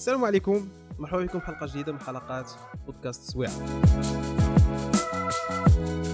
السلام 0.00 0.24
عليكم. 0.24 0.68
مرحبا 0.98 1.24
بكم 1.24 1.38
في 1.38 1.46
حلقة 1.46 1.66
جديدة 1.66 1.92
من 1.92 2.00
حلقات 2.00 2.52
بودكاست 2.86 3.30
سويعة. 3.30 3.52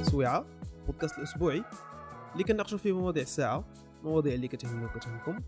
سويعة 0.03 0.44
بودكاست 0.87 1.19
الأسبوعي 1.19 1.64
اللي 2.33 2.44
كنناقشوا 2.44 2.78
فيه 2.78 2.92
مواضيع 2.92 3.22
الساعة 3.22 3.64
مواضيع 4.04 4.35
اللي 4.35 4.49
كتهمني 4.49 4.85
وكتهمكم 4.85 5.38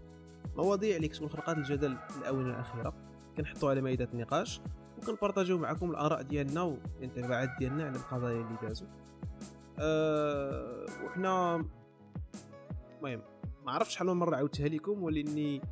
مواضيع 0.57 0.97
اللي 0.97 1.09
كتكون 1.09 1.29
خلقات 1.29 1.57
الجدل 1.59 1.97
الاونه 2.19 2.51
الاخيره 2.51 2.95
كنحطوا 3.37 3.71
على 3.71 3.81
مائدة 3.81 4.09
النقاش 4.15 4.61
وكنبارطاجيو 4.99 5.59
معكم 5.59 5.91
الآراء 5.91 6.23
ديالنا 6.23 6.63
والانطباعات 6.63 7.51
ديالنا 7.59 7.85
على 7.85 7.97
القضايا 7.97 8.41
اللي 8.41 8.59
دازوا 8.63 8.89
أه 9.79 10.87
وحنا 11.05 11.65
المهم 12.99 13.23
ما 13.67 13.73
عرفتش 13.73 13.95
شحال 13.95 14.07
من 14.07 14.13
مرة 14.13 14.37
عاودتها 14.37 14.69
لكم 14.69 15.03
ولإني 15.03 15.63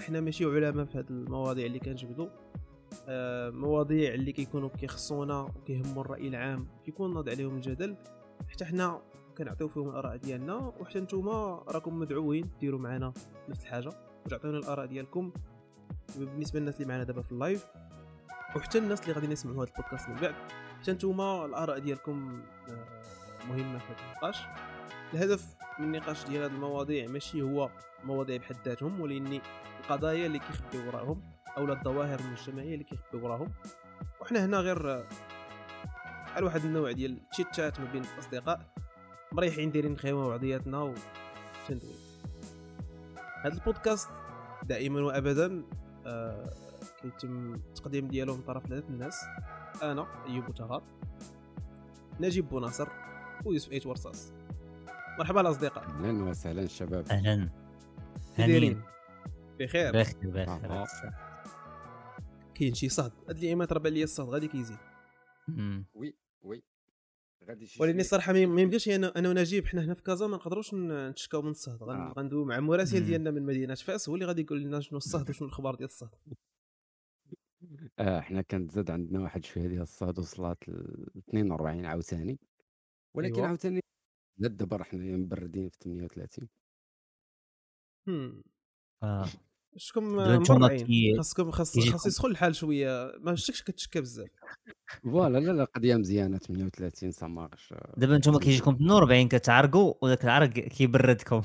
حنا 0.00 0.20
ماشي 0.20 0.44
علماء 0.44 0.84
في 0.84 0.98
هذه 0.98 1.10
المواضيع 1.10 1.66
اللي 1.66 1.78
كنجبدوا 1.78 2.28
آه، 3.08 3.50
مواضيع 3.50 4.14
اللي 4.14 4.32
كيكونوا 4.32 4.68
كيخصونا 4.68 5.40
وكيهموا 5.40 6.02
الرأي 6.02 6.28
العام 6.28 6.66
كيكون 6.84 7.14
ناض 7.14 7.28
عليهم 7.28 7.56
الجدل. 7.56 7.96
حتى 8.48 8.64
حنا 8.64 9.02
كنعطيو 9.38 9.68
فيهم 9.68 9.88
الآراء 9.88 10.16
ديالنا 10.16 10.54
وحتى 10.54 11.00
نتوما 11.00 11.64
راكم 11.68 11.98
مدعوين 11.98 12.50
ديروا 12.60 12.80
معنا 12.80 13.12
نفس 13.48 13.60
الحاجة. 13.60 13.92
وتعطيونا 14.26 14.58
الآراء 14.58 14.86
ديالكم 14.86 15.32
بالنسبة 16.16 16.60
للناس 16.60 16.74
اللي 16.76 16.88
معنا 16.88 17.04
دابا 17.04 17.22
في 17.22 17.32
اللايف 17.32 17.66
وحتى 18.56 18.78
الناس 18.78 19.02
اللي 19.02 19.12
غادي 19.12 19.32
يسمعوا 19.32 19.56
هذا 19.56 19.70
البودكاست 19.70 20.08
من 20.08 20.20
بعد. 20.20 20.34
حتى 20.80 20.92
نتوما 20.92 21.44
الآراء 21.44 21.78
ديالكم 21.78 22.42
آه، 22.68 22.84
مهمة 23.48 23.78
في 23.78 23.84
هذا 23.84 24.12
النقاش. 24.12 24.42
الهدف 25.14 25.54
من 25.78 25.84
النقاش 25.84 26.24
ديال 26.24 26.42
هذه 26.42 26.50
المواضيع 26.50 27.06
ماشي 27.06 27.42
هو 27.42 27.70
مواضيع 28.04 28.36
بحد 28.36 28.56
ذاتهم 28.64 29.00
ولإني 29.00 29.40
القضايا 29.80 30.26
اللي 30.26 30.38
كيخبيو 30.38 30.86
وراهم 30.86 31.22
أو 31.58 31.72
الظواهر 31.72 32.20
المجتمعية 32.20 32.74
اللي 32.74 32.84
كيخبيو 32.84 33.24
وراهم. 33.24 33.52
وحنا 34.20 34.44
هنا 34.44 34.58
غير 34.58 35.06
على 36.34 36.44
واحد 36.44 36.64
النوع 36.64 36.92
ديال 36.92 37.28
تشيت 37.28 37.54
شات 37.54 37.80
ما 37.80 37.92
بين 37.92 38.02
الأصدقاء 38.14 38.74
مريحين 39.32 39.70
دايرين 39.70 39.98
خيمه 39.98 40.28
وعضياتنا 40.28 40.78
وتندوي 40.78 41.94
هذا 43.44 43.54
البودكاست 43.54 44.08
دائما 44.62 45.00
وابدا 45.00 45.64
آه 46.06 46.50
كيتم 47.02 47.54
التقديم 47.54 48.08
ديالو 48.08 48.36
من 48.36 48.42
طرف 48.42 48.66
ثلاثة 48.66 48.88
الناس. 48.88 49.24
أنا 49.82 50.06
أيوب 50.28 50.44
بوتغار 50.44 50.82
نجيب 52.20 52.48
بوناصر 52.48 52.88
ويوسف 53.44 53.72
ايت 53.72 53.86
ورصاص 53.86 54.32
مرحبا 55.18 55.40
الأصدقاء. 55.40 55.84
أهلا 55.84 56.24
وسهلا 56.24 56.62
الشباب 56.62 57.06
أهلا. 57.08 57.50
دايرين 58.38 58.82
بخير. 59.60 59.92
بخير 59.92 60.30
بخير. 60.30 60.48
آه. 60.72 60.86
كاين 62.54 62.74
شي 62.74 62.88
صهد 62.88 63.12
هاد 63.28 63.36
الايامات 63.38 63.72
راه 63.72 63.80
بان 63.80 63.92
لي 63.92 64.02
الصهد 64.02 64.28
غادي 64.28 64.48
كيزيد. 64.48 64.78
oui 65.94 66.16
oui. 66.42 66.62
غادي 67.48 67.66
شي 67.66 67.82
ولكن. 67.82 68.00
الصراحه 68.00 68.32
ما 68.32 68.38
يمكنش 68.60 68.88
أنا 68.88 69.18
أنا 69.18 69.28
ونجيب 69.28 69.66
حنا 69.66 69.84
هنا 69.84 69.94
في 69.94 70.02
كازا 70.02 70.26
ما 70.26 70.36
نقدروش 70.36 70.74
نتشكاو 70.74 71.42
من 71.42 71.50
الصهد 71.50 71.82
غن- 71.82 71.96
آه. 72.00 72.12
غندويو 72.18 72.44
مع 72.44 72.60
مراسل. 72.60 73.04
ديالنا 73.06 73.30
من 73.30 73.42
مدينة 73.42 73.74
فاس 73.74 74.08
هو 74.08 74.14
اللي 74.14 74.26
غادي 74.26 74.42
يقول 74.42 74.62
لنا 74.62 74.80
شنو 74.80 74.98
الصهد 74.98 75.30
وشنو 75.30 75.48
الاخبار 75.48 75.74
ديال 75.74 75.88
الصهد 75.88 76.10
آه 77.98 78.20
حنا 78.20 78.42
كانت 78.42 78.70
زاد 78.70 78.90
عندنا 78.90 79.20
واحد 79.22 79.44
شوية 79.44 79.66
ديال 79.66 79.82
الصهد 79.82 80.18
وصلات 80.18 80.68
ل 80.68 80.72
42 81.28 81.84
عاوتاني. 81.86 82.38
ولكن 83.14 83.34
أيوا. 83.34 83.46
عاوتاني 83.46 83.80
زاد 84.38 84.56
دابا 84.56 84.76
راه 84.76 84.84
حنايا 84.84 85.16
مبردين 85.16 85.68
في 85.68 85.76
38 85.80 86.48
هم. 88.08 88.42
آه. 89.02 89.26
شكون 89.76 90.04
مرعين. 90.04 91.16
خاصكم 91.16 91.50
خاص 91.50 91.74
كيجيكم- 91.74 91.92
خاص 91.92 92.06
يسخن 92.06 92.30
الحال 92.30 92.54
شوية. 92.56 93.12
ما 93.20 93.34
شفتكش 93.34 93.62
كتشكى 93.62 94.00
بزاف. 94.00 94.28
voilà 95.02 95.38
لا 95.38 95.52
لا 95.52 95.64
قضية 95.64 95.96
مزيانة. 95.96 96.38
38 96.38 97.10
ça 97.10 97.26
marche 97.26 97.74
دابا 97.96 98.18
نتوما 98.18 98.38
كيجيكم 98.38 98.70
42 98.74 99.28
كتعرقوا 99.28 99.94
وذاك 100.02 100.24
العرق 100.24 100.50
كيبردكم. 100.50 101.42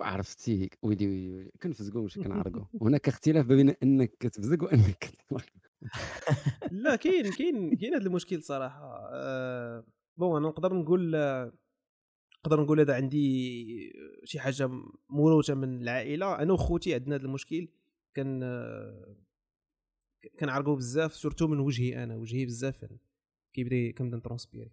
عرفتي 0.00 0.70
ويلي 0.82 1.06
ويلي 1.06 1.30
ويلي 1.32 1.50
كنفزقوا 1.62 2.02
ماشي 2.02 2.20
كنعرقوا. 2.22 2.64
هناك 2.82 3.08
اختلاف 3.08 3.46
بين 3.46 3.68
إنك 3.82 4.16
كتفزق 4.20 4.62
وإنك 4.62 4.96
كتعرق. 4.98 5.46
لا 6.70 6.96
كاين 6.96 7.32
كاين 7.32 7.76
كاين 7.76 7.94
هذا 7.94 8.06
المشكل 8.06 8.42
صراحة. 8.42 9.08
ah 9.12 9.84
bon 10.18 10.36
أنا 10.36 10.48
نقدر 10.48 10.74
نقول 10.74 11.12
نقدر 12.46 12.62
نقول 12.62 12.80
هذا 12.80 12.94
عندي 12.94 13.92
شي 14.24 14.40
حاجة 14.40 14.70
موروثه 15.08 15.54
من 15.54 15.82
العائلة. 15.82 16.38
أنا 16.42 16.52
وخوتي 16.52 16.94
عندنا 16.94 17.16
هذا 17.16 17.24
المشكل 17.24 17.68
كان 18.14 18.42
آه، 18.42 19.16
كنعرقوا 20.40 20.76
بزاف 20.76 21.14
surtout 21.14 21.46
من 21.46 21.58
وجهي 21.58 22.02
أنا. 22.02 22.16
وجهي 22.16 22.46
بزاف 22.46 22.82
يعني 22.82 23.00
كيبدا 23.52 23.90
كنبدا 23.90 24.16
ن 24.16 24.21
transpirer 24.21 24.72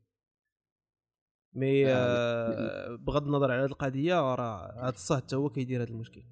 mais 1.53 1.87
آه، 1.87 1.93
آه 1.93 2.95
بغض 2.95 3.25
النظر 3.25 3.51
على 3.51 3.61
هذه 3.61 3.69
القضية 3.69 4.35
راه 4.35 4.81
هذا 4.81 4.89
الصهد 4.89 5.23
حتى 5.23 5.35
هو 5.35 5.49
كيدير 5.49 5.83
هذا 5.83 5.89
المشكل. 5.89 6.23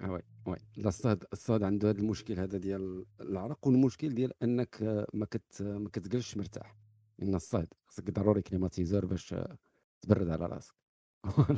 آه 0.00 0.10
oui 0.10 0.22
oui. 0.46 0.56
لا 0.76 0.88
الصهد 0.88 1.24
الصهد 1.32 1.62
عنده 1.62 1.90
هذا 1.90 1.98
المشكل 1.98 2.40
هذا 2.40 2.58
ديال 2.58 3.06
العرق. 3.20 3.66
والمشكل 3.66 4.14
ديال 4.14 4.42
أنك 4.42 4.82
آه، 4.82 5.06
ما 5.14 5.26
كت 5.26 5.62
ما 5.62 5.90
مرتاح. 6.36 6.76
إن 7.22 7.34
الصهد 7.34 7.68
خصك 7.86 8.10
ضروري 8.10 8.42
climatiseur 8.42 9.06
باش 9.06 9.32
آه، 9.32 9.58
تبرد 10.02 10.28
على 10.28 10.46
راسك 10.46 10.74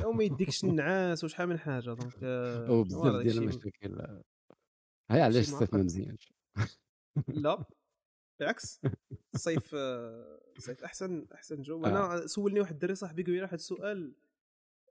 أو 0.03 0.11
ما 0.11 0.23
يديكش 0.23 0.63
النعاس 0.63 1.23
وشحال 1.23 1.47
من 1.47 1.59
حاجة 1.59 1.85
donc 1.85 2.23
آه، 2.23 2.71
وبزاف 2.71 3.01
voilà 3.01 3.23
ديال 3.23 3.37
المشاكل 3.37 3.99
آه، 3.99 4.23
هاي 5.11 5.21
علاش 5.21 5.45
شي 5.45 5.51
الصيف 5.51 5.73
ما. 5.73 5.83
مزيانش 5.83 6.33
لا 7.27 7.65
بالعكس 8.39 8.81
الصيف 9.35 9.75
آه، 9.75 10.41
الصيف 10.57 10.83
أحسن 10.83 11.27
أحسن 11.33 11.61
جو 11.61 11.85
آه. 11.85 11.87
أنا 11.87 12.27
سولني 12.27 12.59
واحد 12.59 12.73
الدري 12.73 12.95
صاحبي 12.95 13.23
قال 13.23 13.33
لي 13.33 13.41
واحد 13.41 13.53
السؤال 13.53 14.15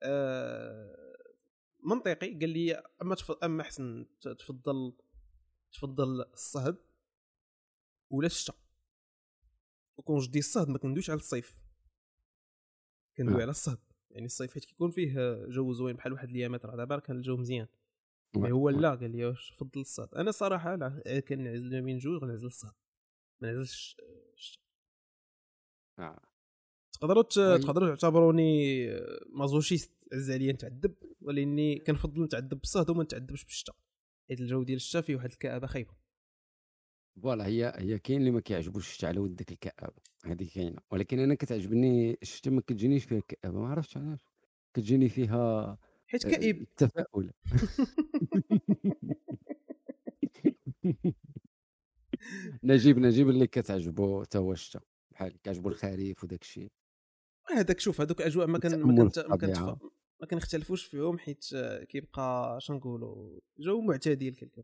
آه، 0.03 1.17
منطقي 1.85 2.39
قال 2.39 2.49
لي 2.49 2.75
أما. 3.03 3.17
أما 3.43 3.63
أحسن 3.63 4.07
تفضل 4.21 4.97
تفضل 5.73 6.23
الصهد 6.23 6.77
ولا 8.11 8.27
الشتاء 8.27 8.57
وكون 9.97 10.19
جدي 10.19 10.39
الصهد 10.39 10.69
ما 10.69 10.79
كندويش 10.79 11.11
على 11.11 11.21
الصيف 11.21 11.60
كندوي 13.21 13.39
آه. 13.39 13.43
على 13.43 13.51
الصهد 13.51 13.79
يعني 14.11 14.27
الصيف 14.27 14.55
حيت 14.55 14.65
كيكون 14.65 14.91
فيه 14.91 15.45
جو 15.49 15.73
زوين 15.73 15.97
بحال 15.97 16.13
واحد 16.13 16.31
الايامات 16.31 16.67
راه 16.67 16.77
دابا 16.77 16.99
كان 16.99 17.17
الجو 17.17 17.37
مزيان 17.37 17.67
mais 18.37 18.43
oui، 18.43 18.53
هو 18.53 18.67
oui. 18.67 18.73
لا 18.73 18.95
قال 18.95 19.11
لي 19.11 19.25
واش 19.25 19.53
فضل 19.53 19.81
الصهد 19.81 20.15
أنا 20.15 20.31
صراحة 20.31 20.75
لا 20.77 21.21
كنعزل 21.29 21.83
بين 21.83 21.99
جوج 21.99 22.23
غنعزل 22.23 22.47
الصهد 22.47 22.73
ما 23.41 23.49
نعزلش 23.49 23.97
الشتا. 24.35 24.63
آه. 25.99 26.21
تقدروا. 26.93 27.23
تقدروا 27.57 27.95
تعتبروني 27.95 28.87
masochiste 29.33 29.93
عز 30.13 30.31
عليا 30.31 30.53
نتعذب 30.53 30.95
ولأني 31.21 31.79
كنفضل 31.79 32.23
نتعذب 32.23 32.61
بالصهد 32.61 32.91
وما 32.91 33.03
نتعذبش 33.03 33.45
بالشتا 33.45 33.73
حيت 34.29 34.41
الجو 34.41 34.63
ديال 34.63 34.77
الشتا 34.77 35.01
فيه 35.01 35.17
واحد 35.17 35.31
الكآبة 35.31 35.67
خايبة 35.67 35.95
voilà 37.23 37.47
هي 37.47 37.73
هي 37.77 37.99
كاين 37.99 38.21
اللي 38.21 38.31
ما 38.31 38.41
كيعجبوش 38.41 38.89
الشتا 38.89 39.07
على 39.07 39.21
ود 39.21 39.37
ديك 39.37 39.53
الكآبة 39.53 39.93
هذه 40.25 40.49
كاينة. 40.55 40.79
ولكن 40.91 41.19
أنا 41.19 41.35
كتعجبني 41.35 42.19
الشتا 42.23 42.51
ما 42.51 42.61
كتجينيش 42.61 43.05
فيها 43.05 43.19
الكآبة 43.19 43.61
ما 43.61 43.69
عرفتش 43.69 43.97
علاش. 43.97 44.21
كتجيني 44.75 45.09
فيها 45.09 45.79
حيت 46.07 46.27
آه، 46.27 46.31
كئيب. 46.31 46.63
التفاؤل. 46.63 47.31
نجيب 52.65 52.99
نجيب 52.99 53.29
اللي 53.29 53.47
كتعجبو 53.47 54.23
حتى 54.23 54.39
هو 54.39 54.53
الشتا 54.53 54.81
بحال 55.11 55.43
كيعجبو 55.43 55.69
الخريف 55.69 56.25
وداك 56.25 56.43
الشيء 56.43 56.71
هذاك 57.51 57.81
شوف 57.81 58.01
هذوك 58.01 58.23
أجواء 58.23 58.47
ما 58.47 58.59
كان 58.59 58.83
ما 58.83 59.05
كنت 59.05 59.19
ما 59.19 59.37
كنت. 59.37 59.59
ما 60.21 60.27
كنختلفوش 60.27 60.85
فيهم 60.85 61.19
حيت 61.19 61.45
آه، 61.55 61.85
كيبقى 61.85 62.59
شنو 62.61 62.77
نقولوا 62.77 63.41
جو 63.59 63.81
معتدل 63.81 64.35
كيلكو. 64.35 64.63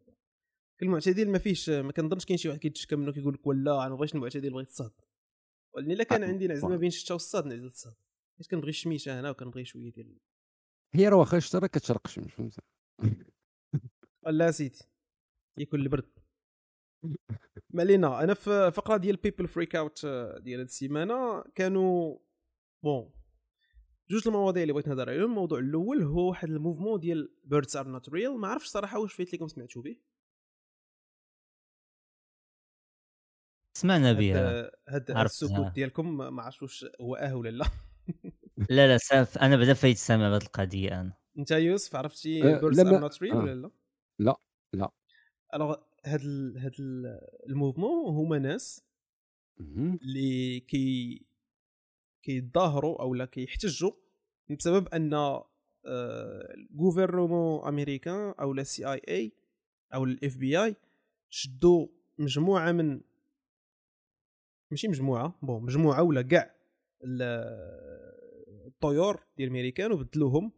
المعتدل 0.83 1.31
ما 1.31 1.39
فيهش 1.39 1.69
ما 1.71 1.93
كنظنش 1.93 2.25
كاين 2.25 2.39
شي 2.39 2.49
واحد 2.49 2.61
كيتشكى 2.61 2.97
منه 2.97 3.13
كيقول 3.13 3.35
لك 3.35 3.47
ولا 3.47 3.81
أنا 3.81 3.89
ما 3.89 3.97
بغيتش 3.97 4.15
المعتدل 4.15 4.51
بغيت 4.51 4.69
الصاد. 4.69 4.93
ولكن 5.75 5.91
إلا 5.91 6.05
كان 6.05 6.23
آه، 6.23 6.29
عندي 6.29 6.47
نعزل 6.47 6.69
ما. 6.69 6.77
بين 6.77 6.89
الشتا 6.89 7.15
والصاد 7.15 7.47
نعزل 7.47 7.67
الصاد. 7.67 7.95
حيت 8.39 8.51
كنبغي 8.51 8.71
الشميشة 8.71 9.21
هنا 9.21 9.31
وكنبغي 9.31 9.65
شوية 9.65 9.93
ديال 9.93 10.19
هي 10.95 11.09
راه 11.09 11.17
واخا 11.17 11.37
الشتا 11.37 11.59
راه 11.59 11.67
كتشرق 11.67 12.01
الشمس 12.07 12.27
فهمت؟ 12.27 12.55
لا 14.27 14.51
سيدي 14.51 14.79
يكون 15.59 15.81
البرد. 15.81 16.11
ما 17.71 17.83
علينا 17.83 18.25
أنا 18.25 18.35
في 18.35 18.71
فقرة 18.71 18.97
ديال 18.97 19.17
people 19.17 19.49
freak 19.49 19.77
out 19.77 20.07
ديال 20.41 20.59
هاد 20.61 20.67
السيمانة 20.67 21.43
كانوا 21.55 22.19
bon 22.85 23.13
جوج 24.11 24.29
المواضيع 24.29 24.63
اللي 24.63 24.73
بغيت 24.73 24.89
نهضر 24.89 25.11
عليهم. 25.11 25.25
الموضوع 25.25 25.59
الأول 25.59 26.03
هو 26.03 26.29
واحد 26.29 26.51
ال 26.51 26.56
mouvement 26.56 27.01
ديال 27.01 27.37
birds 27.45 27.77
are 27.77 27.89
not 27.89 28.09
real 28.09 28.39
ما 28.39 28.49
عرفتش 28.49 28.67
صراحة 28.67 28.99
واش 28.99 29.13
فايت 29.13 29.35
لكم 29.35 29.49
سمعتوا 29.49 29.83
به. 29.83 29.97
سمعنا 33.81 34.13
بها 34.13 34.71
هاد. 34.89 35.11
السكوت 35.11 35.73
ديالكم 35.73 36.17
ما 36.17 36.43
عرفتش 36.43 36.63
واش 36.63 36.87
هو 37.01 37.15
أه 37.25 37.37
ولا 37.37 37.51
لا 37.51 37.65
لا 38.71 38.89
لا 38.89 38.99
sauf 38.99 39.39
أنا 39.39 39.57
بدا 39.57 39.75
فايت 39.75 39.97
سامع 39.97 40.29
بهذه 40.31 40.43
القضية 40.43 41.01
أنا 41.01 41.13
أنت 41.39 41.51
يوسف 41.51 41.97
عرفتي 41.97 42.43
أه، 42.43 42.61
لا 42.61 42.91
are 42.91 43.01
not 43.01 43.23
real. 43.23 43.35
ولا 43.35 43.55
لا 43.55 43.71
لا 44.19 44.37
لا 44.75 44.91
alors 45.55 45.77
هاد 46.07 46.21
ال- 46.21 46.59
هاد 46.59 46.73
ال- 46.81 47.21
ال 47.49 47.56
mouvement 47.56 48.15
هما 48.17 48.39
ناس. 48.39 48.83
اللي 49.61 50.61
كي 50.61 51.23
كيتظاهروا 52.23 53.03
أو 53.03 53.15
لا 53.15 53.25
كيحتجوا 53.25 53.91
بسبب 54.59 54.89
أن 54.89 55.15
آه، 55.15 55.45
ال 55.87 56.01
gouvernement 56.01 57.69
américain 57.69 58.35
أو 58.41 58.53
لا 58.55 58.63
CIA 58.63 59.33
أو 59.95 60.05
ال 60.05 60.37
FBI 60.37 60.77
شدوا 61.31 61.87
مجموعة 62.19 62.73
من 62.73 63.01
ماشي 64.71 64.89
مجموعة. 64.89 65.39
Bon 65.43 65.63
مجموعة 65.63 66.03
ولا 66.03 66.23
كاع 66.23 66.55
ال- 67.05 67.23
الطيور 68.67 69.23
ديال 69.37 69.49
الامريكان 69.51 69.93
وبدلوهم 69.93 70.53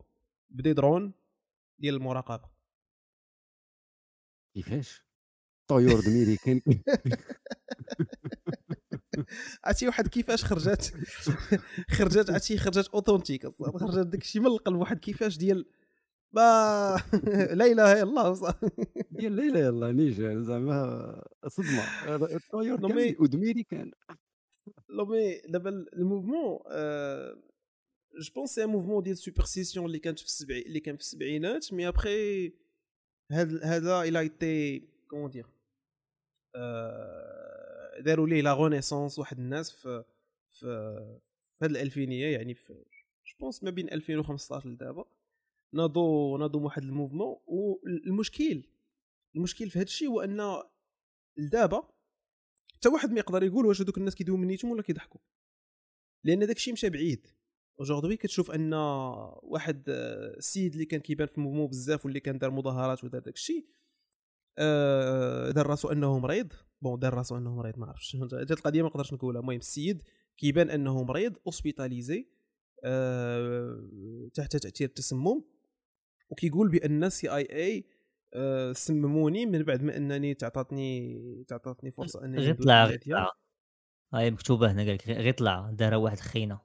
ب 0.50 0.56
des 0.56 0.72
drones 0.72 1.12
ديال 1.78 1.94
المراقبة. 1.94 2.48
كيفاش؟ 4.54 5.02
طيور 5.68 6.00
الميريكان. 6.06 6.60
عرفتي 9.64 9.86
واحد 9.86 10.08
كيفاش 10.08 10.44
خرجت 10.44 10.94
خرجت 11.96 12.30
عرفتي 12.30 12.58
خرجت 12.58 12.88
authentique. 12.88 13.46
خرجت 13.48 14.06
داكشي 14.06 14.40
من 14.40 14.46
القلب. 14.46 14.76
واحد 14.76 14.98
كيفاش 14.98 15.36
ديال 15.38 15.66
با 16.32 16.96
لا 17.58 17.64
إله 17.66 17.92
إلا 17.92 18.02
الله. 18.02 18.34
صاحبي. 18.34 18.70
ديال 19.10 19.36
لا 19.36 19.42
لا 19.42 19.60
يلا 19.60 19.92
ni 19.92 20.18
جان 20.18 20.44
زعما 20.44 21.22
صدمة. 21.48 22.14
الطيور 22.36 22.80
نو 22.80 22.88
مي- 22.88 23.12
كامل 23.12 23.16
ودميريكان 23.22 23.90
لو 24.88 25.04
مي 25.06 25.40
دابا 25.48 25.70
الموفمون 25.70 26.58
جو 28.20 28.32
بونس 28.34 28.50
سي 28.50 28.66
موفمون 28.66 29.02
ديال 29.02 29.18
سوبرسيسيون 29.18 29.86
اللي 29.86 29.98
كانت 29.98 30.18
في 30.18 30.24
السبع 30.24 30.54
اللي 30.56 30.80
كان 30.80 30.96
في 30.96 31.02
السبعينات 31.02 31.72
مي 31.72 31.88
ابخي 31.88 32.52
هذا 33.32 33.64
هذا 33.64 34.00
إلى 34.02 34.18
ايتي 34.20 34.88
كومون 35.10 35.30
دير 35.30 35.46
داروا 38.04 38.26
ليه 38.26 38.42
لا 38.42 38.54
رونيسونس 38.54 39.18
واحد 39.18 39.38
الناس 39.38 39.70
في 39.70 40.04
في 40.50 40.66
في 41.58 41.64
هاد 41.64 41.70
الألفينية 41.70 42.26
يعني 42.26 42.54
في 42.54 42.72
جو 43.26 43.36
بونس 43.40 43.64
ما 43.64 43.70
بين 43.70 43.92
2015 43.92 44.68
لدابا. 44.68 45.04
ناضوا 45.72 46.38
ناضوا 46.38 46.60
واحد 46.60 46.82
الموفمون 46.82 47.36
والمشكل 47.46 48.62
المشكل 49.36 49.70
في 49.70 49.78
هذا 49.78 49.86
الشيء 49.86 50.08
هو 50.08 50.20
أن 50.20 50.62
لدابا 51.36 51.88
حتى 52.74 52.88
واحد 52.88 53.10
ما 53.10 53.18
يقدر 53.18 53.42
يقول 53.42 53.66
واش 53.66 53.80
هذوك 53.82 53.98
الناس 53.98 54.14
كيدويو 54.14 54.38
من 54.38 54.46
نيتهم 54.46 54.70
ولا 54.70 54.82
كيضحكوا. 54.82 55.20
لأن 56.24 56.38
داك 56.38 56.56
الشيء 56.56 56.72
مشى 56.72 56.90
بعيد. 56.90 57.26
aujourd'hui 57.80 58.16
كتشوف 58.16 58.50
أن 58.50 58.74
واحد 59.42 59.84
السيد 59.88 60.72
اللي 60.72 60.84
كان 60.84 61.00
كيبان 61.00 61.26
في 61.26 61.38
ال 61.38 61.41
mouvement 61.41 61.66
بزاف 61.66 62.04
واللي 62.04 62.20
كان 62.20 62.38
دار 62.38 62.50
مظاهرات 62.50 63.04
ودار 63.04 63.20
داك 63.20 63.34
الشيء 63.34 63.68
آه، 64.58 65.50
دار 65.50 65.66
راسو 65.66 65.88
أنه 65.88 66.18
مريض. 66.18 66.52
bon 66.82 66.98
دار 66.98 67.14
راسو 67.14 67.36
أنه 67.36 67.56
مريض 67.56 67.78
ما 67.78 67.86
عرفتش. 67.86 68.16
هاد 68.16 68.52
القضية 68.52 68.82
ما 68.82 68.88
نقدرش 68.88 69.12
نقولها. 69.12 69.40
المهم 69.40 69.56
السيد 69.56 70.02
كيبان 70.36 70.70
أنه 70.70 71.02
مريض 71.02 71.36
hospitalisé 71.46 72.28
آه، 72.84 74.30
تحت 74.34 74.56
تأثير 74.56 74.88
التسمم. 74.88 75.44
وكيقول 76.30 76.68
بأن 76.68 77.04
ال 77.04 77.34
CIA 77.34 77.84
آه، 78.34 78.72
سمموني 78.72 79.46
من 79.46 79.62
بعد 79.62 79.82
ما 79.82 79.96
أنني 79.96 80.34
تعطاتني 80.34 81.44
تعطاتني 81.48 81.90
فرصة 81.90 82.24
أنني 82.24 82.38
غير 82.38 82.54
طلع 82.54 82.84
غير 82.84 83.02
هاي 84.14 84.30
مكتوبة 84.30 84.72
هنا 84.72 84.82
قال 84.82 84.94
لك 84.94 85.08
غير 85.08 85.34
طلع 85.34 85.70
دارها 85.70 85.96
واحد 85.96 86.20
خينا 86.20 86.60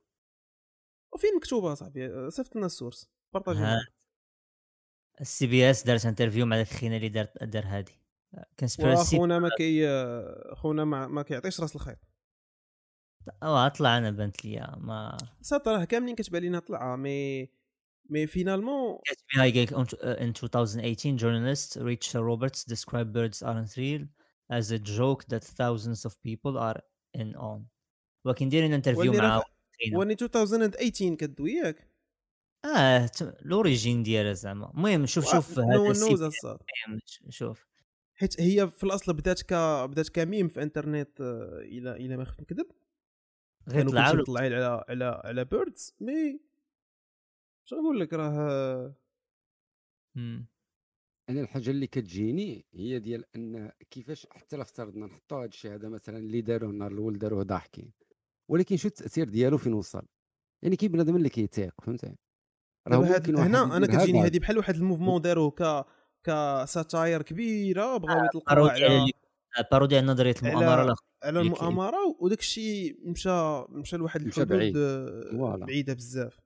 وفين 1.14 1.36
مكتوبة 1.36 1.74
صاحبي 1.74 2.32
صيفط 2.32 2.56
لنا 2.56 2.66
ال 2.66 2.72
source 2.72 3.10
بارطاجي. 3.34 3.88
ال 5.22 5.48
CBS 5.48 5.84
دارت 5.84 6.06
interview 6.06 6.46
مع 6.46 6.56
ذاك 6.56 6.72
الخينا 6.72 6.96
اللي 6.96 7.10
دار 7.10 7.28
دار 7.42 7.64
هادي. 7.66 8.00
conspiracy 8.60 9.16
واخونا 9.16 9.40
ما 9.40 9.50
كي 9.58 9.88
خونا 10.54 10.86
ما, 10.86 11.08
ما 11.08 11.22
كيعطيش 11.22 11.62
راس 11.62 11.76
الخيط. 11.76 11.98
آه 13.44 13.68
طلع 13.68 13.98
أنا 13.98 14.12
بنت 14.12 14.46
لي 14.46 14.76
ما 14.78 15.18
صات 15.42 15.68
راه 15.68 15.84
كاملين 15.84 16.16
كتبان 16.16 16.42
لينا 16.42 16.60
طلعة 16.60 16.96
mais 16.96 17.50
mais 18.10 18.28
finalement 18.28 18.98
FBI 19.10 19.38
قال 19.40 19.62
لك 19.64 19.74
"On- 19.74 19.88
uh, 19.88 20.20
in 20.20 20.34
2018 20.44 21.18
journalist 21.18 21.78
Rachel 21.78 22.22
Roberts 22.22 22.64
described 22.74 23.14
birds 23.14 23.42
aren't 23.44 23.78
real 23.78 24.08
as 24.54 24.72
a 24.72 24.78
joke 24.80 25.24
that 25.34 25.44
thousands 25.44 26.06
of 26.06 26.14
people 26.22 26.58
are 26.58 26.80
in 27.18 27.36
on. 27.36 27.62
ولكن 28.26 28.50
دايرين 28.50 28.74
interview 28.74 29.14
مع. 29.14 29.44
و 29.94 30.00
en 30.00 30.14
2018 30.14 31.16
كدوي 31.16 31.52
ياك؟ 31.52 31.88
آه 32.78 33.10
l'origine 33.42 34.04
ديالها 34.04 34.34
زعما. 34.34 34.72
المهم 34.72 35.06
شوف 35.06 35.32
شوف 35.32 35.60
هذا 35.60 35.94
شوف. 37.30 37.66
حيت 38.16 38.42
هي 38.42 38.70
في 38.70 38.84
الأصل 38.84 39.14
بدات 39.14 39.42
ك 39.42 39.54
بدات 39.90 40.10
كميم 40.10 40.48
في 40.48 40.64
إنترنت 40.64 41.22
آه، 41.22 41.60
إلى 41.62 41.92
إلى 41.92 42.18
ما 42.18 42.24
خفت 42.26 42.42
نكذب. 42.42 42.66
غير 43.70 43.90
طلعوا 43.90 44.40
على 44.40 44.84
على 44.90 45.22
على 45.26 45.46
birds 45.46 45.94
mais 46.00 46.40
شنو 47.66 47.82
نقول 47.82 48.00
لك 48.00 48.14
راه 48.14 48.96
مم. 50.18 50.48
أنا 51.30 51.42
الحاجة 51.42 51.70
اللي 51.70 51.88
كتجيني 51.88 52.66
هي 52.74 53.00
ديال 53.00 53.26
أن 53.36 53.72
كيفاش 53.90 54.28
حتى 54.32 54.56
لا 54.56 54.62
افترضنا 54.62 55.06
نحطوا 55.06 55.38
هذا 55.40 55.46
الشيء 55.46 55.74
هذا 55.74 55.90
مثلا 55.90 56.18
اللي 56.18 56.42
داروه 56.42 56.70
النهار 56.72 56.92
الأول 56.92 57.18
داروه 57.18 57.44
ضاحكين 57.44 57.92
ولكن 58.52 58.78
شو 58.78 58.88
التأثير 58.88 59.30
ديالو 59.30 59.58
فين 59.58 59.74
وصل 59.74 60.06
يعني 60.64 60.76
كاين 60.76 60.92
بنادم 60.92 61.16
اللي 61.16 61.30
كيتيق 61.30 61.74
فهمتي 61.84 62.16
راه 62.88 62.98
هنا 63.30 63.78
أنا 63.78 63.88
كتجيني. 63.88 64.22
هذه 64.22 64.40
بحال 64.40 64.58
واحد 64.58 64.76
mouvement 64.76 65.22
داروه 65.22 65.52
ك 65.52 65.86
ك 66.24 66.38
satire 66.38 67.22
كبيرة 67.22 67.98
بغاو 67.98 68.26
يطلقوها 68.26 68.56
parodia 68.56 68.90
على 69.58 69.68
parodia 69.72 69.98
على 69.98 70.08
نظرية 70.08 70.36
المؤامرة 70.44 70.96
على- 70.96 71.28
المؤامرة 71.28 72.16
وداك 72.20 72.40
الشيء 72.40 73.10
مشى 73.10 73.30
مشى 73.70 73.98
لواحد 73.98 74.22
الحدود. 74.22 74.78
آه،. 74.78 75.56
بعيدة 75.66 75.94
بزاف. 75.94 76.40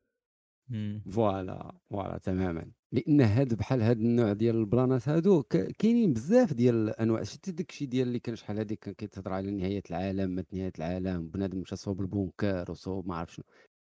voilà 1.12 1.76
voilà 1.90 2.18
تماما. 2.18 2.72
لأن 2.92 3.22
هاد 3.22 3.54
بحال 3.54 3.82
هاد 3.82 4.00
النوع 4.00 4.34
ديال 4.34 4.56
ال 4.56 4.67
plانات 4.67 5.10
هادو 5.10 5.44
كاينين 5.80 6.14
بزاف 6.14 6.54
ديال 6.54 6.76
الأنواع. 6.76 7.24
شتي 7.24 7.52
داك 7.52 7.70
الشيء 7.70 7.88
ديال 7.88 8.08
اللي 8.08 8.20
كان 8.20 8.36
شحال 8.36 8.58
هاديك 8.58 8.80
كان 8.80 8.94
كيتهضر 8.94 9.34
على 9.34 9.52
نهاية 9.52 9.84
العالم 9.90 10.30
مات 10.30 10.54
نهاية 10.54 10.74
العالم 10.78 11.28
بنادم 11.28 11.60
مشى 11.60 11.76
صوب 11.76 12.02
ال 12.02 12.12
bunker 12.12 12.72
وصوب 12.72 13.08
ما 13.08 13.16
عرف 13.16 13.34
شنو. 13.34 13.46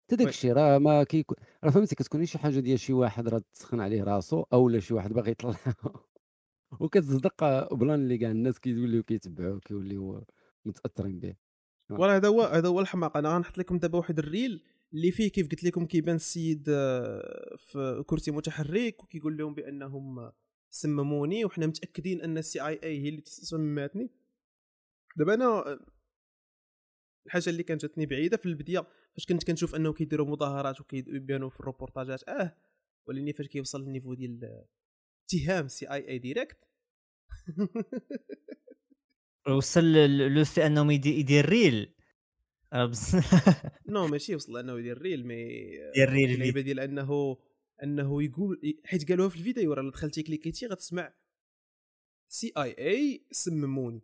حتى 0.06 0.16
داك. 0.16 0.28
الشيء 0.28 0.52
راه 0.52 0.78
ما 0.78 1.04
كيكون 1.04 1.36
راه 1.64 1.70
فهمتي 1.70 1.94
كتكون 1.94 2.26
شي 2.26 2.38
حاجة 2.38 2.60
ديال 2.60 2.80
شي 2.80 2.92
واحد 2.92 3.28
راه 3.28 3.42
تسخن 3.54 3.80
عليه 3.80 4.02
راسو 4.02 4.44
أو 4.52 4.68
لا 4.68 4.80
شي 4.80 4.94
واحد 4.94 5.12
باغي 5.12 5.30
يطلع. 5.30 5.54
وكتصدق 6.80 7.74
plan 7.74 8.00
اللي 8.00 8.18
كاع 8.18 8.30
الناس 8.30 8.58
كيوليو 8.60 9.02
كيتبعوه 9.02 9.60
كيوليو 9.60 10.24
متأثرين 10.64 11.18
به. 11.18 11.34
وراه 11.90 12.16
هذا 12.16 12.28
هو 12.28 12.42
هذا 12.42 12.68
هو 12.68 12.80
الحماق 12.80 13.16
أنا 13.16 13.36
غنحط 13.36 13.58
لكم 13.58 13.78
دابا 13.78 13.98
واحد 13.98 14.18
ال 14.18 14.27
reel 14.27 14.62
اللي 14.94 15.10
فيه 15.10 15.28
كيف 15.30 15.48
قلت 15.48 15.64
لكم 15.64 15.86
كيبان 15.86 16.16
السيد 16.16 16.64
آه، 16.68 17.56
في 17.58 18.04
كرسي 18.06 18.30
متحرك 18.30 19.04
وكيقول 19.04 19.36
لهم 19.36 19.54
بأنهم 19.54 20.32
سمموني 20.70 21.44
وحنا 21.44 21.66
متأكدين 21.66 22.20
أن 22.20 22.38
ال 22.38 22.66
CIA 22.66 22.98
هي 23.04 23.08
اللي 23.08 23.22
سماتني 23.26 24.10
دابا 25.16 25.34
أنا 25.34 25.44
آه، 25.46 25.78
الحاجة 27.26 27.50
اللي 27.50 27.62
كانت 27.62 27.82
جاتني 27.82 28.06
بعيدة 28.06 28.36
في 28.36 28.46
البداية 28.46 28.86
فاش 29.14 29.26
كنت 29.26 29.44
كنشوف 29.44 29.74
أنه 29.74 29.92
كيديروا 29.92 30.26
مظاهرات 30.26 30.80
وكيبانوا 30.80 31.50
في 31.50 31.60
الروبورتاجات 31.60 32.28
آه 32.28 32.56
ولكن 33.08 33.32
فاش 33.32 33.46
كيوصل 33.48 33.82
لل 33.84 33.92
niveau 33.92 34.14
ديال 34.14 34.64
اتهام 35.28 35.68
CIA 35.68 35.90
direct 35.90 36.68
وصل 39.48 39.92
لو 40.34 40.44
في 40.44 40.66
أنهم 40.66 40.90
يدي- 40.90 41.18
يدير 41.20 41.48
reel 41.48 41.93
راه 42.72 42.86
بس- 42.86 43.16
non 43.88 44.06
ماشي 44.06 44.34
وصل 44.34 44.56
انه 44.58 44.78
يدير 44.78 44.98
reel 45.02 45.26
mais 45.26 45.34
يدير 45.34 46.08
reel 46.10 46.30
اللعيبه 46.30 46.60
ديال 46.60 46.80
انه 46.80 47.36
أنه 47.82 48.22
يقول 48.22 48.60
حيت 48.84 49.08
قالوها 49.08 49.28
في 49.28 49.36
الفيديو 49.36 49.72
راه 49.72 49.90
دخلتي 49.90 50.22
cliquitي 50.22 50.66
غتسمع 50.66 51.12
CIA 52.28 53.26
سمموني. 53.30 54.00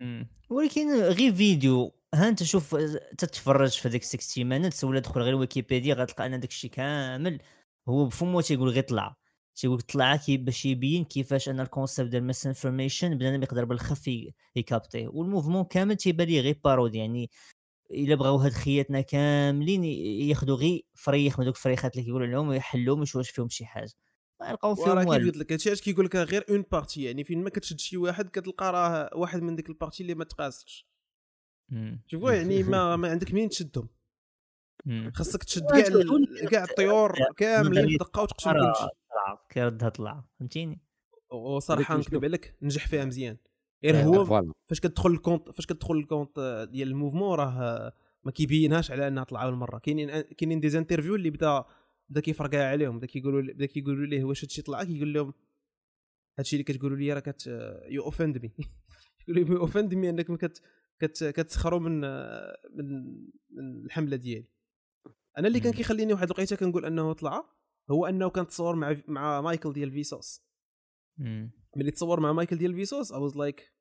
مم. 0.00 0.28
ولكن 0.50 0.94
غير 0.94 1.34
فيديو 1.34 1.94
ها 2.14 2.28
أنت 2.28 2.42
شوف 2.42 2.76
تتفرج 3.18 3.70
في 3.78 3.88
هذيك 3.88 4.02
60 4.02 4.44
Minutes 4.48 4.84
ولا 4.84 5.00
دخل 5.00 5.20
غير 5.20 5.34
ويكيبيديا 5.34 5.94
غتلقى 5.94 6.26
أن 6.26 6.40
داك 6.40 6.50
الشيء 6.50 6.70
كامل. 6.70 7.40
هو 7.88 8.04
بفمو 8.06 8.40
تيقول 8.40 8.68
غير 8.68 8.82
طلع. 8.82 9.16
تيقول 9.56 9.80
طلع 9.80 10.16
كي 10.16 10.36
باش 10.36 10.66
يبين 10.66 11.04
كيفاش 11.04 11.48
أن 11.48 11.60
ال 11.60 11.66
concept 11.66 12.10
ديال 12.10 12.24
misinformation 12.24 13.18
بنادم 13.18 13.42
يقدر 13.42 13.64
بالخف 13.64 14.08
ي- 14.08 14.34
يكابتيه 14.56 15.08
وال 15.08 15.18
mouvement 15.18 15.64
كامل 15.64 15.96
تيبان 15.96 16.26
ليه 16.28 16.40
غير 16.40 16.60
parodie 16.64 16.98
يعني 16.98 17.30
إلا 17.90 18.14
بغاو 18.14 18.36
هاد 18.36 18.52
خياتنا 18.52 19.00
كاملين 19.00 19.84
ياخذوا 19.84 20.56
غير 20.56 20.82
فريخ 20.94 21.38
من 21.38 21.44
دوك 21.44 21.56
الفريخات 21.56 21.92
اللي 21.92 22.04
كيقولوا 22.04 22.26
لهم 22.26 22.48
ويحلوهم 22.48 23.00
ويشوفوا 23.00 23.22
فيهم 23.22 23.48
شي 23.48 23.66
حاجة 23.66 23.92
ما 24.40 24.50
يلقاو 24.50 24.74
فيهم 24.74 25.06
والو 25.06 25.26
قلت 25.26 25.36
لك 25.36 25.52
هادشي 25.52 25.68
علاش 25.68 25.80
كيقول 25.80 26.04
لك 26.04 26.16
غير 26.16 26.44
une 26.50 26.64
partie 26.72 27.02
يعني 27.02 27.24
فين 27.24 27.44
ما 27.44 27.50
كتشد 27.50 27.80
شي 27.80 27.96
واحد 27.96 28.28
كتلقى 28.28 28.72
راه 28.72 29.10
واحد 29.14 29.42
من 29.42 29.56
ديك 29.56 29.68
ال 29.68 29.73
partie 29.73 30.02
اللي 30.02 30.14
ما 30.14 30.24
تقاستش 30.24 30.88
مم. 31.68 32.02
شوفوا 32.06 32.32
يعني 32.32 32.62
ما, 32.62 32.96
ما 32.96 33.08
عندك 33.08 33.32
منين 33.32 33.48
تشدهم. 33.48 33.88
خاصك 35.14 35.44
تشد 35.44 35.66
كاع 35.66 36.48
كاع 36.50 36.64
الطيور 36.64 37.14
كاملين 37.36 37.96
بدقه 37.96 38.22
وتقتل 38.22 38.52
كلشي 38.52 38.88
كيردها 39.50 39.88
طلع 39.88 40.24
فهمتيني 40.38 40.80
وصراحه 41.30 41.96
نكذب. 41.96 42.24
عليك 42.24 42.56
نجح 42.62 42.88
فيها 42.88 43.04
مزيان 43.04 43.36
غير 43.84 43.96
أيوة. 43.96 44.16
هو؟ 44.16 44.24
voilà. 44.24 44.52
فاش 44.68 44.80
كتدخل 44.80 45.10
ال 45.10 45.16
compte 45.16 45.50
فاش 45.50 45.66
كتدخل 45.66 45.94
ال 45.94 46.05
compte 46.05 46.68
ديال 46.72 46.88
ال 46.88 46.93
mouvement 46.93 47.38
راه 47.38 47.92
ما 48.24 48.30
كيبينهاش 48.32 48.90
على 48.90 49.08
أنها 49.08 49.24
طلع 49.24 49.44
اول 49.44 49.54
مره 49.54 49.78
كاينين 49.78 50.20
كاينين 50.20 50.60
des 50.60 50.78
interviews 50.78 51.14
اللي 51.14 51.30
بدا 51.30 51.64
بدا 52.08 52.20
كيفرقع 52.20 52.64
عليهم. 52.64 52.98
بدا 52.98 53.06
كيقولوا 53.06 53.42
بدا 53.42 53.66
كيقولوا 53.66 54.06
ليه 54.06 54.24
واش 54.24 54.44
هادشي 54.44 54.62
طلع؟ 54.62 54.84
كيقول 54.84 55.12
لهم 55.12 55.34
هادشي 56.38 56.56
اللي 56.56 56.64
كتقولوا 56.64 56.96
لي 56.96 57.12
راه 57.12 57.20
كت 57.20 57.46
you 57.88 58.02
offend 58.04 58.38
me 58.38 58.52
يقول 59.28 59.50
you 59.50 59.60
offend 59.60 59.94
me 59.94 60.10
انكم 60.10 60.36
كت 60.36 60.62
كت 60.98 61.24
كتسخروا 61.24 61.80
من 61.80 62.00
من 62.74 63.14
من 63.50 63.84
الحملة 63.84 64.16
ديالي. 64.16 64.48
أنا 65.38 65.48
اللي 65.48 65.60
كان. 65.60 65.72
كيخليني 65.72 66.12
واحد 66.12 66.24
الوقيتة 66.26 66.56
كنقول 66.56 66.84
أنه 66.84 67.12
طلع 67.12 67.50
هو 67.90 68.06
أنه 68.06 68.30
كان 68.30 68.46
تصور 68.46 68.76
مع 68.76 68.96
مع 69.08 69.40
مايكل 69.40 69.72
ديال 69.72 69.90
Vsauce. 69.90 70.44
ملي 71.76 71.90
تصور 71.90 72.20
مع 72.20 72.32
مايكل 72.32 72.58
ديال 72.58 72.74
Vsauce 72.74 73.12
I 73.12 73.18
was 73.18 73.36
like 73.36 73.73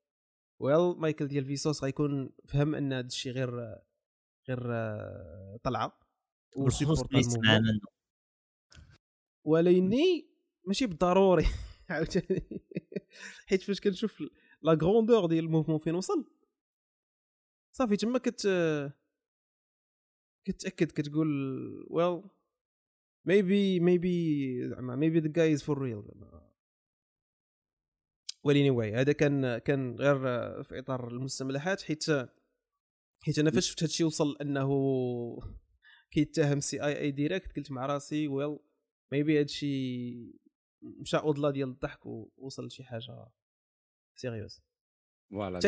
well 0.60 1.00
مايكل 1.00 1.28
ديال 1.28 1.46
Vsauce 1.46 1.84
غيكون 1.84 2.34
فهم 2.46 2.76
أن 2.76 2.94
هذا 2.94 3.08
الشيء 3.08 3.32
غير 3.32 3.80
غير 4.50 4.60
طلعة 5.64 6.00
ولكني 9.46 10.30
ماشي 10.68 10.86
بالضروري. 10.88 11.46
عاوتاني. 11.90 12.62
حيت 13.48 13.62
فاش 13.62 13.82
كنشوف 13.82 14.24
لا 14.62 14.74
غروندور 14.82 15.26
ديال 15.26 15.46
الموفمون 15.46 15.78
فين 15.78 15.96
وصل؟ 15.96 16.26
صافي 17.72 17.98
تما 17.98 18.20
كت 18.20 18.48
كتأكد 20.46 20.92
كتقول 20.92 21.28
ويل 21.90 22.24
maybe 23.26 23.80
maybe 23.80 24.14
زعما 24.70 24.96
guy 25.34 25.58
is 25.58 25.64
for 25.64 25.76
real 25.76 26.02
زعما. 26.02 26.53
وليني 28.44 28.70
واي 28.70 28.94
هذا 28.96 29.12
كان 29.12 29.58
كان 29.58 29.96
غير 29.96 30.18
في 30.64 30.80
إطار 30.80 31.08
المستملحات 31.08 31.82
حيت 31.82 32.06
حيت 33.22 33.40
أنا 33.40 33.52
فاش 33.52 33.70
شفت 33.70 33.84
هادشي 33.84 34.04
وصل 34.04 34.38
إنه 34.42 34.70
كيتهم 36.12 36.60
CIA 36.60 36.84
direct 36.84 37.56
قلت 37.56 37.72
مع 37.72 37.86
راسي 37.86 38.28
well 38.28 38.60
maybe 39.12 39.40
هادشي 39.40 40.14
مشى 40.82 41.18
اودلا 41.18 41.52
ديال 41.52 41.70
الضحك 41.70 42.06
ووصل 42.06 42.66
لشي 42.66 42.84
حاجة 42.84 43.28
sérieuse 44.16 44.62
voilà 45.32 45.60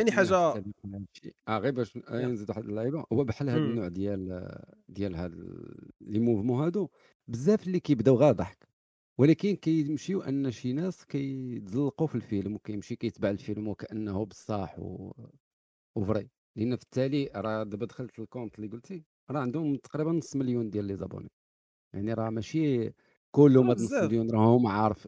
بحال 0.72 0.94
هادشي. 0.94 1.36
آه 1.48 1.58
غير 1.58 1.72
باش. 1.72 1.98
نزيد 2.12 2.50
واحد 2.50 2.64
اللعيبة 2.64 3.06
هو 3.14 3.24
بحال 3.24 3.48
مم. 3.48 3.56
النوع 3.56 3.88
ديال 3.88 4.52
ديال 4.90 5.16
هاد 5.16 5.36
les 6.02 6.20
mouvements 6.20 6.64
هادو 6.64 6.90
بزاف 7.28 7.68
اللي 7.68 7.80
كيبداو 7.80 8.16
غير 8.16 8.32
ضحك 8.32 8.68
ولكن 9.18 9.56
كيمشيو 9.56 10.22
أن 10.22 10.52
شي 10.52 10.74
ناس 10.74 11.06
كيتزلقوا 11.06 12.08
في 12.08 12.16
الفيلم 12.16 12.56
وكيمشي 12.56 12.96
كيتبع 12.96 13.30
الفيلم 13.30 13.68
وكأنه 13.68 14.26
بصح 14.26 14.80
و... 14.80 15.14
و 15.96 16.01
vrai. 16.01 16.30
لأن 16.56 16.76
في 16.76 16.84
التالي 16.84 17.32
راه 17.36 17.64
دابا 17.64 17.86
دخلت 17.86 18.20
ال 18.20 18.25
compte 18.25 18.56
اللي 18.56 18.68
قلتي 18.68 19.04
راه 19.32 19.40
عندهم 19.40 19.76
تقريبا 19.76 20.12
نص 20.12 20.36
مليون 20.36 20.70
ديال 20.70 20.86
les 20.86 20.96
abonnés. 20.96 21.32
يعني 21.94 22.14
راه 22.14 22.30
ماشي 22.30 22.94
كلهم 23.32 23.68
راه 23.70 23.72
هاد 23.72 23.82
نص. 23.82 23.94
مليون 23.94 24.32
راهم 24.32 24.68
عارف 24.68 25.08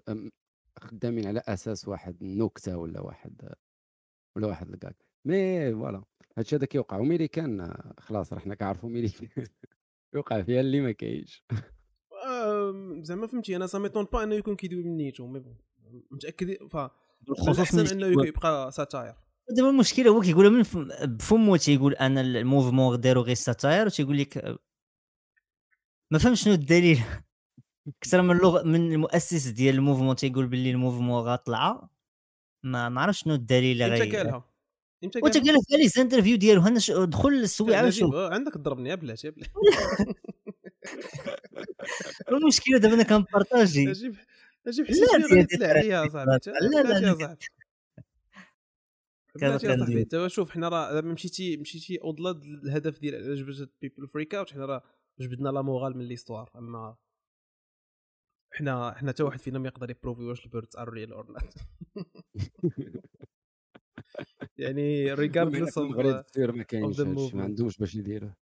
خدامين 0.80 1.28
على 1.28 1.42
أساس 1.48 1.88
واحد 1.88 2.24
النكتة 2.24 2.78
ولا 2.78 3.02
واحد 3.02 3.54
ولا 4.36 4.48
واحد 4.48 4.70
ال 4.70 4.77
gag. 4.77 5.06
mais 5.26 5.72
voilà 5.74 6.04
هادشي 6.38 6.56
هذا 6.56 6.66
كيوقع. 6.66 6.98
وملي 6.98 7.28
كان 7.28 7.62
آه، 7.62 7.94
خلاص 8.00 8.34
راه 8.34 8.40
حنا 8.40 8.56
كنعرفوا 8.56 8.90
ملي 8.90 9.12
يوقع 10.16 10.42
فيها 10.42 10.62
اللي 10.62 10.82
ما 10.82 10.92
كاينش. 10.92 11.44
زعما 13.04 13.28
فهمتي 13.28 13.56
أنا 13.56 13.68
ça 13.68 13.80
m'étonne 13.80 14.04
pas 14.14 14.24
انه 14.24 14.36
يكون 14.36 14.56
كيدوي 14.56 14.84
من 14.84 14.98
نيتو 14.98 15.28
mais 15.28 15.40
bon 15.40 15.58
متأكد؟ 16.12 16.68
ف 16.68 16.78
بالخصوص 17.22 17.74
ملي 17.76 17.92
انه 17.92 18.28
يبقى 18.28 18.72
satire 18.72 19.14
دابا 19.50 19.70
المشكلة 19.70 20.10
هو 20.12 20.22
كيقولها 20.22 20.50
من 20.50 20.64
فم- 20.64 20.90
بفمو 21.06 21.56
تيقول 21.56 21.94
أنا 21.94 22.22
ال 22.22 22.30
mouvement 22.30 23.00
داروا 23.00 23.24
غير 23.24 23.36
satire 23.36 23.86
وتيقول 23.86 24.18
لك 24.18 24.58
ما 26.12 26.20
فهمش 26.20 26.42
شنو 26.44 26.54
الدليل. 26.54 27.00
أكثر 28.04 28.22
من 28.22 28.32
اللغة 28.36 28.64
من 28.64 28.92
المؤسس 28.92 29.48
ديال 29.48 29.76
ال 29.76 29.80
mouvement 29.80 30.16
تيقول 30.16 30.48
باللي 30.48 30.72
ال 30.72 30.77
mouvement 30.77 31.20
غطلع 31.24 31.90
ما 32.64 32.90
ما 32.90 33.02
عرفتش 33.02 33.22
شنو 33.24 33.34
الدليل 33.34 33.82
اللي 33.84 34.04
إمتى 34.04 34.18
قالها؟ 34.18 34.46
إمتى 35.04 35.20
وانت 35.24 35.38
قالها؟ 35.38 35.54
قال 35.54 35.90
في 35.90 36.00
les 36.00 36.04
interviews 36.04 36.38
ديالو 36.38 36.62
هنا 36.62 36.80
ش- 36.80 36.92
دخل 36.92 37.30
السويعة 37.30 37.88
وشوف. 37.88 38.16
عندك 38.16 38.54
تضربني 38.54 38.90
يا 38.90 38.96
بلاتي 38.96 39.28
يا 39.28 39.32
بلاتي. 39.32 39.52
المشكلة 42.32 42.78
دابا 42.78 42.94
أنا 42.96 43.04
كنبارطاجي 43.04 43.86
نجيب 43.86 44.16
نجيب 44.68 44.86
لا، 44.86 44.92
حسيت 44.92 45.52
تطلع 45.52 45.68
عليا 45.68 46.04
يا 46.04 46.10
صاحبي 46.10 46.32
لا، 46.32 46.84
لا، 46.84 47.00
لا. 47.00 47.08
يا 47.08 47.16
صاحبي. 49.58 50.02
انت 50.02 50.28
شوف 50.28 50.50
حنا 50.50 50.70
راه 50.70 50.94
دابا 50.94 51.08
مشيتي 51.14 51.58
مشيتي 51.58 51.98
اودلا 52.04 52.32
الهدف 52.32 53.00
ديال 53.00 53.16
علاش 53.16 53.40
جبت 53.40 53.72
people 53.82 54.08
freak 54.08 54.36
out 54.36 54.54
حنا 54.54 54.66
راه 54.66 54.84
جبدنا 55.20 55.50
la 55.50 55.62
morale 55.62 55.98
من 55.98 56.06
l'histoire. 56.06 56.50
أما 56.56 56.96
حنا 58.54 58.94
حنا 58.98 59.12
حتى 59.12 59.24
واحد 59.24 59.40
فينا 59.40 59.60
ما 59.60 59.68
يقدر 59.68 59.90
ي 59.90 59.94
prouver 59.94 60.22
واش 60.22 60.46
ال 60.46 60.51
birds 60.51 60.76
are 60.78 60.90
real 60.90 61.14
or 61.14 61.28
not 61.32 61.54
يعني 64.58 65.14
regardless 65.14 65.78
of 65.78 66.00
السير 66.00 66.52
ما 66.52 66.64
كاينش. 66.64 67.00
ما 67.34 67.44
عندهمش 67.44 67.78
باش 67.78 67.96
يديروه 67.96 68.36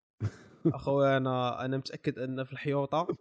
اخويا 0.67 1.17
أنا 1.17 1.65
أنا 1.65 1.77
متأكد 1.77 2.19
أن 2.19 2.43
في 2.43 2.53
الحيوطة 2.53 3.17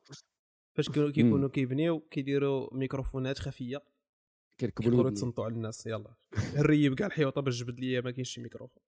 فاش 0.77 0.89
كيكونوا 0.91 1.49
كيبنيو 1.49 2.01
كيديروا 2.01 2.75
ميكروفونات 2.75 3.39
خفية. 3.39 3.85
كيركبوا 4.59 4.83
كيقدروا 4.85 5.01
الودن. 5.01 5.17
يتصنتوا 5.17 5.45
على 5.45 5.55
الناس 5.55 5.87
يلا. 5.87 6.15
الريب 6.57 6.95
كاع 6.95 7.07
الحيوطة 7.07 7.41
باش 7.41 7.63
جبد 7.63 7.81
ليا 7.81 8.01
ما 8.01 8.11
كاينش 8.11 8.31
شي 8.31 8.41
ميكروفون. 8.41 8.83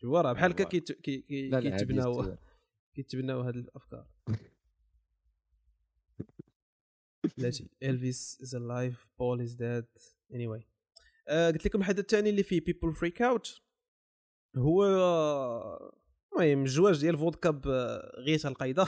شوف 0.00 0.14
راه 0.14 0.32
بحال 0.32 0.50
هكا 0.50 0.64
كيتبناو. 0.64 2.36
كيتبناو 2.94 3.40
هاد 3.40 3.56
الأفكار. 3.56 4.06
بلاتي 7.38 7.70
Elvis 7.82 8.38
is 8.42 8.54
alive 8.54 9.10
Paul 9.18 9.40
is 9.40 9.52
dead 9.52 9.86
anyway 10.34 10.68
قلت 11.28 11.66
لكم 11.66 11.78
الحدث 11.80 11.98
الثاني 11.98 12.30
اللي 12.30 12.42
فيه 12.42 12.60
people 12.60 12.92
freak 12.92 13.22
out 13.22 13.62
هو 14.56 14.84
المهم 16.38 16.62
الزواج 16.64 17.00
ديال 17.00 17.18
فودكا 17.18 17.50
بغيتة 17.50 18.48
القايدة. 18.48 18.86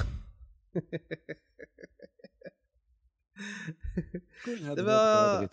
دابا-. 4.77 5.49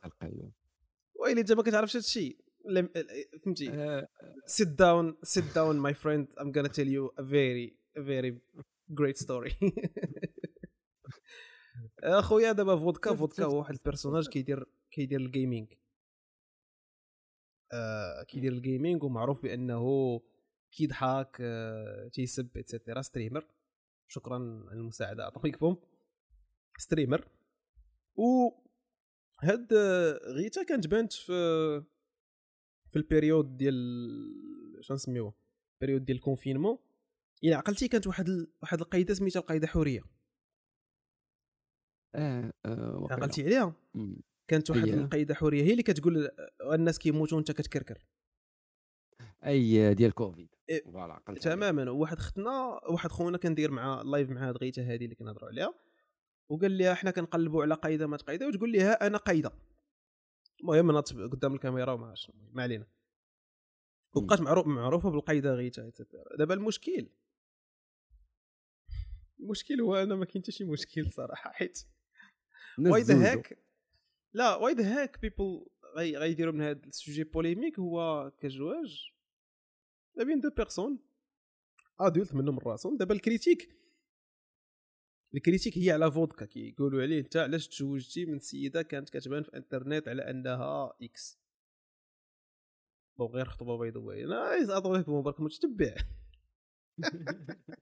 ويلي 1.20 1.42
انت 1.42 1.52
ما 1.52 1.64
كتعرفش 1.64 1.96
هذا 1.96 2.06
الشيء. 2.06 2.38
فهمتي؟ 3.46 3.72
sit 4.48 4.68
down 4.68 5.16
sit 5.26 5.46
down 5.56 5.80
my 5.80 5.94
friend. 5.94 6.28
I'm 6.38 6.52
gonna 6.52 6.70
tell 6.70 6.88
you 6.88 7.12
a 7.18 7.24
very 7.24 7.74
a 7.96 8.02
very 8.02 8.32
great 8.94 9.18
story. 9.18 9.54
اخويا 12.04 12.52
دابا 12.52 12.76
فودكا 12.76 13.16
فودكا 13.16 13.46
هو 13.46 13.58
واحد 13.58 13.74
ال 13.74 13.79
personnage 13.79 14.28
كيدير 14.28 14.66
كيدير 14.92 15.20
ال 15.20 15.27
gaming 15.27 15.74
آه 17.74 18.24
كيدير 18.24 18.52
ال 18.52 18.59
gaming 18.59 19.04
ومعروف 19.04 19.42
بأنه 19.44 20.22
كيضحك 20.72 21.38
آه 21.42 22.08
تيسب 22.08 22.58
et 22.58 22.69
cetera 22.69 23.02
streamer. 23.02 23.48
شكرا 24.08 24.66
على 24.70 24.80
المساعدة 24.80 25.32
بومب 25.60 25.78
streamer. 26.78 27.28
و 28.16 28.50
هاد 29.44 29.74
آه، 29.74 30.20
غيتا 30.34 30.64
كانت 30.64 30.88
بانت 30.88 31.14
في 31.14 31.34
في 32.88 32.96
ال 32.96 33.03
période 33.04 33.58
ديال 33.58 33.76
شنو 34.82 34.96
نسميوه؟ 34.96 35.34
ال 35.74 35.78
période 35.78 36.06
ديال 36.06 36.18
ال 36.18 36.22
confinement. 36.22 36.78
إلى 37.44 37.54
عقلتي 37.56 37.88
كانت 37.88 38.08
واحد 38.08 38.30
ال... 38.30 38.48
واحد 38.62 38.80
القايدة 38.80 39.14
سميتها 39.14 39.40
القايدة 39.40 39.68
حورية. 39.68 40.02
آه 42.16 42.54
آه،. 42.66 43.08
عقلتي 43.12 43.44
عليها. 43.44 43.76
كانت 44.48 44.70
واحد. 44.70 44.88
القايدة 44.88 45.34
حورية 45.34 45.64
هي 45.64 45.72
اللي 45.72 45.84
كتقول 45.84 46.28
آه، 46.28 46.76
الناس 46.76 47.00
كيموتوا 47.00 47.38
وانت 47.38 47.52
كتكركر. 47.52 48.06
أي 49.46 49.94
ديال 49.94 50.12
كوفيد. 50.12 50.57
voilà 50.86 51.14
عقلت 51.14 51.30
عليك. 51.30 51.44
تماما. 51.44 51.92
واحد 51.92 52.20
ختنا 52.20 52.80
واحد 52.90 53.10
خونا 53.10 53.38
كندير 53.38 53.72
مع 53.72 54.02
live 54.02 54.30
مع 54.30 54.50
هاد 54.50 54.58
غيته 54.58 54.94
هذه 54.94 55.04
اللي 55.04 55.16
كنهضروا 55.16 55.50
عليها 55.50 55.74
وقال 56.50 56.72
لي 56.72 56.96
حنا 56.96 57.12
كنقلبوا 57.12 57.64
على 57.64 57.76
قايدة 57.76 58.08
ما 58.08 58.18
قايده 58.18 58.48
وتقول 58.48 58.72
لي 58.72 58.82
ها 58.82 59.08
أنا 59.08 59.18
قايدة. 59.18 59.52
المهم 60.62 60.92
نط 60.92 61.14
قدام 61.14 61.54
الكاميرا 61.54 61.92
وما 61.92 62.14
ما 62.52 62.64
علينا. 62.64 62.88
وبقات 64.16 64.42
معروف 64.42 64.68
معروفة 64.68 65.10
بالقايدة 65.10 65.54
غيتا 65.54 65.88
et 65.88 65.99
cetera. 65.99 66.38
دابا 66.38 66.54
المشكل 66.54 67.10
المشكل 69.40 69.82
هو 69.82 69.96
أنا 69.96 70.16
ما 70.16 70.26
كاين 70.26 70.44
حتى 70.44 70.52
شي 70.52 70.64
مشكل 70.64 71.12
صراحة 71.12 71.52
حيت 71.52 71.88
واي 72.80 73.02
ذا. 73.02 73.32
هاك 73.32 73.60
لا 74.34 74.56
واي 74.56 74.74
ذا 74.74 75.02
هاك 75.02 75.22
بيبل 75.22 75.66
غيديروا 75.98 76.54
من 76.54 76.62
هذا 76.62 76.86
السوجي 76.86 77.24
بوليميك 77.24 77.80
هو 77.80 78.32
كزواج 78.40 79.17
ما 80.18 80.24
بين 80.24 80.40
دو 80.40 80.50
بيرسون 80.50 81.00
أدولت 82.00 82.36
منهم 82.36 82.56
من 82.56 82.62
راسهم 82.66 82.98
دابا 82.98 83.14
الكريتيك 83.16 83.78
الكريتيك 85.36 85.78
هي 85.78 85.92
على 85.92 86.12
فودكا 86.12 86.46
كيقولوا 86.46 87.02
عليه 87.02 87.20
أنت 87.20 87.38
علاش 87.38 87.68
تزوجتي 87.68 88.26
من 88.26 88.40
سيدة 88.40 88.82
كانت 88.82 89.10
كتبان 89.10 89.44
في 89.44 89.50
الإنترنت 89.50 90.08
على 90.08 90.30
أنها 90.30 90.94
إكس. 91.02 91.40
بغوا 93.20 93.36
غير 93.36 93.46
خطبة 93.46 93.78
بيض 93.78 93.96
وباين 93.96 94.34
عايز 94.34 94.70
أضربك 94.70 95.10
مبارك 95.10 95.42
متتبع 95.42 95.96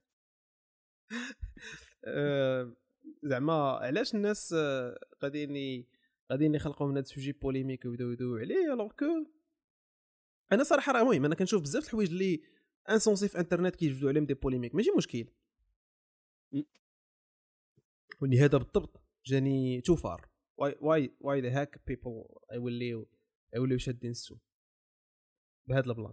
آه، 2.04 2.76
زعما 3.22 3.70
علاش 3.70 4.14
الناس 4.14 4.52
آه، 4.52 4.98
غاديين 5.22 5.86
غاديين 6.32 6.54
يخلقوا 6.54 6.86
من 6.86 6.92
هذا 6.92 7.00
ال 7.00 7.05
sujet 7.05 7.32
polémique 7.32 7.84
ويبداو 7.84 8.10
يدويو 8.10 8.36
عليه 8.36 8.72
alors 8.74 8.92
que 8.92 9.26
أنا 10.52 10.64
صراحة 10.64 10.92
راه 10.92 11.00
المهم 11.00 11.24
أنا 11.24 11.34
كنشوف 11.34 11.62
بزاف 11.62 11.84
الحوايج 11.84 12.10
اللي 12.10 12.40
insensées 12.90 13.28
في 13.28 13.38
انترنت 13.38 13.76
كيجبدوا 13.76 14.08
عليهم 14.08 14.26
des 14.26 14.34
polémiques 14.34 14.74
ماشي 14.74 14.90
مشكل. 14.96 15.26
وني 18.22 18.38
هذا 18.40 18.58
بالضبط 18.58 19.02
جاني 19.26 19.80
too 19.80 19.96
far 19.96 20.28
why 20.56 20.76
why 20.80 21.16
why 21.20 21.40
the 21.40 21.60
heck 21.60 21.82
people 21.86 22.24
يوليو 22.54 23.08
يوليو 23.54 23.78
شادين 23.78 24.10
السوق 24.10 24.38
بهذا 25.68 25.90
البلان. 25.90 26.12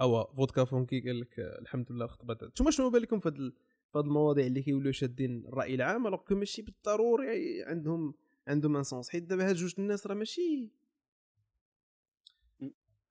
أوا 0.00 0.34
فودكا 0.34 0.64
فونكي 0.64 1.00
قال 1.00 1.20
لك 1.20 1.38
الحمد 1.38 1.92
لله 1.92 2.06
دارت. 2.22 2.44
نتوما 2.44 2.70
شنو 2.70 2.90
بالكم 2.90 3.18
في 3.18 3.28
هاد 3.28 3.36
ال- 3.36 3.52
في 3.92 3.98
هاد 3.98 4.04
المواضيع 4.04 4.46
اللي 4.46 4.62
كيوليو 4.62 4.92
شادين 4.92 5.46
الرأي 5.46 5.74
العام 5.74 6.06
alors 6.06 6.20
ماشي 6.30 6.62
بالضروري 6.62 7.62
عندهم 7.64 8.14
عندهم 8.48 8.76
un 8.76 8.82
sens 8.82 9.10
حيت 9.10 9.22
دابا 9.22 9.48
هاد 9.48 9.54
جوج 9.54 9.74
الناس 9.78 10.06
راه 10.06 10.14
ماشي 10.14 10.70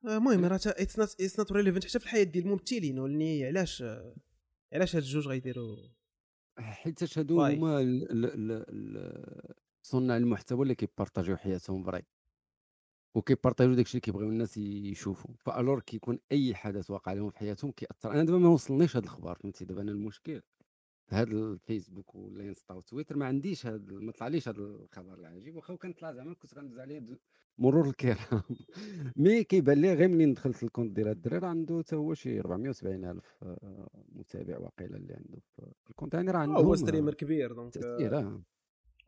المهم 0.06 0.46
راه 0.46 0.60
it's 0.66 1.00
not 1.00 1.22
it's 1.22 1.40
not 1.40 1.52
relevant 1.52 1.86
حتى 1.86 2.00
في 2.00 2.06
الحياة 2.06 2.24
ديال 2.24 2.46
الممثلين 2.46 3.00
ولني 3.00 3.46
علاش 3.46 3.84
علاش 4.74 4.96
هاد 4.96 5.04
الجوج 5.04 5.28
غيديروا؟ 5.28 5.78
حيت 6.60 7.18
هادو. 7.18 7.42
هما 7.42 8.66
صناع 9.82 10.18
المحتوى 10.18 10.64
اللي 10.64 10.76
كيبارطاجيو 10.76 11.38
حياتهم 11.38 11.84
فري 11.84 12.04
وكيبارطاجيو 13.16 13.76
داكشي 13.76 13.92
اللي 13.92 14.02
كيبغيو 14.02 14.30
الناس 14.30 14.58
يشوفوا 14.58 15.36
valeur 15.38 15.80
كيكون 15.80 16.20
أي 16.32 16.56
حدث 16.56 16.92
واقع 16.92 17.14
لهم 17.14 17.30
في 17.30 17.38
حياتهم 17.38 17.72
كيأثر. 17.72 18.12
أنا 18.12 18.24
دابا 18.24 18.38
ما 18.38 18.50
وصلنيش 18.50 18.98
هذا 18.98 19.06
الخبر 19.06 19.36
فهمتي؟ 19.36 19.66
دابا 19.66 19.82
أنا 19.82 19.92
المشكل 19.92 20.42
هذا 21.10 21.32
الفيسبوك 21.32 22.16
والانستا 22.16 22.74
وتويتر 22.74 23.18
ما 23.18 23.26
عنديش 23.26 23.66
هذا 23.66 23.94
ما 23.94 24.12
طلعليش 24.12 24.48
هذا 24.48 24.60
الخبر 24.60 25.14
العجيب. 25.14 25.56
واخا 25.56 25.76
كان 25.76 25.94
طلع 25.94 26.12
زعما 26.14 26.34
كنت 26.34 26.54
غندوز 26.54 26.80
عليه 26.80 27.00
مرور 27.60 27.88
الكرام 27.88 28.44
mais 29.24 29.44
كيبان 29.44 29.82
لي 29.82 29.94
غير 29.94 30.08
منين 30.08 30.34
دخلت 30.34 30.64
ال 30.64 30.68
compte 30.68 30.96
ديال 30.96 31.08
هاد 31.08 31.16
الدري 31.16 31.38
راه 31.38 31.48
عنده 31.48 31.82
حتى 31.86 31.96
هو 31.96 32.14
شي 32.14 32.40
470 32.40 33.06
ألف 33.06 33.38
آه، 33.44 33.90
متابع 34.10 34.58
واقيلا 34.58 34.98
اللي 34.98 35.14
عنده 35.14 35.40
في 35.56 35.90
ال 35.90 35.93
compte. 35.93 36.14
يعني 36.14 36.32
راه 36.32 36.38
آه، 36.38 36.42
عندهم 36.42 36.66
هو 36.66 36.76
streamer 36.76 37.14
كبير 37.14 37.54
donc 37.54 37.74
تاثير 37.74 38.18
آه 38.18 38.44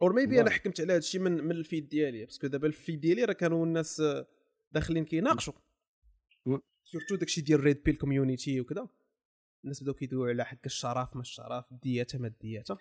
or 0.01 0.13
maybe 0.13 0.41
أنا. 0.41 0.49
حكمت 0.49 0.81
على 0.81 0.93
هذا 0.93 0.97
الشيء 0.97 1.21
من 1.21 1.43
من 1.43 1.51
ال 1.51 1.59
feed 1.59 1.89
ديالي 1.89 2.25
parce 2.25 2.39
que 2.39 2.47
دابا 2.47 2.67
ال 2.67 2.74
feed 2.74 2.99
ديالي 2.99 3.23
راه 3.23 3.33
كانوا 3.33 3.65
الناس 3.65 3.99
آه، 3.99 4.27
داخلين 4.71 5.05
كيناقشوا. 5.05 5.53
surtout 6.83 7.15
داكشي 7.15 7.41
ديال 7.41 7.59
red 7.59 7.83
pill 7.83 7.95
community 7.95 8.61
وكذا 8.61 8.87
الناس 9.63 9.83
بداو 9.83 9.93
كيدويو 9.93 10.29
على 10.29 10.45
حق 10.45 10.59
الشرف 10.65 11.15
ما 11.15 11.21
الشرف 11.21 11.73
دياتها 11.73 12.17
ما 12.17 12.27
دياتها 12.41 12.77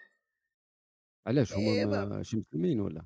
علاش؟ 1.26 1.52
هما 1.52 2.16
إيه، 2.16 2.22
شي 2.22 2.36
مسلمين 2.36 2.80
ولا؟ 2.80 3.04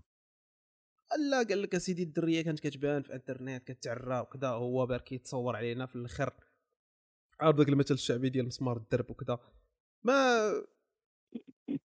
لا 1.16 1.42
قال 1.42 1.62
لك 1.62 1.74
أسيدي 1.74 2.02
الدرية 2.02 2.42
كانت 2.42 2.60
كتبان 2.60 3.02
في 3.02 3.08
الإنترنت 3.08 3.72
كتعرى 3.72 4.20
وكذا 4.20 4.48
هو 4.48 4.86
بار 4.86 5.00
كيتصور 5.00 5.56
علينا 5.56 5.86
في 5.86 5.96
الآخر 5.96 6.32
عارف 7.40 7.56
ذاك 7.56 7.68
المثل 7.68 7.94
الشعبي 7.94 8.28
ديال 8.28 8.46
مسمار 8.46 8.76
الدرب 8.76 9.10
وكذا. 9.10 9.38
ما 10.04 10.50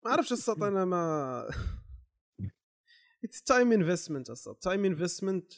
ما 0.05 0.11
عرفتش 0.11 0.31
الصوت 0.31 0.61
أنا 0.61 0.85
ما 0.85 1.49
اتس 3.23 3.43
تايم 3.43 3.71
انفستمنت 3.71 4.29
الصوت 4.29 4.63
تايم 4.63 4.85
انفستمنت 4.85 5.53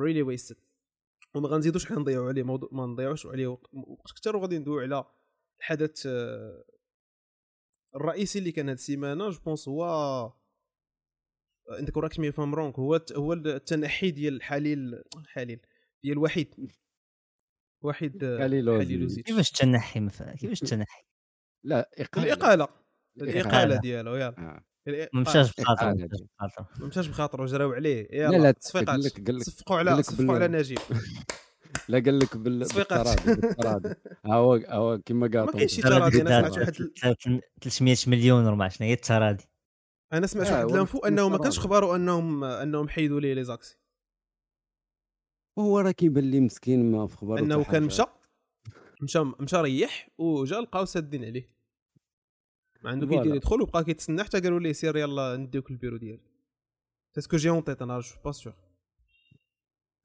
ريلي 0.00 0.22
ويستد 0.22 0.56
وما 1.34 1.48
غنزيدوش 1.48 1.86
حنا 1.86 1.98
نضيعوا 1.98 2.28
عليه 2.28 2.42
موضوع 2.42 2.68
ما 2.72 2.86
نضيعوش 2.86 3.26
عليه. 3.26 3.46
وقت 3.46 4.12
كثر 4.20 4.36
وغادي 4.36 4.58
ندويو 4.58 4.80
على 4.80 5.04
الحدث 5.58 6.06
آه، 6.06 6.64
الرئيسي 7.94 8.38
اللي 8.38 8.52
كان 8.52 8.68
هاد 8.68 8.76
السيمانة 8.76 9.30
جو 9.30 9.40
بونس 9.40 9.68
هو 9.68 9.84
عندك 11.68 11.96
وراك 11.96 12.18
مي 12.20 12.32
فام 12.32 12.54
رونك 12.54 12.78
هو 12.78 13.00
هو 13.16 13.32
التنحي 13.32 14.10
ديال 14.10 14.42
حليل 14.42 15.02
حليل 15.28 15.60
ديال 16.04 16.18
وحيد 16.18 16.54
وحيد 17.82 18.24
آه،. 18.24 18.38
حليلوزيتش 18.38 19.26
كيفاش 19.30 19.50
تنحي 19.50 20.00
مف- 20.00 20.22
كيفاش 20.22 20.60
تنحي 20.60 21.02
لا 21.64 21.90
إقالة 21.98 22.24
الإقالة 22.32 22.68
الإقالة 23.20 23.40
الإقالة. 23.40 23.76
ديالو 23.80 24.14
يلا 24.16 24.38
آه. 24.38 24.64
الإقالة. 24.88 25.08
ما 25.12 25.20
مشاش 25.20 25.52
بخاطر 25.58 25.82
إقالة 25.82 25.94
ما 26.00 26.06
مشاش 26.06 26.20
بخاطر. 26.38 26.66
ما 26.80 26.86
مشاش 26.86 27.06
بخاطرو 27.06 27.46
جراو 27.46 27.72
عليه 27.72 28.02
لا، 28.02 28.16
يلا 28.16 28.36
لا، 28.36 28.50
تصفيقات 28.50 28.88
قال 28.88 29.00
لك- 29.04 29.26
قال 29.26 29.36
لك- 29.36 29.42
صفقوا 29.42 29.76
على 29.76 29.90
لك 29.90 30.04
صفقوا 30.04 30.34
على 30.34 30.48
نجيب 30.48 30.78
لا 31.88 31.98
قال 31.98 32.18
لك 32.18 32.36
بال-. 32.36 32.74
بالتراضي 32.74 33.34
بالتراضي 33.34 33.88
ها 34.26 34.34
هو 34.34 34.54
ها 34.54 34.74
هو 34.74 34.98
كما 35.06 35.26
قال 35.26 35.44
ما 35.44 35.52
كاينش 35.52 35.74
شي 35.74 35.82
تراضي 35.82 36.22
أنا 36.22 36.40
سمعت 36.40 36.58
واحد 36.58 36.74
ال- 36.80 37.40
300 37.60 37.96
مليون 38.06 38.46
ولا 38.46 38.54
ما 38.56 38.64
عرفت 38.64 38.76
شنو 38.78 38.86
هي 38.88 38.92
التراضي 38.92 39.44
أنا 40.12 40.26
سمعت 40.26 40.46
آه، 40.46 40.52
واحد 40.64 40.74
الانفو 40.74 40.98
أنه 40.98 41.28
ما. 41.28 41.38
كانش 41.38 41.58
خبارو 41.58 41.96
أنهم 41.96 42.44
أنهم 42.44 42.88
حيدوا 42.88 43.20
ليه 43.20 43.34
لي 43.34 43.44
زاكسي 43.44 43.78
وهو 45.58 45.80
راه 45.80 45.90
كيبان 45.90 46.30
لي 46.30 46.40
مسكين 46.40 46.92
ما 46.92 47.06
في 47.06 47.16
خبر 47.16 47.38
أنه 47.38 47.64
كان 47.64 47.82
مشى 47.82 48.02
مشى 49.02 49.18
مشى 49.40 49.56
ريح 49.56 50.08
وجا 50.18 50.60
لقاو 50.60 50.84
سادين 50.84 51.24
عليه. 51.24 51.54
ما 52.82 52.90
عنده 52.90 53.06
voilà. 53.06 53.22
كيدير 53.22 53.36
يدخل 53.36 53.62
وبقى 53.62 53.84
كيتسنى 53.84 54.24
حتى 54.24 54.40
قالوا 54.40 54.60
ليه 54.60 54.72
سير 54.72 54.96
يلا 54.96 55.36
نديوك 55.36 55.70
البيرو 55.70 55.96
ديالي. 55.96 56.22
ce 57.18 57.25
que 57.25 57.36
j'ai 57.36 57.48
en 57.48 57.64
tête 57.64 57.82
أنا 57.82 58.00
je 58.00 58.14
pas 58.24 58.32
sûr 58.32 58.54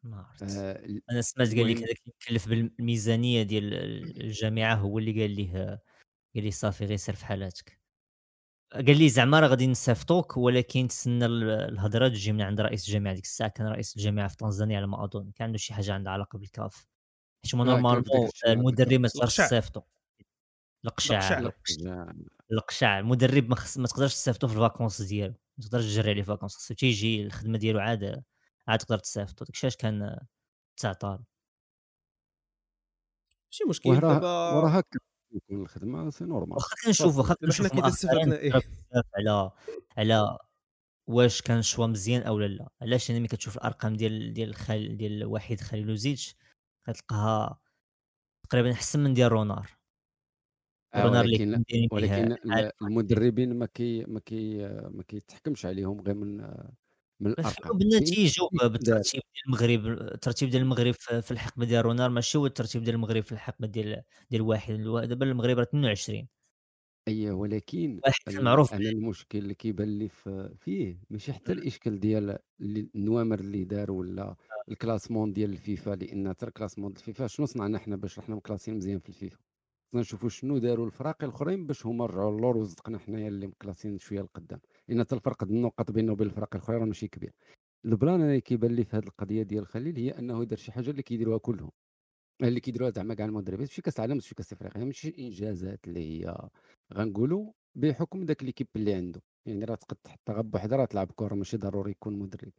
ما 0.04 0.18
عرفت. 0.18 0.44
آه 0.44 1.02
أنا 1.12 1.22
سمعت 1.22 1.56
قال 1.56 1.68
لك 1.68 1.78
هذاك 1.78 2.00
اللي 2.02 2.14
مكلف 2.22 2.50
بالميزانية 2.50 3.44
ديال 3.44 3.74
الجامعة 4.22 4.76
هو 4.76 5.00
اللي 5.00 5.22
قال 5.22 5.32
ليه 5.32 5.54
قال 6.36 6.44
لي 6.44 6.52
صافي 6.52 6.86
غير 6.86 6.98
سير 6.98 7.16
في 7.16 7.26
حالاتك. 7.26 7.79
قال 8.74 8.98
لي 8.98 9.10
زعما 9.10 9.40
راه 9.40 9.48
غادي 9.48 9.68
نصيفطوك 9.68 10.38
ولكن 10.38 10.88
تسنى 10.88 11.26
ال- 11.26 11.50
الهضرة 11.50 12.08
تجي 12.08 12.32
من 12.32 12.42
عند 12.42 12.62
رئيس 12.62 12.88
الجامعة 12.88 13.14
ديك 13.14 13.24
الساعة. 13.24 13.50
كان 13.50 13.68
رئيس 13.68 13.98
الجامعة 13.98 14.28
في 14.28 14.38
تنزانيا 14.38 14.78
على 14.78 14.88
ما 14.88 15.04
اظن 15.04 15.32
كان 15.32 15.46
عنده 15.46 15.58
شي 15.58 15.74
حاجة 15.74 15.94
عندها 15.94 16.14
علاقة 16.14 16.40
بالكاف. 16.40 16.88
حيت 17.46 17.56
هما 17.56 17.64
normalement 17.64 18.30
المدرب 18.48 18.94
ما 18.94 19.08
تقدرش. 19.08 19.38
تصيفطو 19.38 19.82
القشع 20.86 21.40
القشع. 21.40 22.14
القشع 22.52 23.00
المدرب 23.00 23.50
ما, 23.50 23.56
خص... 23.56 23.78
ما 23.78 23.88
تقدرش 23.88 24.14
تصيفطو 24.14 24.48
في 24.48 24.54
ال 24.54 24.59
vacances 24.59 25.02
ديالو. 25.02 25.34
ما 25.58 25.64
تقدرش 25.66 25.86
تجري 25.86 26.10
عليه 26.12 26.24
vacances 26.24 26.56
خصو 26.56 26.74
تيجي 26.74 27.24
الخدمة 27.24 27.58
ديالو 27.58 27.80
عاد 27.80 28.24
عاد 28.68 28.80
تقدر 28.80 28.98
تصيفطو 28.98 29.46
داكشي 29.46 29.68
علاش 29.68 29.76
كان 29.76 30.20
تعطال 30.78 31.20
ماشي 33.52 33.64
مشكل. 33.70 33.90
وراه 33.90 34.00
دابا 34.14 34.52
وراه 34.52 34.70
هكا 34.70 35.00
يكون 35.32 35.62
الخدمة 35.62 36.10
c'est 36.10 36.26
normal 36.26 36.54
واخا 36.56 36.76
كنشوف 36.86 37.18
واخا 37.18 37.36
حنا 37.42 37.48
كنشوف 37.48 37.78
استفدنا 37.86 38.38
إيه 38.38 38.52
بزاف 38.52 39.06
على 39.18 39.52
على 39.98 40.38
واش 41.08 41.42
كان 41.42 41.62
شوا 41.62 41.88
مزيان 41.88 42.22
أو 42.22 42.40
لا 42.40 42.46
لا. 42.48 42.70
علاش 42.82 43.12
أنا 43.12 43.20
ملي 43.20 43.28
كتشوف 43.28 43.58
الأرقام 43.58 43.96
ديال 43.96 44.34
ديال 44.34 44.56
خال 44.56 44.98
ديال 44.98 45.26
وحيد 45.26 45.62
خليلوزيتش 45.62 46.36
كتلقاها 46.88 47.60
تقريبا 48.50 48.72
أحسن 48.72 49.00
من 49.00 49.14
ديال 49.14 49.32
رونار. 49.32 49.78
آه، 50.94 51.04
رونار 51.04 51.26
اللي 51.26 51.36
ولكن 51.38 51.92
ولكن 51.92 52.38
المدربين 52.82 53.54
ما 53.56 53.66
كي 53.66 54.06
ما 54.06 54.20
كي 54.20 54.58
ما 54.68 55.04
كيتحكمش 55.08 55.66
عليهم 55.66 56.02
غير 56.02 56.16
من 56.16 56.42
من 57.20 57.32
الارقام 57.32 57.78
بالنتيجه 57.78 58.42
كاين 58.60 58.72
بالترتيب 58.72 59.22
ديال 59.34 59.44
المغرب 59.48 59.86
الترتيب 60.14 60.50
ديال 60.50 60.62
المغرب 60.62 60.94
في 61.22 61.32
الحقبة 61.32 61.66
ديال 61.66 61.86
رونار 61.86 62.10
ماشي 62.10 62.38
هو 62.38 62.46
الترتيب 62.46 62.84
ديال 62.84 62.96
المغرب 62.96 63.24
في 63.24 63.32
الحقبة 63.32 63.68
ديال 63.68 64.02
ديال 64.32 64.42
واحد. 64.42 64.74
دابا 64.74 65.26
المغرب 65.26 65.58
راه 65.58 65.64
22 65.64 66.28
اييه 67.08 67.32
ولكن 67.32 68.00
واحد 68.06 68.20
كان 68.26 68.38
ال- 68.38 68.44
معروف 68.44 68.74
أنا 68.74 68.90
المشكل 68.90 69.38
اللي 69.38 69.54
كيبان 69.54 70.00
لي 70.00 70.10
في- 70.10 70.56
فيه 70.60 71.00
ماشي 71.10 71.34
حتى 71.34 71.52
الإشكال 71.52 72.00
ديال 72.00 72.38
النوامر 72.62 73.40
اللي 73.40 73.64
دار 73.64 73.92
ولا 73.92 74.36
ال 74.70 74.76
classement 74.76 75.34
ديال 75.34 75.50
الفيفا 75.52 75.92
لأن 75.96 76.36
ترى 76.36 76.48
ال 76.48 76.52
classement 76.52 76.92
ديال 76.94 77.00
الفيفا 77.00 77.28
شنو 77.28 77.46
صنعنا 77.46 77.80
حنا 77.80 77.96
باش 77.96 78.20
حنا 78.20 78.36
مكلاسين 78.36 78.76
مزيان 78.76 79.00
في 79.00 79.10
الفيفا. 79.10 79.38
خصنا 79.90 80.02
نشوفوا 80.02 80.30
شنو 80.30 80.58
داروا 80.58 80.86
الفرق 80.86 81.24
الآخرين 81.24 81.68
باش 81.68 81.86
هما 81.86 82.06
رجعوا 82.06 82.38
للور 82.38 82.58
وصدقنا 82.58 83.00
حنايا 83.00 83.28
اللي 83.28 83.48
مكلاسين 83.48 84.00
شوية 84.00 84.22
لقدام. 84.22 84.60
لأن 84.90 85.02
الفرق 85.02 85.44
النقط 85.44 85.92
بينه 85.92 86.12
وبين 86.12 86.28
الفرق 86.28 86.56
الاخرين 86.56 86.80
راه 86.80 86.86
ماشي 86.86 87.08
كبير. 87.08 87.34
البلان 87.86 88.22
أنا 88.22 88.40
كيبان 88.40 88.72
لي 88.76 88.84
في 88.84 88.98
هذه 88.98 89.04
القضية 89.04 89.44
ديال 89.44 89.68
خليل 89.68 89.98
هي 89.98 90.12
أنه 90.20 90.44
دار 90.44 90.58
شي 90.60 90.72
حاجة 90.72 90.90
اللي 90.90 91.04
كيديروها 91.04 91.38
كلهم. 91.38 91.72
اللي 92.44 92.60
كيديروها 92.60 92.92
زعما 92.92 93.14
كاع 93.14 93.26
المدربين 93.26 93.66
في 93.66 93.82
كاس 93.82 93.96
العالم 94.00 94.20
في 94.20 94.36
كاس 94.36 94.54
أفريقيا 94.54 94.84
ماشي 94.86 95.16
إنجازات 95.20 95.88
اللي 95.88 96.00
هي 96.26 96.50
غنقولوا 96.94 97.52
بحكم 97.76 98.26
داك 98.26 98.44
l'équipe 98.44 98.68
اللي 98.76 98.94
عنده. 98.94 99.22
يعني 99.46 99.66
راه 99.66 99.76
تقد 99.76 99.98
حتى 100.08 100.32
غا 100.34 100.42
بوحده 100.42 100.76
راه 100.76 100.86
تلعب 100.86 101.12
كره 101.16 101.36
ماشي 101.36 101.58
ضروري 101.58 101.92
يكون 101.92 102.20
مدرب. 102.20 102.52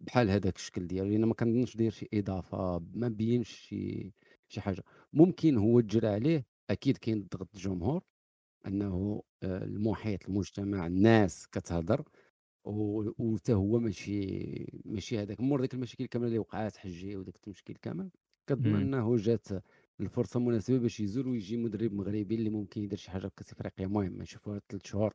بحال 0.00 0.30
هذاك 0.30 0.56
الشكل 0.56 0.86
ديالو 0.86 1.08
لأن 1.10 1.24
ما 1.24 1.34
كنظنش 1.34 1.76
داير 1.76 1.90
شي 1.90 2.08
إضافة 2.14 2.78
ما 2.94 3.08
بينش 3.08 3.50
شي 3.50 4.12
شي 4.48 4.60
حاجة. 4.60 4.82
ممكن 5.12 5.56
هو 5.58 5.80
تجرى 5.80 6.08
عليه 6.08 6.46
أكيد 6.70 6.96
كاين 6.96 7.28
ضغط 7.32 7.48
الجمهور 7.54 8.02
أنه 8.66 9.22
آه، 9.42 9.64
المحيط 9.64 10.28
المجتمع 10.28 10.86
الناس 10.86 11.48
كتهضر 11.48 12.04
وحتى 12.64 13.52
هو 13.54 13.78
ماشي 13.80 14.82
ماشي 14.84 15.18
هذاك. 15.18 15.40
مور 15.40 15.60
ديك 15.60 15.74
المشاكل 15.74 16.06
كامله 16.06 16.28
اللي 16.28 16.38
وقعات 16.38 16.76
حجي 16.76 17.16
وداك 17.16 17.36
المشكل 17.46 17.74
كامل 17.74 18.10
كنظن 18.48 18.70
مم. 18.70 18.76
أنه 18.76 19.16
جات 19.16 19.48
الفرصة 20.00 20.40
مناسبه 20.40 20.78
باش 20.78 21.00
يزول 21.00 21.28
ويجي 21.28 21.56
مدرب 21.56 21.92
مغربي 21.92 22.34
اللي 22.34 22.50
ممكن 22.50 22.82
يدير 22.82 22.98
شي 22.98 23.10
حاجة 23.10 23.22
في 23.28 23.34
كأس 23.36 23.52
إفريقيا. 23.52 23.86
المهم 23.86 24.22
نشوفوها 24.22 24.60
ثلاث 24.68 24.86
شهور 24.86 25.14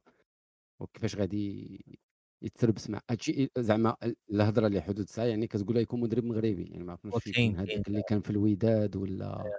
وكيفاش 0.80 1.16
غادي 1.16 2.00
يتربس 2.42 2.90
مع 2.90 3.02
هادشي 3.12 3.50
زعما 3.60 3.98
الهضرة 4.32 4.68
اللي 4.68 4.82
حدود 4.82 5.10
ساعة 5.10 5.26
يعني 5.26 5.48
كتقول 5.48 5.78
يكون 5.78 6.00
مدرب 6.02 6.24
مغربي. 6.26 6.64
يعني 6.66 6.84
ما 6.84 6.92
عرفناش 6.92 7.28
يكون. 7.28 7.56
هذاك 7.56 7.88
اللي 7.90 8.04
كان 8.04 8.22
في 8.22 8.30
الوداد 8.30 8.96
ولا 8.96 9.54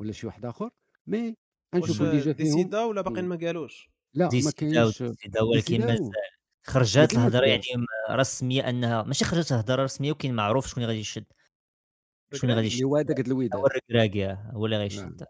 ولا 0.00 0.12
شي 0.12 0.26
واحد 0.26 0.44
آخر. 0.46 0.70
مي 1.06 1.36
واش 1.74 1.82
غنشوفوا 1.82 2.10
déjà 2.10 2.32
فيهم 2.32 2.46
décidé 2.46 2.84
ولا 2.84 3.00
باقي. 3.02 3.22
ما 3.22 3.36
قالوش 3.36 3.90
لا 4.14 4.28
ما 4.44 4.50
كاينش 4.50 5.00
ولكن 5.00 5.80
مازال 5.80 6.02
و- 6.02 6.10
خرجت 6.62 7.12
الهضرة 7.12 7.46
يعني. 7.46 7.62
رسمية 8.10 8.68
أنها 8.68 9.02
ماشي 9.02 9.24
خرجت 9.24 9.52
الهضرة 9.52 9.82
رسمية 9.84 10.12
وكاين 10.12 10.34
معروف 10.34 10.66
شكون 10.66 10.82
اللي 10.82 10.92
غادي 10.92 11.00
يشد 11.00 11.24
شكون 12.34 12.50
اللي 12.50 12.54
غادي 12.54 12.66
يشد 12.66 12.84
هو 12.84 12.96
هذاك 12.96 13.20
د 13.20 13.32
هو 13.54 13.66
الركراكي 13.66 14.26
هو 14.52 14.66
اللي 14.66 14.76
نعم. 14.76 14.82
غيشد. 14.84 15.24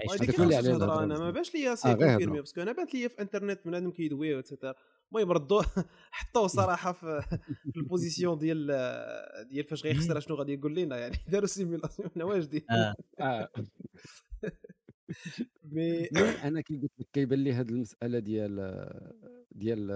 غيشد. 0.00 0.22
هذيك 0.22 0.40
الهضره 0.40 1.02
أنا 1.04 1.18
ما. 1.18 1.30
باش 1.30 1.54
ليا 1.54 1.72
آه، 1.72 1.74
c'est 1.74 1.94
confirmé 1.94 2.24
هضرة. 2.24 2.40
parce 2.40 2.54
que 2.54 2.62
أنا 2.62 2.72
بانت 2.72 2.94
ليا 2.94 3.08
في 3.08 3.22
انترنت 3.22 3.60
بنادم 3.64 3.90
كيدوي 3.90 4.34
et 4.34 4.44
cetera 4.44 4.74
المهم 5.12 5.32
ردوا 5.32 5.62
حطوه 6.10 6.46
صراحة 6.46 6.92
في 7.72 7.76
ال 7.76 7.83
position 7.83 8.38
ديال 8.38 8.66
ديال 9.48 9.64
فاش 9.64 9.84
غيخسر 9.84 10.20
شنو 10.20 10.36
غادي 10.36 10.54
يقول 10.54 10.74
لنا 10.74 10.96
يعني 10.98 11.16
داروا 11.32 11.46
simulation 11.46 12.10
حنا 12.10 12.24
واجدين 12.24 12.64
آه. 12.70 12.94
آه. 13.20 13.48
مي 15.62 16.08
مي 16.12 16.20
أنا 16.44 16.60
كي 16.60 16.76
قلت 16.76 16.92
لك 16.98 17.08
كيبان 17.12 17.44
لي 17.44 17.52
هذه 17.52 17.68
المسألة 17.70 18.18
ديال 18.18 18.56
ديال 19.52 19.90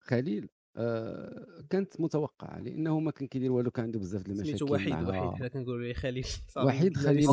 خليل 0.00 0.48
آه 0.76 1.64
كانت 1.70 2.00
متوقعة 2.00 2.60
لأنه 2.60 3.00
ما 3.00 3.10
كان 3.10 3.28
كيدير 3.28 3.52
والو 3.52 3.70
كان 3.70 3.84
عنده 3.84 3.98
بزاف 3.98 4.22
د 4.22 4.26
المشاكل 4.28 4.58
سميتو 4.58 4.74
وحيد 4.74 4.92
مع 4.92 5.08
وحيد 5.08 5.34
حنا 5.34 5.48
كنقولوا 5.48 5.82
ليه 5.86 5.94
خليل. 5.94 6.26
وحيد 6.66 6.96
خليل. 7.06 7.26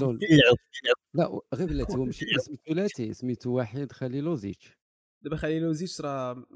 لا 1.13 1.39
غير 1.53 1.67
بلاتي 1.67 1.97
هو 1.97 2.05
ماشي 2.05 2.25
اسم 2.35 2.55
ثلاثي 2.67 3.13
سميتو 3.13 3.59
وحيد 3.59 3.91
خليلوزيتش. 3.91 4.77
دابا 5.21 5.35
خليلوزيتش 5.35 6.01
راه 6.01 6.33
كلمة 6.33 6.47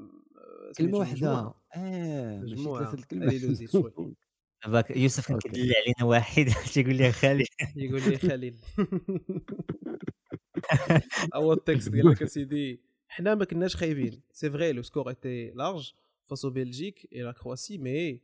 سميتو 0.72 0.98
واحدة. 0.98 1.54
آه 1.76 2.40
ماشي. 2.40 2.56
ثلاثة 2.64 2.94
الكلمات 2.94 3.34
دابا 4.64 4.84
يوسف 4.96 5.26
كان 5.26 5.34
OK. 5.34 5.48
كيدل 5.48 5.72
علينا 5.74 6.04
واحد 6.04 6.46
تيقول 6.72 6.94
لي 6.94 7.12
خالي 7.12 7.44
يقول 7.76 8.02
لي 8.02 8.18
خليل. 8.18 8.56
هو 11.34 11.52
ال 11.52 11.59
text 11.59 11.88
قال 11.88 12.10
لك 12.10 12.22
اسيدي 12.22 12.80
حنا 13.08 13.34
ما 13.34 13.44
كناش 13.44 13.76
خايبين. 13.76 14.22
c'est 14.32 14.50
vrai 14.50 14.72
le 14.72 14.82
score 14.82 15.08
était 15.08 15.50
large 15.50 15.92
face 16.26 16.50
au 16.50 16.62
Belgique 16.62 17.08
et 17.12 17.22
la 17.22 17.32
Croatie 17.32 17.78
mais 17.78 18.20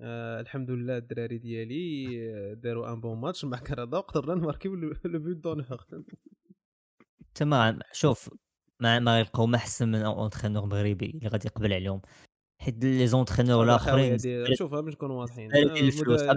آه 0.00 0.40
الحمد 0.40 0.70
لله 0.70 0.96
الدراري 0.96 1.38
ديالي 1.38 2.06
آه، 2.34 2.54
داروا 2.54 2.92
un 2.92 3.00
bon 3.00 3.18
match 3.18 3.44
مع 3.44 3.58
كندا 3.58 3.98
وقدرنا 3.98 4.34
نماركيو 4.34 4.74
le 4.74 4.92
but 5.04 5.36
d'honneur 5.36 5.86
تمام. 7.34 7.78
شوف 7.92 8.30
ما 8.80 8.98
ما 8.98 9.16
غيلقاو 9.16 9.46
ما 9.46 9.56
أحسن 9.56 9.88
من 9.88 10.02
entraîneur 10.02 10.66
مغربي 10.66 11.06
اللي 11.06 11.28
غادي 11.28 11.48
يقبل 11.48 11.72
عليهم. 11.72 12.00
حيت 12.58 12.84
les 12.84 13.06
entraîneurs 13.06 13.64
الآخرين. 13.64 14.18
شوف 14.54 14.74
باش 14.74 14.94
نكونوا 14.94 15.20
واضحين. 15.20 15.50
آه، 15.54 16.36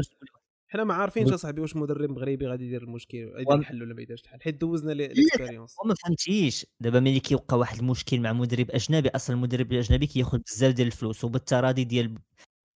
حنا 0.72 0.84
ما 0.84 0.94
عارفينش 0.94 1.32
أصاحبي 1.34 1.62
واش 1.62 1.76
مدرب 1.76 2.10
مغربي 2.10 2.48
غادي 2.48 2.66
يدير 2.66 2.84
المشكل 2.84 3.32
وم- 3.48 3.60
الحل 3.60 3.84
ولا 3.84 3.94
ما 3.94 4.02
يديرش 4.02 4.22
الحل 4.22 4.42
حيت 4.42 4.62
دوزنا 4.62 4.92
l'expérience 4.92 5.76
وما 5.84 5.94
فهمتيش. 5.96 6.66
دابا 6.80 7.00
ملي 7.00 7.20
كيوقع 7.20 7.58
واحد 7.58 7.78
المشكل 7.80 8.20
مع 8.20 8.34
مدرب 8.34 8.72
أجنبي 8.72 9.10
أصلا 9.10 9.36
المدرب 9.36 9.72
الأجنبي 9.72 10.08
كياخذ 10.08 10.38
بزاف 10.40 10.74
ديال 10.74 10.88
الفلوس 10.88 11.24
وبالتراضي 11.24 11.84
ديال 11.84 12.16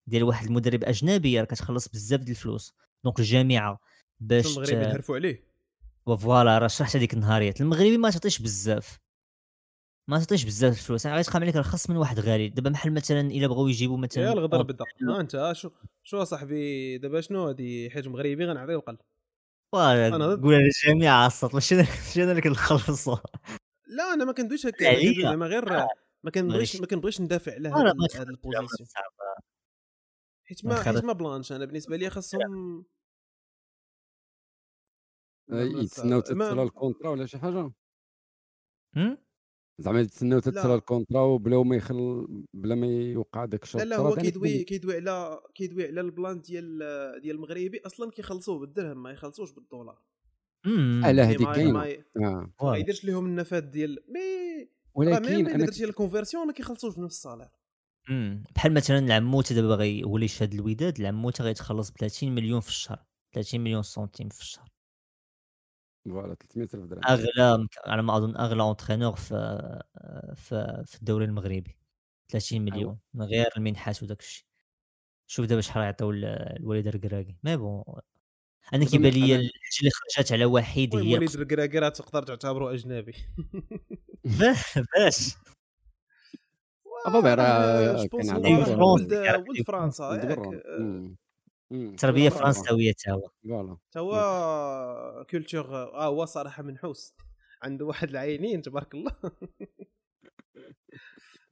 ديال 0.06 0.22
واحد 0.22 0.46
المدرب 0.46 0.84
أجنبي 0.84 1.40
راه 1.40 1.44
كتخلص 1.44 1.88
بزاف 1.88 2.20
ديال 2.20 2.30
الفلوس. 2.36 2.72
دونك 3.04 3.20
الجامعة 3.20 3.78
باش 4.20 4.46
المغربي 4.46 4.70
ت- 4.84 4.88
نهرفوا 4.88 5.16
عليه؟ 5.16 5.44
وفوالا 6.06 6.58
راه 6.58 6.66
شرحت 6.66 6.96
هذيك 6.96 7.14
النهاريات 7.14 7.60
المغربي 7.60 7.96
ما 7.98 8.10
تعطيش 8.10 8.42
بزاف. 8.42 8.98
ما 10.08 10.18
تعطيش 10.18 10.44
بزاف 10.44 10.72
الفلوس. 10.72 11.04
يعني 11.04 11.16
غيتقام 11.16 11.42
عليك 11.42 11.56
رخص 11.56 11.90
من 11.90 11.96
واحد 11.96 12.20
غالي. 12.20 12.48
دابا 12.48 12.70
بحال 12.70 12.94
مثلا 12.94 13.20
إلا 13.20 13.46
بغاو 13.46 13.68
يجيبوا 13.68 13.98
مثلا 13.98 14.24
يا 14.24 14.32
الغدر 14.32 14.62
بدا 14.62 14.84
ها 15.08 15.20
أنت 15.20 15.52
شو 15.56 15.70
شو 16.02 16.22
اصاحبي 16.22 16.98
دابا 16.98 17.20
شنو 17.20 17.48
هادي 17.48 17.90
حيت 17.90 18.08
مغربي 18.08 18.44
غنعطيه 18.44 18.74
القل 18.74 18.94
ضد. 18.94 20.42
قول 20.42 20.54
على 20.54 20.70
الجامعة 20.86 21.26
الصوت 21.26 21.54
ماشي 21.54 21.74
أنا 22.22 22.30
اللي 22.30 22.42
كنخلصوا 22.42 23.16
لا 23.86 24.14
أنا 24.14 24.24
ما 24.24 24.32
كندويش 24.32 24.66
هكا. 24.66 24.94
كندوي 24.94 25.22
زعما 25.22 25.46
غير 25.46 25.64
ما 26.22 26.30
كنبغيش. 26.30 26.80
ما 26.80 26.86
كنبغيش 26.86 27.20
ندافع 27.20 27.52
على 27.52 27.68
نخرج 27.68 28.28
ال 28.28 28.32
position. 28.32 28.68
صعبة. 28.68 29.44
حيت 30.44 30.64
ما. 30.64 30.82
حيت 30.82 31.04
ما 31.04 31.12
بلانش. 31.12 31.52
أنا 31.52 31.64
بالنسبة 31.64 31.96
لي 31.96 32.10
خاصهم 32.10 32.84
يتسناو 35.52 36.20
تتصل 36.20 36.62
ال 36.62 36.68
contrat 36.68 37.10
ولا 37.10 37.26
شي 37.26 37.38
حاجة؟ 37.38 37.72
هم؟ 38.96 39.18
زعما 39.78 40.00
يتسناو 40.00 40.38
تتصل. 40.40 40.74
ال 40.74 40.80
contrat 40.80 41.20
وبلا 41.20 41.62
ما 41.62 41.76
يخل 41.76 42.26
بلا 42.54 42.74
ما 42.74 42.86
يوقع 42.86 43.44
داك 43.44 43.62
الشرط 43.62 43.82
لا 43.82 43.88
لا 43.88 43.96
هو 43.96 44.14
كيدوي 44.14 44.64
كيدوي 44.64 44.96
على 44.96 45.40
كيدوي 45.54 45.86
على 45.86 46.00
ال 46.00 46.08
plan 46.08 46.40
ديال 46.40 46.78
ديال 47.22 47.36
المغربي 47.36 47.80
أصلا 47.86 48.10
كيخلصوه 48.10 48.58
بالدرهم 48.58 49.02
ما 49.02 49.10
يخلصوش 49.10 49.52
بالدولار. 49.52 49.98
آه، 50.66 50.70
لا 50.70 51.06
يعني 51.06 51.22
هذيك 51.22 51.40
ما- 51.40 51.52
كاينة 51.54 51.72
ما 52.16 52.50
voilà. 52.58 52.78
يديرش 52.78 53.04
لهم 53.04 53.26
النفاد 53.26 53.70
ديال 53.70 53.98
mais 54.08 54.68
ولكن 54.94 55.24
أنا 55.48 55.64
درتي 55.64 55.84
ال 55.84 55.90
conversion 55.90 56.46
ما 56.46 56.52
كيخلصوش 56.52 56.96
بنفس 56.96 57.14
ال 57.16 57.20
salaire. 57.20 57.48
بحال 58.56 58.74
مثلا 58.74 58.98
العموتة 58.98 59.54
دابا 59.54 59.68
باغي 59.68 59.98
يولي 60.00 60.24
يشد 60.24 60.54
الوداد 60.54 61.00
العموتة 61.00 61.44
غيتخلص 61.44 61.90
ب 61.90 61.94
30 61.96 62.34
مليون 62.34 62.60
في 62.60 62.68
الشهر 62.68 63.04
30 63.32 63.60
مليون 63.60 63.82
سنتيم 63.82 64.28
في 64.28 64.40
الشهر 64.40 64.68
voilà 66.04 66.34
300 66.34 66.64
ألف 66.64 66.74
درهم. 66.74 67.00
أغلى 67.08 67.68
على 67.86 68.02
ما 68.02 68.16
أظن 68.16 68.36
أغلى 68.36 68.62
entraîneur 68.62 69.14
في 69.14 69.34
في, 70.36 70.82
في 70.86 70.98
الدوري 70.98 71.24
المغربي. 71.24 71.76
30 72.28 72.62
مليون 72.62 72.98
من 73.14 73.24
غير 73.24 73.46
المنحات 73.56 74.02
وداك 74.02 74.20
الشيء. 74.20 74.44
شوف 75.26 75.46
دابا 75.46 75.60
شحال 75.60 75.82
غيعطيو 75.82 76.10
ل- 76.10 76.24
وليد 76.24 76.86
الركراكي 76.86 77.36
mais 77.44 77.56
bon 77.56 77.84
أنا 78.74 78.84
كيبان 78.84 79.12
لي 79.12 79.20
أنا- 79.20 79.22
الحاجة 79.40 79.78
اللي 79.80 79.90
خرجت 79.90 80.32
على 80.32 80.44
وحيد 80.44 80.96
هي 80.96 81.14
وليد 81.14 81.34
الكراكير 81.40 81.88
تقدر 81.88 82.22
تعتبره 82.22 82.72
أجنبي. 82.74 83.14
باش 84.94 85.34
بابا 87.06 87.34
راه 87.34 87.92
راه 87.92 88.06
فرنسا، 88.12 88.36
ولد 88.36 89.62
فرنسا 89.66 90.08
ياك 91.70 91.80
دبرون. 91.80 91.80
آه، 91.80 91.84
مم. 91.84 91.90
مم. 91.90 91.96
تربيه 91.96 92.28
فرنسا. 92.28 92.60
فرنساوية 92.60 92.92
تا 92.92 93.12
هو 93.12 93.30
فوالا 93.44 93.76
تا 93.92 94.00
هو 94.00 95.26
كولتور 95.30 95.76
آه 95.76 96.06
هو 96.06 96.24
صراحة 96.24 96.62
منحوس 96.62 97.14
عنده 97.62 97.84
واحد 97.84 98.08
العينين 98.10 98.62
تبارك 98.62 98.94
الله 98.94 99.12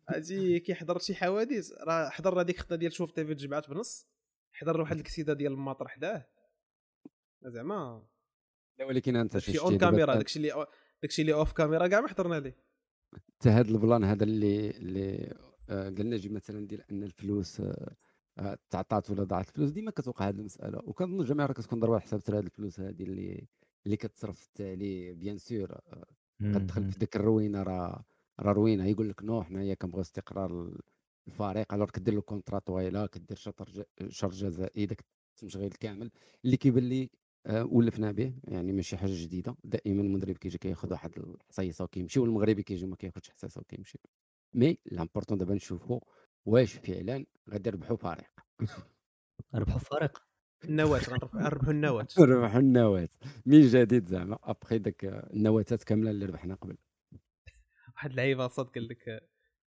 أجي 0.09 0.61
كيحضر 0.61 0.98
شي 0.98 1.14
حوادث 1.14 1.72
راه 1.72 2.09
حضر 2.09 2.40
هذيك 2.40 2.61
خطة 2.61 2.77
ديال 2.77 2.92
شوف 2.92 3.11
تيفي 3.11 3.35
تجمعات 3.35 3.70
بنص 3.70 4.07
حضر 4.53 4.81
واحد 4.81 4.96
الكسيدة 4.96 5.33
ديال 5.33 5.53
الماطر 5.53 5.88
حداه 5.88 6.27
زعما 7.42 8.07
لا 8.79 8.85
ولكن 8.85 9.16
أنت 9.16 9.38
شتي 9.38 9.59
on 9.61 9.79
camera 9.79 10.14
داكشي 10.14 10.38
اللي 10.38 10.66
داكشي 11.03 11.22
اللي 11.22 11.33
off 11.33 11.53
camera 11.53 11.87
كاع 11.87 12.01
ما 12.01 12.09
حضرنا 12.09 12.40
ليه 12.40 12.57
حتى 13.14 13.48
هذا 13.48 13.70
ال 13.70 13.77
plan 13.77 14.05
هذا 14.05 14.25
اللي 14.25 14.70
اللي 14.70 15.35
آه، 15.68 15.88
قلنا 15.88 16.16
جي 16.16 16.29
مثلا 16.29 16.66
ديال 16.66 16.83
أن 16.90 17.03
الفلوس 17.03 17.61
آه، 17.61 17.96
تعطات 18.71 19.11
ولا 19.11 19.25
ضاعت 19.25 19.49
الفلوس 19.49 19.71
ديما 19.71 19.90
كتوقع 19.90 20.29
هذه 20.29 20.35
المسألة. 20.35 20.81
وكنظن 20.85 21.21
الجميع 21.21 21.47
راه 21.47 21.53
كتكون 21.53 21.81
ضربه 21.81 21.99
حساب 21.99 22.21
ترى 22.21 22.38
هذه 22.38 22.45
الفلوس 22.45 22.81
هذه 22.81 23.03
اللي 23.03 23.47
اللي 23.87 23.97
كتصرف 23.97 24.40
في 24.40 24.47
التالي 24.47 25.12
bien 25.12 25.38
sûr. 25.38 25.72
آه، 25.73 26.07
كتدخل 26.40 26.90
في 26.90 26.99
ديك 26.99 27.16
الروينة 27.16 27.62
راه 27.62 28.05
راه 28.40 28.53
روينة. 28.53 28.87
يقول 28.87 29.09
لك 29.09 29.23
non 29.22 29.42
حنايا 29.42 29.75
كنبغيو 29.75 30.01
استقرار 30.01 30.73
الفريق. 31.29 31.75
alors 31.75 31.90
كدير 31.90 32.14
له 32.14 32.21
contrat 32.20 32.59
طويلة 32.59 33.07
كدير 33.07 33.37
شرط 33.37 34.31
جزائي. 34.31 34.87
داك 34.87 35.05
التمشغيل 35.35 35.73
كامل 35.73 36.11
اللي 36.45 36.57
كيبان 36.57 36.88
لي 36.88 37.11
آه، 37.47 37.64
ولفنا 37.64 38.12
به. 38.12 38.35
يعني 38.45 38.73
ماشي 38.73 38.97
حاجة 38.97 39.23
جديدة. 39.23 39.57
دائما 39.64 40.03
المدرب 40.03 40.37
كيجي 40.37 40.59
كياخذ 40.59 40.90
واحد 40.92 41.18
الحصيصة 41.18 41.85
وكيمشي 41.85 42.21
والمغربي 42.21 42.62
كيجي 42.62 42.87
ما 42.87 42.97
كياخذش 42.97 43.31
حصيصة 43.31 43.61
وكيمشي. 43.61 43.99
mais 44.55 44.79
l'important 44.87 45.38
دابا 45.38 45.55
نشوفوا 45.55 46.01
واش 46.44 46.72
فعلا 46.74 47.26
غادي 47.50 47.68
يربحوا 47.68 47.96
فريق؟ 47.96 48.31
ربحوا 49.55 49.78
فريق. 49.78 50.22
النواه 50.64 50.98
غنربحوا 51.09 51.70
النواه 51.72 52.09
ربحوا 52.18 52.61
النواه 52.61 53.09
من 53.46 53.61
جديد 53.61 54.05
زعما؟ 54.07 54.38
ابخي 54.42 54.78
داك 54.78 55.05
النواتات 55.05 55.85
كاملة 55.85 56.11
اللي 56.11 56.26
ربحنا 56.26 56.55
قبل. 56.55 56.76
واحد 57.94 58.11
اللعيبة 58.11 58.48
صاد 58.48 58.66
قال 58.66 58.88
لك 58.88 59.09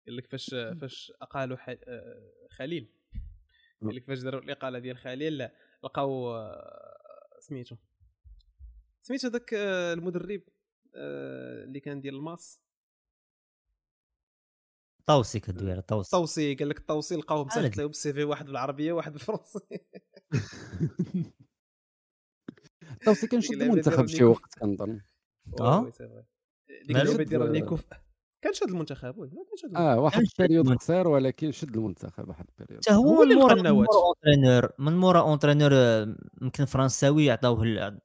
قال 0.07 0.17
لك 0.17 0.27
فاش 0.27 0.51
فاش 0.81 1.13
اقالوا 1.23 1.57
ح- 1.57 1.77
خليل. 2.51 2.89
قال 3.83 3.95
لك 3.97 4.05
فاش 4.05 4.19
داروا 4.19 4.41
الإقالة 4.41 4.79
ديال 4.79 4.97
خليل 4.99 5.49
لقاو 5.85 6.35
سميتو 7.41 7.77
سميتو 9.01 9.29
داك 9.29 9.55
آه، 9.55 9.93
المدرب 9.93 10.43
اللي 10.95 11.81
كان 11.81 12.01
ديال 12.01 12.15
الماس. 12.15 12.63
طوسي 15.17 15.41
كدوير 15.41 15.81
طوسي 15.81 16.11
طوسي 16.11 16.55
قال 16.55 16.69
لك 16.69 16.79
الطوسي 16.79 17.17
لقاوهم 17.17 17.49
عادي. 17.51 17.69
مسجل 17.69 17.81
له 17.83 17.87
بالسي 17.87 18.13
في 18.13 18.25
واحد 18.25 18.47
بالعربية 18.47 18.93
واحد 18.93 19.13
بالفرنسي 19.13 19.59
طوسي 23.05 23.27
كنشد 23.31 23.53
اللعبة 23.53 23.73
المنتخب 23.73 24.07
شي. 24.07 24.25
وقت 24.25 24.59
كنظن. 24.61 25.01
مالو؟ 25.61 25.91
شد- 25.91 27.77
ف- 27.77 27.95
كان 28.45 28.53
شاد 28.53 28.69
المنتخب 28.69 29.19
oui 29.19 29.31
كان 29.63 29.77
آه 29.77 30.01
واحد 30.01 30.17
كان 30.17 30.27
شد 30.27 30.41
ال 30.41 30.45
période. 30.45 30.77
قصير 30.77 31.09
ولكن 31.09 31.53
شد 31.53 31.77
المنتخب 31.77 32.29
واحد 32.29 32.47
البيريود 32.51 32.85
حتى 32.85 32.95
هو 32.95 33.25
من 33.25 33.35
مورا 33.37 33.53
entraîneur 34.07 34.71
من 34.79 34.97
مورا 34.97 35.21
entraîneur 35.21 35.71
آه، 35.75 36.17
يمكن 36.43 36.65
فرنساوي 36.65 37.31
عطاوه 37.31 38.01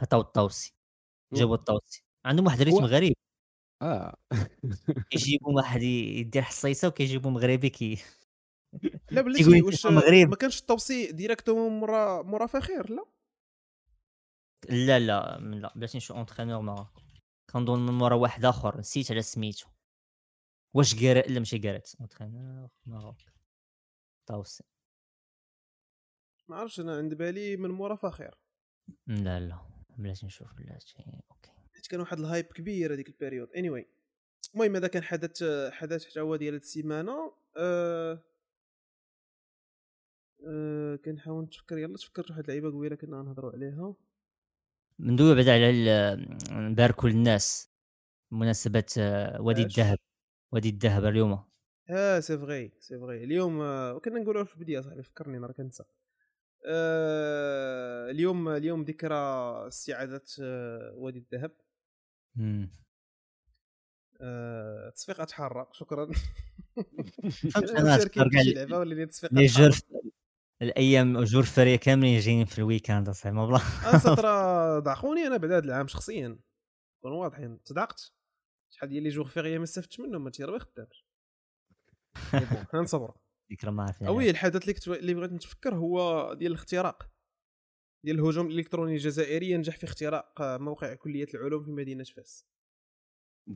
عطاو 0.00 0.20
الطوسي 0.20 0.74
جابوا 1.34 1.54
الطوسي 1.54 2.04
عندهم 2.24 2.46
واحد 2.46 2.60
ال 2.60 2.63
rythme 2.63 2.84
غريب. 2.84 3.14
آه. 3.82 4.16
كيجيبوا 5.10 5.52
واحد 5.56 5.82
يدير 5.82 6.42
حصيصة 6.42 6.88
وكيجيبوا 6.88 7.30
مغربي 7.30 7.70
كي 7.70 7.98
لا 9.10 9.20
بلاتي 9.22 9.62
واش. 9.62 9.86
ما 9.86 10.36
كانش 10.36 10.60
الطوسي 10.60 11.12
directement 11.12 11.72
مورا 11.80 12.22
مورا 12.22 12.46
فاخر 12.46 12.90
لا. 12.90 13.04
لا 14.70 14.98
لا 14.98 15.38
لا 15.38 15.72
بلاتي 15.76 15.96
نشوف 15.98 16.16
entraîneur 16.16 16.60
ما 16.62 16.86
كنظن 17.50 17.86
من 17.86 17.92
مورا 17.92 18.14
واحد 18.14 18.44
آخر 18.44 18.78
نسيت 18.78 19.10
على 19.12 19.22
سميتو. 19.22 19.68
واش 20.74 20.94
قرا 20.94 21.20
لا 21.22 21.38
ماشي 21.38 21.58
قرات. 21.58 21.90
entraîneur 22.00 22.68
Maroc 22.86 23.16
طوسي 24.26 24.64
ما 26.48 26.56
عرفتش 26.56 26.80
أنا 26.80 26.96
عند 26.96 27.14
بالي 27.14 27.56
من 27.56 27.70
مورا 27.70 27.94
فاخر. 27.96 28.34
لا 29.06 29.40
لا 29.40 29.58
بلاتي 29.98 30.26
نشوف 30.26 30.54
بلاتي 30.54 30.94
OK. 31.30 31.57
كان 31.88 32.00
واحد 32.00 32.18
ال 32.18 32.23
hype 32.23 32.44
كبير 32.44 32.94
هذيك 32.94 33.08
ال 33.08 33.12
période. 33.12 33.48
any- 33.56 33.68
anyway. 33.70 33.84
المهم 34.54 34.76
هذا 34.76 34.86
كان 34.86 35.02
حدث 35.02 35.44
حدث 35.70 36.06
حتى 36.06 36.20
هو 36.20 36.36
ديال 36.36 36.54
هاد 36.54 36.60
السيمانة. 36.60 37.32
أه... 37.56 38.22
أه... 40.48 40.96
كنحاول 40.96 41.44
نتفكر 41.44 41.78
يلا 41.78 41.96
تفكرت 41.96 42.30
واحد 42.30 42.42
اللعيبة 42.42 42.70
قبيلة 42.70 42.96
كنا 42.96 43.22
نهضروا 43.22 43.52
عليها. 43.52 43.94
ندوي 45.00 45.34
بعدا 45.34 45.52
على 45.52 46.26
نباركوا 46.50 47.08
للناس 47.08 47.70
بمناسبة 48.30 48.84
آه، 48.98 49.40
وادي؟ 49.42 49.62
الذهب 49.62 49.98
وادي 50.52 50.68
الذهب 50.68 51.04
اليوم. 51.04 51.44
آه 51.90 52.20
c'est 52.20 52.38
vrai 52.38 52.72
c'est 52.80 52.98
vrai 52.98 53.24
اليوم 53.24 53.60
آه، 53.60 53.94
وكنا 53.94 54.20
نقولوا 54.20 54.44
في 54.44 54.54
البدايه 54.54 54.80
صاحبي 54.80 55.02
فكرني 55.02 55.38
راه 55.38 55.52
كنسى. 55.52 55.84
آه 56.66 58.10
اليوم 58.10 58.48
اليوم 58.48 58.82
ذكرى 58.82 59.14
استعاده 59.68 60.24
آه 60.42 60.92
وادي 60.94 61.18
الذهب. 61.18 61.52
مم. 62.38 62.70
آه 64.20 64.90
تصفيقات 64.90 65.30
حارة 65.30 65.68
شكرا. 65.72 66.10
لعبة 68.54 68.78
ولا 68.78 69.04
تصفيقات. 69.04 69.38
جور 69.38 69.70
الأيام 70.62 71.24
جور 71.24 71.42
فريه 71.42 71.76
كاملين 71.76 72.20
جايين 72.20 72.44
في 72.44 72.58
الويكاند 72.58 73.08
أصاحبي 73.08 73.36
ما 73.36 73.46
بلا. 73.46 73.60
أنا 73.84 73.98
ترى 74.16 74.80
ضعقوني 74.80 75.26
أنا 75.26 75.36
بعد 75.36 75.52
هذا 75.52 75.64
العام 75.64 75.86
شخصيا. 75.88 76.38
نكونوا 76.98 77.22
واضحين. 77.22 77.60
صدقت؟ 77.64 78.12
شحال 78.70 78.88
ديال 78.88 79.02
لي 79.02 79.08
جوغ 79.08 79.28
فيغيا 79.28 79.58
ما 79.58 79.64
استفدتش 79.64 80.00
منهم 80.00 80.24
ما 80.24 80.30
خدامش 80.58 81.04
مي 82.34 82.40
بون 82.40 82.64
حنا 82.72 82.80
نصبروا 82.80 83.14
ذكرى 83.52 83.70
ما 83.70 83.82
عرفنا 83.82 84.08
اوي 84.08 84.30
الحدث 84.30 84.62
اللي 84.62 84.74
كنت 84.74 84.88
اللي 84.88 85.14
بغيت 85.14 85.32
نتفكر 85.32 85.74
هو 85.74 86.34
ديال 86.34 86.52
الاختراق. 86.52 87.10
ديال 88.04 88.16
الهجوم 88.20 88.46
الإلكتروني 88.46 88.92
الجزائري 88.92 89.50
ينجح 89.50 89.76
في 89.76 89.84
اختراق 89.84 90.32
موقع 90.40 90.94
كلية 90.94 91.26
العلوم 91.34 91.64
في 91.64 91.70
مدينة 91.70 92.04
فاس. 92.04 92.44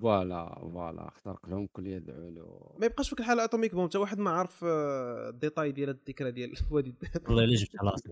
voilà 0.00 0.58
voilà 0.60 1.08
اخترق 1.08 1.48
لهم 1.48 1.66
كلية 1.66 1.98
العلوم. 1.98 2.76
ما 2.80 2.86
يبقاش 2.86 3.08
فيك 3.10 3.20
الحالة 3.20 3.44
أتوميك 3.44 3.74
بوم 3.74 3.88
حتى 3.88 3.98
واحد 3.98 4.18
ما 4.18 4.30
عارف 4.30 4.64
آه، 4.64 5.28
ال 5.28 5.35
détail 5.35 5.72
ديال 5.72 5.88
الذكرى 5.88 6.30
ديال 6.30 6.52
وادي 6.70 6.90
الذهب 6.90 7.28
والله 7.28 7.44
إلا 7.44 7.54
جبت 7.54 7.76
على 7.80 7.90
راسك 7.90 8.10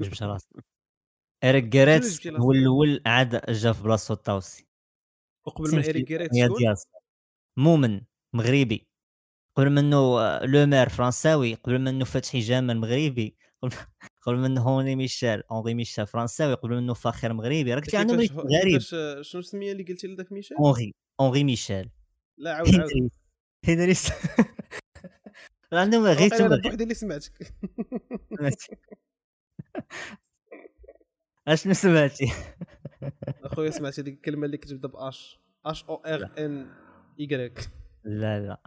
جبت 0.00 0.22
على 0.22 0.32
راسك 0.32 0.64
إيريك 1.44 1.64
غيريتس 1.64 2.02
جبتي 2.02 2.30
هو؟ 2.30 2.52
الأول 2.52 3.02
عاد 3.06 3.52
جا 3.52 3.72
في 3.72 3.82
بلاصتو 3.82 4.14
الطاوسي 4.14 4.66
وقبل 5.46 5.76
ما 5.76 5.84
إيريك 5.84 6.08
غيريتس 6.08 6.30
يا 6.34 6.46
شكون 6.46 6.58
دياز. 6.58 6.86
مومن 7.56 8.00
مغربي. 8.34 8.88
قبل 9.56 9.70
منه 9.70 9.96
آه، 10.20 10.46
لومير 10.46 10.88
فرنساوي. 10.88 11.54
قبل 11.54 11.78
منه 11.78 12.04
فتحي 12.04 12.38
جمال 12.38 12.76
مغربي. 12.78 13.36
قبل- 14.26 14.36
منه 14.36 14.60
هنري 14.60 14.96
ميشيل 14.96 15.42
هنري 15.50 15.74
ميشيل 15.74 16.06
فرنساوي 16.06 16.54
قبل 16.54 16.74
منه 16.76 16.94
فاخر 16.94 17.32
مغربي. 17.32 17.74
راك 17.74 17.94
عندهم 17.94 18.18
غريب. 18.18 18.80
شنو 19.22 19.40
السمية 19.40 19.72
اللي 19.72 19.82
قلتي 19.82 20.06
لذاك 20.06 20.32
ميشيل؟ 20.32 20.56
اونري 20.56 20.94
اونري 21.20 21.44
ميشيل. 21.44 21.90
لا 22.38 22.54
عاود 22.54 22.74
عاود. 22.74 22.90
هنري 22.90 23.10
هنريس 23.64 24.10
عندهم 25.72 26.04
rythme 26.06 26.44
أنا 26.44 26.56
بوحدي 26.62 26.82
اللي 26.82 26.94
سمعتك. 26.94 27.52
أشنو 31.48 31.72
سمعتي؟ 31.74 32.32
أخويا 33.46 33.70
سمعتي 33.70 34.02
ديك 34.02 34.14
الكلمة 34.14 34.46
اللي 34.46 34.56
كتبدا 34.56 34.88
بأش؟ 34.88 35.40
أش 35.66 35.84
أو 35.84 35.94
R 35.94 36.30
N 36.38 36.70
i 37.18 37.28
grec 37.28 37.70
لا 38.04 38.40
لا. 38.40 38.60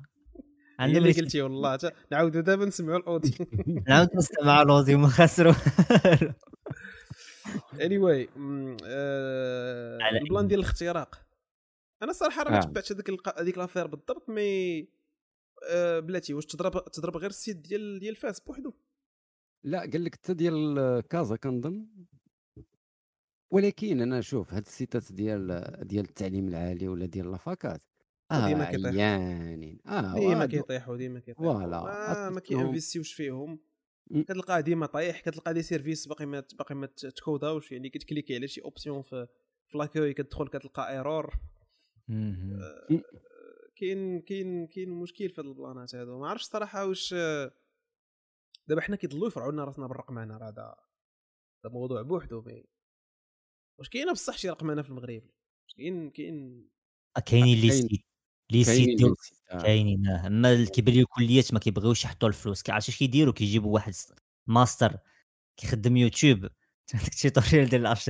عندهم 0.80 0.98
اللي 0.98 1.12
قلتي 1.12 1.42
والله 1.42 1.76
تا- 1.76 1.92
نعاودو 2.12 2.40
دابا 2.40 2.66
نسمعوا 2.66 3.00
l'audio 3.00 3.32
نعاود 3.88 4.10
نستمع 4.16 4.62
الاوديو 4.62 4.96
وما 4.96 5.08
خسروا. 5.08 5.54
anyway 7.82 8.30
على 10.02 10.18
ال 10.22 10.26
plan. 10.26 10.48
ديال 10.48 10.60
الاختراق. 10.60 11.26
أنا 12.04 12.12
الصراحه 12.12 12.44
راه 12.44 12.52
ما 12.52 12.58
آه. 12.58 12.62
تبعتش 12.62 12.92
هذيك 12.92 13.10
هذيك 13.40 13.58
l'affaire 13.58 13.88
بالضبط 13.88 14.30
mais 14.30 14.80
آه، 15.72 16.00
بلاتي 16.00 16.34
واش 16.34 16.46
تضرب 16.46 16.86
تضرب 16.92 17.18
غير 17.18 17.30
ال 17.30 17.35
site 17.35 17.58
ديال 17.58 18.00
ديال 18.00 18.16
فاس 18.16 18.40
بوحدو؟ 18.40 18.74
لا 19.64 19.80
قال 19.80 20.04
لك 20.04 20.16
حتى 20.16 20.34
ديال 20.34 21.04
كازا 21.10 21.36
كنظن. 21.36 21.88
ولكن 23.52 24.02
أنا 24.02 24.22
شوف 24.22 24.54
هاد 24.54 24.66
ال 24.66 24.73
sites 24.73 25.12
ديال 25.12 25.62
ديال 25.88 26.06
التعليم 26.06 26.48
العالي 26.48 26.88
ولا 26.88 27.06
ديال 27.06 27.32
les 27.32 27.53
facs 27.53 27.82
ديما 28.32 28.72
كيطيحوا. 28.72 28.90
عيانين 28.98 29.80
آه 29.88 30.14
ديما 30.20 30.36
وهاد- 30.38 30.50
كيطيحوا 30.50 30.98
ديما 30.98 31.20
كيطيحوا 31.20 31.54
voilà. 31.54 32.30
ما. 32.30 32.40
كي 32.40 32.52
investiw 32.52 33.01
ش 33.01 33.14
فيهم. 33.14 33.60
كتلقاه 34.14 34.60
ديما 34.60 34.86
طايح 34.86 35.20
كتلقى 35.22 35.54
les 35.54 35.62
services 35.64 36.08
باقي 36.08 36.26
ما 36.26 36.44
باقي 36.60 36.76
ما 36.76 36.86
تكوداوش 36.88 37.72
يعني 37.72 37.90
كت 37.90 38.00
cliquer 38.00 38.36
على 38.36 38.48
شي 38.48 38.62
option 38.62 39.02
في 39.02 39.28
في 39.68 39.78
لاكوي 39.78 40.14
كتدخل 40.14 40.48
كتلقى 40.48 40.92
erreur. 40.92 41.34
كاين 43.76 44.22
كاين 44.22 44.68
كاين 44.68 44.90
مشكل 44.90 45.30
في 45.30 45.42
هاد 45.42 45.46
ال 45.48 45.56
plans 45.56 45.96
هادو. 45.96 46.20
ما 46.20 46.28
عرفتش 46.30 46.46
صراحة 46.46 46.86
واش 46.86 47.14
دابا 48.68 48.82
حنا 48.82 48.96
كيضلوا 48.96 49.28
يفرعوا 49.28 49.52
لنا 49.52 49.64
راسنا 49.64 49.88
بالرقمنه 49.88 50.38
راه 50.38 50.50
هذا 50.50 50.76
هذا 51.66 51.74
موضوع 51.74 52.02
بوحدو 52.02 52.42
مي 52.42 52.64
واش 53.80 53.90
كاينة 53.90 54.12
بصح 54.14 54.38
شي 54.38 54.50
رقمنه 54.50 54.82
في 54.82 54.90
المغرب؟ 54.90 55.22
واش 55.64 55.74
كاين 55.78 56.10
كاين 56.10 56.70
لي 57.18 57.22
كاين- 57.26 57.72
سيت. 57.72 58.02
لي 58.52 58.64
سيت 58.64 58.76
كاينين 58.78 58.96
ديال 58.98 59.10
لي 59.10 59.16
سيت، 59.22 59.38
آه. 59.52 59.58
كاينين 59.62 60.08
آه. 60.08 60.28
أما 60.28 60.54
الكبرياء 60.54 61.00
الكليات 61.02 61.54
ما 61.54 61.60
كيبغيوش 61.60 62.04
يحطوا 62.06 62.30
الفلوس 62.30 62.62
كيعرفوا 62.62 62.90
اش 62.94 62.98
كيديروا؟ 63.00 63.34
كيجيبوا 63.34 63.74
واحد 63.74 63.94
ماستر 64.48 64.98
كيخدم 65.58 65.98
يوتيوب. 65.98 66.40
داك 66.94 67.56
ديال 67.56 67.86
اش 67.86 68.06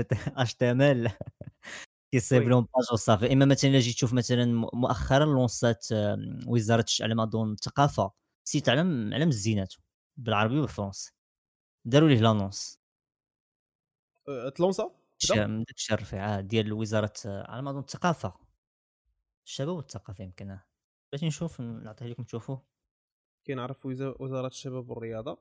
تي 0.56 0.72
ام 0.72 0.82
ال 0.82 1.12
كيصيب. 2.14 2.44
لهم 2.50 2.62
باج 2.76 2.86
وصافي. 2.94 3.34
إما 3.34 3.46
مثلا 3.46 3.80
جيت 3.80 3.96
تشوف 3.96 4.14
مثلا 4.14 4.46
مؤخرا 4.74 5.26
لونسات 5.26 5.88
آم، 5.92 6.40
وزارة 6.48 6.86
على 7.02 7.16
ما 7.16 7.24
اظن 7.24 7.52
الثقافه 7.54 8.12
سيت 8.44 8.70
على 8.70 8.84
م- 8.84 9.14
على 9.14 9.26
مزيناتو 9.26 9.80
بالعربي 10.18 10.58
وبالفرنسي 10.60 11.14
داروا 11.86 12.10
ليه 12.10 12.20
لانونس 12.22 12.80
تلونسا؟ 14.56 14.84
داك 15.64 15.76
الشهر 15.78 15.98
الرفيع 15.98 16.40
ديال 16.40 16.74
وزارة 16.74 17.14
آه، 17.26 17.52
على 17.52 17.62
ما 17.62 17.70
اظن 17.72 17.80
الثقافه 17.80 18.34
الشباب 19.48 19.76
والثقافة 19.76 20.24
يمكن 20.24 20.50
آه. 20.52 20.64
بغيتي 21.12 21.28
نشوف 21.28 21.62
نعطيه 21.62 22.06
لكم 22.06 22.24
تشوفوه. 22.24 22.64
وزا- 23.86 24.16
وزارة 24.22 24.48
الشباب 24.48 24.90
والرياضة 24.90 25.38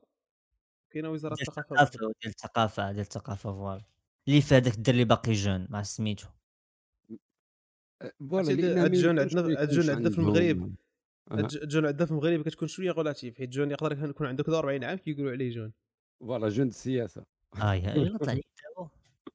كاينة 0.92 1.08
وزارة 1.10 1.32
الثقافة 1.40 1.90
ديال 2.00 2.14
الثقافة 2.26 2.92
ديال 2.92 3.00
الثقافة 3.00 3.52
فوالا. 3.52 3.84
اللي 4.28 4.40
فيها 4.42 4.58
داك 4.58 4.74
الدري 4.74 5.04
باقي 5.04 5.32
جون 5.32 5.66
مع 5.70 5.82
سميتو. 5.82 6.26
فوالا 8.30 8.52
هاد 8.52 8.90
ما 8.90 8.96
جون 9.00 9.18
عندنا- 9.18 9.64
جون 9.64 9.90
عندنا 9.90 10.10
في 10.10 10.18
المغرب. 10.18 10.74
ج- 11.32 11.66
jeune 11.68 11.87
عندنا 11.86 12.06
في 12.06 12.10
المغرب 12.12 12.42
كتكون 12.42 12.68
شوية 12.68 12.90
relatif 12.90 13.38
حيت 13.38 13.48
jeune 13.48 13.70
يقدر 13.70 14.08
يكون 14.10 14.26
عنده 14.26 14.44
كذا 14.44 14.58
40 14.58 14.84
عام 14.84 14.98
كيقولوا 14.98 15.30
عليه 15.32 15.50
jeune. 15.50 15.72
voilà 16.20 16.48
jeune 16.48 16.68
السياسة 16.68 17.24
آه 17.62 17.74
يلا 17.74 18.18
طلع 18.18 18.40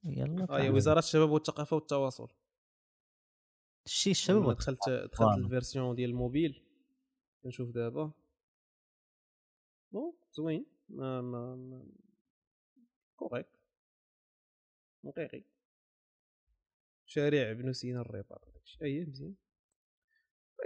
يلا 0.04 0.46
آه 0.50 0.58
لي. 0.62 0.70
وزارة 0.70 0.98
الشباب 0.98 1.30
والثقافة 1.30 1.76
والتواصل. 1.76 2.28
شي 3.86 4.10
الشباب 4.10 4.56
دخلت 4.56 4.88
دخلت. 4.88 5.38
ال 5.38 5.45
version 5.45 5.94
ديال 5.94 6.10
الموبيل 6.10 6.62
كنشوف 7.42 7.70
دابا. 7.70 8.12
bon 9.92 10.12
زوين. 10.32 10.66
ما 10.88 11.20
ما, 11.20 11.56
ما... 11.56 11.86
correct 13.16 13.48
منطقي 15.04 15.44
شارع 17.06 17.52
بن 17.52 17.72
سينا 17.72 18.00
الرباط 18.00 18.48
داكشي 18.54 18.84
أي 18.84 19.04
مزيان. 19.04 19.34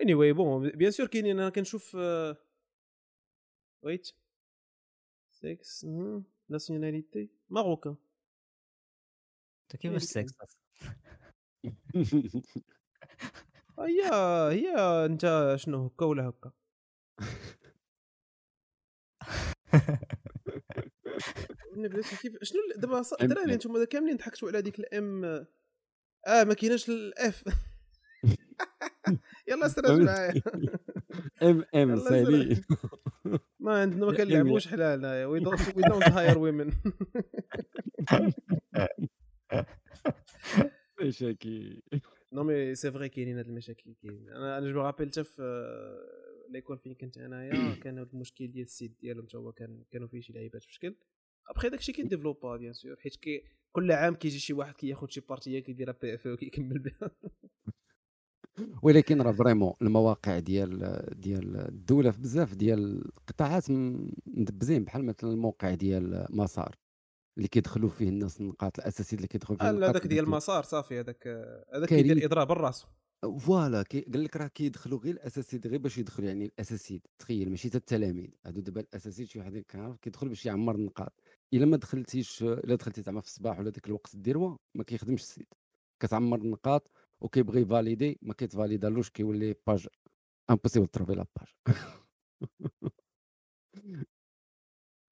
اني 0.02 0.14
واي 0.14 0.32
بون 0.32 0.70
بيان 0.70 0.90
سور 0.90 1.06
كاينين 1.06 1.40
أنا 1.40 1.50
كنشوف 1.50 1.96
ويت 3.82 4.10
سكس 5.30 5.86
ناسيوناليتي 6.48 7.30
ماروكان 7.48 7.96
انت 9.62 9.76
كيفاش 9.76 10.02
سكس 10.02 10.34
هي 13.78 14.02
هي 14.50 14.76
انت 15.06 15.54
شنو 15.58 15.88
هكا. 16.28 16.52
ولا 21.76 21.88
هكا 21.88 22.16
كيف 22.16 22.36
شنو 22.42 22.60
دابا 22.76 23.02
الدراري 23.22 23.54
أنتم 23.54 23.84
كاملين 23.84 24.16
ضحكتوا 24.16 24.48
على 24.48 24.62
ديك 24.62 24.78
الام 24.78 25.24
آه 26.26 26.44
ما 26.44 26.54
كايناش 26.54 26.88
الاف 26.88 27.44
يلا 29.48 29.66
استرجع 29.66 30.04
معايا. 30.04 30.42
ام 31.42 31.64
ام 31.74 31.96
سالي. 31.96 32.62
ما 33.60 33.80
عندنا 33.80 34.06
ما 34.06 34.16
كنلعبوش 34.16 34.68
حنا 34.68 35.26
وي 35.26 35.40
دونت 35.40 36.08
هاير 36.08 36.38
ويمن 36.38 36.72
مشاكل. 41.02 41.82
نو 42.36 42.44
مي 42.44 42.74
سي 42.74 42.92
فري 42.92 43.08
كاينين 43.08 43.36
هاد 43.36 43.46
المشاكل 43.46 43.94
كاينين 44.02 44.28
أنا 44.28 44.58
أنا 44.58 44.72
جو 44.72 44.80
رابيل 44.80 45.08
حتى 45.08 45.24
في 45.24 45.42
ليكول 46.48 46.78
فين 46.78 46.94
كنت 46.94 47.18
انايا 47.18 47.74
كان 47.74 47.98
هاد 47.98 48.08
المشكل 48.14 48.48
ديال 48.48 48.64
السيت 48.64 49.00
ديالهم 49.00 49.26
تا 49.26 49.38
هو 49.38 49.52
كان 49.52 49.84
كانوا 49.90 50.08
فيه 50.08 50.20
شي 50.20 50.32
لعيبات 50.32 50.62
في 50.62 50.72
شكل 50.72 50.96
ابخي 51.48 51.68
داكشي 51.68 51.92
كي 51.92 52.04
développa 52.04 52.56
bien 52.56 52.72
sûr 52.72 52.96
حيت 52.96 53.16
كي 53.16 53.44
كل 53.72 53.92
عام 53.92 54.14
كيجي 54.14 54.38
شي 54.38 54.52
واحد 54.52 54.74
كياخذ 54.74 55.08
شي 55.08 55.20
partie 55.20 55.58
كيديرها 55.58 55.94
PF 56.02 56.26
وكيكمل 56.26 56.78
بها. 56.78 57.10
ولكن 58.82 59.22
راه 59.22 59.32
vraiment 59.32 59.72
المواقع 59.82 60.38
ديال 60.38 61.00
ديال 61.20 61.56
الدولة 61.56 62.10
في 62.10 62.20
بزاف 62.20 62.54
ديال 62.54 63.06
القطاعات 63.06 63.70
مدبزين 64.26 64.84
بحال 64.84 65.04
مثلا 65.04 65.30
الموقع 65.30 65.74
ديال 65.74 66.26
مسار. 66.30 66.76
اللي 67.36 67.48
كيدخلوا 67.48 67.88
فيه 67.88 68.08
الناس 68.08 68.40
النقاط 68.40 68.78
الأساسية 68.78 69.16
اللي 69.16 69.28
كيدخلوا 69.28 69.58
فيه 69.58 69.70
لا 69.70 69.90
هذاك 69.90 70.06
ديال 70.06 70.30
مسار 70.30 70.62
صافي 70.62 71.00
هذاك 71.00 71.26
هذاك 71.74 71.88
كيدير 71.88 72.24
اضراب 72.24 72.48
بالراس 72.48 72.86
voilà 73.38 73.84
قال 73.92 74.24
لك 74.24 74.36
راه 74.36 74.46
كيدخلوا 74.46 74.98
غير 74.98 75.14
الاساسيد 75.14 75.66
غير 75.66 75.78
باش 75.78 75.98
يدخلوا 75.98 76.28
يعني 76.28 76.44
الاساسيد 76.44 77.06
تخيل 77.18 77.50
ماشي 77.50 77.68
حتى 77.68 77.78
التلاميذ 77.78 78.30
هادو 78.46 78.60
دابا 78.60 78.80
الاساسيد 78.80 79.28
شي 79.28 79.38
واحد 79.38 79.58
كيعرف 79.58 79.96
كيدخل 79.96 80.28
باش 80.28 80.46
يعمر 80.46 80.74
النقاط. 80.74 81.20
إلا 81.54 81.66
ما 81.66 81.76
دخلتيش 81.76 82.42
إلا 82.42 82.74
دخلتي 82.74 83.02
زعما 83.02 83.20
في 83.20 83.26
الصباح 83.26 83.58
ولا 83.58 83.70
ديك 83.70 83.86
الوقت 83.86 84.14
الديروه 84.14 84.58
ما 84.74 84.84
كيخدمش 84.84 85.20
ال 85.20 85.27
site 85.27 85.54
كتعمر 86.02 86.38
النقاط 86.38 86.90
وكيبغي 87.20 87.64
valider 87.64 88.18
ما 88.22 88.34
كيت 88.34 88.52
valida 88.52 88.87
لوش 88.87 89.10
كيولي 89.10 89.54
page 89.66 89.86
impossible 90.50 90.86
trouver 90.86 91.14
la 91.14 91.26
page 91.36 91.48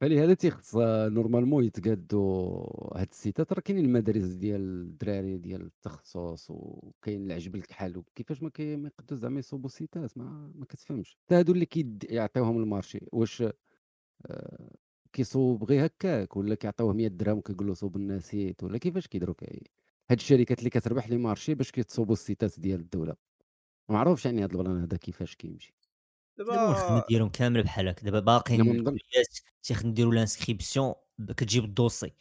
فلهذا 0.04 0.34
تيخص 0.34 0.76
normalement 1.16 1.64
يتقادوا 1.64 2.98
هاد 3.00 3.08
ال 3.10 3.17
sites 3.17 3.52
راه 3.52 3.60
كاينين 3.60 3.84
المدارس 3.84 4.24
ديال 4.24 4.60
الدراري 4.60 5.38
ديال 5.38 5.62
التخصص 5.62 6.50
وكاين 6.50 7.26
العجب 7.26 7.54
الكحل. 7.54 8.02
كيفاش 8.14 8.42
ما 8.42 8.50
كي 8.50 8.76
ما 8.76 8.90
زعما 9.12 9.38
يصوبوا 9.38 9.66
ال 9.66 9.75
sites 9.75 10.18
ما 10.18 10.52
ما 10.54 10.64
كتفهمش. 10.64 11.18
حتى 11.26 11.34
هادو 11.34 11.52
اللي 11.52 11.66
كيعطيوهم 11.66 12.58
ال 12.58 12.64
marché. 12.64 13.00
واش 13.12 13.42
آه 14.26 14.70
كيصوب 15.12 15.64
غير 15.64 15.86
هكاك 15.86 16.36
ولا 16.36 16.54
كيعطيوه 16.54 16.92
100 16.92 17.08
درهم 17.08 17.38
وكيقول 17.38 17.66
له 17.66 17.74
صوب 17.74 17.96
لنا 17.96 18.19
site 18.19 18.64
ولا 18.64 18.78
كيفاش 18.78 19.06
كيديروا 19.06 19.34
كي 19.34 19.62
هاد 20.10 20.18
الشركات 20.18 20.58
اللي 20.58 20.70
كتربح 20.70 21.08
les 21.08 21.16
marchés 21.18 21.54
باش 21.54 21.70
كيتصوبوا 21.70 22.12
ال 22.12 22.20
sites 22.20 22.60
ديال 22.60 22.80
الدولة. 22.80 23.14
ما 23.88 23.98
عرفش 23.98 24.26
يعني 24.26 24.44
هاد 24.44 24.50
ال 24.50 24.56
plan 24.56 24.80
هذا 24.80 24.96
كيفاش 24.96 25.36
كيمشي. 25.36 25.74
دابا 26.38 26.70
الخدمه 26.70 27.04
ديالهم 27.08 27.28
كامل 27.28 27.62
بحال 27.62 27.88
هكا. 27.88 28.04
دابا 28.04 28.20
باقيين 28.20 28.60
الكليات 28.60 29.38
تيخدم 29.62 29.88
يديروا 29.88 30.14
l'inscription 30.14 30.94
كتجيب 31.28 31.64
ال 31.64 31.70
dossier. 31.70 32.12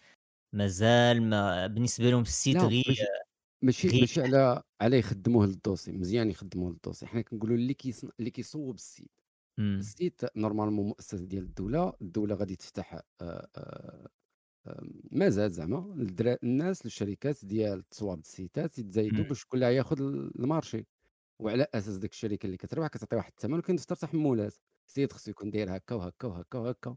مازال 0.56 1.30
ما 1.30 1.68
بالنسبة 1.68 2.10
لهم 2.10 2.22
ال 2.22 2.29
site 2.29 2.58
غير 2.58 2.84
ماشي 2.88 3.88
ماشي 3.88 4.00
ماشي 4.00 4.22
على 4.22 4.64
على 4.82 5.00
يخدموه 5.00 5.46
لل 5.46 5.56
dossier 5.56 5.92
مزيان 5.92 6.30
يخدموه 6.30 6.72
لل 6.72 6.79
dossier. 6.79 7.06
حنا 7.06 7.22
كنقولوا 7.22 7.56
اللي 7.56 7.74
كيصن... 7.74 8.10
اللي 8.20 8.32
كيصوب 8.32 8.76
ال 8.76 8.82
site. 8.82 9.12
ال 9.60 9.72
site 9.72 10.22
normalement 10.38 10.88
مؤسسه 10.88 11.26
ديال 11.26 11.44
الدولة. 11.44 11.94
الدولة 12.02 12.36
غادي 12.36 12.56
تفتح 12.56 13.02
آه، 13.22 13.50
آه، 13.58 14.08
مازال 15.12 15.52
زعما 15.52 16.08
الناس 16.44 16.86
الشركات 16.86 17.46
ديال 17.46 17.90
تصواب 17.90 18.20
ال 18.20 18.30
sites 18.30 18.80
يتزايدوا 18.80 19.26
باش 19.26 19.46
كلها 19.46 19.70
ياخذ 19.70 20.02
ال 20.02 20.12
marché. 20.12 20.86
وعلى 21.44 21.68
أساس 21.74 21.98
ديك 21.98 22.12
الشركة 22.12 22.46
اللي 22.46 22.58
كتربح 22.58 22.88
كتعطي 22.88 23.16
واحد 23.16 23.32
الثمن 23.38 23.60
وكيتفتح 23.60 23.96
تحملات 23.98 24.54
ال 24.88 24.93
site 24.93 25.12
خصو 25.12 25.32
يكون 25.32 25.52
داير 25.52 25.76
هكا 25.78 25.96
وهكا 25.96 26.28
وهكا 26.28 26.60
وهكا 26.60 26.96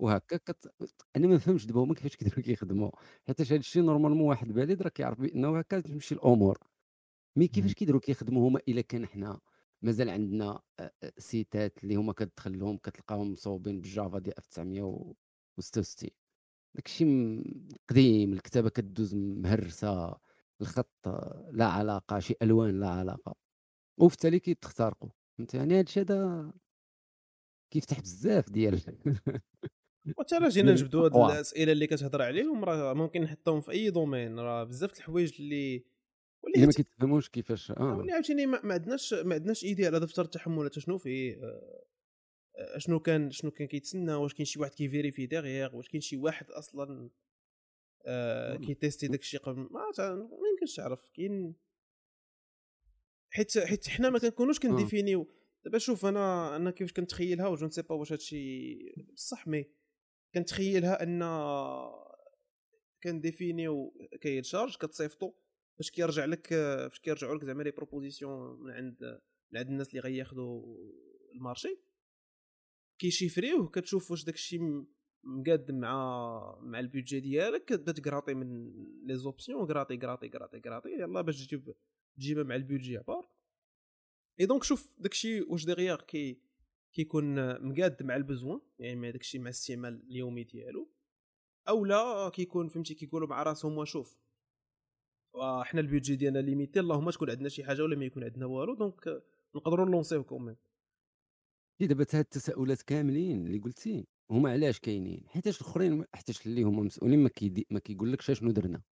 وهكا 0.00 0.36
كت... 0.36 0.74
أنا 1.16 1.26
ما 1.26 1.38
فهمتش 1.38 1.66
دابا 1.66 1.80
هما 1.84 1.94
كيفاش 1.94 2.16
كيديروا 2.16 2.42
كيخدموا 2.44 2.90
حيت 3.26 3.40
هذا 3.40 3.56
الشيء 3.56 3.82
normalement 3.82 4.28
واحد 4.28 4.46
البلد 4.46 4.82
راه 4.82 4.88
كيعرف 4.90 5.20
بأنه 5.20 5.58
هكا 5.58 5.80
تمشي 5.80 6.14
الأمور. 6.14 6.58
mais 7.36 7.48
كيفاش 7.48 7.74
كيديروا 7.74 8.00
كيخدموا 8.00 8.48
هما 8.48 8.60
إلا 8.68 8.80
كان 8.80 9.06
حنا 9.06 9.40
مازال 9.82 10.10
عندنا 10.10 10.60
sites 11.18 11.84
اللي 11.84 11.94
هما 11.96 12.12
كتدخل 12.12 12.58
لهم 12.58 12.76
كتلقاهم 12.78 13.32
مصوبين 13.32 13.80
بال 13.80 13.93
Java 13.93 14.18
ديال 14.18 14.38
1966 14.38 16.10
داكشي 16.74 17.04
قديم 17.90 18.32
الكتابة 18.32 18.68
كدوز 18.70 19.14
مهرسة 19.14 20.16
الخط 20.60 21.08
لا 21.52 21.66
علاقة 21.66 22.18
شي 22.18 22.34
ألوان 22.42 22.80
لا 22.80 22.88
علاقة. 22.90 23.43
وفي 23.98 24.14
التالي 24.14 24.38
كيتخترقوا 24.38 25.10
فهمت 25.38 25.54
يعني 25.54 25.78
هادشي 25.78 26.00
هذا 26.00 26.52
كيفتح 27.70 28.00
بزاف 28.00 28.50
ديال 28.50 28.80
وحتى 30.18 30.36
راه 30.36 30.48
جينا 30.48 30.72
نجبدوا 30.72 31.04
هاد 31.04 31.14
الأسئلة 31.14 31.72
اللي 31.72 31.86
كتهضر 31.86 32.22
عليهم 32.22 32.64
راه 32.64 32.94
ممكن 32.94 33.22
نحطهم 33.22 33.60
في 33.60 33.70
أي 33.70 33.90
domaine 33.90 34.38
راه 34.38 34.64
بزاف 34.64 34.98
الحوايج 34.98 35.32
اللي 35.40 35.84
اللي 36.46 36.66
ما 36.66 36.72
كيتفهموش 36.72 37.28
كيفاش 37.28 37.70
آه. 37.70 37.96
واللي 37.96 38.12
عاوتاني 38.12 38.46
ما 38.46 38.72
عندناش 38.72 39.14
ما 39.14 39.34
عندناش 39.34 39.64
ايديا 39.64 39.86
على 39.86 40.00
دفتر 40.00 40.22
التحملات 40.22 40.78
شنو 40.78 40.98
فيه 40.98 41.34
آه، 41.34 41.84
آه، 42.88 42.98
كان 42.98 43.30
شنو 43.30 43.50
كان 43.50 43.66
كيتسنى 43.66 44.14
واش 44.14 44.34
كاين 44.34 44.46
شي 44.46 44.60
واحد 44.60 44.74
كي 44.74 44.84
vérifier 44.84 45.26
derrière 45.26 45.76
واش 45.76 45.88
كاين 45.88 46.00
شي 46.00 46.16
واحد 46.16 46.50
أصلا 46.50 47.10
آه 48.06 48.56
كي 48.56 48.69
tester 48.69 49.08
داكشي 49.08 49.36
قبل 49.36 49.60
ما 49.60 49.80
ما 49.98 50.48
يمكنش 50.52 50.76
تعرف 50.76 51.10
كاين 51.14 51.54
حيت 53.34 53.58
حيت 53.58 53.88
حنا 53.88 54.10
ما 54.10 54.18
كنكونوش 54.18 54.58
كن 54.58 54.70
définir 54.70 55.11
يو. 55.11 55.28
دابا 55.64 55.78
شوف 55.78 56.06
أنا 56.06 56.56
أنا 56.56 56.70
كيفاش 56.70 56.92
كنتخيلها 56.92 57.48
و 57.48 57.54
je 57.54 57.66
ne 57.66 57.71
sais 57.71 57.82
pas 57.82 57.94
واش 57.94 58.12
هادشي 58.12 58.76
بصح 59.14 59.48
mais 59.48 59.70
كنتخيلها 60.34 61.02
أن 61.02 61.22
كن 63.02 63.19
définir 63.19 63.77
يو 63.77 63.94
cahier 64.20 64.42
de 64.42 64.50
charges 64.50 64.76
كتصيفطو 64.76 65.32
فاش 65.78 65.90
كيرجع 65.90 66.24
لك 66.24 66.46
فاش 66.90 67.00
كيرجعوا 67.00 67.34
لك 67.34 67.44
زعما 67.44 67.62
les 67.62 67.70
propositions 67.70 68.60
من 68.60 68.70
عند 68.70 69.20
من 69.52 69.58
عند 69.58 69.68
الناس 69.68 69.88
اللي 69.88 70.00
غياخذوا 70.00 70.76
ال 71.34 71.39
marché. 71.39 71.78
كي 72.98 73.09
chiffrer 73.09 73.52
يوه 73.52 73.68
كتشوف 73.68 74.10
واش 74.10 74.24
داكشي 74.24 74.58
مقاد 75.24 75.70
مع 75.70 76.58
مع 76.62 76.80
ال 76.80 76.86
budget 76.86 77.20
ديالك 77.20 77.64
كتبدا 77.64 77.92
ت 77.92 77.97
gratter 77.97 78.34
من 78.34 78.72
les 79.06 79.16
options 79.16 79.66
gratter 79.66 79.96
gratter 79.96 80.28
gratter 80.28 80.60
gratter 80.60 80.88
يلاه 80.88 81.20
باش 81.20 81.46
تجيب 81.46 81.74
تجيبها 82.16 82.42
مع 82.44 82.54
ال 82.54 82.60
budget 82.60 82.98
عبار 82.98 83.28
et 84.40 84.46
donc 84.46 84.64
شوف 84.64 84.96
داكشي 84.98 85.42
واش 85.42 85.64
derrière 85.64 86.00
كي 86.00 86.42
كيكون 86.92 87.34
مقاد 87.68 88.02
مع 88.02 88.16
ال 88.16 88.22
besoin 88.22 88.60
يعني 88.78 88.96
مع 88.96 89.10
داكشي 89.10 89.38
مع 89.38 89.44
الاستعمال 89.44 90.02
اليومي 90.10 90.44
ديالو. 90.44 90.90
أو 91.68 91.84
لا 91.84 92.28
كيكون 92.28 92.68
فهمتي 92.68 92.94
كيقولوا 92.94 93.28
مع 93.28 93.42
راسهم 93.42 93.78
وشوف 93.78 94.18
حنا 95.62 95.80
ال 95.80 95.85
budget 95.85 96.16
ديالنا 96.16 96.38
limité 96.38 96.80
اللهم 96.80 97.10
تكون 97.10 97.30
عندنا 97.30 97.48
شي 97.48 97.64
حاجة 97.64 97.82
ولا 97.82 97.96
ما 97.96 98.04
يكون 98.04 98.24
عندنا 98.24 98.46
والو 98.46 98.74
donc 98.74 99.22
نقدروا 99.54 99.86
ن 99.86 99.91
lancer 99.91 100.24
يو 100.24 100.31
comme 100.31 100.49
un 100.49 100.56
دابا 101.80 102.02
هاد 102.02 102.14
التساؤلات 102.14 102.82
كاملين 102.82 103.46
اللي 103.46 103.58
قلتي 103.58 104.06
هما 104.30 104.50
علاش 104.50 104.80
كاينين؟ 104.80 105.24
حيتاش 105.28 105.60
الآخرين 105.60 106.04
حيتاش 106.14 106.46
اللي 106.46 106.62
هما 106.62 106.82
مسؤولين 106.82 107.18
ما 107.18 107.30
ما 107.70 107.78
كيقولكش 107.78 108.30
شنو 108.30 108.50
درنا. 108.50 108.82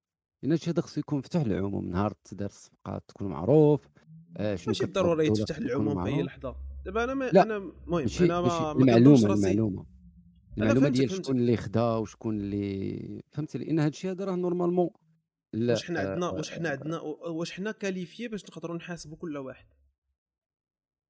لأن 0.43 0.53
هادشي 0.53 0.71
هذا 0.71 0.81
خصو 0.81 1.01
يكون 1.01 1.19
مفتوح 1.19 1.43
للعموم 1.43 1.89
نهار 1.89 2.13
تدار 2.25 2.49
الصفقات 2.49 3.05
تكون 3.09 3.29
معروف. 3.29 3.89
آه 4.37 4.55
شنو 4.55 4.67
ماشي 4.67 4.85
ضروري 4.85 5.31
تفتح 5.31 5.59
للعموم 5.59 6.05
في 6.05 6.11
أي 6.11 6.23
لحظة. 6.23 6.57
دابا 6.85 7.05
أنا 7.05 7.15
ما 7.15 7.31
لا 7.33 7.43
أنا 7.43 7.57
المهم 7.57 8.07
أنا 8.21 8.41
ما 8.41 8.73
المعلومة 8.73 9.35
المعلومة. 9.35 9.87
المعلومة 10.59 10.89
ديال 10.89 11.11
شكون 11.11 11.39
اللي 11.39 11.57
خدا 11.57 11.97
وشكون 11.97 12.41
اللي 12.41 13.23
فهمتي 13.31 13.59
لأن 13.59 13.79
هادشي 13.79 14.11
هذا 14.11 14.25
راه 14.25 14.37
normalement 14.37 14.91
واش 15.55 15.85
حنا 15.85 16.01
عندنا 16.01 16.29
واش 16.29 16.51
حنا 16.51 16.69
عندنا 16.69 17.01
واش 17.01 17.53
حنا 17.53 17.73
qualifiés 17.73 18.29
باش 18.29 18.45
نقدروا 18.45 18.77
نحاسبوا 18.77 19.17
كل 19.17 19.37
واحد. 19.37 19.67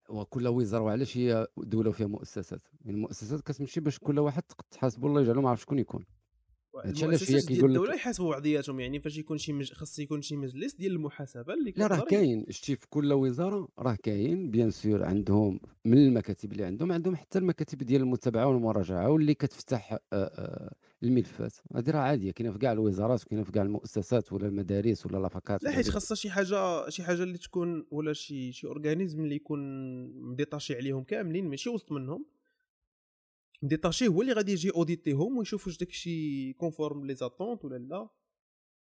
وكل 0.08 0.48
وزارة 0.48 0.82
وعلاش 0.82 1.16
هي 1.16 1.46
دولة 1.56 1.90
فيها 1.90 2.06
مؤسسات؟ 2.06 2.62
يعني 2.80 2.96
المؤسسات 2.96 3.40
كتمشي 3.40 3.80
باش 3.80 3.98
كل 3.98 4.18
واحد 4.18 4.42
تحاسبوا 4.70 5.08
الله 5.08 5.20
يجعلو 5.20 5.42
ما 5.42 5.50
عرف 5.50 5.60
شكون 5.60 5.78
يكون. 5.78 6.04
المؤسسات 6.84 7.28
ديال 7.28 7.46
كيقول 7.46 7.70
الدولة 7.70 7.94
يحاسبوا 7.94 8.30
بعضياتهم 8.30 8.80
يعني 8.80 9.00
فاش 9.00 9.18
يكون 9.18 9.38
شي 9.38 9.52
مج... 9.52 9.72
خاص 9.72 9.98
يكون 9.98 10.22
شي 10.22 10.36
مجلس 10.36 10.74
ديال 10.74 10.92
المحاسبة 10.92 11.54
اللي 11.54 11.74
لا 11.76 11.86
راه 11.86 12.04
كاين. 12.04 12.46
شتي 12.50 12.76
في 12.76 12.86
كل 12.90 13.12
وزارة 13.12 13.68
راه 13.78 13.94
كاين. 14.02 14.50
bien 14.50 14.70
sûr 14.70 15.04
عندهم 15.04 15.60
من 15.84 15.98
المكاتب 15.98 16.52
اللي 16.52 16.64
عندهم 16.64 16.92
عندهم 16.92 17.16
حتى 17.16 17.38
المكاتب 17.38 17.78
ديال 17.78 18.00
المتابعة 18.02 18.46
والمراجعة 18.46 19.10
واللي 19.10 19.34
كتفتح 19.34 19.92
آه، 19.92 19.98
آه، 20.12 20.74
الملفات. 21.02 21.52
هذه 21.76 21.90
راه 21.90 21.98
عادية. 22.00 22.30
كاينة 22.30 22.52
في 22.52 22.58
كاع 22.58 22.72
الوزارات 22.72 23.24
وكاينه 23.24 23.44
في 23.44 23.52
كاع 23.52 23.62
المؤسسات 23.62 24.32
ولا 24.32 24.46
المدارس 24.46 25.06
ولا 25.06 25.18
les 25.18 25.35
facs 25.35 25.57
ات 25.57 25.62
لا 25.64 25.70
حيت 25.70 25.88
خاصها 25.90 26.14
شي 26.14 26.30
حاجة 26.30 26.88
شي 26.88 27.02
حاجة 27.02 27.22
اللي 27.22 27.38
تكون 27.38 27.86
ولا 27.90 28.12
شي 28.12 28.52
شي 28.52 28.66
organisme 28.66 29.20
اللي 29.20 29.34
يكون 29.34 29.60
م 30.22 30.29
détaché 30.29 30.74
عليهم 30.74 31.04
كاملين 31.04 31.48
ماشي 31.48 31.70
وسط 31.70 31.92
منهم. 31.92 32.24
م 33.62 33.68
détaché 33.68 34.08
هو 34.08 34.22
اللي 34.22 34.32
غادي 34.32 34.52
يجي 34.52 34.70
auditer 34.70 35.23
هم 35.23 35.38
ويشوف 35.38 35.66
واش 35.66 35.78
داكشي 35.78 36.52
conforme 36.52 37.06
les 37.06 37.14
attentes 37.14 37.64
ولا 37.64 37.76
لا. 37.78 38.08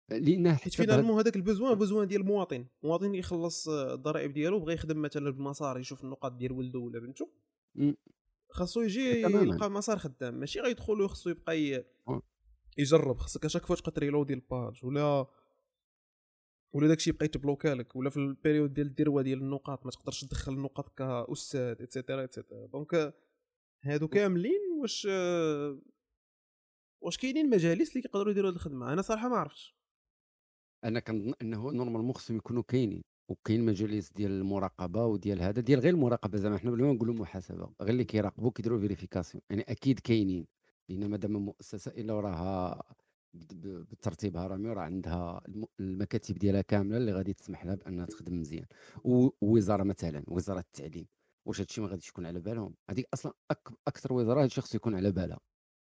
لأن 0.09 0.53
حيت 0.55 0.73
finalement 0.73 1.17
هذاك 1.17 1.35
ال 1.35 1.41
besoin 1.41 1.75
besoin 1.75 2.07
ديال 2.07 2.21
المواطن. 2.21 2.65
المواطن 2.83 3.15
يخلص 3.15 3.69
آه، 3.69 3.93
الضرائب 3.93 4.33
ديالو 4.33 4.59
بغى 4.59 4.73
يخدم 4.73 5.01
مثلا 5.01 5.29
بمسار 5.29 5.79
يشوف 5.79 6.03
النقاط 6.03 6.31
ديال 6.31 6.51
ولده 6.51 6.79
ولا 6.79 6.99
بنته. 6.99 7.29
خاصو 8.51 8.81
يجي 8.81 9.21
تماماً. 9.21 9.41
يلقى 9.43 9.71
مسار 9.71 9.97
خدام. 9.97 10.39
ماشي 10.39 10.59
غيدخل 10.59 11.01
وخصو 11.01 11.29
يبقى 11.29 11.75
آه. 12.07 12.21
يجرب. 12.77 13.17
خاصك 13.17 13.45
à 13.45 13.48
chaque 13.48 13.65
fois 13.65 13.75
تبقى 13.75 13.91
ت 13.91 13.96
reloader 13.96 14.33
ال 14.33 14.43
page 14.43 14.85
ولا 14.85 15.25
ولا 16.73 16.87
داكشي 16.87 17.09
يبقى 17.09 17.25
يت 17.25 17.34
bloquer 17.34 17.67
لك 17.67 17.95
ولا 17.95 18.09
في 18.09 18.17
ال 18.17 18.24
période 18.24 18.73
ديال 18.73 18.87
الدروة 18.87 19.21
ديال 19.21 19.39
النقاط 19.41 19.85
ما 19.85 19.91
تقدرش 19.91 20.25
تدخل 20.25 20.53
النقاط 20.53 20.89
كأستاذ 20.97 21.81
et 21.81 21.92
cetera 21.92 22.23
et 22.23 22.34
cetera 22.34 22.65
donc 22.67 23.13
هادو 23.85 24.07
كاملين 24.07 24.61
واش 24.81 25.07
آه، 25.11 25.79
واش 27.01 27.17
كاينين 27.17 27.49
مجالس 27.49 27.89
اللي 27.89 28.01
كيقدروا 28.01 28.31
يديروا 28.31 28.49
هاد 28.49 28.55
الخدمة؟ 28.55 28.93
أنا 28.93 29.01
صراحة 29.01 29.29
ما 29.29 29.37
عرفتش. 29.37 29.75
أنا 30.83 30.99
كنظن 30.99 31.33
إنه 31.41 31.71
normalement 31.71 32.13
خصهم 32.13 32.37
يكونوا 32.37 32.63
كاينين 32.67 33.03
وكاين 33.29 33.65
مجالس 33.65 34.11
ديال 34.11 34.31
المراقبة 34.31 35.05
وديال 35.05 35.41
هذا 35.41 35.61
ديال 35.61 35.79
غير 35.79 35.93
المراقبة 35.93 36.37
زعما. 36.37 36.57
حنا 36.57 36.71
بلا 36.71 36.83
ما 36.85 36.93
نقولوا 36.93 37.13
محاسبة 37.15 37.69
غير 37.81 37.89
اللي 37.89 38.03
كيراقبوا 38.03 38.51
كيديروا 38.51 38.79
vérification 38.79 39.41
يعني 39.49 39.61
أكيد 39.61 39.99
كاينين 39.99 40.47
لأن 40.89 41.09
مادام 41.09 41.31
مؤسسة 41.31 41.91
إلا 41.91 42.13
وراها 42.13 42.83
بترتيبها 43.33 44.47
راه 44.47 44.57
راه 44.73 44.81
عندها 44.81 45.41
الم- 45.47 45.65
المكاتب 45.79 46.35
ديالها 46.35 46.61
كاملة 46.61 46.97
اللي 46.97 47.11
غادي 47.13 47.33
تسمح 47.33 47.65
لها 47.65 47.75
بأنها 47.75 48.05
تخدم 48.05 48.39
مزيان. 48.39 48.65
ووزارة 49.03 49.83
مثلا 49.83 50.23
وزارة 50.27 50.59
التعليم. 50.59 51.07
واش 51.45 51.61
هادشي 51.61 51.81
ما 51.81 51.87
غاديش 51.87 52.09
يكون 52.09 52.25
على 52.25 52.39
بالهم. 52.39 52.75
هذيك 52.89 53.07
أصلا 53.13 53.33
أك 53.51 53.69
أكثر 53.87 54.13
وزارة 54.13 54.43
هادشي 54.43 54.61
خصو 54.61 54.77
يكون 54.77 54.95
على 54.95 55.11
بالها. 55.11 55.39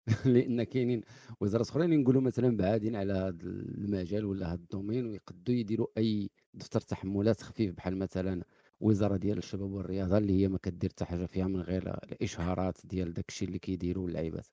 لأن 0.26 0.62
كاينين 0.62 1.00
وزارات 1.40 1.68
اخرين 1.68 2.00
نقولوا 2.00 2.22
مثلا 2.22 2.56
بعادين 2.56 2.96
على 2.96 3.12
هذا 3.12 3.42
المجال 3.42 4.24
ولا 4.24 4.46
هذا 4.46 4.54
الدومين 4.54 5.06
ويقدوا 5.06 5.54
يديروا 5.54 5.86
أي 5.98 6.30
دفتر 6.54 6.80
تحملات 6.80 7.40
خفيف 7.42 7.74
بحال 7.74 7.98
مثلا 7.98 8.44
وزارة 8.80 9.16
ديال 9.16 9.38
الشباب 9.38 9.72
والرياضة 9.72 10.18
اللي 10.18 10.42
هي 10.42 10.48
ما 10.48 10.58
كدير 10.58 10.90
حتى 10.90 11.04
حاجة 11.04 11.26
فيها 11.26 11.46
من 11.46 11.60
غير 11.60 11.98
الإشهارات 12.04 12.78
ديال 12.86 13.12
داك 13.14 13.28
الشيء 13.28 13.48
اللي 13.48 13.58
كيديروا 13.58 14.08
اللعيبات. 14.08 14.46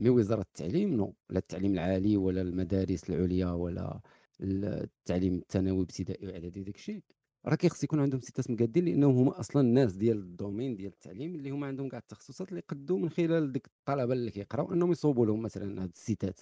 mais 0.00 0.10
وزارة 0.10 0.40
التعليم 0.40 0.94
non 0.94 1.14
لا 1.30 1.38
التعليم 1.38 1.72
العالي 1.72 2.16
ولا 2.16 2.42
المدارس 2.42 3.10
العليا 3.10 3.50
ولا 3.50 4.00
التعليم 4.40 5.34
الثانوي 5.38 5.82
ابتدائي 5.82 6.26
وإعدادي 6.26 6.62
داك 6.62 6.74
الشيء 6.76 7.02
راه 7.48 7.54
كيخص 7.54 7.84
يكون 7.84 8.00
عندهم 8.00 8.20
site 8.20 8.44
ات 8.44 8.50
مقادين 8.50 8.84
لأنهم 8.84 9.16
هما 9.16 9.40
أصلا 9.40 9.62
الناس 9.62 9.92
ديال 9.92 10.18
ال 10.18 10.25
domaine 10.25 10.76
ديال 10.76 10.92
التعليم 10.92 11.34
اللي 11.34 11.50
هما 11.50 11.66
عندهم 11.66 11.88
كاع 11.88 11.98
التخصصات 11.98 12.48
اللي 12.48 12.58
يقدوا 12.58 12.98
من 12.98 13.08
خلال 13.10 13.52
ديك 13.52 13.66
الطلبة 13.66 14.12
اللي 14.12 14.30
كيقراو 14.30 14.72
أنهم 14.72 14.90
يصوبوا 14.92 15.26
لهم 15.26 15.42
مثلا 15.42 15.82
هاد 15.82 15.88
ال 15.88 15.97
site 15.97 16.31
ات 16.31 16.40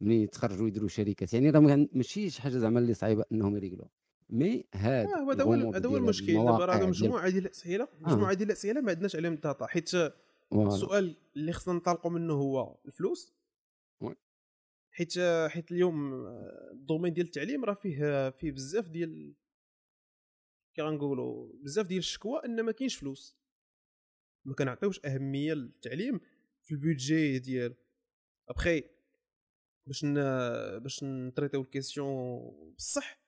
ملي 0.00 0.22
يتخرجوا 0.22 0.68
يديروا 0.68 0.88
شركات. 0.88 1.34
يعني 1.34 1.50
راه 1.50 1.60
ما- 1.60 1.88
ماشي 1.92 2.30
شي 2.30 2.42
حاجة 2.42 2.52
زعما 2.58 2.78
اللي 2.78 2.94
صعيبة 2.94 3.24
أنهم 3.32 3.56
ي 3.56 3.59
régler 3.59 3.80
وها. 3.80 3.90
mais 4.30 4.64
هاد 4.74 5.06
آه، 5.06 5.16
هو 5.18 5.30
هذا 5.30 5.44
هو 5.44 5.72
هذا 5.72 5.88
هو 5.88 5.96
المشكل. 5.96 6.26
دابا 6.34 6.64
راه 6.64 6.86
مجموعة 6.86 7.30
ديال 7.30 7.44
الاسئله 7.44 7.88
مجموعة 8.00 8.34
ديال 8.34 8.48
الاسئله 8.48 8.80
ما 8.80 8.90
عندناش 8.90 9.16
عليهم 9.16 9.32
ال 9.32 9.39
data 9.39 9.66
حيت. 9.66 9.90
السؤال 10.52 11.16
اللي 11.36 11.52
خصنا 11.52 11.74
ننطلقوا 11.74 12.10
منه 12.10 12.32
هو 12.34 12.78
الفلوس. 12.86 13.34
حيت 14.90 15.12
حيت 15.48 15.72
اليوم 15.72 16.12
آه، 16.14 16.70
ال 16.72 16.77
domaine 16.77 17.12
ديال 17.12 17.26
التعليم 17.26 17.64
راه 17.64 17.74
فيه 17.74 18.30
فيه 18.30 18.52
بزاف 18.52 18.88
ديال 18.88 19.34
كي 20.74 20.82
غنقولوا 20.82 21.52
بزاف 21.62 21.86
ديال 21.86 21.98
الشكوى 21.98 22.40
أن 22.44 22.60
ما 22.60 22.72
كاينش 22.72 22.96
فلوس. 22.96 23.36
ما 24.44 24.54
كنعطيوش 24.54 25.00
أهمية 25.04 25.54
للتعليم 25.54 26.20
في 26.62 26.72
ال 26.72 26.81
budget 26.81 27.38
ديالو 27.38 27.74
ابخي 28.48 28.84
باش 29.86 30.04
ن... 30.04 30.14
باش 30.78 31.04
ن 31.04 31.11
traiter 31.11 31.60
يو 31.60 31.81
ال 31.81 31.91
question 31.91 32.74
بصح 32.78 33.20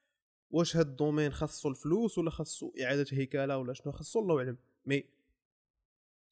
واش 0.51 0.77
هاد 0.77 0.87
ال 0.87 0.93
domaine 0.93 1.33
خاصو 1.33 1.69
الفلوس 1.69 2.19
ولا 2.19 2.31
خاصو 2.31 2.73
إعادة 2.83 3.07
هيكلة 3.13 3.59
ولا 3.59 3.73
شنو 3.73 3.93
خاصو 3.93 4.21
الله 4.21 4.39
أعلم. 4.39 4.59
mais 4.87 5.05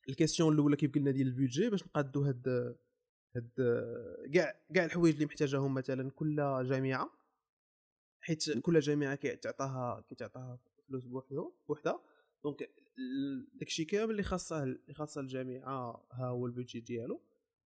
ال 0.09 0.14
question 0.14 0.55
الأولى 0.55 0.77
كيف 0.77 0.95
قلنا 0.95 1.11
ديال 1.11 1.27
ال 1.27 1.33
budget 1.33 1.71
باش 1.71 1.85
نقادو 1.85 2.23
هاد 2.23 2.77
هاد 3.37 3.51
كاع 4.35 4.61
كاع 4.75 4.85
الحوايج 4.85 5.15
اللي 5.15 5.27
محتاجاهم 5.27 5.75
مثلا 5.75 6.11
كل 6.11 6.37
جامعة 6.65 7.11
حيت 8.21 8.59
كل 8.59 8.81
جامعة 8.81 9.15
كيعطاها 9.15 10.05
كيتعطاها 10.09 10.59
فلوس 10.89 11.07
بوحدو 11.07 11.53
بوحدها 11.69 12.03
donc 12.45 12.71
داكشي 13.55 13.85
كامل 13.85 14.11
اللي 14.11 14.23
خاصه 14.23 14.63
اللي 14.63 14.95
خاصه 14.95 15.21
الجامعة 15.21 16.07
ها 16.13 16.27
هو 16.27 16.47
ال 16.47 16.52
budget 16.52 16.81
ديالو. 16.81 17.21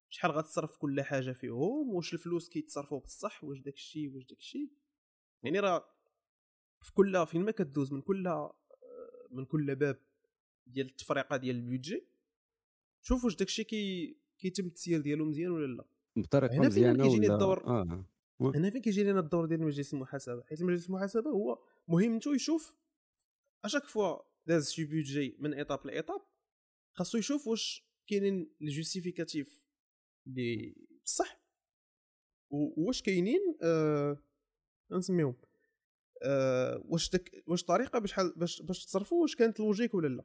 شحال 0.09 0.31
غتصرف 0.31 0.77
كل 0.77 1.01
حاجة 1.01 1.31
فيهم 1.31 1.93
واش 1.93 2.13
الفلوس 2.13 2.49
كيتصرفوا 2.49 2.99
بصح 2.99 3.43
واش 3.43 3.59
داكشي 3.59 4.07
واش 4.07 4.25
داكشي 4.25 4.71
يعني 5.43 5.59
راه 5.59 5.85
في 6.81 6.93
كل 6.93 7.27
فين 7.27 7.41
ما 7.45 7.51
كدوز 7.51 7.93
من 7.93 8.01
كل 8.01 8.49
من 9.31 9.45
كل 9.45 9.75
باب 9.75 9.99
ديال 10.67 10.85
التفريقه 10.87 11.37
ديال 11.37 11.55
ال 11.55 11.62
budget 11.62 12.07
شوف 13.01 13.23
واش 13.23 13.35
داكشي 13.35 13.63
كي 13.63 14.17
كيتم 14.37 14.65
التسيير 14.65 15.01
ديالو 15.01 15.25
مزيان 15.25 15.51
ولا 15.51 15.75
لا. 15.75 15.85
بطريقة 16.15 16.53
هنا 16.53 16.59
فين 16.61 16.67
مزيانة 16.67 17.03
كيجيني 17.03 17.33
الدور. 17.33 17.65
آه. 17.67 18.05
هنا 18.41 18.69
فين 18.69 18.81
كيجي 18.81 19.03
لنا 19.03 19.19
الدور 19.19 19.45
ديال 19.45 19.63
مجلس 19.63 19.93
المحاسبة؟ 19.93 20.43
حيت 20.43 20.63
مجلس 20.63 20.87
المحاسبة 20.87 21.29
هو 21.29 21.59
مهمته 21.87 22.35
يشوف 22.35 22.75
à 23.67 23.69
chaque 23.69 23.83
fois 23.87 24.17
داز 24.45 24.71
شي 24.71 24.85
budget 24.85 25.37
من 25.39 25.53
étape 25.53 25.87
ل 25.87 25.93
étape 25.93 26.21
خاصو 26.93 27.17
يشوف 27.17 27.47
واش 27.47 27.87
كاينين 28.07 28.55
les 28.61 28.71
justificatifs 28.71 29.67
اللي 30.27 30.75
بصح 31.05 31.41
واش 32.51 33.01
كاينين 33.01 33.57
آه 33.63 34.23
نسميهم 34.91 35.35
آه 36.23 36.81
واش 36.85 37.09
داك 37.09 37.31
واش 37.47 37.63
طريقة 37.63 37.99
باش 37.99 38.19
باش 38.19 38.61
باش 38.61 38.85
تصرفوا 38.85 39.21
واش 39.21 39.35
كانت 39.35 39.59
logique 39.59 39.93
ولا 39.93 40.07
لا. 40.07 40.23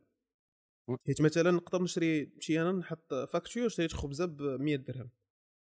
حيت 1.07 1.21
مثلا 1.21 1.51
نقدر 1.51 1.83
نشري 1.83 2.25
نمشي 2.25 2.63
أنا 2.63 2.73
نحط 2.73 3.15
facture 3.15 3.69
شريت 3.69 3.93
خبزة 3.93 4.25
ب 4.27 4.43
100 4.43 4.77
درهم. 4.77 5.11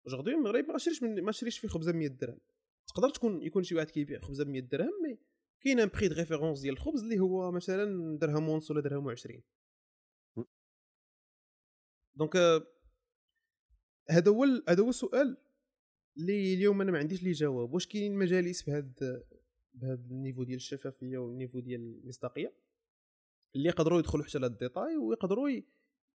je 0.07 0.12
regarde 0.12 0.31
المغرب 0.31 0.65
ما 0.65 0.77
شريش 0.77 1.03
ما 1.03 1.31
شريش 1.31 1.59
فيه 1.59 1.67
خبزة 1.67 1.91
ب 1.91 1.95
100 1.95 2.07
درهم. 2.07 2.39
تقدر 2.87 3.09
تكون 3.09 3.41
يكون 3.41 3.63
شي 3.63 3.75
واحد 3.75 3.89
كيبيع 3.89 4.19
خبزة 4.19 4.43
ب 4.43 4.47
100 4.47 4.61
درهم 4.61 5.03
mais 5.03 5.17
كاين 5.63 5.79
un 5.79 5.87
prix 5.87 6.07
de 6.07 6.15
référence 6.15 6.59
ديال 6.59 6.73
الخبز 6.73 7.03
اللي 7.03 7.19
هو 7.19 7.51
مثلا 7.51 8.17
درهم 8.17 8.49
ونص 8.49 8.71
ولا 8.71 8.81
درهم 8.81 9.15
و20 9.15 9.41
م. 10.37 10.43
donc 12.15 12.35
آه، 12.35 12.67
هذا 14.09 14.31
هو 14.31 14.43
هذا 14.69 14.83
هو 14.83 14.89
السؤال 14.89 15.37
اللي 16.17 16.53
اليوم 16.53 16.81
أنا 16.81 16.91
ما 16.91 16.97
عنديش 16.97 17.23
ليه 17.23 17.33
جواب 17.33 17.73
واش 17.73 17.87
كاينين 17.87 18.15
مجالس 18.15 18.63
بهذا 18.63 19.23
بهذا 19.73 20.01
ال 20.11 20.16
niveau 20.16 20.43
ديال 20.43 20.55
الشفافية 20.55 21.17
وال 21.17 21.28
niveau 21.28 21.59
ديال 21.59 21.81
المصداقية 21.81 22.53
اللي 23.55 23.69
يقدروا 23.69 23.99
يدخلوا 23.99 24.23
حتى 24.23 24.39
لهاد 24.39 24.51
ال 24.51 24.58
détail 24.58 24.97
ويقدروا. 24.97 25.49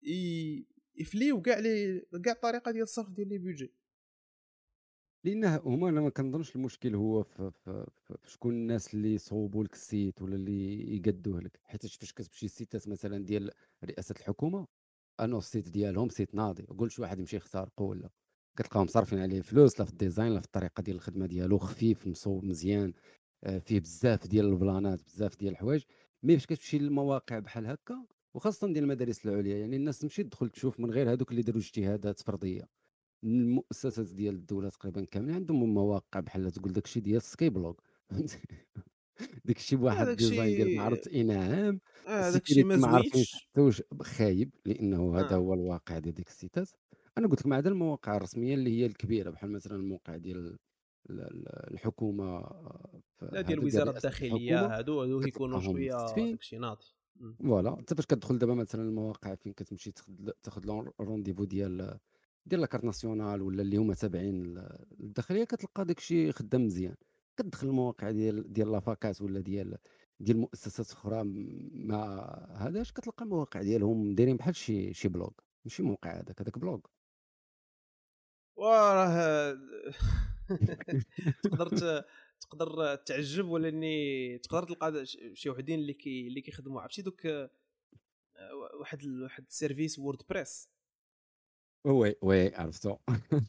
ي... 0.03 0.65
يفليو 0.95 1.41
كاع 1.41 1.59
les 1.59 1.99
كاع 2.23 2.33
الطريقة 2.33 2.71
ديال 2.71 2.83
الصرف 2.83 3.09
ديال 3.09 3.29
les 3.29 3.37
budgets 3.37 3.73
لأن 5.25 5.45
هما 5.45 5.89
أنا 5.89 6.01
ما 6.01 6.09
كنظنش 6.09 6.55
المشكل 6.55 6.95
هو 6.95 7.23
في, 7.23 7.51
في, 7.51 7.85
في 8.07 8.17
في 8.23 8.31
شكون 8.31 8.53
الناس 8.53 8.93
اللي 8.93 9.13
يصوبوا 9.13 9.63
لك 9.63 9.73
ال 9.73 9.83
site 9.83 10.21
ولا 10.21 10.35
اللي 10.35 10.95
يقدوه 10.95 11.39
لك. 11.41 11.59
حيت 11.63 11.85
فاش 11.85 12.13
كتمشي 12.13 12.45
ال 12.45 12.52
site 12.52 12.80
ات 12.80 12.87
مثلا 12.87 13.25
ديال 13.25 13.51
رئاسة 13.85 14.15
الحكومة 14.19 14.67
انو 15.19 15.37
ال 15.37 15.44
site 15.44 15.69
ديالهم 15.69 16.09
site 16.09 16.35
ناضي. 16.35 16.63
قول 16.63 16.91
شي 16.91 17.01
واحد 17.01 17.19
يمشي 17.19 17.35
يخترقه 17.37 17.83
ولا 17.83 18.09
كتلقاهم 18.57 18.87
صارفين 18.87 19.19
عليه 19.19 19.41
فلوس 19.41 19.79
لا 19.79 19.85
في 19.85 19.91
ال 19.91 19.97
design 19.97 20.33
لا 20.33 20.39
في 20.39 20.45
الطريقة 20.45 20.81
ديال 20.81 20.95
الخدمة 20.95 21.25
ديالو 21.25 21.57
خفيف 21.57 22.07
مصوب 22.07 22.43
مزيان 22.43 22.93
آه، 23.43 23.59
فيه 23.59 23.79
بزاف 23.79 24.27
ديال 24.27 24.45
ال 24.45 24.55
plans 24.55 25.03
بزاف 25.03 25.37
ديال 25.37 25.51
الحوايج. 25.53 25.83
mais 26.23 26.35
فاش 26.37 26.45
كتمشي 26.45 26.79
للمواقع 26.79 27.39
بحال 27.39 27.67
هكا 27.67 28.05
وخاصة 28.35 28.67
ديال 28.67 28.83
المدارس 28.83 29.25
العليا 29.25 29.57
يعني 29.57 29.75
الناس 29.75 29.99
تمشي 29.99 30.23
تدخل 30.23 30.49
تشوف 30.49 30.79
من 30.79 30.91
غير 30.91 31.11
هذوك 31.11 31.31
اللي 31.31 31.41
داروا 31.41 31.61
اجتهادات 31.61 32.19
فردية. 32.21 32.84
المؤسسات 33.25 34.07
ديال 34.07 34.35
الدولة 34.35 34.69
تقريبا 34.69 35.05
كاملين 35.05 35.35
عندهم 35.35 35.73
مواقع 35.73 36.19
بحال 36.19 36.51
تقول 36.51 36.73
داكشي 36.73 36.99
ديال 36.99 37.21
skyblog 37.21 37.81
داكشي 39.45 39.75
بواحد 39.75 40.05
داكشي- 40.05 40.11
ال 40.11 40.18
design 40.18 40.55
ديال 40.65 41.07
اي 41.13 41.23
نعم 41.23 41.79
آه 42.07 42.31
داكشي 42.31 42.63
ما 42.63 42.77
زوينش 42.77 43.47
واش 43.57 43.83
خايب 44.01 44.51
لأنه 44.65 45.17
هذا 45.19 45.35
آه. 45.35 45.37
هو 45.37 45.53
الواقع 45.53 45.99
ديال 45.99 46.13
ديك 46.15 46.27
ال 46.27 46.34
sites 46.34 46.69
أنا 47.17 47.27
قلت 47.27 47.39
لك 47.39 47.47
ما 47.47 47.55
عدا 47.55 47.69
المواقع 47.69 48.15
الرسمية 48.17 48.53
اللي 48.53 48.69
هي 48.81 48.85
الكبيرة 48.85 49.29
بحال 49.29 49.51
مثلا 49.51 49.75
الموقع 49.77 50.17
ديال 50.17 50.37
ال- 51.09 51.19
ال- 51.21 51.73
الحكومة 51.73 52.39
لا 53.21 53.29
هذا 53.31 53.41
ديال 53.41 53.59
الوزاره 53.59 53.89
الداخلية 53.97 54.77
هادو 54.77 55.01
هادو 55.01 55.21
كتلقاهم 55.21 55.61
شوية. 55.61 56.05
داكشي 56.31 56.57
ناضي. 56.57 56.85
voilà 57.39 57.79
أنت 57.79 57.93
فاش 57.93 58.05
كتدخل 58.05 58.37
دابا 58.37 58.53
مثلا 58.53 58.81
المواقع 58.81 59.35
فين 59.35 59.53
كتمشي 59.53 59.91
تاخذ 59.91 60.29
تاخذ 60.43 60.83
rendez-vous 61.01 61.43
ديال 61.43 61.99
ديال 62.45 62.61
la 62.61 62.68
carte 62.68 62.83
nationale 62.83 63.41
ولا 63.41 63.61
اللي 63.61 63.77
هما 63.77 63.93
تابعين 63.93 64.43
لل- 64.43 64.85
للداخليه 64.99 65.43
كتلقى 65.43 65.85
داكشي 65.85 66.31
خدام 66.31 66.65
مزيان. 66.65 66.95
كتدخل 67.37 67.67
المواقع 67.67 68.11
ديال 68.11 68.53
ديال 68.53 68.71
les 68.71 68.85
facultés 68.85 69.21
ولا 69.21 69.39
ديال 69.39 69.77
ديال 70.19 70.37
مؤسسات 70.37 70.91
أخرى 70.91 71.23
م- 71.23 71.69
ما 71.87 71.97
هذاش 72.57 72.91
كتلقى 72.93 73.25
المواقع 73.25 73.61
ديالهم 73.61 74.15
دايرين 74.15 74.37
بحال 74.37 74.55
شي 74.55 74.93
شي 74.93 75.07
blog. 75.07 75.29
ماشي 75.65 75.83
موقع 75.83 76.19
هذاك 76.19 76.41
هذاك 76.41 76.59
blog. 76.59 76.79
وراه 78.57 79.57
تقدر 81.43 81.67
ت- 81.77 82.05
تقدر 82.41 82.95
تعجب 82.95 83.47
ولا 83.49 83.69
إني 83.69 84.37
تقدر 84.37 84.63
تلقى 84.63 85.05
شي 85.33 85.49
وحدين 85.49 85.79
اللي 85.79 85.93
كي 85.93 86.27
اللي 86.27 86.41
كيخدموا. 86.41 86.81
عرفتي 86.81 87.01
دوك 87.01 87.25
آه، 87.25 87.49
واحد 88.79 89.01
ال- 89.03 89.23
واحد 89.23 89.45
ال 89.47 89.99
service 89.99 90.21
WordPress. 90.29 90.69
oui 91.85 92.15
oui 92.21 92.55
عرفتو. 92.55 92.95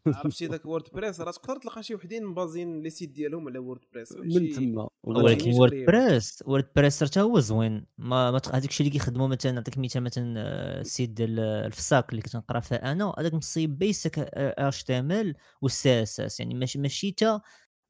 عرفتي 0.06 0.46
داك 0.46 0.66
WordPress؟ 0.66 1.20
راه 1.20 1.30
تقدر 1.30 1.56
تلقى 1.56 1.82
شي 1.82 1.94
وحدين 1.94 2.24
مبازين 2.24 2.82
les 2.82 2.90
sites 2.90 3.10
ديالهم 3.10 3.48
على 3.48 3.58
WordPress 3.58 4.12
من 4.12 4.50
تما. 4.50 4.88
ولكن 5.04 5.52
Word. 5.52 5.72
Press 5.86 6.42
WordPress 6.46 7.04
حتى 7.04 7.20
هو 7.20 7.40
زوين. 7.40 7.86
ما, 7.98 8.30
ما 8.30 8.40
هذاك 8.52 8.68
الشيء 8.68 8.86
اللي 8.86 8.98
كيخدموا 8.98 9.28
مثلا 9.28 9.52
نعطيك 9.52 9.78
مثال 9.78 10.02
مثلا 10.02 10.34
آه، 10.38 10.80
ال 10.80 10.86
site 10.86 11.10
ديال 11.10 11.40
آه، 11.40 11.66
الفاك 11.66 12.06
اللي 12.10 12.22
كنت 12.22 12.36
نقرا 12.36 12.60
فيها 12.60 12.92
أنا 12.92 13.14
هذاك 13.18 13.34
مصيب 13.34 13.78
basique 13.78 14.18
HTML 14.34 14.98
و 14.98 15.12
ال 15.12 15.34
CSS 15.62 16.40
يعني 16.40 16.54
ماشي 16.54 16.78
ماشي 16.78 17.12
تا 17.12 17.40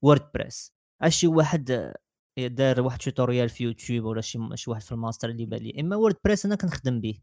WordPress. 0.03 0.73
شي 1.09 1.27
واحد 1.27 1.71
آه، 1.71 2.47
دار 2.47 2.81
واحد 2.81 2.99
tutorial 2.99 3.49
في 3.49 3.65
يوتيوب 3.65 4.05
ولا 4.05 4.21
شي 4.21 4.39
شي 4.55 4.71
واحد 4.71 4.83
في 4.83 4.93
الماستر 4.93 5.29
اللي 5.29 5.47
بالي 5.47 5.81
إما 5.81 5.97
WordPress 5.97 6.47
أنا 6.47 6.55
كنخدم 6.55 7.01
به. 7.01 7.19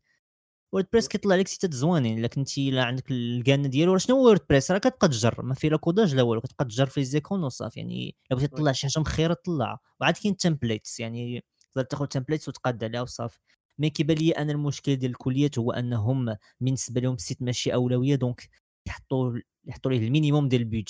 WordPress 0.73 1.07
كيطلع 1.07 1.35
لك 1.35 1.47
sites 1.47 1.73
زوينين 1.73 2.17
إلا 2.19 2.27
كنتي 2.27 2.71
لا 2.71 2.83
عندك 2.83 3.11
الكان 3.11 3.69
ديالو 3.69 3.97
شنو 3.97 4.15
هو 4.15 4.23
WordPress 4.25 4.71
راه 4.71 4.77
كتبقى 4.77 5.07
تجر 5.07 5.41
ما 5.41 5.53
في 5.53 5.69
لا 5.69 5.77
codage 5.77 6.15
لا 6.15 6.21
والو 6.23 6.41
كتبقى 6.41 6.65
تجر 6.65 6.85
في 6.85 6.99
les 6.99 7.14
icônes 7.14 7.43
وصافي 7.43 7.79
يعني 7.79 8.15
إلا 8.31 8.37
بغيتي 8.39 8.53
تطلع 8.55 8.71
شي 8.71 8.87
حاجة 8.87 8.99
مخيرة 9.01 9.33
طلعها 9.45 9.79
وعاد 10.01 10.17
كاين 10.17 10.37
templates 10.37 10.99
يعني 10.99 11.43
تقدر 11.71 11.85
تاخذ 11.85 12.05
templates 12.05 12.47
وتقاد 12.49 12.83
عليها 12.83 13.01
وصافي. 13.01 13.39
mais 13.79 13.89
كيبان 13.89 14.17
لي 14.17 14.31
أنا 14.31 14.51
المشكل 14.51 14.95
ديال 14.95 15.11
الكليات 15.11 15.59
هو 15.59 15.71
أنهم 15.71 16.35
بالنسبة 16.61 17.01
لهم 17.01 17.13
ال 17.15 17.20
site 17.20 17.41
ماشي 17.41 17.73
أولوية 17.73 18.15
donc 18.15 18.49
يحطوا 18.87 19.33
يحطوا 19.65 19.91
ليه 19.91 20.07
ال 20.07 20.12
minimum 20.12 20.47
ديال 20.49 20.61
ال 20.61 20.65
budget. 20.65 20.89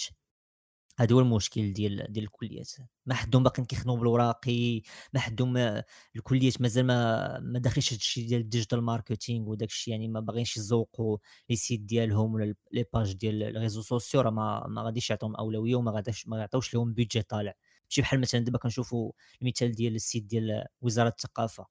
هذا 0.97 1.15
هو 1.15 1.19
المشكل 1.19 1.73
ديال 1.73 2.05
ديال 2.09 2.25
الكليات. 2.25 2.71
ما 3.05 3.13
حدهم 3.15 3.43
باقيين 3.43 3.65
كيخدموا 3.65 3.97
بالوراقي 3.97 4.81
ما 5.13 5.19
حدهم 5.19 5.57
الكليات 6.15 6.61
مازال 6.61 6.85
ما 6.85 7.39
ما 7.39 7.59
داخلش 7.59 7.93
هذا 7.93 7.97
الشيء 7.97 8.27
ديال 8.27 8.41
ال 8.41 8.46
digital 8.46 8.81
marketing 8.81 9.49
وداك 9.49 9.69
الشيء 9.69 9.91
يعني 9.91 10.07
ما 10.07 10.19
باغينش 10.19 10.57
يزوقوا 10.57 11.17
les 11.49 11.55
sites 11.55 11.79
ديالهم 11.81 12.33
ولا 12.33 12.55
les 12.71 12.85
pages 12.93 13.13
ديال 13.13 13.43
ال 13.43 13.48
réseaux 13.48 13.81
sociaux 13.81 14.21
راه 14.21 14.31
ما 14.31 14.67
ما 14.67 14.81
غاديش 14.81 15.09
يعطيهم 15.09 15.35
أولوية 15.35 15.75
وما 15.75 15.91
غاداش 15.91 16.27
ما 16.27 16.37
يعطيوش 16.37 16.73
لهم 16.73 16.93
budget 16.93 17.21
طالع. 17.21 17.53
شي 17.89 18.01
بحال 18.01 18.19
مثلا 18.19 18.41
دابا 18.41 18.57
كنشوفوا 18.57 19.11
المثال 19.41 19.71
ديال 19.71 19.95
ال 19.95 20.01
site 20.01 20.23
ديال 20.23 20.65
وزارة 20.81 21.09
الثقافة. 21.09 21.65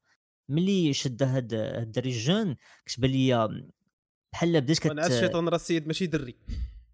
ملي 0.48 0.92
شد 0.92 1.22
هاد 1.22 1.54
الدري 1.54 2.10
ال 2.10 2.18
jeune 2.18 2.56
كتبان 2.86 3.10
لي 3.10 3.48
بحال 4.32 4.60
بدات 4.60 4.78
كت 4.78 4.90
ونعس 4.90 5.10
الشيطان 5.10 5.48
راه 5.48 5.56
السيد 5.56 5.86
ماشي 5.86 6.06
دري. 6.06 6.36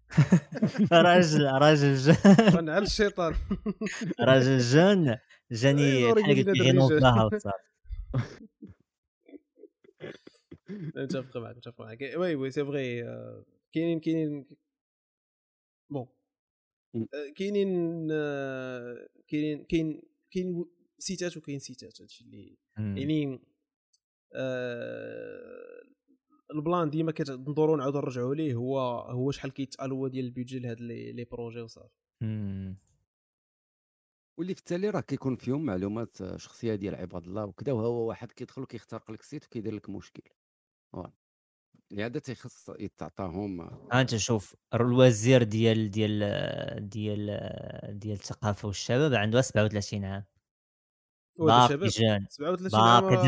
راجل 0.91 1.45
راجل 1.45 1.95
jeune 1.95 2.15
ونعس 2.57 2.87
الشيطان. 2.87 3.35
راجل 4.29 4.59
جون 4.59 5.17
جاني 5.51 6.11
غينوض 6.61 6.89
جون. 6.89 6.99
لها 6.99 7.23
وصافي. 7.23 7.69
متفق 10.69 11.37
معك 11.37 11.57
متفق 11.57 11.81
معك 11.81 12.01
وي 12.01 12.35
وي 12.35 12.51
سي 12.51 12.65
فغي 12.65 13.03
آه، 13.03 13.45
كاينين 13.73 13.99
كاينين. 13.99 14.45
بون. 15.89 16.07
آه، 16.95 17.33
كاينين 17.35 18.07
آه، 18.11 19.09
كاينين 19.27 19.63
كاين 19.63 20.01
كاين 20.31 20.65
سيتات 20.99 21.37
وكاين 21.37 21.59
سيتات. 21.59 22.01
هادشي 22.01 22.23
اللي 22.23 22.57
يعني 22.77 23.39
البلان 26.55 26.89
ديما 26.89 27.11
كتندورو 27.11 27.75
نعاودو 27.75 27.99
نرجعوا 27.99 28.35
ليه 28.35 28.55
هو 28.55 28.79
هو 28.99 29.31
شحال 29.31 29.51
كيتالوا 29.53 30.07
ديال 30.09 30.25
البيدجي 30.25 30.59
لهاد 30.59 30.81
لي 30.81 31.11
لي 31.11 31.23
بروجي 31.25 31.61
وصافي. 31.61 31.93
واللي 34.37 34.53
في 34.55 34.59
التالي 34.59 34.89
راه 34.89 35.01
كيكون 35.01 35.35
فيهم 35.35 35.65
معلومات 35.65 36.21
آه، 36.21 36.37
شخصية 36.37 36.75
ديال 36.75 36.95
عباد 36.95 37.25
الله 37.27 37.45
وكذا 37.45 37.73
وهو 37.73 38.07
واحد 38.07 38.31
كيدخل 38.31 38.61
وكيخترق 38.61 39.11
لك 39.11 39.19
السيت 39.19 39.45
وكيدير 39.45 39.73
لك 39.73 39.89
مشكل. 39.89 40.23
لهذا 41.91 42.19
تيخص 42.19 42.69
يتعطاهم 42.79 43.61
آه، 43.61 44.01
انت 44.01 44.15
شوف 44.15 44.55
الوزير 44.73 45.43
ديال 45.43 45.91
ديال 45.91 46.89
ديال 46.89 47.27
ديال 47.99 48.13
الثقافة 48.13 48.67
والشباب 48.67 49.13
عنده 49.13 49.41
37 49.41 50.05
عام. 50.05 50.23
باقي 51.45 51.69
شباب. 51.69 51.89
جان. 51.89 52.25
37 52.29 52.79
عام 52.79 53.03
باقي 53.09 53.27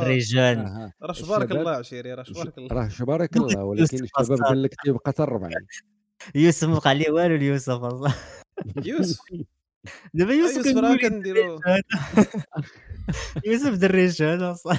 آه، 0.59 0.91
راه 1.01 1.14
شبارك 1.14 1.43
الشباب- 1.43 1.59
الله 1.59 1.72
عشيري 1.72 2.14
راه 2.14 2.24
شبارك 2.24 2.57
الله. 2.57 2.76
راه 2.76 2.88
شبارك 2.88 3.38
الله 3.38 3.64
ولكن 3.64 4.03
الشباب. 4.03 4.39
قال 4.39 4.64
لك 4.64 4.76
تيبقى 4.84 5.01
حتى 5.12 5.24
40 5.24 5.51
يوسف 6.36 6.68
ما 6.68 6.80
بقى 6.80 6.89
عليه 6.89 7.12
والو 7.12 7.36
اليوسف 7.36 7.72
أصلا. 7.84 8.12
يوسف. 8.86 9.20
دابا 10.14 10.34
يوسف 10.34 10.57
يوسف 10.66 10.78
راه 10.78 10.95
كنديرو 10.97 11.59
يوسف 13.47 13.74
دري 13.74 14.07
جان 14.07 14.41
أصلا. 14.41 14.78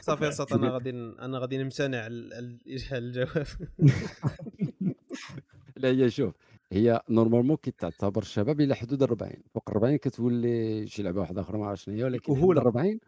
صافي 0.00 0.24
يا 0.24 0.30
ساط 0.30 0.52
أنا 0.52 0.70
غادي 0.70 0.90
أنا 0.90 1.38
غادي 1.38 1.58
نمتنع 1.58 1.98
على 2.04 2.58
على 2.92 2.98
الجواب. 2.98 3.46
لا 5.76 5.88
هي 5.88 6.10
شوف. 6.10 6.34
هي 6.72 7.00
نورمالمون 7.10 7.56
كتعتبر 7.56 8.22
الشباب 8.22 8.60
إلى 8.60 8.74
حدود 8.74 9.02
40 9.02 9.42
فوق 9.54 9.70
40 9.70 9.96
كتولي 9.96 10.86
شي 10.86 11.02
لعبه 11.02 11.20
واحدة 11.20 11.40
أخرى 11.40 11.58
ما 11.58 11.66
عرفت 11.66 11.82
شنو 11.84 11.94
هي؟ 11.94 12.04
ولكن 12.04 12.24
حدود 12.24 12.36
كهولة. 12.38 12.60
40 12.60 13.00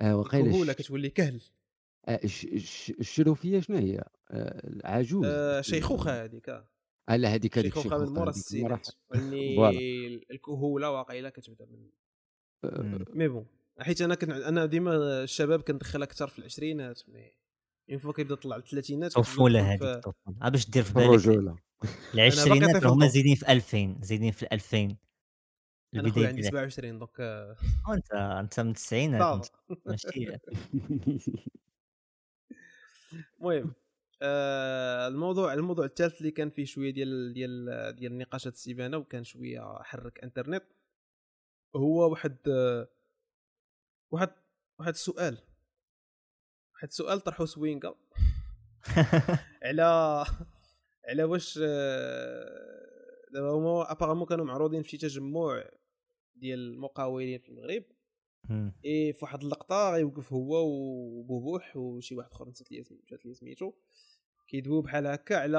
آه 0.00 0.16
وقيله 0.16 0.50
كهوله 0.52 0.72
الش- 0.72 0.78
كتولي 0.86 1.10
كهل. 1.10 1.40
آه، 2.08 2.20
الش- 2.24 2.44
الش- 2.44 2.90
الشلوفية 3.00 3.60
شنو 3.60 3.76
هي؟ 3.76 4.04
آه، 4.30 4.72
عجوز 4.84 5.24
آه، 5.26 5.60
شيخوخة 5.60 6.24
هذيك. 6.24 6.48
آه. 6.48 6.68
آه 7.08 7.16
لا 7.16 7.28
هذيك 7.34 7.58
هذيك 7.58 7.74
شيخوخة 7.74 7.98
من 7.98 8.12
مورا 8.12 8.32
هذيك 8.32 8.52
يعني 9.14 9.56
فوالا. 9.56 9.78
الكهولة 10.30 10.90
واقيلا 10.90 11.30
كتبدأ 11.30 11.66
من 11.66 11.90
مم. 12.64 13.04
مي 13.14 13.28
بون. 13.28 13.46
حيت 13.80 14.00
أنا 14.02 14.14
كنت 14.14 14.30
أنا 14.30 14.66
ديما 14.66 15.22
الشباب 15.22 15.60
كندخل 15.62 16.02
أكثر 16.02 16.28
في 16.28 16.38
العشرينات 16.38 17.08
مي 17.08 17.32
اون 17.90 17.98
فوا 17.98 18.12
كيبدا 18.12 18.34
يطلع 18.34 18.56
الثلاثينات 18.56 19.12
طفوله 19.12 19.60
كتبدا 19.76 19.86
هذيك 19.88 19.96
الطفوله 19.96 20.36
ها 20.42 20.48
باش 20.48 20.70
دير 20.70 20.82
في 20.82 20.92
بالك 20.94 21.06
الرجولة. 21.06 21.56
العشرينات 22.14 22.76
طفل 22.76 22.86
هما. 22.86 23.08
زايدين 23.08 23.34
في 23.34 23.52
2000 23.52 23.96
زايدين 24.02 24.32
في 24.32 24.46
2000 24.52 24.96
أنا 25.94 26.02
البداية 26.02 26.12
خويا 26.14 26.28
عندي 26.28 26.40
ديال 26.42 26.52
27 26.52 26.98
دونك 26.98 27.20
آه، 27.20 27.56
أنت 27.94 28.12
أنت 28.12 28.60
من 28.60 28.68
التسعينات 28.70 29.46
ماشي. 29.86 30.08
المهم 33.40 33.74
آه 34.22 35.08
الموضوع 35.08 35.54
الموضوع 35.54 35.84
الثالث 35.84 36.18
اللي 36.20 36.30
كان 36.30 36.50
فيه 36.50 36.64
شوية 36.64 36.90
ديال 36.90 37.32
ديال 37.34 37.66
ديال 37.96 38.12
النقاشات 38.12 38.52
السيبانة 38.52 38.96
وكان 38.96 39.24
شوية 39.24 39.82
حرك 39.82 40.24
إنترنت 40.24 40.64
هو 41.76 42.10
واحد 42.10 42.36
آه 42.48 42.88
واحد 44.12 44.30
واحد 44.80 44.92
السؤال. 44.92 45.38
واحد 46.78 46.88
السؤال 46.88 47.20
طرحه 47.20 47.44
سوينكا 47.44 47.94
على 49.64 50.24
على 51.08 51.24
واش 51.24 51.58
آه، 51.62 53.26
دابا 53.32 53.50
هما 53.50 53.92
ابارامون 53.92 54.26
كانوا 54.26 54.44
معروضين 54.44 54.82
في 54.82 54.96
تجمع 54.96 55.64
ديال 56.36 56.58
المقاولين 56.58 57.38
في 57.38 57.48
المغرب. 57.48 57.84
إي 58.84 59.12
في 59.12 59.18
واحد 59.22 59.42
اللقطة 59.42 59.92
غيوقف 59.92 60.32
هو 60.32 60.66
وبوبوح 60.66 61.76
وشي 61.76 62.14
واحد 62.14 62.30
آخر 62.30 62.48
نسيت 62.48 62.72
لي 62.72 62.84
مشات 63.04 63.26
لي 63.26 63.34
سميتو. 63.34 63.72
كيدويو 64.48 64.82
بحال 64.82 65.06
هكا 65.06 65.36
على 65.36 65.58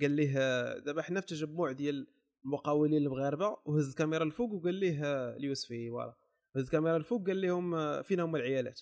قال 0.00 0.10
ليه 0.10 0.32
دابا 0.78 1.02
حنا 1.02 1.20
في 1.20 1.26
تجمع 1.26 1.72
ديال 1.72 2.06
المقاولين 2.44 3.02
المغاربة 3.02 3.56
وهز 3.64 3.88
الكاميرا 3.88 4.24
الفوق 4.24 4.52
وقال 4.52 4.74
ليه 4.74 5.00
اليوسفي 5.36 5.90
voilà. 5.90 6.16
هز 6.56 6.62
الكاميرا 6.62 6.96
الفوق 6.96 7.26
قال 7.26 7.40
لهم 7.40 8.02
فين 8.02 8.20
هما 8.20 8.38
العيالات. 8.38 8.80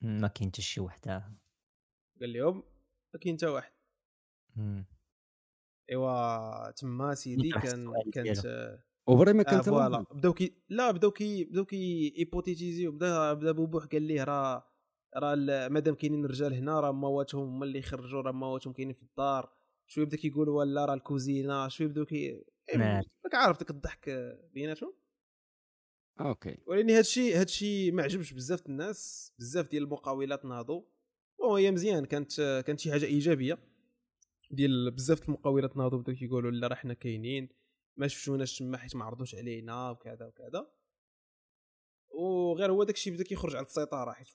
ما 0.00 0.28
كاين 0.28 0.50
حتى 0.50 0.62
شي 0.62 0.80
وحدة. 0.80 1.32
قال 2.20 2.32
لهم 2.32 2.62
ما 3.14 3.20
كاين 3.20 3.36
حتى 3.36 3.46
واحد. 3.46 3.72
إيوا 5.90 6.70
تما 6.70 7.14
سيدي 7.14 7.50
كان 7.50 7.92
كانت. 8.12 8.38
وفري 9.06 9.32
ما 9.32 9.40
آه 9.40 9.44
كان 9.44 9.62
فوالا. 9.62 10.04
بداو 10.10 10.32
كي 10.32 10.62
لا 10.68 10.90
بداو 10.90 11.10
كي 11.10 11.44
بداو 11.44 11.64
كي 11.64 12.14
ايبوتيتيزيو 12.18 12.92
بدا 12.92 13.32
بدا 13.32 13.52
بوبوح 13.52 13.84
قال 13.84 14.02
ليه 14.02 14.24
راه 14.24 14.66
راه 15.16 15.34
مادام 15.68 15.94
كاينين 15.94 16.24
الرجال 16.24 16.54
هنا 16.54 16.80
راه 16.80 16.92
مواتهم 16.92 17.42
هما 17.42 17.64
اللي 17.64 17.78
يخرجوا 17.78 18.22
راه 18.22 18.32
مواتهم 18.32 18.72
كاينين 18.72 18.94
في 18.94 19.02
الدار. 19.02 19.56
شوية 19.86 20.04
بدا 20.04 20.16
كيقولوا 20.16 20.58
ولا 20.58 20.84
راه 20.84 20.94
الكوزينة. 20.94 21.68
شوية 21.68 21.88
بداو 21.88 22.04
كي 22.04 22.44
إيه، 22.68 22.76
نعم. 22.76 23.02
راك 23.24 23.34
عارف 23.34 23.58
داك 23.58 23.70
الضحك 23.70 24.10
بيناتهم؟ 24.52 24.94
أوكي. 26.20 26.58
ولكن 26.66 26.90
هادشي 26.90 27.34
هادشي 27.34 27.90
ما 27.90 28.02
عجبش 28.02 28.32
بزاف 28.32 28.66
الناس 28.66 29.32
بزاف 29.38 29.68
ديال 29.68 29.82
المقاولات 29.82 30.44
ناضوا 30.44 30.82
وهي 31.38 31.70
مزيان 31.70 32.04
كانت 32.04 32.62
كانت 32.66 32.80
شي 32.80 32.92
حاجة 32.92 33.04
إيجابية. 33.04 33.58
ديال 34.50 34.90
بزاف 34.90 35.28
المقاولات 35.28 35.76
ناضوا 35.76 35.98
بداو 35.98 36.14
كيقولوا 36.14 36.50
لا 36.50 36.66
راه 36.66 36.74
حنا 36.74 36.94
كاينين 36.94 37.48
ما 37.96 38.08
شفتوناش 38.08 38.58
تما 38.58 38.78
حيت 38.78 38.96
ما 38.96 39.04
عرضوش 39.04 39.34
علينا 39.34 39.90
وكذا 39.90 40.26
وكذا. 40.26 40.66
وغير 42.08 42.72
هو 42.72 42.84
داكشي 42.84 43.10
بدأ 43.10 43.24
كيخرج 43.24 43.56
على 43.56 43.66
السيطرة 43.66 44.12
حيت 44.12 44.28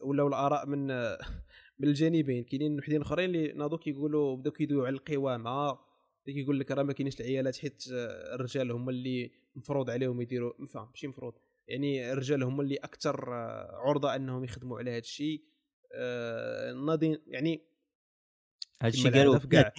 ولاو 0.00 0.28
الآراء 0.28 0.66
من 0.66 0.86
من 1.78 1.88
الجانبين. 1.88 2.44
كاينين 2.44 2.78
وحدين 2.78 3.00
أخرين 3.00 3.24
اللي 3.24 3.52
ناضوا 3.52 3.78
كيقولوا 3.78 4.36
بداو 4.36 4.52
كيدويو 4.52 4.84
على 4.84 4.96
القوامة. 4.96 5.78
اللي 6.26 6.40
كيقول 6.40 6.60
لك 6.60 6.70
راه 6.70 6.82
ما 6.82 6.92
كاينينش 6.92 7.20
العيالات 7.20 7.56
حيت 7.56 7.84
الرجال 8.34 8.70
هما 8.72 8.90
اللي 8.90 9.30
مفروض 9.54 9.90
عليهم 9.90 10.20
يديروا 10.20 10.66
فاهم 10.66 10.88
ماشي 10.90 11.06
مفروض 11.08 11.34
يعني 11.68 12.12
الرجال 12.12 12.42
هما 12.42 12.62
اللي 12.62 12.76
أكثر 12.76 13.34
آه، 13.34 13.76
عرضة 13.76 14.14
أنهم 14.16 14.44
يخدموا 14.44 14.78
على 14.78 14.90
هذا 14.90 14.98
الشيء. 14.98 15.44
آه، 15.94 16.72
ناضين 16.72 17.18
يعني 17.26 17.62
هادشي 18.82 19.10
كما 19.10 19.18
قالوا 19.18 19.38
كاع. 19.38 19.72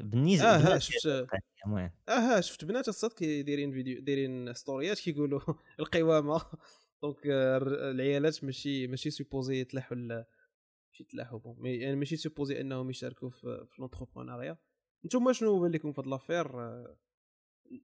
بالنسبة 0.00 0.46
آه 0.46 0.78
شفت 0.78 1.26
المهم 1.66 1.90
آه 2.08 2.40
شفت 2.40 2.64
بنات 2.64 2.88
الصاد 2.88 3.12
كيديرين 3.12 3.72
فيديو 3.72 4.00
دايرين 4.02 4.54
stories 4.54 4.98
كيقولوا 5.00 5.40
القوامة. 5.80 6.42
donc 7.02 7.26
آه، 7.26 7.56
العيالات 7.90 8.44
ماشي 8.44 8.86
ماشي 8.86 9.10
supposées 9.10 9.60
يتلاحوا 9.60 9.96
ماشي 9.96 10.24
يتلاحوا 11.00 11.38
bon 11.38 11.56
mais- 11.58 11.76
يعني 11.76 11.96
ماشي 11.96 12.16
supposées 12.16 12.60
أنهم 12.60 12.90
يشاركوا 12.90 13.30
في 13.30 13.64
في 13.68 13.74
l'entrepreneuriat 13.82 14.56
نتوما 15.04 15.32
شنو 15.32 15.60
بان 15.60 15.70
لكم 15.72 15.92
في 15.92 16.00
هاد 16.00 16.06
l'affaire؟ 16.06 16.50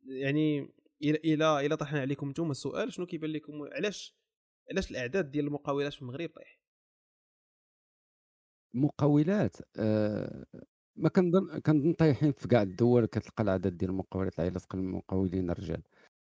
يعني 0.07 0.75
إلى 1.03 1.19
إلى 1.25 1.67
إلى 1.67 1.77
طرحنا 1.77 2.01
عليكم 2.01 2.31
نتوما 2.31 2.51
السؤال 2.51 2.93
شنو 2.93 3.07
كيبان 3.07 3.31
لكم 3.31 3.63
علاش 3.73 4.17
علاش 4.71 4.91
الأعداد 4.91 5.31
ديال 5.31 5.47
المقاولات 5.47 5.93
في 5.95 6.03
المغرب 6.03 6.31
طيح 6.37 6.61
مقاولات 8.75 9.57
آه 9.77 10.45
ما 10.97 11.09
كنظن 11.09 11.59
كنظن 11.59 11.93
طايحين 11.93 12.33
في 12.33 12.49
كاع 12.49 12.63
الدول 12.63 13.07
كتلقى 13.07 13.43
العدد 13.43 13.77
ديال 13.77 13.91
المقاولات 13.91 14.35
العائلات 14.39 14.75
المقاولين 14.75 15.51
الرجال. 15.51 15.83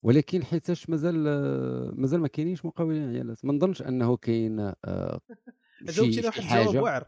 ولكن 0.04 0.44
حيتاش 0.44 0.90
مازال 0.90 1.16
مازال 2.02 2.22
ما 2.22 2.28
كاينينش 2.28 2.66
مقاولين 2.66 3.16
عائلات 3.16 3.46
ما 3.46 3.54
نظنش 3.54 3.82
أنه 3.82 4.18
كاين 4.18 4.60
آه، 4.60 5.22
جاوبتينا 5.82 6.28
واحد 6.28 6.42
الجواب 6.42 6.84
واعر. 6.84 7.08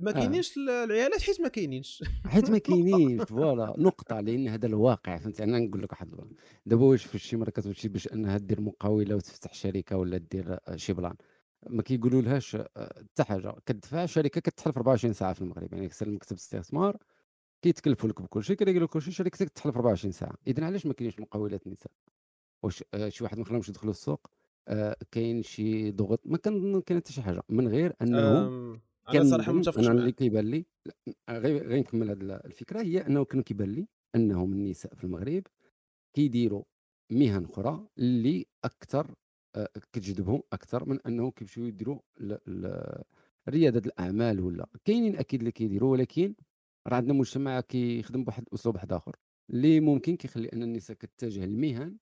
ما 0.00 0.10
آه. 0.10 0.14
كاينينش 0.14 0.56
ال- 0.56 0.70
العيالات 0.70 1.22
حيت 1.22 1.40
ما 1.40 1.48
كاينينش. 1.48 2.04
حيت 2.26 2.50
ما. 2.50 2.58
كاينينش 2.68 3.22
voilà. 3.22 3.74
نقطة 3.78 4.20
لأن 4.20 4.48
هذا 4.48 4.66
الواقع 4.66 5.16
فهمت؟ 5.18 5.40
أنا 5.40 5.58
نقول 5.58 5.82
لك 5.82 5.92
واحد 5.92 6.10
دابا 6.66 6.84
واش 6.84 7.04
في 7.04 7.18
شي 7.18 7.36
مرة 7.36 7.50
كتمشي 7.50 7.88
باش 7.88 8.08
أنها 8.12 8.38
دير 8.38 8.60
مقاولة 8.60 9.16
وتفتح 9.16 9.54
شركة 9.54 9.96
ولا 9.96 10.16
دير 10.18 10.58
آه، 10.68 10.76
شي 10.76 10.92
plan؟ 10.92 11.14
ما 11.70 11.82
كيقولوا 11.82 12.22
لهاش 12.22 12.56
آه، 12.56 12.68
حتى 12.76 13.24
حاجة. 13.24 13.54
كتدفع 13.66 14.06
شركة 14.06 14.40
كتحل 14.40 14.72
في 14.72 14.76
24 14.78 15.14
ساعة 15.14 15.32
في 15.32 15.40
المغرب. 15.42 15.72
يعني 15.72 15.88
كتسلم 15.88 16.14
مكتب 16.14 16.36
استثمار 16.36 16.96
كيتكلفوا 17.62 18.08
لك 18.08 18.22
بكل 18.22 18.44
شيء 18.44 18.56
كيديروا 18.56 18.86
لك 18.86 18.92
كل 18.92 19.02
شيء 19.02 19.12
شركتك 19.12 19.48
تحل 19.48 19.72
في 19.72 19.76
24 19.78 20.12
ساعة. 20.12 20.34
إذا 20.46 20.64
علاش 20.64 20.86
ما 20.86 20.92
كاينش 20.92 21.20
مقاولات 21.20 21.66
نساء 21.66 21.92
واش 22.62 22.84
شي 23.08 23.24
واحد 23.24 23.38
ما 23.38 23.44
خلاهمش 23.44 23.68
يدخلوا 23.68 23.90
السوق 23.92 24.26
كاين 25.10 25.42
شي 25.42 25.90
ضغط. 25.90 26.20
ما 26.24 26.38
كنظن 26.38 26.80
كاين 26.80 27.00
حتى 27.00 27.12
شي 27.12 27.22
حاجة. 27.22 27.42
من 27.48 27.68
غير 27.68 27.92
أنه 28.02 28.46
أم، 28.46 28.80
أنا 29.08 29.24
صراحة 29.24 29.52
كنظن 29.52 29.58
متفقش 29.58 29.86
أنا 29.88 30.00
اللي 30.00 30.12
كيبان 30.12 30.44
لي 30.50 30.66
غير 31.30 31.66
غير 31.68 31.78
نكمل 31.78 32.10
هذه 32.10 32.40
الفكرة 32.44 32.82
هي 32.82 33.06
أنه 33.06 33.24
كان 33.24 33.42
كيبان 33.42 33.72
لي 33.72 33.88
أنهم 34.14 34.52
النساء 34.52 34.94
في 34.94 35.04
المغرب 35.04 35.42
كيديروا 36.14 36.62
مهن 37.12 37.44
أخرى 37.44 37.88
اللي 37.98 38.46
أكثر 38.64 39.14
آه، 39.56 39.68
كتجذبهم 39.92 40.42
أكثر 40.52 40.88
من 40.88 41.00
أنهم 41.06 41.30
كيمشيو 41.30 41.64
يديروا 41.64 41.98
رياده 43.48 43.82
الأعمال 43.86 44.40
ولا. 44.40 44.66
كاينين 44.84 45.16
أكيد 45.16 45.40
اللي 45.40 45.52
كيديروا 45.52 45.92
ولكن 45.92 46.34
راه 46.86 46.96
عندنا 46.96 47.12
مجتمع 47.14 47.60
كيخدم 47.60 48.24
بواحد 48.24 48.42
الاسلوب 48.48 48.74
واحد 48.74 48.92
آخر 48.92 49.16
اللي 49.50 49.80
ممكن 49.80 50.16
كيخلي 50.16 50.48
أن 50.52 50.62
النساء 50.62 50.96
كتتجه 50.96 51.44
المهن 51.44 51.96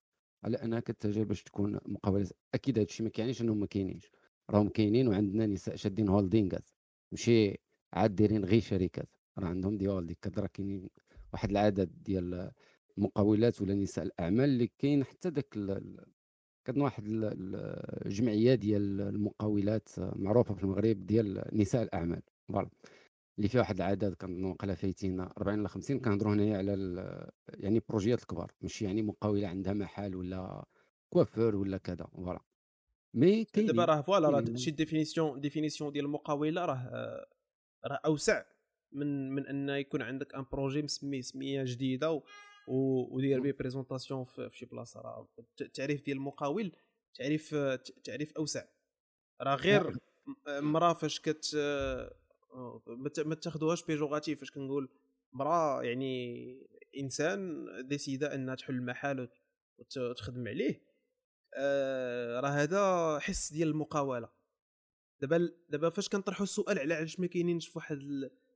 على 0.45 0.57
أنها 0.57 0.81
كتتجه 0.81 1.23
باش 1.23 1.43
تكون 1.43 1.79
مقابلات 1.87 2.33
أكيد 2.55 2.79
هذا 2.79 2.87
الشيء 2.87 3.05
ما 3.05 3.11
كيعنيش 3.11 3.43
أنهم 3.43 3.61
ما 3.61 3.67
كاينينش 3.67 4.11
راهم 4.51 4.69
كاينين 4.69 5.09
وعندنا 5.09 5.47
نساء 5.47 5.77
شادين 5.77 6.09
هولدينغات 6.09 6.65
ماشي 7.13 7.59
عاد 7.93 8.15
دايرين 8.15 8.45
غير 8.45 8.61
شركات. 8.61 9.09
راه 9.39 9.47
عندهم 9.49 9.77
ديال 9.79 9.91
هولدينغ 9.91 10.17
كدرا 10.23 10.47
كاينين 10.47 10.89
واحد 11.33 11.51
العدد 11.51 12.03
ديال 12.03 12.51
المقاولات 12.99 13.63
ولا 13.63 13.75
نساء 13.75 14.05
الأعمال 14.05 14.45
اللي 14.45 14.71
كاين 14.79 15.05
حتى 15.05 15.31
داك 15.31 15.49
كان 16.65 16.81
واحد 16.81 17.07
ال- 17.07 17.25
ال- 17.25 18.07
الجمعيه 18.07 18.55
ديال 18.55 19.01
المقاولات 19.01 19.89
معروفة 19.99 20.55
في 20.55 20.63
المغرب 20.65 21.07
ديال 21.07 21.45
نساء 21.53 21.83
الأعمال. 21.83 22.23
فوالا. 22.49 22.71
اللي 23.39 23.49
فيها 23.49 23.61
واحد 23.61 23.77
العدد 23.77 24.15
كنظن 24.15 24.45
وقيلا 24.45 24.75
فايتين 24.75 25.21
40 25.21 25.59
ولا 25.59 25.69
50 25.69 26.01
كنهضروا 26.01 26.33
هنايا 26.35 26.59
على 26.59 27.31
يعني 27.49 27.81
بروجيات 27.89 28.21
الكبار. 28.23 28.53
ماشي 28.63 28.85
يعني 28.85 29.03
مقاولة 29.03 29.49
عندها 29.49 29.73
محل 29.73 30.17
ولا 30.17 30.65
coiffeur 31.13 31.57
ولا 31.57 31.77
كذا. 31.77 32.05
voilà. 32.05 32.41
mais 33.15 33.45
كاينين 33.45 33.73
دابا 33.73 33.85
راه 33.85 34.01
voilà 34.01 34.29
راه. 34.29 34.45
شي 34.57 34.71
définition 34.71 35.41
définition 35.41 35.93
ديال 35.93 36.05
المقاوله 36.05 36.65
راه 36.65 37.27
راه 37.87 38.01
أوسع 38.07 38.45
من 38.93 39.31
من 39.31 39.47
أن 39.47 39.69
يكون 39.69 40.03
عندك 40.03 40.35
un 40.35 40.45
projet 40.53 40.83
مسميه 40.83 41.21
سمية 41.21 41.65
جديدة 41.67 42.13
و 42.13 42.23
و- 42.69 43.17
ودير 43.17 43.41
بيه 43.41 43.53
présentation 43.53 44.25
في 44.25 44.49
شي 44.53 44.67
بلاصه 44.67 45.01
راه 45.01 45.29
الت- 45.39 45.61
التعريف 45.63 46.03
ديال 46.05 46.17
المقاول 46.17 46.73
تعريف 47.15 47.55
تعريف 48.05 48.33
أوسع. 48.33 48.65
راه 49.41 49.55
غير 49.55 49.91
م- 49.91 50.65
مراه 50.65 50.93
فاش 50.95 51.21
كت 51.21 51.47
ما 53.27 53.35
تاخذوهاش 53.35 53.85
péjorative 53.85 54.41
فاش 54.41 54.51
كنقول 54.51 54.89
مراه 55.33 55.83
يعني 55.83 56.45
إنسان 56.99 57.67
décida 57.89 58.35
أنها 58.35 58.55
تحل 58.55 58.75
المحل 58.75 59.21
وت- 59.21 59.31
وت- 59.79 59.99
وتخدم 59.99 60.49
عليه. 60.49 60.92
آه، 61.55 62.41
راه 62.41 62.49
هذا 62.49 63.19
حس 63.19 63.53
ديال 63.53 63.69
المقاوله. 63.69 64.29
دابا 65.21 65.51
دابا 65.69 65.89
فاش 65.89 66.09
كنطرحوا 66.09 66.45
السؤال 66.45 66.79
على 66.79 66.95
علاش 66.95 67.21
ما 67.21 67.27
كاينينش 67.27 67.69
في 67.69 67.79
واحد 67.79 67.99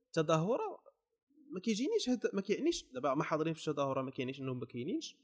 التظاهره 0.07 0.79
ما 1.51 1.59
كيجينيش 1.59 2.09
هذا 2.09 2.29
ما 2.33 2.41
كيعنيش. 2.41 2.85
دابا 2.93 3.13
ما 3.13 3.23
حاضرين 3.23 3.53
في 3.53 3.67
التظاهره 3.67 4.01
ما 4.01 4.11
كاينينش 4.11 4.39
انهم 4.39 4.59
ما 4.59 4.65
كاينينش. 4.65 5.17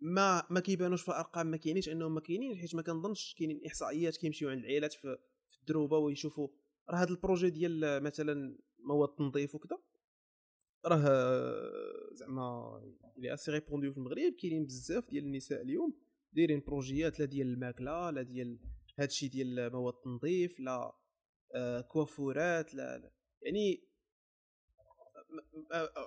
ما 0.00 0.46
ما 0.50 0.60
كيبانوش 0.60 1.02
في 1.02 1.08
الأرقام 1.08 1.46
ما 1.46 1.56
كاينينش 1.56 1.88
انهم 1.88 2.14
ما 2.14 2.20
كاينين 2.20 2.56
حيت 2.56 2.74
ما 2.74 2.82
كنظنش 2.82 3.34
كاينين 3.38 3.60
إحصائيات 3.66 4.16
كيمشيو 4.16 4.50
عند 4.50 4.60
العائلات 4.60 4.92
في, 4.92 5.18
في 5.48 5.58
الدروبة 5.58 5.98
ويشوفوا 5.98 6.48
راه 6.90 6.96
هذا 6.96 7.10
ال 7.10 7.16
projet 7.16 7.50
ديال 7.50 8.02
مثلا 8.02 8.58
مواد 8.78 9.08
التنظيف 9.08 9.54
وكذا 9.54 9.78
راه 10.84 11.02
آه، 11.06 12.10
زعما 12.12 12.80
اللي 13.16 13.34
assez 13.34 13.50
répandu 13.50 13.92
في 13.92 13.98
المغرب 13.98 14.32
كاينين 14.32 14.64
بزاف 14.64 15.10
ديال 15.10 15.24
النساء 15.24 15.62
اليوم. 15.62 16.07
دايرين 16.32 16.60
projet 16.60 17.11
ات 17.11 17.20
لا 17.20 17.26
ديال 17.26 17.46
الماكلة 17.46 18.10
لا 18.10 18.22
ديال 18.22 18.58
هادشي 18.98 19.28
ديال 19.28 19.72
مواد 19.72 19.94
التنظيف 19.94 20.60
لا 20.60 20.92
آه، 21.54 21.80
coiffeur 21.80 22.64
ات 22.64 22.74
لا, 22.74 22.98
لا. 22.98 23.12
يعني 23.42 23.88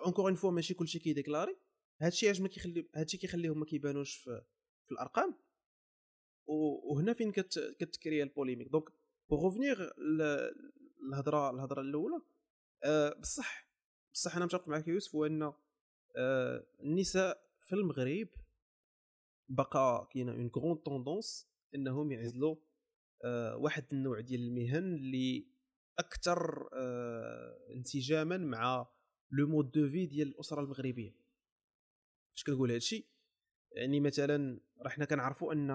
encore 0.05 0.25
une 0.25 0.35
fois 0.35 0.51
ماشي 0.51 0.73
كلشي 0.73 0.99
كي 0.99 1.10
déclarer. 1.10 1.57
هادشي 2.01 2.25
علاش 2.27 2.41
ما 2.41 2.47
كيخلي 2.47 2.89
هادشي 2.95 3.17
كيخليهم 3.17 3.59
ما 3.59 3.65
كيبانوش 3.65 4.15
في, 4.15 4.41
في 4.85 4.91
الأرقام. 4.91 5.35
وهنا 6.47 7.13
فين 7.13 7.31
كت 7.31 8.05
ال 8.05 8.11
polémique. 8.11 8.67
donc 8.67 8.89
pour 9.29 9.45
revenir 9.45 9.89
الهضره 11.01 11.49
الهضره 11.49 11.81
الأولى 11.81 12.21
أه 12.83 13.13
بصح 13.19 13.67
بصح 14.13 14.35
أنا 14.35 14.45
متفق 14.45 14.67
معك 14.67 14.87
يوسف 14.87 15.15
هو 15.15 15.25
أن 15.25 15.53
أه 16.17 16.65
النساء 16.83 17.51
في 17.59 17.75
المغرب 17.75 18.27
بقى 19.51 20.09
كاينة 20.13 20.31
une 20.31 20.49
grande 20.49 20.83
tendance 20.83 21.47
إنهم 21.75 22.11
يعزلوا 22.11 22.55
أه 23.23 23.57
واحد 23.57 23.85
النوع 23.93 24.19
ديال 24.19 24.41
المهن 24.41 24.95
اللي 24.95 25.47
أكثر 25.99 26.69
أه 26.73 27.57
انسجاما 27.75 28.37
مع 28.37 28.87
le 29.31 29.47
mode 29.47 29.71
de 29.71 29.89
vie 29.89 30.05
ديال 30.05 30.27
الأسرة 30.27 30.61
المغربية. 30.61 31.15
اش 32.37 32.43
كنقول 32.43 32.71
هادشي؟ 32.71 33.07
يعني 33.71 33.99
مثلا 33.99 34.59
راه 34.81 34.89
حنا 34.89 35.05
كنعرفوا 35.05 35.53
أن 35.53 35.71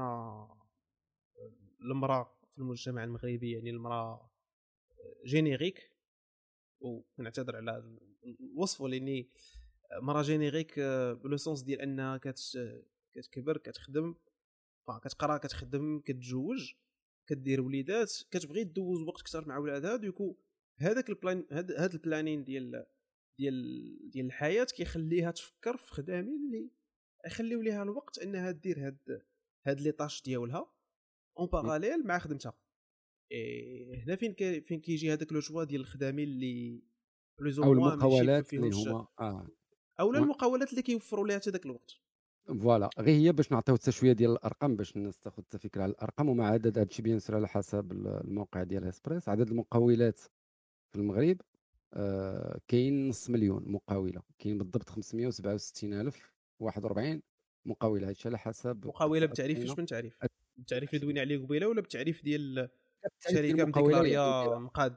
المرأة 1.81 2.37
في 2.51 2.59
المجتمع 2.59 3.05
المغربي 3.05 3.53
يعني 3.53 3.70
المرأة 3.70 4.31
générique 5.27 5.91
ونعتذر 6.81 7.57
على 7.57 7.99
الوصف 8.24 8.83
لاني 8.83 9.31
مراه 10.03 10.22
générique 10.23 10.81
ب 11.23 11.27
le 11.27 11.37
sens 11.37 11.62
ديال 11.62 11.81
أنها 11.81 12.16
كت 12.16 12.41
كتكبر 13.21 13.57
كتخدم 13.57 14.14
كتقرا 15.05 15.39
كتخدم 15.39 16.01
كتزوج 16.01 16.75
كدير 17.29 17.61
وليدات 17.61 18.12
كتبغي 18.31 18.64
دوز 18.64 19.03
وقت 19.03 19.21
أكثر 19.21 19.49
مع 19.49 19.59
ولادها. 19.59 19.97
donc 19.97 20.37
هذاك 20.81 21.09
ال 21.11 21.18
plan 21.18 21.47
هاد 21.51 21.73
هاد 21.73 21.95
ال 21.95 22.02
plan 22.02 22.30
ين 22.30 22.45
ديال 22.45 22.87
ديال 23.39 24.11
ديال 24.11 24.27
الحياة 24.27 24.64
كيخليها 24.64 25.31
تفكر 25.31 25.77
في 25.77 25.93
خدامين 25.93 26.47
اللي 26.47 26.71
يخليو 27.27 27.62
ليها 27.62 27.83
الوقت 27.83 28.19
انها 28.19 28.51
دير 28.51 28.87
هاد 28.87 29.27
هاد 29.67 29.81
les 29.81 29.93
tâches 29.93 30.23
ديالها 30.23 30.73
en 31.39 31.47
parallèle 31.47 32.07
مع 32.07 32.19
خدمتها. 32.19 32.59
إيه 33.33 34.05
هنا 34.05 34.17
فين 34.17 34.33
كي 34.33 34.61
فين 34.61 34.81
كيجي 34.81 35.12
هذاك 35.12 35.33
le 35.33 35.41
choix 35.41 35.64
ديال 35.64 35.81
الخدامين 35.81 36.29
اللي 36.29 36.83
plus 37.41 37.59
ou 37.59 37.73
المقاولات 37.73 38.55
اللي 38.55 38.77
هما 38.77 39.09
آه. 39.21 39.49
اولا 40.01 40.19
المقاولات 40.19 40.71
اللي 40.71 40.83
كيوفروا 40.83 41.29
لها 41.29 41.39
حتى 41.39 41.51
ذاك 41.51 41.67
الوقت. 41.67 41.91
voilà 42.47 42.91
غير 42.99 43.17
هي 43.17 43.33
باش 43.33 43.53
نعطيو 43.53 43.75
حتى 43.77 43.93
شوية 43.93 44.13
ديال 44.13 44.31
الأرقام 44.31 44.77
باش 44.77 44.97
الناس 44.97 45.21
تاخذ 45.21 45.43
فكره 45.59 45.83
على 45.83 45.91
الأرقام 45.93 46.29
ومع 46.29 46.47
عدد 46.47 46.79
هادشي 46.79 47.03
bien 47.03 47.19
sûr 47.19 47.37
على 47.37 47.49
حسب 47.49 47.93
الموقع 47.93 48.63
ديال 48.63 48.85
اسبريس 48.85 49.29
عدد 49.29 49.51
المقاولات 49.51 50.19
في 50.93 50.99
المغرب 50.99 51.41
آه 51.95 52.61
كاين 52.69 53.09
نص 53.09 53.31
مليون 53.31 53.63
مقاولة 53.67 54.23
كاين 54.39 54.59
بالضبط 54.59 54.91
567041 54.91 57.23
مقاولة. 57.67 58.09
هادشي 58.09 58.29
على 58.29 58.39
حسب 58.39 58.87
مقاولة 58.87 59.27
بتعريف 59.27 59.59
اش 59.59 59.79
من 59.79 59.87
تعريف؟ 59.87 60.19
التعريف 60.59 60.91
اللي 60.95 61.01
دوينا 61.01 61.21
عليه 61.21 61.39
قبيلة 61.39 61.69
ولا 61.69 61.81
بالتعريف 61.81 62.25
ديال 62.25 62.69
شركة 63.29 63.65
م 63.64 63.74
déclarer 63.74 64.49
يا 64.49 64.59
مقاد 64.59 64.97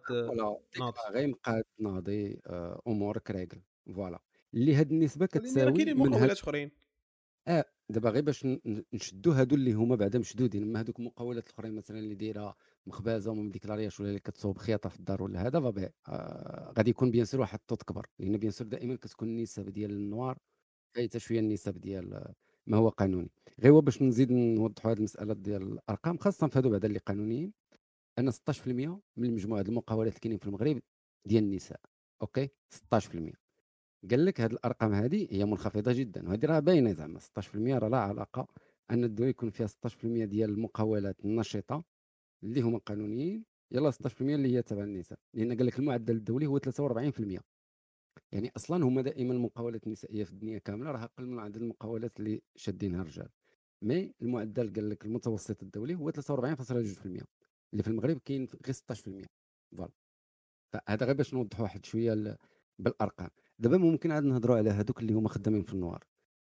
غير 1.12 1.28
مقاد 1.28 1.64
ناضي 1.80 2.40
آه، 2.48 2.82
أمورك 2.88 3.32
راجل. 3.32 3.62
voilà. 3.96 4.20
اللي 4.54 4.76
هاد 4.76 4.92
النسبة 4.92 5.26
كتساوي 5.26 5.72
كاينين 5.74 5.98
مقاولات 5.98 6.40
أخرين. 6.40 6.72
آه 7.50 7.66
دابا 7.90 8.10
غير 8.10 8.24
باش 8.24 8.46
نشدو 8.94 9.32
هادو 9.32 9.56
اللي 9.56 9.74
هما 9.74 9.96
بعدا 9.96 10.20
مشدودين 10.20 10.64
اما 10.64 10.80
هادوك 10.80 11.00
المقاولات 11.00 11.48
الأخرين 11.48 11.76
مثلا 11.76 12.00
اللي 12.00 12.16
دايرة 12.16 12.56
مخبازة 12.88 13.32
وما 13.32 13.42
م 13.44 13.49
déclarer 13.49 13.86
ياش 13.86 14.00
ولا 14.00 14.10
اللي 14.10 14.20
كتصوب 14.20 14.58
خياطة 14.58 14.90
في 14.90 15.00
الدار 15.00 15.24
ولا 15.24 15.48
هذا 15.48 15.60
فبي 15.60 15.90
آه 16.08 16.74
غادي 16.78 16.90
يكون 16.90 17.12
bien 17.12 17.26
sûr 17.26 17.42
واحد 17.42 17.60
ال 17.60 17.65
taux 17.65 17.84
كبر. 17.84 18.08
لأن 18.20 18.38
bien 18.38 18.52
sûr 18.52 18.68
دائما 18.68 18.96
كتكون 18.96 19.28
النسب 19.28 19.70
ديال 19.70 19.92
ال 19.92 20.01
noir 20.01 20.38
حتى 20.98 21.20
شوية 21.20 21.40
النسب 21.40 21.82
ديال 21.82 22.34
ما 22.68 22.78
هو 22.78 22.90
قانوني. 22.90 23.32
غير 23.60 23.72
هو 23.72 23.82
باش 23.82 24.02
نزيد 24.02 24.32
نوضحوا 24.32 24.92
هذه 24.92 24.98
المسألة 24.98 25.34
ديال 25.34 25.62
الأرقام 25.62 26.18
خاصة 26.18 26.48
في 26.48 26.60
هادو 26.60 26.70
بعدا 26.70 26.88
اللي 26.88 27.00
قانونيين 27.00 27.54
ان 28.20 28.32
16% 28.32 28.68
من 29.18 29.34
مجموعة 29.34 29.62
المقاولات 29.62 30.12
اللي 30.12 30.20
كاينين 30.20 30.38
في 30.40 30.48
المغرب 30.48 30.82
ديال 31.26 31.44
النساء 31.44 31.80
أوكي؟ 32.22 32.50
16% 32.94 33.49
قال 34.12 34.26
لك 34.26 34.42
هذه 34.42 34.52
الأرقام 34.52 34.94
هذه 34.94 35.28
هي 35.32 35.46
منخفضة 35.46 35.94
جدا 35.94 36.28
وهذه 36.28 36.46
راه 36.46 36.60
باينة 36.60 36.94
زعما 36.94 37.20
16% 37.20 37.56
راه 37.56 37.88
لا 37.88 37.98
علاقة 37.98 38.48
أن 38.92 39.04
الدولة 39.04 39.30
يكون 39.30 39.50
فيها 39.50 39.68
16% 39.68 40.26
ديال 40.26 40.50
المقاولات 40.50 41.26
النشطة 41.26 41.84
اللي 42.44 42.62
هما 42.62 42.78
قانونيين 42.78 43.46
يلا 43.72 43.92
16% 43.92 44.22
اللي 44.22 44.56
هي 44.58 44.62
تبع 44.62 44.84
النساء. 44.84 45.20
لأن 45.34 45.58
قال 45.58 45.66
لك 45.66 45.80
المعدل 45.80 46.16
الدولي 46.16 46.46
هو 46.48 46.60
43% 46.60 47.40
يعني 48.32 48.52
أصلا 48.58 48.86
هما 48.86 49.02
دائما 49.02 49.34
المقاولات 49.34 49.88
النسائية 49.88 50.24
في 50.24 50.32
الدنيا 50.32 50.60
كاملة 50.60 50.92
راه 50.92 51.04
أقل 51.04 51.26
من 51.26 51.40
عدد 51.40 51.58
المقاولات 51.58 52.20
اللي 52.20 52.42
شادينها 52.56 53.02
الرجال. 53.02 53.30
mais 53.82 54.14
المعدل 54.22 54.74
قال 54.74 54.90
لك 54.90 55.06
المتوسط 55.06 55.64
الدولي 55.64 55.96
هو 55.96 56.12
43.2% 56.12 57.24
اللي 57.74 57.84
في 57.84 57.88
المغرب 57.88 58.20
كاين 58.26 58.48
غير 58.66 58.76
16% 58.76 59.28
voilà. 59.78 59.92
فهذا 60.74 61.06
غير 61.06 61.16
باش 61.16 61.34
نوضحوا 61.34 61.64
واحد 61.64 61.86
شوية 61.86 62.38
بالأرقام. 62.80 63.30
دابا 63.60 63.78
ممكن 63.78 64.12
عاد 64.12 64.24
نهضروا 64.24 64.58
على 64.58 64.70
هذوك 64.70 65.00
اللي 65.02 65.14
هما 65.14 65.30
خدامين 65.30 65.64
في 65.64 65.74
ال 65.74 65.79
noir. 65.79 66.04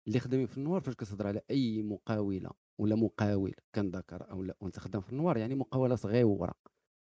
اللي 0.08 0.20
خدامين 0.20 0.48
في 0.48 0.58
ال 0.58 0.63
noir 0.63 0.82
فاش 0.82 0.96
كتهضر 0.96 1.28
على 1.28 1.42
أي 1.52 1.84
مقاولة 1.84 2.52
ولا 2.80 2.96
مقاول 2.96 3.54
كان 3.74 3.90
ذكر 3.92 4.32
أو 4.32 4.44
لا 4.44 4.58
وانت 4.62 4.80
خدام 4.80 5.02
في 5.02 5.10
ال 5.12 5.17
noir 5.17 5.38
يعني 5.38 5.56
مقاولة 5.56 5.96
صغيرة. 5.96 6.54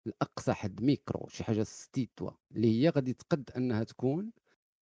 الأقصى 0.07 0.53
حد 0.53 0.81
ميكرو 0.83 1.27
شي 1.29 1.43
حاجة 1.43 1.63
ستيتوا 1.63 2.31
اللي 2.55 2.81
هي 2.83 2.89
غادي 2.89 3.13
تقد 3.13 3.51
أنها 3.57 3.83
تكون 3.83 4.31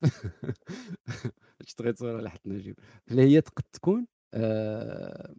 اشتغيت 1.61 1.97
صورة 1.99 2.21
لحد 2.21 2.39
نجيب. 2.45 2.79
اللي 3.11 3.21
هي 3.21 3.41
تقد 3.41 3.63
تكون 3.73 4.07
آه 4.33 5.35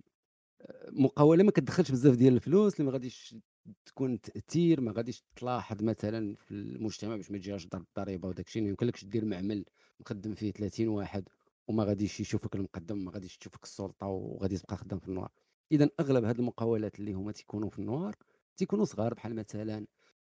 مقاولة 0.93 1.45
ما 1.45 1.51
كتدخلش 1.51 1.91
بزاف 1.91 2.17
ديال 2.17 2.35
الفلوس 2.35 2.75
اللي 2.75 2.87
ما 2.87 2.93
غاديش 2.93 3.37
تكون 3.87 4.21
تاثير 4.21 4.81
ما 4.81 4.93
غاديش 4.93 5.25
تلاحظ 5.37 5.83
مثلا 5.83 6.35
في 6.35 6.51
المجتمع 6.51 7.17
باش 7.17 7.31
ما 7.31 7.39
تجيهاش 7.39 7.67
ضرب 7.69 7.85
الضريبه 7.89 8.29
وداك 8.29 8.47
الشيء 8.47 8.63
يمكن 8.63 8.87
لكش 8.87 9.05
دير 9.05 9.25
معمل 9.25 9.65
مخدم 10.01 10.35
فيه 10.35 10.53
30 10.53 10.89
واحد 10.89 11.29
وما 11.69 11.85
غاديش 11.85 12.21
يشوفك 12.21 12.55
المقدم 12.55 13.05
ما 13.05 13.11
غاديش 13.13 13.37
تشوفك 13.39 13.65
السلطة 13.65 14.07
وغادي 14.07 14.59
تبقى 14.59 14.77
خدام 14.77 14.99
في 14.99 15.09
النوار. 15.09 15.31
اذا 15.73 15.91
أغلب 16.01 16.25
هاد 16.25 16.39
المقاولات 16.39 16.99
اللي 16.99 17.13
هما 17.13 17.33
تيكونوا 17.33 17.71
في 17.71 17.79
النوار 17.79 18.17
تيكونوا 18.57 18.85
صغار 18.85 19.15
بحال 19.15 19.35
مثلا 19.35 19.87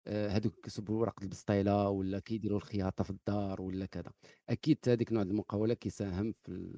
آه، 0.08 0.30
هادوك 0.36 0.54
كيصبوا 0.64 1.00
ورق 1.02 1.24
البسطيلة 1.24 1.90
ولا 1.90 2.20
كيديروا 2.20 2.58
الخياطة 2.58 3.04
في 3.04 3.10
الدار 3.10 3.62
ولا 3.62 3.86
كذا. 3.86 4.12
أكيد 4.50 4.78
هذيك 4.88 5.14
نوع 5.14 5.22
المقاولة 5.24 5.74
كيساهم 5.74 6.32
في 6.32 6.72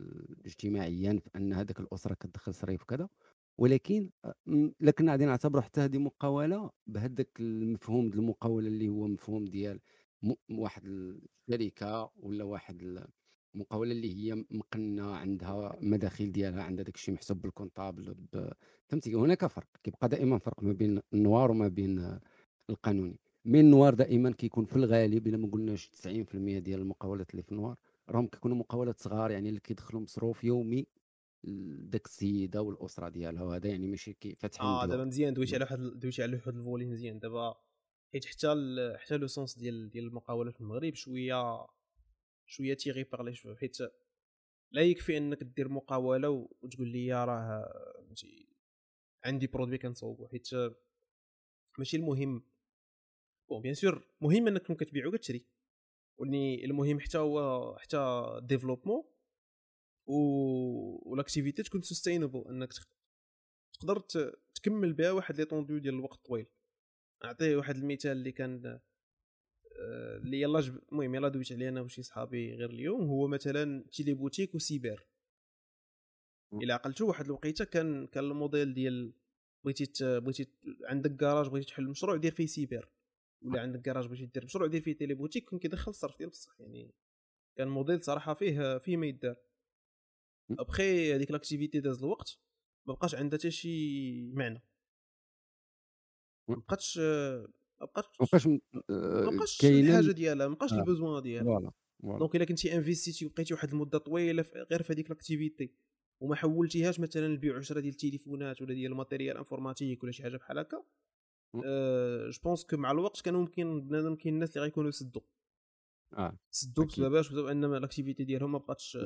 اجتماعيا 0.46 1.20
في 1.24 1.30
أن 1.36 1.54
هذاك 1.54 1.80
الأسرة 1.80 2.14
كتدخل 2.14 2.54
صريف 2.54 2.82
وكذا. 2.84 3.10
ولكن 3.60 4.10
لكن 4.82 5.10
غادي 5.10 5.26
نعتبروا 5.26 5.62
حتى 5.62 5.82
هذه 5.82 5.98
مقاولة 5.98 6.70
بهذاك 6.88 7.30
المفهوم 7.40 8.10
ديال 8.10 8.20
المقاولة 8.20 8.68
اللي 8.68 8.90
هو 8.90 9.08
مفهوم 9.08 9.46
ديال 9.46 9.80
واحد 10.52 10.86
الشركة 10.86 12.12
ولا 12.20 12.44
واحد 12.44 13.06
المقاوله 13.56 13.92
اللي 13.92 14.16
هي 14.16 14.46
مقنه 14.52 15.12
عندها 15.16 15.78
مداخيل 15.82 16.32
ديالها 16.32 16.64
عندها 16.64 16.84
داك 16.84 16.96
الشيء 16.96 17.14
محسوب 17.14 17.42
بالكونطابل 17.42 18.16
فهمتي؟ 18.88 19.14
هناك 19.16 19.46
فرق 19.48 19.68
كيبقى 19.84 20.10
دائما 20.10 20.38
فرق 20.38 20.64
ما 20.64 20.74
بين 20.74 21.02
ال 21.14 21.22
noir 21.22 21.52
وما 21.52 21.68
بين 21.68 22.20
القانوني. 22.70 23.20
mais 23.46 23.60
ال 23.60 23.67
noir 23.67 23.94
دائما 23.94 24.32
كيكون 24.32 24.66
في 24.66 24.76
الغالب 24.76 25.28
إلا 25.28 25.38
ما 25.38 25.48
قلناش 25.48 25.90
90% 25.90 26.36
ديال 26.36 26.80
المقاولات 26.80 27.32
اللي 27.32 27.44
في 27.44 27.52
ال 27.52 27.57
noir 27.57 27.76
راهم 28.10 28.28
كيكونوا 28.28 28.58
مقاولات 28.58 29.00
صغار 29.00 29.32
يعني 29.32 29.50
اللي 29.50 29.60
كيدخلوا 29.60 30.02
مصروف 30.02 30.44
يومي 30.44 30.88
داك 31.44 32.06
السيدة 32.06 32.62
والأسرة 32.62 33.10
ديالها 33.10 33.44
وهذا 33.44 33.70
يعني 33.70 33.88
ماشي 33.88 34.14
كي 34.14 34.36
فاتحين 34.36 34.68
آه 34.68 34.86
دابا 34.86 35.06
مزيان 35.06 35.34
دويتي 35.34 35.56
على 35.56 35.64
واحد 35.64 35.80
دويتي 35.80 36.24
على 36.24 36.36
واحد 36.36 36.56
الفولي 36.56 36.86
مزيان. 36.86 37.20
دابا 37.20 37.56
حيت 38.14 38.26
حتى 38.26 38.48
حتى 38.98 39.18
le 39.18 39.28
sens 39.28 39.58
ديال 39.58 39.90
ديال 39.90 40.06
المقاولة 40.06 40.52
في 40.52 40.62
المغرب 40.62 40.96
شوية 40.96 41.68
شوية 42.46 42.74
tiré 42.74 43.04
par 43.04 43.36
les 43.36 43.42
cheveux 43.42 43.56
حيت 43.56 43.78
لا 44.72 44.82
يكفي 44.82 45.18
إنك 45.18 45.44
دير 45.44 45.70
مقاولة 45.70 46.30
وتقول 46.30 46.88
لي 46.88 47.26
راه 47.26 47.74
عندي 49.26 49.48
produit 49.48 49.78
كنصوبو. 49.78 50.28
حيت 50.28 50.50
ماشي 51.78 51.98
المهم. 51.98 52.44
bon 53.50 53.62
bien 53.62 53.74
sûr 53.74 54.08
مهم 54.22 54.48
إنك 54.48 54.62
كتبيع 54.62 55.08
وكتشري. 55.08 55.46
ولي 56.18 56.66
المهم 56.66 57.00
حتى 57.00 57.18
هو 57.18 57.76
حتى 57.78 58.40
développement 58.44 59.04
و 60.10 61.10
وال 61.10 61.21
activité 61.21 61.64
تكون 61.64 61.82
sustainable 61.82 62.44
إنك 62.50 62.74
تقدر 63.74 64.00
تكمل 64.56 64.94
بها 64.94 65.12
واحد 65.12 65.38
l'étendue 65.38 65.78
ديال 65.78 65.94
الوقت 65.94 66.26
طويل. 66.26 66.46
نعطيه 67.24 67.56
واحد 67.56 67.76
المثال 67.76 68.12
اللي 68.12 68.32
كان 68.32 68.80
آه، 69.80 70.18
اللي 70.18 70.42
يلا 70.42 70.62
جب... 70.62 70.80
المهم 70.92 71.16
يلا 71.16 71.28
دويت 71.30 71.52
عليه 71.52 71.70
أنا 71.70 71.82
وشي 71.82 72.04
صحابي 72.04 72.56
غير 72.56 72.70
اليوم 72.70 73.02
هو 73.02 73.28
مثلا 73.28 73.86
téléboutique 73.92 74.14
و 74.14 74.56
cyber 74.56 75.08
إلا 76.54 76.74
عقلتو 76.74 77.08
واحد 77.08 77.26
الوقيتة 77.26 77.66
كان 77.66 78.08
كان 78.08 78.24
le 78.24 78.36
modèle 78.36 78.74
ديال 78.74 79.14
بغيتي 79.64 80.20
بغيتي 80.20 80.48
عندك 80.84 81.16
كراج 81.16 81.48
بغيتي 81.48 81.68
تحل 81.68 81.88
مشروع 81.88 82.16
دير 82.18 82.32
فيه 82.32 82.46
سيبر. 82.46 82.90
ولا 83.42 83.62
عندك 83.62 83.82
كراج 83.82 84.08
بغيتي 84.08 84.26
دير 84.26 84.46
مشروع 84.46 84.68
دير 84.68 84.82
فيه 84.82 84.98
téléboutique 84.98 85.50
كون 85.50 85.60
كيدخل 85.60 85.90
الصرف 85.90 86.18
ديال 86.18 86.30
بصح 86.30 86.62
يعني 86.62 86.94
كان 87.58 87.68
موديل 87.68 88.04
صراحة 88.04 88.34
فيه 88.34 88.78
فيه 88.78 88.98
ما 88.98 89.06
يدار. 89.08 89.36
après 90.52 91.16
هذيك 91.16 91.32
l'activité 91.32 91.80
داز 91.80 91.98
الوقت 91.98 92.40
ما 92.88 92.94
بقاش 92.94 93.16
عندها 93.16 93.40
حتى 93.40 93.52
شي 93.52 94.32
معنى. 94.32 94.64
ما 96.50 96.56
بقاتش 96.56 96.98
ما 96.98 97.48
بقاتش 97.82 98.08
ما 98.22 98.26
بقاش 98.26 98.48
بقاش 99.36 99.66
الحاجة 99.66 100.12
ديالها 100.12 100.48
ما 100.48 100.56
بقاش 100.56 100.74
ال 100.74 100.81
besoin 100.81 101.22
ديالها. 101.24 101.44
voilà 101.44 101.72
donc 102.20 102.36
إلا 102.36 102.46
كنتي 102.46 102.76
investiti 102.76 103.26
وبقيتي 103.26 103.54
واحد 103.54 103.70
المدة 103.70 103.98
طويلة 103.98 104.46
غير 104.72 104.84
في 104.84 104.94
هذيك 104.94 105.10
l'activité 105.10 105.74
وما 106.22 106.36
حولتيهاش 106.36 107.00
مثلا 107.00 107.28
لبيع 107.28 107.58
عشرة 107.58 107.80
ديال 107.80 107.94
التليفونات 107.94 108.62
ولا 108.62 108.74
ديال 108.74 108.92
ال 108.92 108.97
matériel 108.97 109.38
informatique 109.38 110.04
ولا 110.04 110.12
شي 110.12 110.24
حاجة 110.24 110.38
بحال 110.38 110.60
هكا 110.60 110.84
أه 111.66 112.30
je 112.30 112.40
pense 112.44 112.66
que 112.66 112.78
مع 112.78 112.92
الوقت 112.92 113.22
كان 113.22 113.34
ممكن 113.34 113.82
بنادم 113.82 114.16
كاين 114.16 114.34
الناس 114.34 114.50
اللي 114.50 114.62
غيكونوا 114.62 114.90
يسدوا 114.90 115.22
آه 116.18 116.38
سدوا 116.52 116.86
بسبباش 116.86 117.30
بسبب 117.30 117.46
أن 117.46 117.66
l'activité 117.66 118.24
ديالهم 118.24 118.52
ما 118.52 118.58
بقاتش 118.58 118.98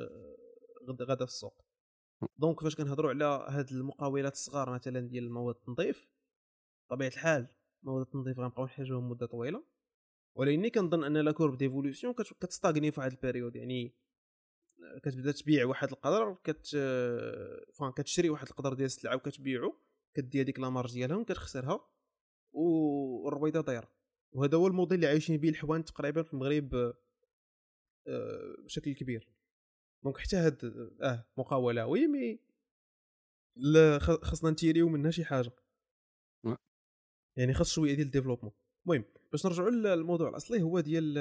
غدا 0.91 1.25
في 1.25 1.31
السوق. 1.31 1.65
donc 2.37 2.63
فاش 2.63 2.75
كنهضروا 2.75 3.09
على 3.09 3.45
هاد 3.49 3.71
المقاولات 3.71 4.33
الصغار 4.33 4.73
مثلا 4.73 4.99
ديال 4.99 5.23
المواد 5.23 5.55
التنظيف 5.55 6.07
بطبيعه 6.89 7.09
الحال 7.09 7.47
مواد 7.83 8.01
التنظيف 8.05 8.39
غنبقاو 8.39 8.65
نحتاجوهم 8.65 9.09
مدة 9.09 9.25
طويلة. 9.25 9.63
ولكني 10.35 10.69
كنظن 10.69 11.03
أن 11.03 11.17
la 11.17 11.31
courbe 11.31 11.57
d'évolution 11.57 12.13
كت 12.13 12.31
stagner 12.31 12.91
في 12.91 12.99
واحد 12.99 13.11
ال 13.11 13.17
période 13.17 13.55
يعني 13.55 13.95
كتبدا 15.03 15.31
تبيع 15.31 15.65
واحد 15.65 15.91
القدر 15.91 16.37
كت 16.43 16.67
vend 17.73 17.91
كتشري 17.97 18.29
واحد 18.29 18.47
القدر 18.47 18.73
ديال 18.73 18.85
السلعة 18.85 19.15
وكتبيعو 19.15 19.75
كدي 20.13 20.41
هذيك 20.41 20.59
la 20.59 20.69
marge 20.69 20.93
ديالهم 20.93 21.23
كتخسرها 21.23 21.89
والرويضه 22.53 23.61
طايرة. 23.61 23.89
وهذا 24.31 24.57
هو 24.57 24.67
le 24.67 24.74
modèle 24.74 24.95
اللي 24.95 25.07
عايشين 25.07 25.37
به 25.37 25.49
الحوانت 25.49 25.85
تقريبا 25.85 26.23
في 26.23 26.33
المغرب 26.33 26.75
آه، 28.07 28.55
بشكل 28.65 28.93
كبير. 28.93 29.29
donc 30.03 30.17
حتى 30.17 30.35
هاد 30.35 30.65
آه 31.01 31.25
مقاولة 31.37 31.87
oui 31.87 32.07
mais 32.07 32.39
خاصنا 33.99 34.49
نـ 34.49 34.55
tirer 34.55 34.84
و 34.84 34.89
منها 34.89 35.11
شي 35.11 35.25
حاجة. 35.25 35.51
يعني 37.37 37.53
خاص 37.53 37.73
شوية 37.73 37.93
ديال 37.95 38.07
ال 38.07 38.10
développement. 38.10 38.51
المهم 38.85 39.05
باش 39.31 39.45
نرجعوا 39.45 39.69
للموضوع 39.69 40.29
الأصلي 40.29 40.61
هو 40.61 40.79
ديال 40.79 41.13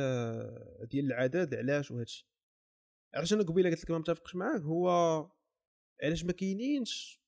ديال 0.89 1.05
العدد 1.07 1.55
علاش 1.55 1.91
وهذا 1.91 2.03
الشيء 2.03 2.27
علاش 3.15 3.33
أنا 3.33 3.43
قبيلة 3.43 3.71
قلت 3.71 3.85
لك 3.85 3.91
ما 3.91 3.99
متفقش 3.99 4.35
معاك 4.35 4.61
هو 4.61 4.89
علاش 6.03 6.25
ما 6.25 6.33
كاينينش؟ 6.33 7.23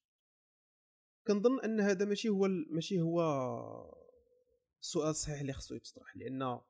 كنظن 1.26 1.60
أن 1.60 1.80
هذا 1.80 2.04
ماشي 2.04 2.28
هو 2.28 2.48
ماشي 2.48 3.00
هو 3.00 3.20
السؤال 4.82 5.10
الصحيح 5.10 5.40
اللي 5.40 5.52
خصو 5.52 5.74
يتطرح 5.74 6.16
لأن 6.16 6.60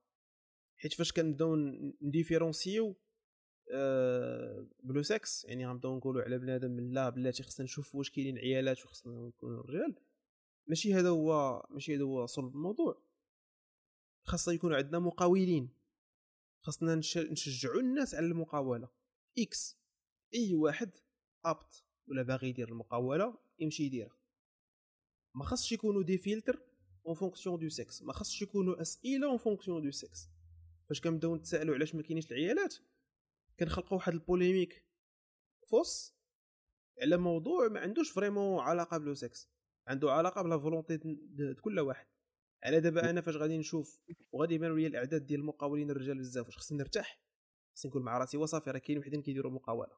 حيت 0.76 0.92
فاش 0.92 1.12
كنبداو 1.12 1.56
نـ 2.02 2.09
différencier 2.09 2.90
و 2.90 2.96
أه 3.72 4.53
ب 4.84 4.90
le 4.90 5.02
sexe 5.02 5.44
يعني 5.44 5.66
غنبداو 5.66 5.96
نقولوا 5.96 6.22
على 6.22 6.38
بنادم 6.38 6.80
la 6.80 7.10
parité 7.10 7.42
خصنا 7.42 7.64
نشوف 7.64 7.94
واش 7.94 8.10
كاينين 8.10 8.38
عيالات 8.38 8.84
وخصنا 8.84 9.12
نكونوا 9.12 9.62
رجال. 9.62 9.94
ماشي 10.66 10.94
هذا 10.94 11.08
هو 11.08 11.62
ماشي 11.70 11.96
هذا 11.96 12.02
هو 12.04 12.26
صلب 12.26 12.54
الموضوع. 12.54 13.02
خاصنا 14.26 14.54
يكون 14.54 14.74
عندنا 14.74 14.98
مقاولين. 14.98 15.68
خاصنا 16.60 16.94
نشجعوا 17.16 17.80
الناس 17.80 18.14
على 18.14 18.26
المقاولة. 18.26 18.88
X 19.38 19.78
أي 20.34 20.54
واحد 20.54 20.90
بنت 21.44 21.84
ولا 22.08 22.22
باغي 22.22 22.48
يدير 22.48 22.68
المقاولة 22.68 23.38
يمشي 23.58 23.82
يديرها. 23.82 24.16
ما 25.34 25.44
خاصش 25.44 25.72
يكونوا 25.72 26.02
des 26.02 26.18
filtres 26.18 26.62
en 27.06 27.14
fonction 27.14 27.58
de 27.58 27.68
sexe 27.68 28.02
ما 28.02 28.12
خاصش 28.12 28.42
يكونوا 28.42 28.82
أسئلة 28.82 29.26
en 29.30 29.38
fonction 29.38 29.82
de 29.82 29.90
sexe 29.90 30.28
فاش 30.88 31.00
كنبداو 31.00 31.36
نتسائلوا 31.36 31.74
علاش 31.74 31.94
ما 31.94 32.02
كاينينش 32.02 32.26
العيالات؟ 32.26 32.74
كنخلقوا 33.60 33.98
واحد 33.98 34.12
ال 34.12 34.19
polémique. 34.19 34.86
fausse 35.70 36.14
على 37.02 37.16
موضوع 37.16 37.68
ما 37.68 37.80
عندوش 37.80 38.12
vraiment 38.12 38.60
علاقة 38.60 38.98
ب 38.98 39.04
le 39.04 39.14
sexe 39.14 39.50
عنده 39.88 40.12
علاقة 40.12 40.42
ب 40.42 40.48
la 40.48 40.58
volonté 40.58 40.98
كل 41.62 41.80
واحد. 41.80 42.06
على 42.64 42.80
دابا 42.80 43.10
أنا 43.10 43.20
فاش 43.20 43.36
غادي 43.36 43.58
نشوف 43.58 44.00
وغادي 44.32 44.54
يبانوا 44.54 44.76
لي 44.76 44.86
الأعداد 44.86 45.26
ديال 45.26 45.40
المقاولين 45.40 45.90
الرجال 45.90 46.18
بزاف 46.18 46.46
واش 46.46 46.58
خصني 46.58 46.78
نرتاح 46.78 47.20
خصني 47.76 47.90
نقول 47.90 48.02
مع 48.02 48.18
راسي 48.18 48.36
وصافي 48.36 48.70
راه 48.70 48.78
كاين 48.78 48.98
وحدين 48.98 49.22
كيديروا 49.22 49.52
مقاولة. 49.52 49.96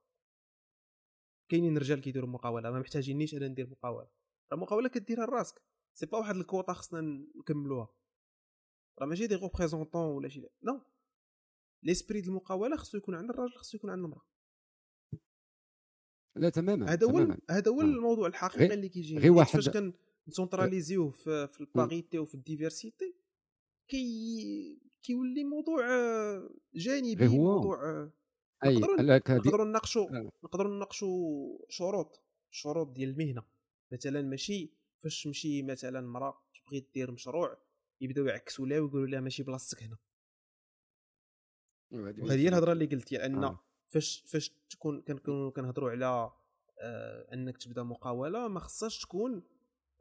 كاينين 1.49 1.79
رجال 1.79 2.01
كيديروا 2.01 2.29
مقاولة 2.29 2.71
ما 2.71 2.81
محتاجينيش 2.81 3.35
أنا 3.35 3.49
ندير 3.49 3.71
مقاولة. 3.71 4.09
راه 4.53 4.57
المقاوله 4.57 4.89
كديرها 4.89 5.27
لراسك 5.27 5.63
c'est 5.95 6.07
pas 6.07 6.19
واحد 6.19 6.37
الكوطة 6.37 6.73
خصنا 6.73 7.01
نكملوها. 7.37 7.89
راه 8.99 9.07
ماشي 9.07 9.27
des 9.27 9.35
représentants 9.35 10.17
ولا 10.17 10.29
شي 10.29 10.41
non 10.63 10.83
l'esprit 11.87 12.21
ديال 12.21 12.31
المقاولة 12.31 12.77
خصو 12.77 12.99
يكون 12.99 13.15
عند 13.15 13.31
الراجل 13.31 13.55
خصو 13.55 13.77
يكون 13.77 13.91
عند 13.91 14.05
المرأة. 14.05 14.27
لا 16.37 16.49
تماما 16.49 16.93
هذا 16.93 17.07
هو 17.07 17.37
هذا 17.51 17.71
هو 17.71 17.81
الموضوع 17.81 18.27
الحقيقي 18.27 18.75
اللي 18.75 18.89
كيجي 18.89 19.19
غير 19.19 19.33
واحد 19.33 19.61
فاش 19.61 19.71
كن 20.27 20.37
centraliser 20.37 20.95
يوه 20.95 21.11
في, 21.11 21.47
في 21.47 21.61
la 21.61 21.75
parité 21.75 22.19
وفي 22.19 22.35
la 22.35 22.49
diversité 22.49 23.17
كي 23.89 24.81
كيولي 25.03 25.45
موضوع 25.45 25.87
جانبي 26.75 27.27
هو. 27.27 27.57
موضوع 27.57 28.11
أي 28.65 28.79
نقدروا 29.31 29.65
نناقشوا 29.65 30.31
نقدروا 30.45 30.75
نناقشوا 30.77 31.59
شروط 31.69 32.23
شروط 32.51 32.93
ديال 32.93 33.11
المهنة. 33.11 33.43
مثلا 33.93 34.23
ماشي 34.23 34.73
فاش 35.03 35.23
تمشي 35.23 35.63
مثلا 35.63 36.01
مرأة 36.01 36.43
تبغي 36.55 36.89
دير 36.95 37.13
مشروع 37.13 37.59
يبداو 38.01 38.27
يعكسوا 38.27 38.67
لها 38.67 38.81
ويقولوا 38.81 39.07
لها 39.07 39.21
ماشي 39.21 39.43
بلاصتك 39.43 39.83
هنا. 39.83 39.97
وهذه 41.91 42.41
هي 42.41 42.49
الهضرة 42.49 42.73
اللي 42.73 42.87
قلت 42.87 43.13
ان 43.13 43.45
آه. 43.45 43.61
فاش 43.89 44.25
فاش 44.27 44.51
تكون 44.71 45.03
كنكونوا 45.03 45.51
كنهضروا 45.51 45.91
على 45.91 46.31
آه 46.81 47.35
أنك 47.35 47.57
تبدأ 47.57 47.83
مقاولة 47.83 48.49
ما 48.49 48.61
خصهاش 48.61 48.99
تكون 49.03 49.43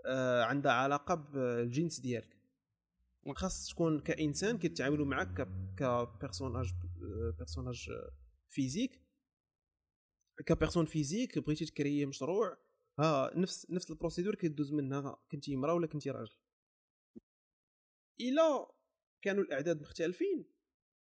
آه 0.05 0.43
عندها 0.43 0.71
علاقة 0.71 1.15
بالجنس 1.15 1.99
ديالك. 1.99 2.35
خاص 3.35 3.69
تكون 3.69 3.99
كإنسان 3.99 4.57
كيتعاملوا 4.57 5.05
معك 5.05 5.47
كبيرسوناج 5.77 6.73
بيرسوناج 7.37 7.89
physique 8.47 9.01
ك 10.45 10.50
personne 10.50 10.85
physique 10.85 11.39
بغيتي 11.39 11.65
تكري 11.65 12.05
مشروع 12.05 12.57
ها 12.99 13.31
نفس 13.35 13.71
نفس 13.71 13.91
la 13.91 13.99
procédure 13.99 14.35
كيدوز 14.35 14.73
منها 14.73 15.17
كنتي 15.31 15.55
مرا 15.55 15.73
ولا 15.73 15.87
كنتي 15.87 16.09
راجل. 16.11 16.37
إلا 18.19 18.67
كانوا 19.21 19.43
الأعداد 19.43 19.81
مختلفين. 19.81 20.54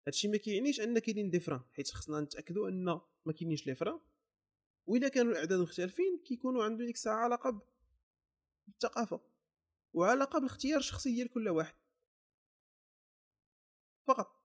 هادشي 0.07 0.29
ما 0.29 0.37
كيعنيش 0.37 0.81
أن 0.81 0.99
كاينين 0.99 1.31
des 1.31 1.41
freins 1.41 1.61
حيت 1.73 1.91
خصنا 1.91 2.21
نتأكدوا 2.21 2.69
أن 2.69 2.85
ما 3.27 3.33
كاينينش 3.33 3.67
les 3.67 3.75
freins. 3.75 4.01
واذا 4.87 5.09
كانوا 5.09 5.33
الأعداد 5.33 5.61
مختلفين 5.61 6.19
كيكونوا 6.25 6.65
عندهم 6.65 6.87
ديك 6.87 6.95
الساعة 6.95 7.25
علاقة 7.25 7.63
بالثقافة 8.67 9.21
وعلاقه 9.95 10.39
بالاختيار 10.39 10.79
الشخصي 10.79 11.15
ديال 11.15 11.29
كل 11.29 11.49
واحد. 11.49 11.75
فقط. 14.09 14.43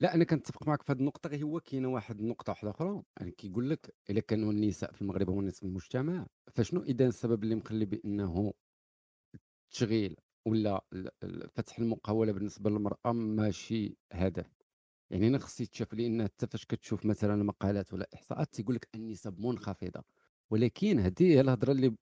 لا 0.00 0.14
أنا 0.14 0.24
كنتفق 0.24 0.68
معك 0.68 0.82
في 0.82 0.92
هذه 0.92 0.98
النقطة 0.98 1.28
غير 1.30 1.44
هو 1.44 1.60
كاينة 1.60 1.88
واحد 1.88 2.20
النقطة 2.20 2.50
واحدة 2.50 2.70
أخرى. 2.70 3.02
يعني 3.20 3.30
كيقول 3.30 3.70
لك 3.70 3.96
إلا 4.10 4.20
كانوا 4.20 4.52
النساء 4.52 4.92
في 4.92 5.02
المغرب 5.02 5.30
هما 5.30 5.42
نصف 5.42 5.62
المجتمع 5.62 6.26
فشنو 6.52 6.82
إذا 6.82 7.06
السبب 7.06 7.44
اللي 7.44 7.54
مخلي 7.54 7.84
بأنه 7.84 8.54
التشغيل 9.68 10.16
ولا 10.48 10.84
فتح 11.54 11.78
المقاولة 11.78 12.32
بالنسبة 12.32 12.70
للمرأة 12.70 13.12
ماشي 13.12 13.96
هدف. 14.12 14.46
يعني 15.10 15.28
أنا 15.28 15.38
خصني 15.38 15.66
تشوف 15.66 15.94
لأن 15.94 16.24
حتى 16.24 16.46
فاش 16.46 16.66
كتشوف 16.66 17.06
مثلا 17.06 17.42
مقالات 17.44 17.92
ولا 17.94 18.08
إحصاءات 18.14 18.54
تيقول 18.54 18.74
لك 18.74 18.88
النسب 18.94 19.40
منخفضه 19.40 20.04
ولكن 20.50 20.98
هذه 21.00 21.22
هي 21.22 21.40
الهضرة 21.40 21.72
اللي 21.72 21.96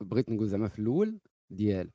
بغيت 0.00 0.30
نقول 0.30 0.48
زعما 0.48 0.68
في 0.68 0.78
الأول 0.78 1.20
ديال 1.50 1.90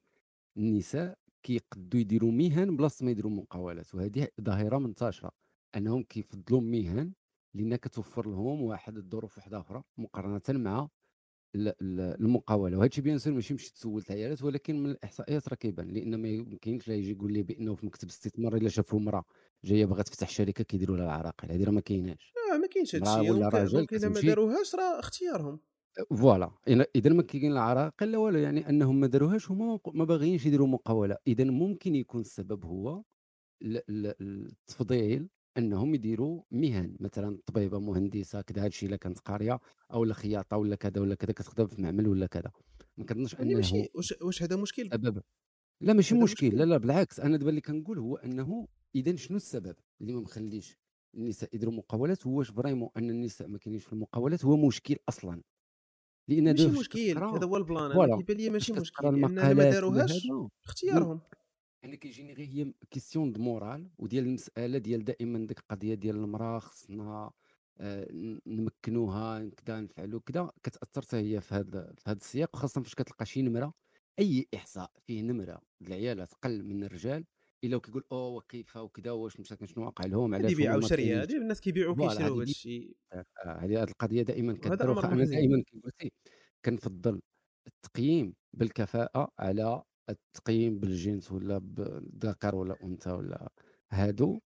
النساء 0.57 1.17
كيقدوا 1.43 1.99
يديروا 1.99 2.31
مهن 2.31 2.75
بلاصة 2.77 3.05
ما 3.05 3.11
يديروا 3.11 3.31
مقاولات. 3.31 3.95
وهذه 3.95 4.27
ظاهرة 4.41 4.77
منتشرة 4.77 5.31
أنهم 5.77 6.03
كيفضلوا 6.03 6.61
مهن 6.61 7.13
لأن 7.53 7.75
كتوفر 7.75 8.29
لهم 8.29 8.61
واحد 8.61 8.97
الظروف 8.97 9.37
وحدة 9.37 9.59
أخرى 9.59 9.83
مقارنة 9.97 10.41
مع 10.49 10.89
المقاولة. 11.91 12.77
وهذا 12.77 12.89
الشيء 12.89 13.03
bien 13.03 13.17
sûr 13.17 13.33
ماشي 13.33 13.53
مشيت 13.53 13.77
سولت 13.77 14.11
عيالات 14.11 14.43
ولكن 14.43 14.83
من 14.83 14.89
الإحصائيات 14.89 15.49
راه 15.49 15.55
كيبان 15.55 15.87
لأن 15.87 16.15
ما 16.15 16.27
يمكنش 16.27 16.87
لا 16.87 16.95
يجي 16.95 17.11
يقول 17.11 17.33
لي 17.33 17.43
بأنه 17.43 17.75
في 17.75 17.85
مكتب 17.85 18.03
الاستثمار 18.07 18.55
إلا 18.55 18.69
شافوا 18.69 18.99
امراه 18.99 19.23
جاية 19.65 19.85
باغا 19.85 20.01
تفتح 20.01 20.29
شركة 20.29 20.63
كيديروا 20.63 20.97
لها 20.97 21.05
العراقيل. 21.05 21.51
هذه 21.51 21.63
راه 21.63 21.71
ما 21.71 21.81
كايناش. 21.81 22.33
آه 22.53 22.57
ما 22.57 22.67
كاينش 22.67 22.95
هذا 22.95 23.17
الشيء 23.17 23.31
ولا 23.31 23.49
راجل 23.49 23.87
اذا 23.93 24.09
ما 24.09 24.21
داروهاش 24.21 24.75
راه 24.75 24.99
اختيارهم. 24.99 25.59
فوالا. 26.09 26.51
إذا 26.95 27.09
ما 27.09 27.23
كاين 27.23 27.51
العراقل 27.51 28.11
لا 28.11 28.17
والو 28.17 28.39
يعني 28.39 28.69
أنهم 28.69 28.99
ما 28.99 29.07
داروهاش 29.07 29.51
هما 29.51 29.79
ما 29.93 30.05
باغيينش 30.05 30.45
يديروا 30.45 30.67
مقاولة. 30.67 31.17
إذا 31.27 31.43
ممكن 31.43 31.95
يكون 31.95 32.21
السبب 32.21 32.65
هو 32.65 33.03
التفضيل 33.63 35.29
انهم 35.57 35.95
يديروا 35.95 36.43
مهن 36.51 36.97
مثلا 36.99 37.39
طبيبة 37.45 37.79
مهندسة 37.79 38.41
كذا 38.41 38.61
هذا 38.61 38.67
الشيء 38.67 38.89
إلا 38.89 38.97
كانت 38.97 39.19
قارية 39.19 39.59
أو 39.93 40.03
لا 40.03 40.13
خياطة 40.13 40.57
ولا 40.57 40.75
كذا 40.75 41.01
ولا 41.01 41.15
كذا 41.15 41.31
كتخدم 41.31 41.67
في 41.67 41.81
معمل 41.81 42.07
ولا 42.07 42.25
كذا. 42.25 42.51
ما 42.97 43.05
كنظنش 43.05 43.33
يعني 43.33 43.45
أنه 43.45 43.55
ماشي 43.55 43.89
واش 43.95 44.13
واش 44.21 44.43
هذا 44.43 44.55
مشكل؟ 44.55 44.89
سبب 44.91 45.21
لا 45.81 45.93
ماشي 45.93 46.15
مشكل. 46.15 46.57
لا 46.57 46.63
لا 46.63 46.77
بالعكس. 46.77 47.19
أنا 47.19 47.37
دابا 47.37 47.49
اللي 47.49 47.61
كنقول 47.61 47.99
هو 47.99 48.15
أنه 48.15 48.67
إذا 48.95 49.15
شنو 49.15 49.37
السبب 49.37 49.75
اللي 50.01 50.13
ما 50.13 50.19
مخليش 50.21 50.77
النساء 51.15 51.55
يديروا 51.55 51.73
مقاولات؟ 51.73 52.27
هو 52.27 52.37
واش 52.37 52.49
vraiment 52.49 52.89
أن 52.97 53.09
النساء 53.09 53.47
ما 53.47 53.57
كاينينش 53.57 53.85
في 53.85 53.93
المقاولات؟ 53.93 54.45
هو 54.45 54.57
مشكل 54.57 54.95
أصلا. 55.09 55.41
لأن 56.27 56.43
ماشي 56.43 56.67
مشكل. 56.67 56.99
هذا 56.99 57.45
هو 57.45 57.57
ال 57.57 57.63
plan. 57.63 57.91
أنا 57.91 58.17
كيبان 58.17 58.37
لي 58.37 58.49
ماشي 58.49 58.73
مشكل. 58.73 59.05
لأن 59.05 59.35
ما 59.35 59.53
داروهاش 59.53 60.27
اختيارهم. 60.65 61.21
أنا 61.85 61.95
كيجيني 61.95 62.33
غير 62.33 62.47
هي 62.47 62.73
question 62.91 63.31
de 63.31 63.41
morale 63.41 63.89
وديال 63.97 64.25
المسألة 64.25 64.77
ديال 64.77 65.05
دائما 65.05 65.47
ديك 65.47 65.59
القضية 65.59 65.93
ديال 65.93 66.15
المرأة 66.15 66.59
خصنا 66.59 67.31
آه 67.79 68.07
نمكنوها 68.45 69.49
كذا 69.49 69.81
نفعلوا 69.81 70.19
كذا 70.25 70.51
كتأثر 70.63 71.01
حتى 71.01 71.17
هي 71.17 71.41
في 71.41 71.55
هذا 71.55 71.93
في 71.97 72.09
هذا 72.09 72.17
السياق 72.17 72.49
وخاصه 72.55 72.81
فاش 72.81 72.95
كتلقى 72.95 73.25
شي 73.25 73.41
نمرة 73.41 73.73
أي 74.19 74.47
إحصاء 74.55 74.91
فيه 75.07 75.21
نمرة 75.21 75.61
العيالات 75.81 76.33
أقل 76.33 76.63
من 76.63 76.83
الرجال 76.83 77.25
إلا 77.63 77.79
كيقول 77.79 78.03
أو 78.11 78.41
كيف 78.41 78.77
وكذا 78.77 79.11
واش 79.11 79.39
مساكن 79.39 79.65
شنو 79.65 79.85
واقع 79.85 80.05
لهم 80.05 80.35
علاش 80.35 80.51
يبيعوا 80.51 80.81
شريه 80.81 81.23
هذه 81.23 81.37
الناس 81.37 81.61
كيبيعوا 81.61 81.95
كيشريوا 81.95 82.35
هذا 82.35 82.43
الشيء 82.43 82.95
آه، 83.13 83.25
هذه 83.45 83.83
القضية 83.83 84.21
دائما 84.21 84.53
كدير 84.53 85.03
أنا 85.13 85.25
دائما 85.25 85.63
كنفضل 86.65 87.21
التقييم 87.67 88.33
بالكفاءة 88.53 89.31
على 89.39 89.83
التقييم 90.09 90.79
بالجنس 90.79 91.31
ولا 91.31 91.57
بالذكر 91.57 92.55
ولا 92.55 92.83
أنثى 92.83 93.11
ولا 93.11 93.51
هادو. 93.91 94.39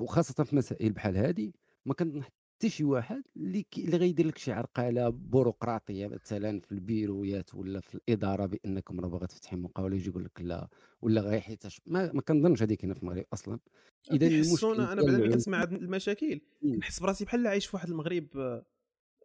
وخاصة 0.00 0.44
في 0.44 0.56
مسائل 0.56 0.92
بحال 0.92 1.16
هذه 1.16 1.52
ما 1.86 1.94
حتى 2.58 2.70
شي 2.70 2.84
واحد 2.84 3.22
اللي 3.36 3.96
غيدير 3.96 4.26
لك 4.26 4.38
شي 4.38 4.52
عرقله 4.52 5.08
بيروقراطيه 5.08 6.06
مثلا 6.06 6.60
في 6.60 6.72
البيرويات 6.72 7.54
ولا 7.54 7.80
في 7.80 7.94
الإدارة 7.94 8.46
بانكم 8.46 9.00
راه 9.00 9.08
باغا 9.08 9.26
تفتحي 9.26 9.56
مقاولة 9.56 9.96
يجي 9.96 10.08
يقول 10.08 10.24
لك 10.24 10.40
لا 10.40 10.68
ولا 11.02 11.20
غيحيت 11.20 11.62
ما, 11.86 12.12
ما 12.12 12.22
كنظنش 12.22 12.62
هذيك 12.62 12.84
هنا 12.84 12.94
في 12.94 13.02
المغرب 13.02 13.24
أصلا. 13.32 13.58
اذا 14.12 14.26
المشكل 14.26 14.80
أنا 14.80 15.02
بعدا 15.02 15.30
كنسمع 15.30 15.62
هاد 15.62 15.72
المشاكل. 15.72 16.40
كنحس 16.62 17.00
براسي 17.00 17.24
بحال 17.24 17.46
عايش 17.46 17.66
في 17.66 17.76
واحد 17.76 17.88
المغرب 17.88 18.36
آه، 18.36 18.66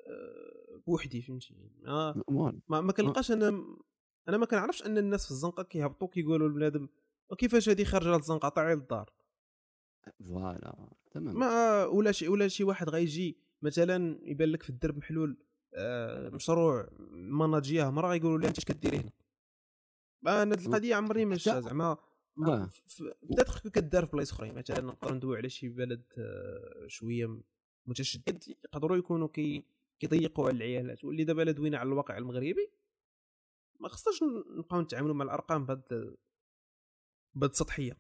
آه، 0.08 0.82
بوحدي 0.88 1.22
فهمتي؟ 1.22 1.56
ما, 2.70 2.82
ما 2.82 2.92
كنلقاش 2.92 3.32
أنا 3.32 3.64
أنا 4.30 4.38
ما 4.38 4.46
كنعرفش 4.46 4.86
أن 4.86 4.98
الناس 4.98 5.26
في 5.26 5.32
الزنقة 5.32 5.64
كيهبطوا 5.64 6.08
كيقولوا 6.08 6.50
لبنادم 6.50 6.88
وكيفاش 7.30 7.70
هذه 7.70 7.84
خارجة 7.84 8.16
للزنقة؟ 8.16 8.50
طاعي 8.50 8.76
للدار 8.76 9.14
فوالا 10.28 10.90
تمام. 11.12 11.40
ما 11.40 11.86
ولا 11.86 12.12
شي 12.12 12.28
ولا 12.28 12.48
شي 12.48 12.64
واحد 12.64 12.90
غيجي 12.90 13.38
مثلا 13.62 14.20
يبان 14.24 14.50
لك 14.50 14.64
في 14.64 14.70
الدرب 14.70 14.98
محلول 14.98 15.38
آه، 15.76 16.30
مشروع 16.30 16.90
ماناجيه 17.12 17.90
مرة 17.90 18.08
غيقولوا 18.08 18.40
لي 18.40 18.48
انت 18.48 18.58
اش 18.58 18.66
كديري 18.66 18.98
هنا 18.98 19.12
أنا 20.44 20.56
القضية 20.56 20.96
عمري 20.96 21.26
ما 21.26 21.38
شفتها 21.38 21.62
زعما. 21.62 21.98
بدات 23.24 23.68
كدار 23.68 24.06
في 24.06 24.12
بلايص 24.12 24.32
أخرين 24.32 24.56
مثلا 24.56 24.82
نقدر 24.82 25.14
ندوي 25.14 25.38
على 25.38 25.50
شي 25.50 25.70
بلد 25.70 26.04
آه، 26.18 26.88
شوية 26.88 27.42
متشدد 27.86 28.44
يقدروا 28.48 28.98
يكونوا 28.98 29.28
كي 29.28 29.66
كيضيقوا 30.00 30.48
على 30.48 30.58
العيالات 30.58 31.04
واللي 31.04 31.24
دابا 31.24 31.52
دوينا 31.52 31.78
على 31.78 31.88
الواقع 31.88 32.18
المغربي 32.18 32.72
ما 33.84 33.90
خصناش 33.90 34.24
نبقاو 34.58 34.82
نتعاملوا 34.82 35.16
مع 35.16 35.26
الأرقام 35.26 35.66
بهاد 35.66 36.16
بهاد 37.36 37.50
السطحية. 37.50 37.98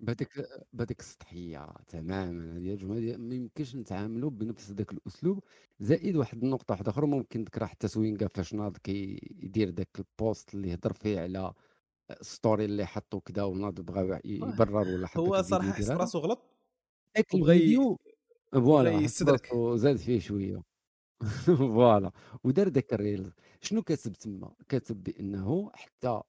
بهذيك 0.00 0.28
بهذيك 0.72 1.00
السطحية 1.00 1.66
تماما. 1.88 2.56
هذه 2.56 2.72
الجملة 2.72 3.16
ما 3.16 3.34
يمكنش 3.34 3.76
نتعاملوا 3.76 4.30
بنفس 4.30 4.70
ذاك 4.70 4.92
الأسلوب. 4.92 5.44
زائد 5.80 6.16
واحد 6.16 6.42
النقطة 6.42 6.72
واحدة 6.72 6.90
أخرى 6.90 7.06
ممكن 7.06 7.44
ذكرها 7.44 7.66
حتى 7.66 7.88
سوينغا 7.88 8.28
فاش 8.34 8.54
ناض 8.54 8.76
كيدير 8.76 9.70
ذاك 9.70 9.88
ال 9.98 10.09
post 10.09 10.54
اللي 10.54 10.74
هضر 10.74 10.92
فيه 10.92 11.20
على 11.20 11.52
story 12.20 12.64
اللي 12.64 12.86
حطوا 12.86 13.20
كذا 13.20 13.42
وناض 13.42 13.80
بغى 13.80 14.20
يبرر 14.24 14.76
ولا 14.88 15.06
حط 15.06 15.18
هو 15.20 15.42
صراحة 15.42 15.72
حس 15.72 15.90
براسو 15.90 16.18
غلط. 16.18 16.42
ذاك 17.16 17.34
الفيديو 17.34 17.98
voilà 18.52 19.06
زاد 19.76 19.96
فيه 19.96 20.20
شوية. 20.20 20.62
voilà. 21.74 22.12
ودار 22.44 22.68
ذاك 22.68 22.92
ال 22.94 23.02
reel 23.02 23.32
شنو 23.62 23.82
كاتب 23.82 24.12
تما؟ 24.12 24.54
كاتب 24.68 25.02
بأنه 25.02 25.70
حتى 25.74 26.20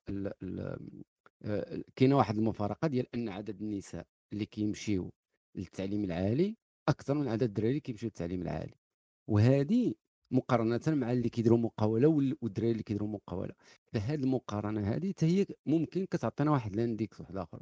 آه، 1.43 1.83
كاينة 1.95 2.17
واحد 2.17 2.37
المفارقة 2.37 2.87
ديال 2.87 3.07
أن 3.15 3.29
عدد 3.29 3.61
النساء 3.61 4.05
اللي 4.33 4.45
كيمشيو 4.45 5.11
للتعليم 5.55 6.03
العالي 6.03 6.55
أكثر 6.89 7.13
من 7.13 7.27
عدد 7.27 7.43
الدراري 7.43 7.79
كيمشيو 7.79 8.07
للتعليم 8.07 8.41
العالي. 8.41 8.73
وهذه 9.29 9.93
مقارنة 10.31 10.81
مع 10.87 11.11
اللي 11.11 11.29
كيديروا 11.29 11.57
مقاولة 11.57 12.07
والدراري 12.41 12.71
اللي 12.71 12.83
كيديروا 12.83 13.07
مقاولة. 13.09 13.53
فهاد 13.93 14.23
المقارنة 14.23 14.81
هذه 14.81 15.09
حتى 15.11 15.25
هي 15.25 15.45
ممكن 15.65 16.05
كتعطينا 16.05 16.51
واحد 16.51 16.75
l'index 16.75 17.21
واحد 17.21 17.37
آخر. 17.37 17.61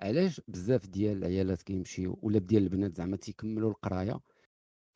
علاش 0.00 0.40
بزاف 0.48 0.86
ديال 0.86 1.16
العيالات 1.18 1.62
كيمشيو 1.62 2.18
ولا 2.22 2.38
ديال 2.38 2.62
البنات 2.62 2.94
زعما 2.94 3.16
تيكملوا 3.16 3.70
القراية؟ 3.70 4.20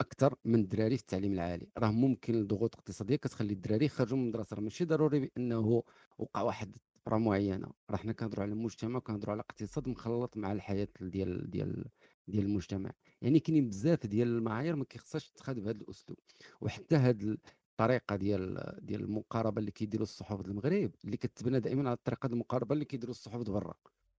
أكثر 0.01 0.35
من 0.45 0.61
الدراري 0.61 0.97
في 0.97 1.03
التعليم 1.03 1.33
العالي. 1.33 1.69
راه 1.79 1.91
ممكن 1.91 2.35
الضغوط 2.35 2.75
الاقتصادية 2.75 3.17
كتخلي 3.17 3.53
الدراري 3.53 3.85
يخرجوا 3.87 4.19
من 4.19 4.23
المدرسة. 4.25 4.55
راه 4.57 4.61
ماشي 4.61 4.85
ضروري 4.85 5.21
بأنه 5.21 5.83
وقع 6.19 6.43
واحد 6.43 6.77
طفره 6.95 7.17
معينة. 7.19 7.73
راه 7.91 7.97
حنا 7.97 8.13
كنهضروا 8.13 8.43
على 8.43 8.53
المجتمع 8.53 8.97
وكنهضروا 8.97 9.33
على 9.33 9.41
اقتصاد 9.41 9.89
مخلط 9.89 10.37
مع 10.37 10.53
الحياة 10.53 10.89
ديال 11.01 11.51
ديال 11.51 11.85
ديال 12.29 12.45
المجتمع. 12.45 12.93
يعني 13.23 13.41
كاينين 13.41 13.69
بزاف 13.69 14.07
ديال 14.07 14.29
المعايير 14.29 14.77
ما 14.77 14.85
كيخصهاش 14.85 15.31
تتخذ 15.31 15.55
بهذا 15.61 15.81
الأسلوب. 15.81 16.19
وحتى 16.61 16.97
هاد 16.97 17.39
الطريقة 17.81 18.17
ديال 18.17 18.77
ديال 18.83 19.01
المقاربة 19.01 19.61
اللي 19.61 19.71
كيديروا 19.71 20.03
الصحف 20.03 20.41
المغرب 20.41 20.91
اللي 21.05 21.17
كتبنى 21.17 21.61
دائما 21.61 21.83
على 21.89 21.97
الطريقة 21.97 22.27
المقاربة 22.27 22.73
اللي 22.75 22.85
كيديروا 22.85 23.11
الصحف 23.11 23.41
برا 23.41 23.75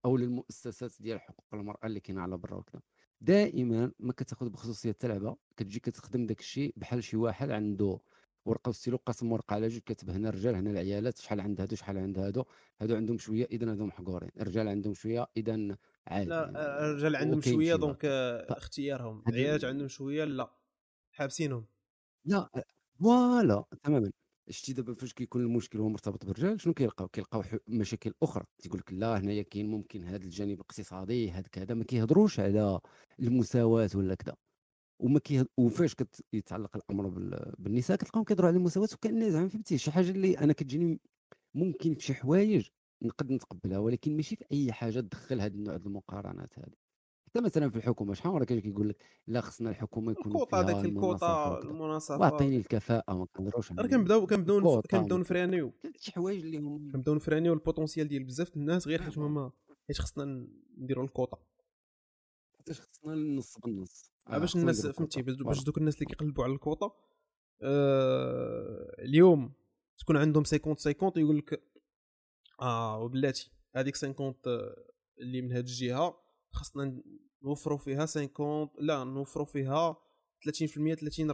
أو 0.06 0.18
للمؤسسات 0.18 0.92
ديال 1.00 1.22
حقوق 1.22 1.46
المرأة 1.54 1.86
اللي 1.86 2.00
كاينة 2.00 2.22
على 2.22 2.38
برا 2.38 2.56
وكذا 2.56 2.82
دائما 3.22 3.92
ما 4.00 4.14
كتاخذ 4.14 4.50
بخصوصية 4.50 4.92
تلعبه 4.92 5.38
كتجي 5.58 5.80
كتخدم 5.80 6.26
داك 6.26 6.40
الشيء 6.40 6.74
بحال 6.78 7.04
شي 7.04 7.18
واحد 7.18 7.50
عنده 7.52 8.00
ورقة 8.46 8.70
وستيلو 8.70 8.98
قاسم 8.98 9.32
ورقة 9.32 9.54
على 9.54 9.68
جوج 9.68 9.82
كاتب 9.82 10.10
هنا 10.10 10.30
الرجال 10.30 10.56
هنا 10.56 10.72
العيالات 10.72 11.18
شحال 11.18 11.42
عند 11.42 11.62
هادو 11.62 11.76
شحال 11.76 11.98
عند 11.98 12.20
هادو 12.20 12.44
هادو 12.82 12.96
عندهم 12.96 13.18
شوية 13.18 13.46
إذا 13.52 13.72
هادو 13.72 13.86
محقورين 13.86 14.32
الرجال 14.42 14.68
عندهم 14.68 14.94
شوية 14.94 15.28
إذا 15.38 15.78
عادي 16.08 16.30
لا 16.30 16.86
الرجال 16.86 17.16
عندهم 17.16 17.42
شوية 17.42 17.76
donc 17.76 18.06
اختيارهم 18.50 19.24
العيالات 19.28 19.64
عندهم 19.66 19.88
شوية 19.88 20.26
لا 20.26 20.58
حابسينهم. 21.12 21.68
لا 22.26 22.50
فوالا 23.00 23.66
تماما. 23.84 24.12
شتي 24.50 24.74
دابا 24.74 24.94
فاش 24.94 25.14
كيكون 25.14 25.42
المشكل 25.42 25.80
هو 25.80 25.90
مرتبط 25.90 26.26
بالرجال 26.26 26.62
شنو 26.62 26.74
كيلقاو؟ 26.74 27.08
كيلقاو 27.08 27.44
مشاكل 27.68 28.14
أخرى. 28.24 28.46
تيقول 28.58 28.80
لك 28.80 28.94
لا 28.94 29.20
هنايا 29.20 29.42
كاين 29.44 29.68
ممكن 29.68 30.04
هذا 30.04 30.24
الجانب 30.24 30.54
الاقتصادي 30.54 31.32
هذا 31.32 31.48
كذا 31.52 31.74
ما 31.74 31.84
كيهضروش 31.84 32.40
على 32.40 32.80
المساواة 33.20 33.90
ولا 33.96 34.16
كذا. 34.16 34.36
وما 35.00 35.20
كي 35.20 35.46
وفاش 35.58 35.96
كيتعلق 36.32 36.76
الأمر 36.76 37.10
بالنساء 37.60 37.98
كتلقاهم 37.98 38.24
كيهضروا 38.24 38.48
على 38.48 38.58
المساواة 38.58 38.88
وكأن 38.94 39.32
زعما 39.32 39.48
فهمتي؟ 39.50 39.78
شي 39.78 39.92
حاجة 39.92 40.12
اللي 40.12 40.38
أنا 40.40 40.54
كتجيني 40.54 41.00
ممكن 41.54 41.96
في 41.96 42.04
شي 42.04 42.14
حوايج 42.14 42.68
نقد 43.02 43.32
نتقبلها 43.32 43.78
ولكن 43.80 44.16
ماشي 44.16 44.36
في 44.36 44.46
أي 44.52 44.72
حاجة 44.74 45.00
تدخل 45.00 45.42
هذا 45.42 45.54
النوع 45.54 45.76
المقارنات 45.76 46.60
هذه 46.60 46.89
حتى 47.30 47.42
مثلا 47.42 47.70
في 47.70 47.76
الحكومة 47.76 48.14
شحال 48.14 48.32
مرة 48.32 48.44
كاين 48.44 48.60
كيقول 48.60 48.90
لك 48.90 48.98
لا 49.28 49.42
خصنا 49.42 49.70
الحكومة 49.70 50.12
يكون 50.12 50.32
الكوطه 50.32 50.62
داك 50.62 50.86
الكوطة 50.86 51.60
المناصفة 51.60 52.20
واعطيني 52.20 52.58
الكفاءة 52.58 53.14
ما 53.14 53.26
كنهضروش 53.26 53.72
راه 53.72 53.88
كنبداو 53.88 54.28
كنبداو 54.28 54.82
كنبداو 54.82 55.18
نفراينيو 55.18 55.74
شي 55.98 56.12
حوايج 56.12 56.44
اللي 56.44 56.58
هما 56.58 56.92
كنبداو 56.92 57.16
نفراينيو 57.16 57.54
ال 57.54 57.59
potentiel 57.59 58.08
ديال 58.08 58.24
بزاف 58.24 58.56
الناس 58.58 58.88
غير 58.88 59.02
حيت 59.02 59.18
هما 59.18 59.52
حيت 59.88 59.98
خصنا 59.98 60.48
نديروا 60.78 61.06
الكوطة. 61.06 61.40
حيت 62.58 62.72
خصنا 62.72 63.14
النص 63.14 63.58
بالنص. 63.60 64.12
آه 64.28 64.38
باش 64.38 64.56
الناس 64.56 64.88
فهمتي 64.88 65.22
باش 65.22 65.64
دوك 65.64 65.78
الناس 65.78 65.96
اللي 65.96 66.06
كيقلبوا 66.06 66.44
على 66.44 66.54
الكوطة 66.54 66.96
آه 67.62 68.96
اليوم 69.00 69.54
تكون 69.98 70.18
عندهم 70.18 70.44
50 70.44 70.76
50 70.76 71.12
يقول 71.18 71.38
لك 71.38 71.64
آه 72.62 73.00
وبلاتي 73.00 73.52
هذيك 73.76 73.96
50 73.96 74.36
اللي 75.20 75.42
من 75.42 75.52
هذه 75.52 75.60
الجهة 75.60 76.29
خاصنا 76.52 77.02
نوفروا 77.44 77.78
فيها 77.78 78.06
50 78.06 78.70
لا 78.80 79.04
نوفروا 79.04 79.46
فيها 79.46 79.98
30% 80.46 80.94
30 80.94 81.32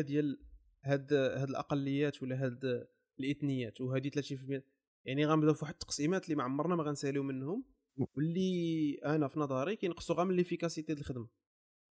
ديال 0.00 0.44
هاد 0.84 1.12
هاد 1.12 1.48
الأقليات 1.48 2.22
ولا 2.22 2.44
هاد 2.44 2.88
الإثنيات 3.20 3.80
وهذه 3.80 4.08
30% 4.08 4.62
يعني 5.04 5.26
غنبداو 5.26 5.54
في 5.54 5.64
واحد 5.64 5.72
التقسيمات 5.72 6.24
اللي 6.24 6.34
ما 6.34 6.42
عمرنا 6.42 6.76
ما 6.76 6.82
غنساليو 6.82 7.22
منهم 7.22 7.64
واللي 7.96 8.94
أنا 9.04 9.28
في 9.28 9.40
نظري 9.40 9.76
كينقصوا 9.76 10.16
غير 10.16 10.24
من 10.24 10.36
ليفيكاسيتي 10.36 10.86
ديال 10.86 10.98
الخدمة. 10.98 11.28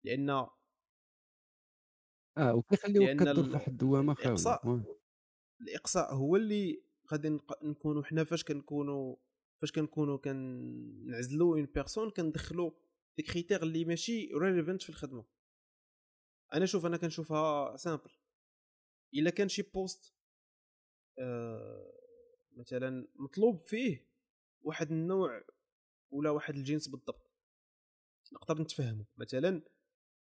لأن 0.03 0.30
آه 0.30 0.49
وكيخليوك 2.38 3.09
كدور 3.09 3.43
في 3.43 3.51
واحد 3.51 3.72
الدوامة 3.72 4.13
خاوية. 4.13 4.84
الإقصاء 5.61 6.15
هو 6.15 6.36
اللي 6.36 6.84
غادي 7.11 7.39
نكونوا 7.63 8.03
حنا 8.03 8.24
فاش 8.24 8.43
كنكونوا 8.43 9.15
فاش 9.62 9.72
كنكونوا 9.72 10.18
كنعزلوا 10.18 11.55
une 11.55 11.66
personne 11.66 12.10
كندخلوا 12.10 12.72
des 13.18 13.24
critères 13.24 13.64
اللي 13.64 13.86
ماشي 13.86 14.30
relevant 14.34 14.82
في 14.82 14.89
الخدمة. 14.89 15.26
أنا 16.53 16.66
شوف 16.66 16.86
أنا 16.86 16.97
كنشوفها 16.97 17.78
simple 17.78 18.12
إلا 19.14 19.30
كان 19.30 19.49
شي 19.49 19.62
poste 19.62 20.16
آه 21.20 21.93
مثلا 22.51 23.07
مطلوب 23.16 23.60
فيه 23.60 24.10
واحد 24.62 24.91
النوع 24.91 25.45
ولا 26.12 26.30
واحد 26.30 26.55
الجنس 26.55 26.88
بالضبط. 26.88 27.30
نقدر 28.34 28.62
نتفهمه 28.62 29.05
مثلا 29.18 29.62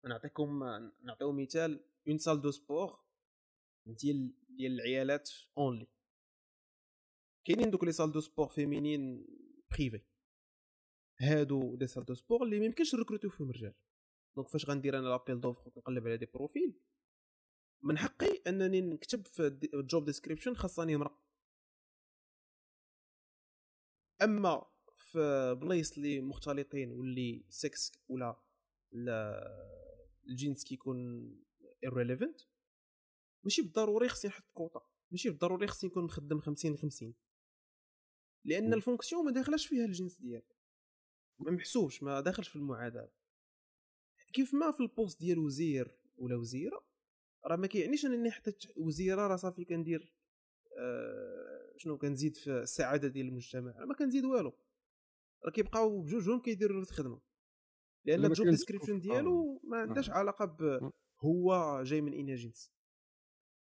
نعطيكم 0.06 0.64
نعطيو 1.02 1.32
مثال 1.32 1.86
une 2.08 2.18
salle 2.18 2.42
de 2.42 2.52
sport 2.52 3.00
ديال 3.86 4.34
ديال 4.50 4.72
العيالات 4.72 5.30
only 5.58 5.88
كاينين 7.46 7.72
دوك 7.72 7.84
les 7.84 7.92
salles 7.92 8.12
de 8.12 8.20
sport 8.22 8.48
féminines 8.48 9.28
privées. 9.72 10.02
هادو 11.22 11.76
des 11.76 11.88
salles 11.88 12.06
de 12.06 12.14
sport 12.14 12.44
اللي 12.44 12.60
ميمكنش 12.60 12.96
نروكروتو 12.96 13.30
فيهم 13.30 13.52
رجال 13.52 13.74
donc 14.36 14.50
فاش 14.50 14.70
غندير 14.70 15.00
أنا 15.00 15.08
l'appel 15.08 15.42
d'offre 15.42 15.72
نقلب 15.78 16.08
على 16.08 16.18
des 16.18 16.26
profils 16.26 16.80
من 17.84 17.98
حقي 17.98 18.42
أنني 18.48 18.82
نكتب 18.82 19.28
في 19.28 19.48
ال 19.74 19.82
job 19.82 20.06
description 20.06 20.56
خاصني 20.56 20.96
امراه 20.96 21.18
أما 24.22 24.66
في 24.96 25.56
بلايص 25.62 25.98
اللي 25.98 26.22
مختلطين 26.22 26.92
واللي 26.92 27.46
سكس 27.50 27.92
ولا 28.10 28.42
الجنس 30.30 30.64
كيكون 30.64 31.30
irrelevant 31.86 32.46
ماشي 33.44 33.62
بالضروري 33.62 34.10
خصني 34.10 34.30
نحط 34.32 34.44
كوطه 34.54 34.88
ماشي 35.12 35.30
بالضروري 35.30 35.68
خصني 35.68 35.90
نكون 35.90 36.04
مخدم 36.04 36.40
50 36.40 36.78
50 36.78 37.14
لأن 38.46 38.74
ال 38.74 38.80
fonction 38.80 39.26
ما 39.26 39.32
داخلاش 39.32 39.68
فيها 39.68 39.86
الجنس 39.86 40.20
ديالك. 40.20 40.56
ما 41.40 41.52
محسوبش 41.52 42.04
ما 42.04 42.22
داخلش 42.22 42.48
في 42.48 42.56
المعادلة. 42.56 43.10
كيف 44.34 44.54
ما 44.54 44.72
في 44.72 44.80
ال 44.80 44.87
poste 44.87 45.20
ديال 45.20 45.40
وزير 45.40 45.98
ولا 46.18 46.36
وزيرة 46.36 46.86
راه 47.46 47.56
ما 47.56 47.68
كيعنيش 47.68 48.06
أنني 48.06 48.32
حطيت 48.32 48.64
وزيرة 48.78 49.28
راه 49.28 49.36
صافي 49.36 49.66
كندير 49.66 50.14
آه 50.80 51.74
شنو 51.78 51.98
كنزيد 51.98 52.36
في 52.36 52.52
السعادة 52.52 53.08
ديال 53.08 53.28
المجتمع. 53.28 53.86
ما 53.86 53.94
كنزيد 53.94 54.26
والو. 54.26 54.54
راه 55.46 55.52
كيبقاو 55.52 56.02
بجوجهم 56.02 56.42
كيديروا 56.42 56.82
نفس 56.82 56.92
الخدمة. 56.92 57.22
لأن 58.06 58.22
ما 58.22 58.28
ال 58.28 58.33
job 58.33 58.48
description 58.48 58.96
آه. 58.96 59.00
ديالو 59.00 59.62
ما 59.64 59.78
عندهاش 59.78 60.10
آه. 60.10 60.14
علاقة 60.14 60.46
ب 60.46 60.62
آه. 60.64 60.92
هو 61.20 61.80
جاي 61.84 62.02
من 62.02 62.14
اين 62.14 62.36
جنس. 62.36 62.72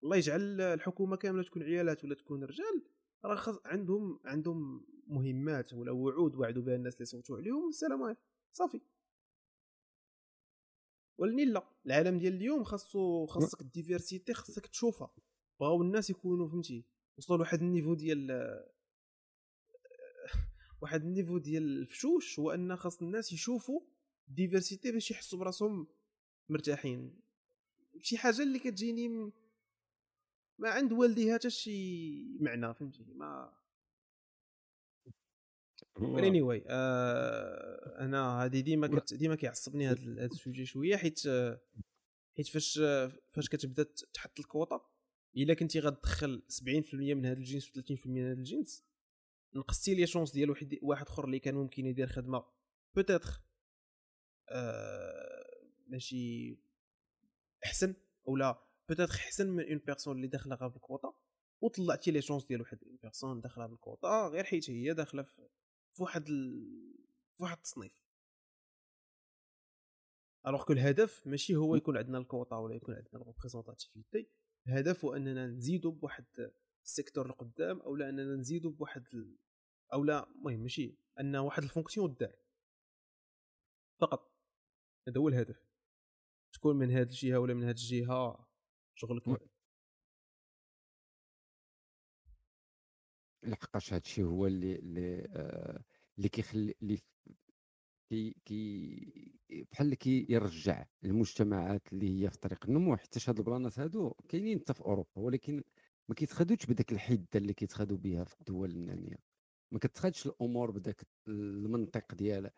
الله 0.04 0.16
يجعل 0.16 0.60
الحكومة 0.60 1.16
كاملة 1.16 1.42
تكون 1.42 1.62
عيالات 1.62 2.04
ولا 2.04 2.14
تكون 2.14 2.44
رجال 2.44 2.84
راه 3.24 3.60
عندهم 3.64 4.20
عندهم 4.24 4.86
مهمات 5.06 5.74
ولا 5.74 5.92
وعود 5.92 6.36
وعدوا 6.36 6.62
بها 6.62 6.74
الناس 6.74 6.94
اللي 6.94 7.04
صوتوا 7.04 7.36
عليهم 7.36 7.64
والسلام 7.64 8.02
عليكم. 8.02 8.20
صافي. 8.52 8.80
ولني 11.18 11.44
لا 11.44 11.68
العالم 11.86 12.18
ديال 12.18 12.34
اليوم 12.34 12.64
خاصو 12.64 13.26
خاصك 13.26 13.60
ال 13.60 13.67
diversity 13.67 14.34
خاصك 14.34 14.66
تشوفها. 14.66 15.10
بغاو 15.60 15.82
الناس 15.82 16.10
يكونوا 16.10 16.48
فهمتي 16.48 16.84
وصلوا 17.18 17.38
لواحد 17.38 17.62
ال 17.62 17.67
niveau 17.67 17.94
ديال 17.94 18.30
واحد 20.82 21.02
ال 21.02 21.07
niveau 21.07 21.38
ديال 21.38 21.62
الفشوش 21.62 22.38
هو 22.38 22.50
أن 22.50 22.76
خاص 22.76 23.02
الناس 23.02 23.32
يشوفوا 23.32 23.80
ال 24.28 24.34
diversity 24.34 24.92
باش 24.92 25.10
يحسوا 25.10 25.38
براسهم 25.38 25.86
مرتاحين. 26.48 27.20
شي 28.00 28.18
حاجة 28.18 28.42
اللي 28.42 28.58
كتجيني 28.58 29.32
ما 30.58 30.70
عند 30.70 30.92
والديها 30.92 31.34
حتى 31.34 31.50
شي 31.50 32.38
معنى 32.40 32.74
فهمتي؟ 32.74 33.04
mais 33.04 33.52
anyway 36.00 36.64
آه 36.68 38.04
أنا 38.04 38.44
هذه 38.44 38.60
ديما 38.60 38.86
كت 38.86 39.14
ديما 39.14 39.34
كيعصبني 39.34 39.88
هذا 39.88 40.00
هذا 40.00 40.24
ال 40.24 40.31
sujet 40.31 40.66
شوية 40.66 40.96
حيت 40.96 41.20
حيت 42.36 42.48
فاش 42.48 42.80
فاش 43.30 43.48
كتبدا 43.48 43.86
تحط 44.14 44.40
الكوطة 44.40 44.90
إلا 45.36 45.54
كنتي 45.54 45.80
غتدخل 45.80 46.42
70% 46.50 46.94
من 46.94 47.26
هذا 47.26 47.38
الجنس 47.38 47.68
و30% 47.68 48.06
من 48.06 48.24
هذا 48.24 48.38
الجنس 48.38 48.84
نقصتي 49.54 49.94
les 49.94 50.06
chances 50.06 50.32
ديال 50.32 50.50
واحد 50.50 50.78
واحد 50.82 51.06
أخر 51.06 51.24
اللي 51.24 51.38
كان 51.38 51.54
ممكن 51.54 51.86
يدير 51.86 52.06
خدمة 52.06 52.44
peut-être 52.94 53.42
آه 54.50 55.46
ماشي 55.88 56.56
أحسن 57.64 57.94
اولا 58.28 58.67
peut-être 58.88 59.14
احسن 59.14 59.50
من 59.50 59.68
une 59.68 59.78
personne 59.78 60.16
اللي 60.16 60.26
داخله 60.26 60.54
غير 60.54 60.68
بالكوطه 60.68 61.14
وطلعتي 61.60 62.10
les 62.10 62.22
chances 62.22 62.46
ديال 62.46 62.60
واحد 62.60 62.84
une 62.84 62.98
personne 63.02 63.40
داخله 63.40 63.66
بالكوطه 63.66 64.28
غير 64.28 64.44
حيت 64.44 64.70
هي 64.70 64.94
داخله 64.94 65.22
في 65.22 66.02
واحد 66.02 66.28
ال... 66.28 66.68
في 67.36 67.42
واحد 67.42 67.56
التصنيف 67.56 68.02
alors 70.46 70.64
que 70.64 70.72
الهدف 70.72 71.26
ماشي 71.26 71.56
هو 71.56 71.76
يكون 71.76 71.96
عندنا 71.96 72.18
الكوطا 72.18 72.56
ولا 72.56 72.74
يكون 72.74 72.94
عندنا 72.94 73.22
ال 73.22 73.28
représentativité 73.28 74.28
الهدف 74.66 75.04
هو 75.04 75.14
اننا 75.14 75.46
نزيدوا 75.46 75.92
بواحد 75.92 76.24
ال 76.84 76.89
secteur 76.89 77.26
لقدام 77.26 77.80
أو 77.80 77.96
لا 77.96 78.08
اننا 78.08 78.36
نزيدوا 78.36 78.70
بواحد 78.70 79.06
ال... 79.14 79.36
أو 79.92 80.04
لا 80.04 80.30
المهم 80.30 80.60
ماشي 80.60 80.98
ان 81.20 81.36
واحد 81.36 81.62
ال 81.62 81.68
fonction 81.68 82.14
دار 82.20 82.36
فقط 84.00 84.32
هذا 85.08 85.20
هو 85.20 85.28
الهدف 85.28 85.68
تكون 86.52 86.76
من 86.76 86.90
هذه 86.90 87.08
الجهة 87.08 87.38
ولا 87.38 87.54
من 87.54 87.62
هذه 87.62 87.70
الجهة؟ 87.70 88.47
شغلك 88.98 89.28
م. 89.28 89.30
واعر. 89.30 89.48
لحقاش 93.42 93.92
هادشي 93.92 94.22
هو 94.22 94.46
اللي 94.46 94.74
اللي 94.76 95.26
آه، 95.30 95.84
اللي 96.18 96.28
كيخلي 96.28 96.74
اللي 96.82 96.98
كي 98.10 98.36
كي 98.44 99.38
بحال 99.70 99.84
اللي 99.86 99.96
كيرجع 99.96 100.86
المجتمعات 101.04 101.92
اللي 101.92 102.24
هي 102.24 102.30
في 102.30 102.38
طريق 102.38 102.66
النمو 102.66 102.96
حتى 102.96 103.20
هاد 103.28 103.38
ال 103.38 103.44
plans 103.44 103.72
ات 103.72 103.78
هادو 103.78 104.10
كاينين 104.28 104.58
حتى 104.60 104.74
في 104.74 104.80
أوروبا 104.80 105.08
ولكن 105.16 105.62
ما 106.08 106.14
كيتخادوش 106.14 106.66
بداك 106.66 106.92
الحدة 106.92 107.26
اللي 107.36 107.54
كيتخادوا 107.54 107.96
بها 107.96 108.24
في 108.24 108.34
الدول 108.40 108.70
النامية 108.70 109.16
ما 109.72 109.78
كتخادش 109.78 110.26
الأمور 110.26 110.70
بداك 110.70 111.02
المنطق 111.28 112.14
ديال 112.14 112.46
آه، 112.46 112.52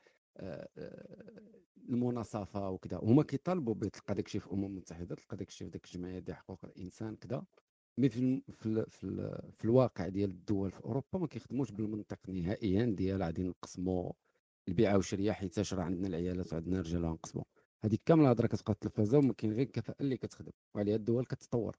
المناصفة 1.88 2.70
وكذا 2.70 2.99
هما 3.03 3.22
كيطالبوا 3.22 3.74
بتلقى 3.74 4.14
داكشي 4.14 4.41
في 4.41 4.47
الامم 4.47 4.64
المتحده 4.64 5.14
تلقى 5.14 5.36
داكشي 5.36 5.64
في 5.64 5.70
داك 5.70 5.84
الجمعية 5.84 6.18
ديال 6.18 6.36
حقوق 6.36 6.64
الإنسان 6.64 7.16
كذا 7.16 7.45
mais 7.98 8.09
في 8.09 8.43
في, 8.49 8.84
في, 8.88 9.41
في 9.53 9.64
الواقع 9.64 10.09
ديال 10.09 10.30
الدول 10.30 10.70
في 10.70 10.84
أوروبا 10.84 11.18
ما 11.18 11.26
كيخدموش 11.26 11.70
بالمنطق 11.70 12.18
نهائيا 12.28 12.84
ديال 12.84 13.22
غادي 13.22 13.43
نقسموا 13.43 14.12
البيعة 14.68 14.97
والشريه 14.97 15.32
حيت 15.32 15.72
راه 15.74 15.82
عندنا 15.82 16.07
العيالات 16.09 16.53
وعندنا 16.53 16.80
الرجال 16.80 17.05
غنقسموا 17.07 17.45
هذيك 17.84 18.03
كاملة 18.07 18.30
هضرة 18.30 18.47
كتبقى 18.47 18.64
في 18.64 18.70
التلفازه 18.70 19.18
وما 19.18 19.32
كاين 19.32 19.53
غير 19.53 19.66
الكفاءه 19.66 20.03
اللي 20.03 20.16
كتخدم. 20.16 20.53
وعليها 20.74 20.97
الدول 20.97 21.24
كتطور. 21.24 21.76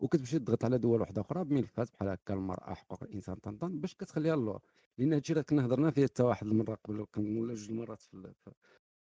وكتمشي 0.00 0.38
تضغط 0.38 0.64
على 0.64 0.78
دول 0.78 1.00
واحدة 1.00 1.20
أخرى 1.20 1.44
بملفات 1.44 1.92
بحال 1.92 2.08
هكا 2.08 2.34
المرأة 2.34 2.74
حقوق 2.74 3.02
الإنسان 3.02 3.34
طنطن 3.36 3.80
باش 3.80 3.94
كتخليها 3.94 4.34
اللور 4.34 4.60
لأن 4.98 5.12
هادشي 5.12 5.32
راه 5.32 5.42
كنا 5.42 5.66
هضرنا 5.66 5.90
فيه 5.90 6.04
حتى 6.06 6.22
واحد 6.22 6.46
المرة 6.46 6.74
قبل 6.74 7.06
ولا 7.18 7.54
جوج 7.54 7.70
المرات 7.70 8.02
في 8.02 8.32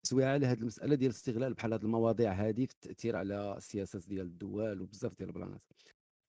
سوية 0.03 0.26
على 0.26 0.47
هذه 0.47 0.59
المسألة 0.61 0.95
ديال 0.95 1.11
الاستغلال 1.11 1.55
بحال 1.55 1.72
هذه 1.74 1.82
المواضيع 1.82 2.32
هذه 2.32 2.66
في 2.66 2.72
التأثير 2.74 3.16
على 3.16 3.57
السياسات 3.57 4.09
ديال 4.09 4.26
الدول 4.26 4.80
وبزاف 4.80 5.14
ديال 5.18 5.28
ال 5.28 5.33
plans 5.33 5.58
ات 5.58 5.62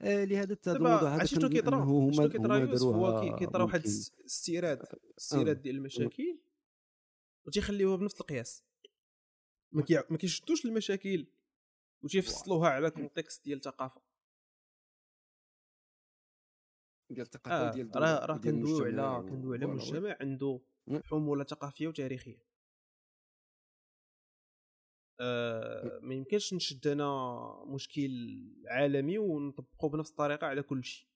آه 0.02 0.24
لهذا 0.24 0.58
هذا 0.68 0.78
الموضوع 0.78 1.16
هذا 1.16 1.26
شنو 1.26 1.50
كيطرا 1.50 1.78
هما 1.84 2.12
شنو 2.12 2.30
كيطرا 2.30 2.58
يوسف 2.58 2.86
هو 2.86 3.36
كيطرا 3.40 3.64
واحد 3.64 3.84
الس- 3.84 4.12
استيراد 4.26 4.84
استيراد 5.18 5.62
ديال 5.62 5.76
المشاكل 5.76 6.40
وتيخليوها 7.46 7.96
بنفس 7.96 8.22
القياس. 8.22 8.64
ما 10.10 10.18
كيشدوش 10.18 10.66
المشاكل 10.66 11.26
وتيفصلوها 12.04 12.70
على 12.70 12.90
contexte 12.92 13.44
ديال 13.46 13.58
الثقافة. 13.58 14.02
ديال 17.10 17.26
الثقافه 17.26 17.68
وديال 17.68 17.86
الدولة 17.86 18.16
راه 18.16 18.26
راه 18.26 18.38
كندويو 18.38 18.86
على 18.86 19.30
كندويو 19.30 19.54
على 19.54 19.66
مجتمع 19.66 20.18
عنده. 20.22 20.62
حمولة 21.04 21.44
ثقافية 21.44 21.88
وتاريخية. 21.88 22.44
آه 25.20 26.00
ما 26.02 26.14
يمكنش 26.14 26.54
نشد 26.54 26.88
أنا 26.88 27.66
مشكل 27.68 28.12
عالمي 28.68 29.18
ونطبقه 29.18 29.90
بنفس 29.90 30.12
الطريقة 30.12 30.48
على 30.48 30.64
كل 30.64 30.84
شيء. 30.84 31.08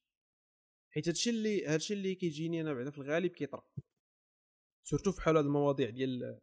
حيت 0.94 1.08
هادشي 1.08 1.30
اللي 1.30 1.66
هادشي 1.66 1.94
اللي 1.94 2.16
كيجيني 2.16 2.62
أنا 2.62 2.74
بعدا 2.74 2.92
في 2.92 2.98
الغالب 2.98 3.32
كيطرا. 3.32 3.64
surtout 4.84 5.12
في 5.12 5.22
حال 5.22 5.38
هاد 5.38 5.46
المواضيع 5.46 5.90
ديال 5.90 6.40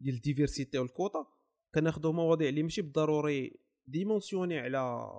ديال 0.00 0.14
ال 0.14 0.20
diversité 0.20 0.78
والكوطا 0.78 1.26
كناخذوا 1.74 2.12
مواضيع 2.12 2.48
اللي 2.48 2.62
ماشي 2.62 2.82
بالضروري 2.82 3.60
dimensionnés 3.86 4.58
على 4.58 5.10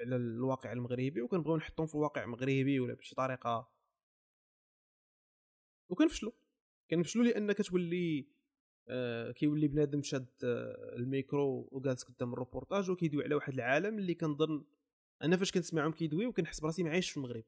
على 0.00 0.16
الواقع 0.16 0.72
المغربي 0.72 1.22
وكنبغيو 1.22 1.56
نحطهم 1.56 1.86
في 1.86 1.94
الواقع 1.94 2.24
المغربي 2.24 2.80
ولا 2.80 2.94
بشي 2.94 3.14
طريقة. 3.14 3.72
وكنفشلوا 5.90 6.32
كنفشلوا 6.90 7.24
لأن 7.24 7.52
كتولي 7.52 8.28
آه 8.88 9.32
كيولي 9.32 9.68
بنادم 9.68 10.02
شاد 10.02 10.26
آه 10.44 10.96
الميكرو 10.96 11.68
وجالس 11.72 12.02
قدام 12.04 12.32
الروبورتاج 12.32 12.90
وكيدوي 12.90 13.24
على 13.24 13.34
واحد 13.34 13.52
العالم 13.52 13.98
اللي 13.98 14.14
كنظن 14.14 14.64
أنا 15.22 15.36
فاش 15.36 15.52
كنسمعهم 15.52 15.92
كيدويو 15.92 16.32
كنحس 16.32 16.60
براسي 16.60 16.82
ما 16.82 16.90
عايش 16.90 17.10
في 17.10 17.16
المغرب. 17.16 17.44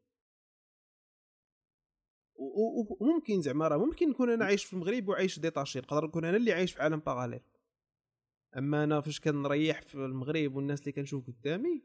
وممكن 3.01 3.41
زعما 3.41 3.69
راه 3.69 3.77
ممكن 3.77 4.11
نكون 4.11 4.31
أنا 4.31 4.45
عايش 4.45 4.65
في 4.65 4.73
المغرب 4.73 5.09
وعايش 5.09 5.39
détaché 5.39 5.79
نقدر 5.79 6.07
نكون 6.07 6.25
أنا 6.25 6.37
اللي 6.37 6.53
عايش 6.53 6.73
في 6.73 6.83
عالم 6.83 6.99
parallèle 6.99 7.41
أما 8.57 8.85
أنا 8.85 9.01
فاش 9.01 9.21
كنريح 9.21 9.83
في 9.83 9.95
المغرب 9.95 10.55
والناس 10.57 10.81
اللي 10.81 10.93
كنشوف 10.93 11.27
قدامي 11.27 11.83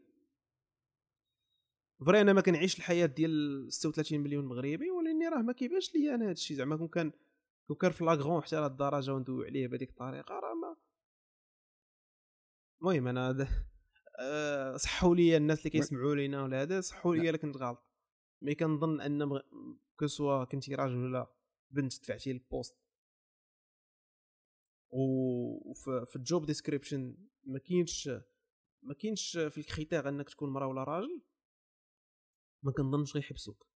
vrai 2.06 2.22
أنا 2.22 2.34
ما 2.34 2.42
كنعيش 2.42 2.78
الحياة 2.78 3.06
ديال 3.06 3.68
36 3.74 4.20
مليون 4.20 4.46
مغربي 4.46 4.92
ولكن 4.92 5.30
راه 5.34 5.42
ما 5.42 5.54
كيبانش 5.54 5.96
ليا 5.96 6.16
أنا 6.16 6.26
هذا 6.26 6.32
الشيء 6.32 6.58
زعما 6.58 6.78
كون 6.78 6.88
كان 6.88 7.12
كون 7.68 7.78
كان 7.78 7.92
flagrant 7.92 8.42
حتى 8.44 8.56
لهاد 8.56 8.72
الدرجة 8.72 9.14
وندوي 9.14 9.46
عليه 9.48 9.68
بهذيك 9.68 9.90
الطريقة 9.90 10.34
راه 10.40 10.54
ما 10.54 10.76
المهم 12.82 13.08
أنا 13.08 13.30
هذا 13.30 13.48
أه 14.20 14.78
صحوا 14.78 15.16
لي 15.16 15.38
الناس 15.38 15.60
اللي 15.60 15.70
كيسمعوا 15.70 16.16
لينا 16.16 16.44
ولا 16.44 16.62
هذا 16.62 16.82
صحوا 16.82 17.16
لي 17.16 17.30
الا 17.30 17.38
كنت 17.38 17.58
غلط. 17.58 17.84
mais 18.42 18.56
كنظن 18.56 19.02
أن 19.02 19.24
مغ... 19.24 19.40
que 20.00 20.08
ce 20.08 20.20
soit 20.20 20.44
كنتي 20.44 20.76
راجل 20.76 20.96
ولا 20.98 21.28
بنت 21.72 22.02
دفعتي 22.02 22.32
ال 22.32 22.39
poste 22.39 22.76
و- 24.90 25.70
وفي 25.72 26.06
في 26.08 26.16
ال 26.16 26.23
job 26.23 26.46
description 26.46 27.18
ما 27.44 27.60
كاينش 27.60 28.10
ما 28.84 28.94
كاينش 28.94 29.38
في 29.38 29.58
ال 29.58 29.64
critères 29.64 30.10
أنك 30.10 30.30
تكون 30.30 30.50
مرا 30.50 30.66
ولا 30.66 30.84
راجل. 30.84 31.22
ما 32.66 32.72
كنظنش 32.72 33.16
غيحبسوك 33.16 33.68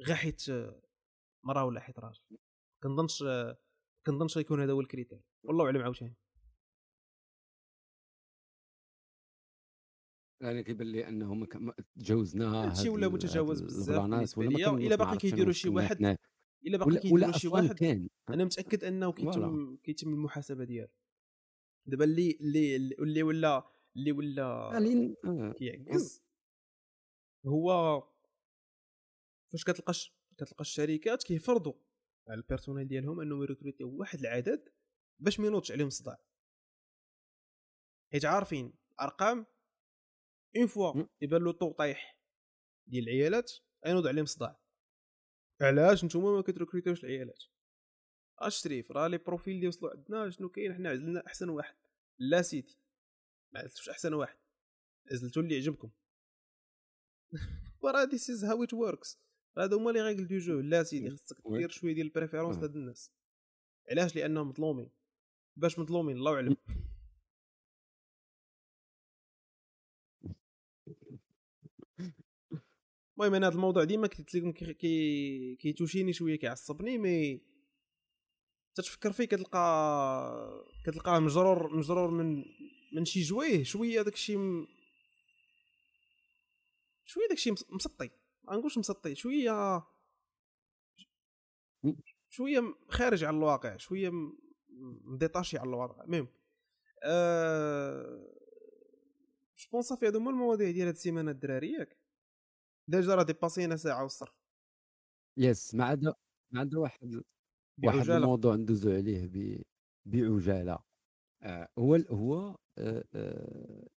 غير 0.00 0.16
حيت 0.16 0.42
مرا 1.44 1.62
ولا 1.62 1.80
حيت 1.80 1.98
راجل. 1.98 2.20
كنظنش 2.82 3.24
كنظنش 4.06 4.36
غيكون 4.36 4.60
هذا 4.60 4.72
هو 4.72 4.80
الكريتير. 4.80 5.20
والله 5.44 5.64
أعلم 5.64 5.82
عاوتاني. 5.82 6.16
أنا 10.42 10.62
كيبان 10.62 10.86
لي 10.92 11.08
أنه 11.08 11.34
ما 11.34 11.46
ك- 11.46 11.56
ما 11.56 11.74
تجاوزنا 11.96 12.46
هادشي 12.64 12.80
هاد 12.82 12.88
ولا 12.88 13.08
متجاوز 13.08 13.62
بزاف 13.62 14.38
إلا 14.38 14.96
باقي 14.96 15.16
كيديروا 15.16 15.52
شي 15.52 15.68
واحد 15.68 16.18
إلا 16.66 16.78
باقي 16.78 16.98
كيديروا 16.98 17.32
شي 17.32 17.48
واحد 17.48 17.72
كان 17.74 18.08
أنا 18.28 18.44
متأكد 18.44 18.84
أنه. 18.84 19.12
كيتم 19.12 19.76
كيتم 19.76 20.08
المحاسبة 20.14 20.64
ديالو. 20.64 20.88
دابا 21.86 22.04
اللي 22.04 22.38
اللي 22.40 22.76
اللي 22.76 23.22
ولا 23.22 23.70
اللي 23.96 24.12
ولا 24.12 24.78
آه. 25.24 25.52
كيعكز 25.52 26.23
هو 27.46 28.00
فاش 29.52 29.64
كتلقاش 29.64 30.14
كتلقى 30.36 30.60
الشركات 30.60 31.22
كيفرضوا 31.22 31.74
على 32.28 32.40
ال 32.40 32.45
personnel 32.45 32.88
ديالهم 32.88 33.20
انهم 33.20 33.42
يريكروتيو 33.42 33.96
واحد 33.96 34.18
العدد 34.18 34.72
باش 35.18 35.40
ما 35.40 35.46
ينوضش 35.46 35.72
عليهم 35.72 35.90
صداع. 35.90 36.24
حيت 38.12 38.24
عارفين 38.24 38.72
ارقام 39.00 39.46
une 40.56 40.66
fois. 40.66 41.04
يبان 41.20 41.42
له 41.44 41.52
taux 41.52 41.72
طايح 41.72 42.20
ديال 42.86 43.04
العيالات 43.04 43.52
غينوض 43.86 44.06
عليهم 44.06 44.26
صداع. 44.26 44.60
علاش 45.60 46.04
نتوما 46.04 46.36
ما 46.36 46.42
كتريكروتيوش 46.42 47.04
العيالات؟ 47.04 47.42
اش 48.38 48.62
شريف؟ 48.62 48.90
راه 48.92 49.08
les 49.08 49.18
profils 49.18 49.54
اللي 49.54 49.68
وصلوا 49.68 49.90
عندنا 49.90 50.30
شنو 50.30 50.48
كاين؟ 50.48 50.74
حنا 50.74 50.90
عزلنا 50.90 51.26
أحسن 51.26 51.48
واحد. 51.48 51.76
لا 52.18 52.42
سيدي 52.42 52.78
ما 53.52 53.60
عزلتوش 53.60 53.88
أحسن 53.88 54.14
واحد. 54.14 54.38
عزلتو 55.12 55.40
اللي 55.40 55.56
عجبكم. 55.56 55.90
وراه 57.82 58.04
this 58.04 58.30
is 58.30 58.44
how 58.44 58.62
it 58.64 58.74
works 58.74 59.18
هادو 59.58 59.76
هما 59.78 59.90
les 59.90 60.00
règles 60.02 60.26
du 60.26 60.38
jeu. 60.38 60.60
لا 60.60 60.82
سيدي 60.82 61.10
خصك 61.10 61.46
oui. 61.46 61.58
دير 61.58 61.70
شوية 61.70 61.92
ديال 61.94 62.06
ال 62.06 62.11
préférence 62.11 62.56
آه. 62.56 62.60
لهاد 62.60 62.76
الناس. 62.76 63.10
علاش؟ 63.90 64.16
لأنهم 64.16 64.48
مظلومين. 64.48 64.90
باش 65.56 65.78
مظلومين 65.78 66.16
الله 66.16 66.34
اعلم 66.34 66.56
المهم 73.18 73.34
أنا 73.34 73.46
هذا 73.48 73.54
الموضوع 73.54 73.84
ديما 73.84 74.06
قلت 74.06 74.34
لكم 74.34 74.52
كي- 74.52 74.74
كي 74.74 75.56
كيتوشيني 75.56 76.12
شوية 76.12 76.36
كيعصبني 76.36 76.98
mais 76.98 77.40
تتفكر 78.74 79.12
فيه 79.12 79.24
كتلقى 79.24 80.66
كتلقاه 80.84 81.18
مجرور 81.18 81.76
مجرور 81.76 82.10
من 82.10 82.44
من 82.92 83.04
شي 83.04 83.22
جويه 83.22 83.62
شوية 83.62 84.02
داك 84.02 84.14
الشيء 84.14 84.38
م... 84.38 84.66
شوية 87.04 87.24
داك 87.28 87.36
الشيء 87.38 87.52
مس- 87.52 87.66
مسطي. 87.72 88.10
ما 88.44 88.56
نقولش 88.56 88.78
مسطي 88.78 89.14
شوية. 89.14 89.82
شوية 92.28 92.60
خارج 92.88 93.24
على 93.24 93.36
الواقع 93.36 93.76
شوية 93.76 94.10
مديطاشي 95.04 95.58
على 95.58 95.68
الواقع. 95.68 96.04
المهم 96.04 96.28
أه... 97.04 98.34
جو 99.72 99.80
صافي 99.80 100.06
هادو 100.06 100.18
هما 100.18 100.30
المواضيع 100.30 100.70
ديال 100.70 100.86
هاد 100.86 100.94
السيمانه 100.94 101.30
الدراري 101.30 101.72
ياك 101.72 101.98
déjà 102.88 103.14
راه 103.14 103.22
ديباسينا 103.22 103.76
ساعه 103.76 104.02
والصرف 104.02 104.34
yes 105.38 105.74
ما 105.74 105.84
عدا 105.84 106.14
ما 106.52 106.60
عدا 106.60 106.78
واحد 106.78 107.22
واحد. 107.84 108.10
الموضوع 108.10 108.54
ندوزو 108.56 108.90
عليه 108.90 109.26
ب... 109.26 109.62
بعجاله 110.06 110.78
آه 111.42 111.68
هو 111.78 111.94
هو 111.94 112.56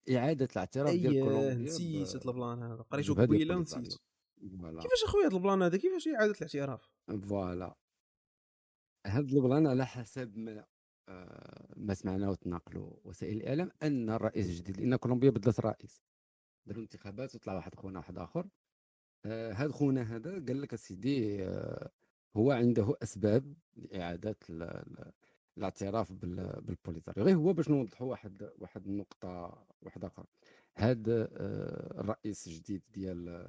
إعادة 0.10 0.48
الاعتراف 0.52 0.92
ديال 0.92 1.12
اييه 1.12 1.24
كولومبيا 1.24 1.54
نسيت 1.54 2.16
هاد 2.16 2.28
ال 2.28 2.35
plan 2.35 2.64
هذا 2.64 2.82
قريتو 2.82 3.14
قبيلة. 3.14 3.58
ونسيت 3.58 3.96
كيفاش 4.82 5.04
أخويا 5.06 5.26
هاد 5.26 5.34
ال 5.34 5.39
plan 5.39 5.62
هذا؟ 5.62 5.78
كيفاش 5.78 6.08
إعادة 6.08 6.32
الاعتراف؟ 6.32 6.92
voilà. 7.30 7.76
هاد 9.06 9.34
ال 9.34 9.41
plan 9.41 9.68
على 9.68 9.86
حسب 9.86 10.38
ما 10.38 10.66
آه 11.10 11.74
ما 11.78 11.94
سمعنا 11.94 12.30
وتناقلوا 12.30 12.94
وسائل 13.04 13.38
الإعلام 13.38 13.72
أن 13.84 14.10
الرئيس 14.10 14.46
الجديد 14.50 14.78
لأن 14.78 14.96
كولومبيا 14.96 15.30
بدلت 15.30 15.60
رئيس 15.60 16.02
داروا 16.66 16.84
انتخابات 16.84 17.36
وطلع 17.36 17.54
واحد 17.54 17.76
خونا 17.76 18.00
واحد 18.00 18.18
آخر. 18.18 18.48
آه 19.26 19.54
هاد 19.54 19.72
خونا 19.72 20.16
هذا 20.16 20.32
قال 20.32 20.62
لك 20.62 20.74
أسيدي 20.74 21.44
آه 21.44 21.92
هو 22.38 22.52
عنده 22.52 22.96
أسباب 23.04 23.54
لإعادة 23.76 24.38
الاعتراف 25.58 26.12
بال- 26.12 26.62
بالبوليساريو 26.62 27.24
غير 27.26 27.36
هو 27.36 27.54
باش 27.54 27.70
نوضحوا 27.70 28.08
واحد 28.08 28.50
واحد 28.60 28.88
النقطة 28.88 29.30
واحدة 29.82 30.08
أخرى 30.08 30.26
هاد 30.78 31.10
آه 31.10 32.02
الرئيس 32.02 32.48
الجديد 32.48 32.82
ديال 32.94 33.48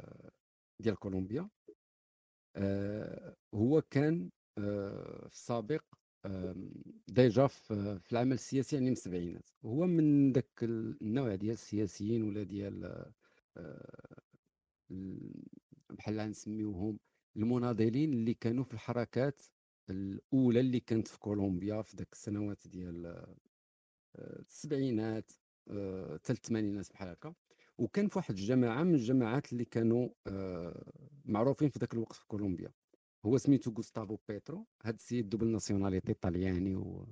ديال 0.80 0.96
كولومبيا 0.96 1.48
آه 2.56 3.36
هو 3.54 3.82
كان 3.82 4.30
آه 4.58 5.26
في 5.28 5.34
السابق 5.34 5.84
آم، 6.26 6.70
ديجا 7.08 7.46
في 7.46 8.00
العمل 8.12 8.32
السياسي 8.32 8.76
يعني 8.76 8.86
من 8.86 8.92
السبعينات. 8.92 9.48
هو 9.64 9.86
من 9.86 10.32
ذاك 10.32 10.58
النوع 10.62 11.34
ديال 11.34 11.52
السياسيين 11.52 12.22
ولا 12.22 12.42
ديال 12.42 12.84
آه، 13.56 14.20
ال- 14.90 15.44
بحال 15.90 16.16
نسميوهم 16.16 16.98
المناضلين 17.36 18.12
اللي 18.12 18.34
كانوا 18.34 18.64
في 18.64 18.74
الحركات 18.74 19.42
الأولى 19.90 20.60
اللي 20.60 20.80
كانت 20.80 21.08
في 21.08 21.18
كولومبيا 21.18 21.82
في 21.82 21.96
ذاك 21.96 22.12
السنوات 22.12 22.68
ديال 22.68 23.06
آه، 23.06 24.40
السبعينات 24.40 25.32
آه، 25.70 26.14
حتى 26.16 26.32
الثمانينات 26.32 26.92
بحال 26.92 27.08
هكا. 27.08 27.34
وكان 27.78 28.08
في 28.08 28.18
واحد 28.18 28.34
الجماعة 28.34 28.82
من 28.82 28.94
الجماعات 28.94 29.52
اللي 29.52 29.64
كانوا 29.64 30.08
آه، 30.26 30.92
معروفين 31.24 31.68
في 31.68 31.78
ذاك 31.78 31.94
الوقت 31.94 32.12
في 32.16 32.26
كولومبيا 32.26 32.72
هو 33.26 33.38
سميتو 33.38 33.70
غوستافو 33.70 34.18
بيترو 34.28 34.66
هذا 34.82 34.94
السيد 34.94 35.28
double 35.28 35.46
nationalité 35.48 36.14
طلياني 36.14 36.74
و... 36.76 37.08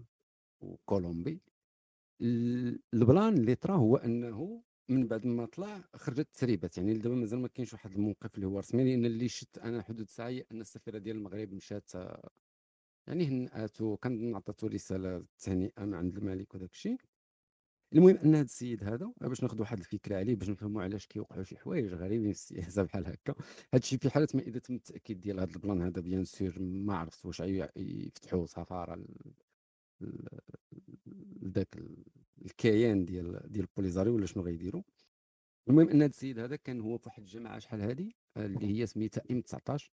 وكولومبي. 0.60 1.40
ال- 2.20 2.80
ال 2.94 3.02
plan 3.02 3.34
اللي 3.34 3.54
طرا 3.54 3.76
هو 3.76 3.96
أنه 3.96 4.62
من 4.88 5.06
بعد 5.06 5.26
ما 5.26 5.46
طلع 5.46 5.84
خرجت 5.94 6.28
تسريبات. 6.34 6.78
يعني 6.78 6.94
دابا 6.94 7.14
مازال 7.14 7.38
ما 7.40 7.48
كاينش 7.48 7.72
واحد 7.72 7.92
الموقف 7.92 8.34
اللي 8.34 8.46
هو 8.46 8.58
رسمي 8.58 8.84
لأن 8.84 9.04
اللي 9.06 9.28
شت 9.28 9.58
أنا 9.58 9.82
حدود 9.82 10.10
ساعه 10.10 10.40
أن 10.52 10.60
السفيرة 10.60 10.98
ديال 10.98 11.16
المغرب 11.16 11.52
مشات 11.52 11.90
يعني 13.06 13.26
هنأتو 13.26 13.96
كان 13.96 14.34
عطاتو 14.36 14.66
رسالة 14.66 15.24
تهنئه 15.38 15.84
من 15.84 15.94
عند 15.94 16.16
الملك 16.16 16.54
وداك 16.54 16.72
الشيء. 16.72 16.96
المهم 17.92 18.16
أن 18.16 18.34
هذا 18.34 18.44
السيد 18.44 18.84
هذا 18.84 19.12
باش 19.20 19.42
ناخذ 19.42 19.60
واحد 19.60 19.78
الفكرة 19.78 20.16
عليه 20.16 20.34
باش 20.36 20.50
نفهموا 20.50 20.82
علاش 20.82 21.06
كيوقعوا 21.06 21.42
شي 21.44 21.56
حوايج 21.56 21.94
غريبين 21.94 22.32
في 22.32 22.38
السياسة 22.38 22.82
بحال 22.82 23.06
هكا. 23.06 23.34
هذا 23.74 23.82
الشيء 23.82 23.98
في 23.98 24.10
حالة 24.10 24.28
ما 24.34 24.40
اذا 24.40 24.58
تم 24.58 24.74
التاكيد 24.74 25.20
ديال 25.20 25.40
هذا 25.40 25.52
ال 25.54 25.60
plan 25.60 25.82
هذا 25.82 26.00
bien 26.00 26.24
sûr 26.24 26.58
ما 26.60 26.96
عرفت 26.96 27.26
واش 27.26 27.40
يفتحوا 27.76 28.46
سفارة 28.46 29.04
لذاك 31.42 31.76
ال- 31.76 32.04
الكيان 32.44 33.04
ديال 33.04 33.52
ديال 33.52 33.64
البوليزاريو 33.64 34.14
ولا 34.14 34.26
شنو 34.26 34.42
غيديروا 34.42 34.82
المهم 35.68 35.88
أن 35.88 36.02
هذا 36.02 36.10
السيد 36.10 36.38
هذا 36.38 36.56
كان 36.56 36.80
هو 36.80 36.98
في 36.98 37.08
واحد 37.08 37.22
الجماعة 37.22 37.58
شحال 37.58 37.80
هذه 37.82 38.12
اللي 38.36 38.66
هي 38.80 38.86
سميتها 38.86 39.22
إم 39.30 39.40
19 39.40 39.92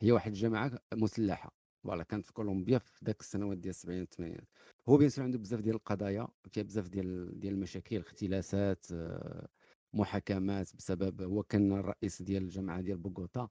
هي 0.00 0.12
واحد 0.12 0.30
الجماعة 0.32 0.78
مسلحة. 0.94 1.55
voilà 1.86 2.02
كانت 2.02 2.26
في 2.26 2.32
كولومبيا 2.32 2.78
في 2.78 3.04
ذاك 3.04 3.20
السنوات 3.20 3.58
ديال 3.58 3.70
السبعينات 3.70 4.08
والثمانينات 4.08 4.48
هو 4.88 4.96
bien 4.96 5.08
sûr 5.10 5.24
عنده 5.24 5.38
بزاف 5.38 5.60
ديال 5.60 5.74
القضايا 5.74 6.28
فيها 6.50 6.62
بزاف 6.62 6.88
ديال 6.88 7.40
ديال 7.40 7.54
المشاكل 7.54 7.96
اختلاسات 7.96 8.86
آه، 8.92 9.48
محاكمات 9.94 10.76
بسبب 10.76 11.22
هو 11.22 11.42
كان 11.42 11.72
الرئيس 11.72 12.22
ديال 12.22 12.42
الجامعة 12.42 12.80
ديال 12.80 12.96
بوغوتا 12.98 13.48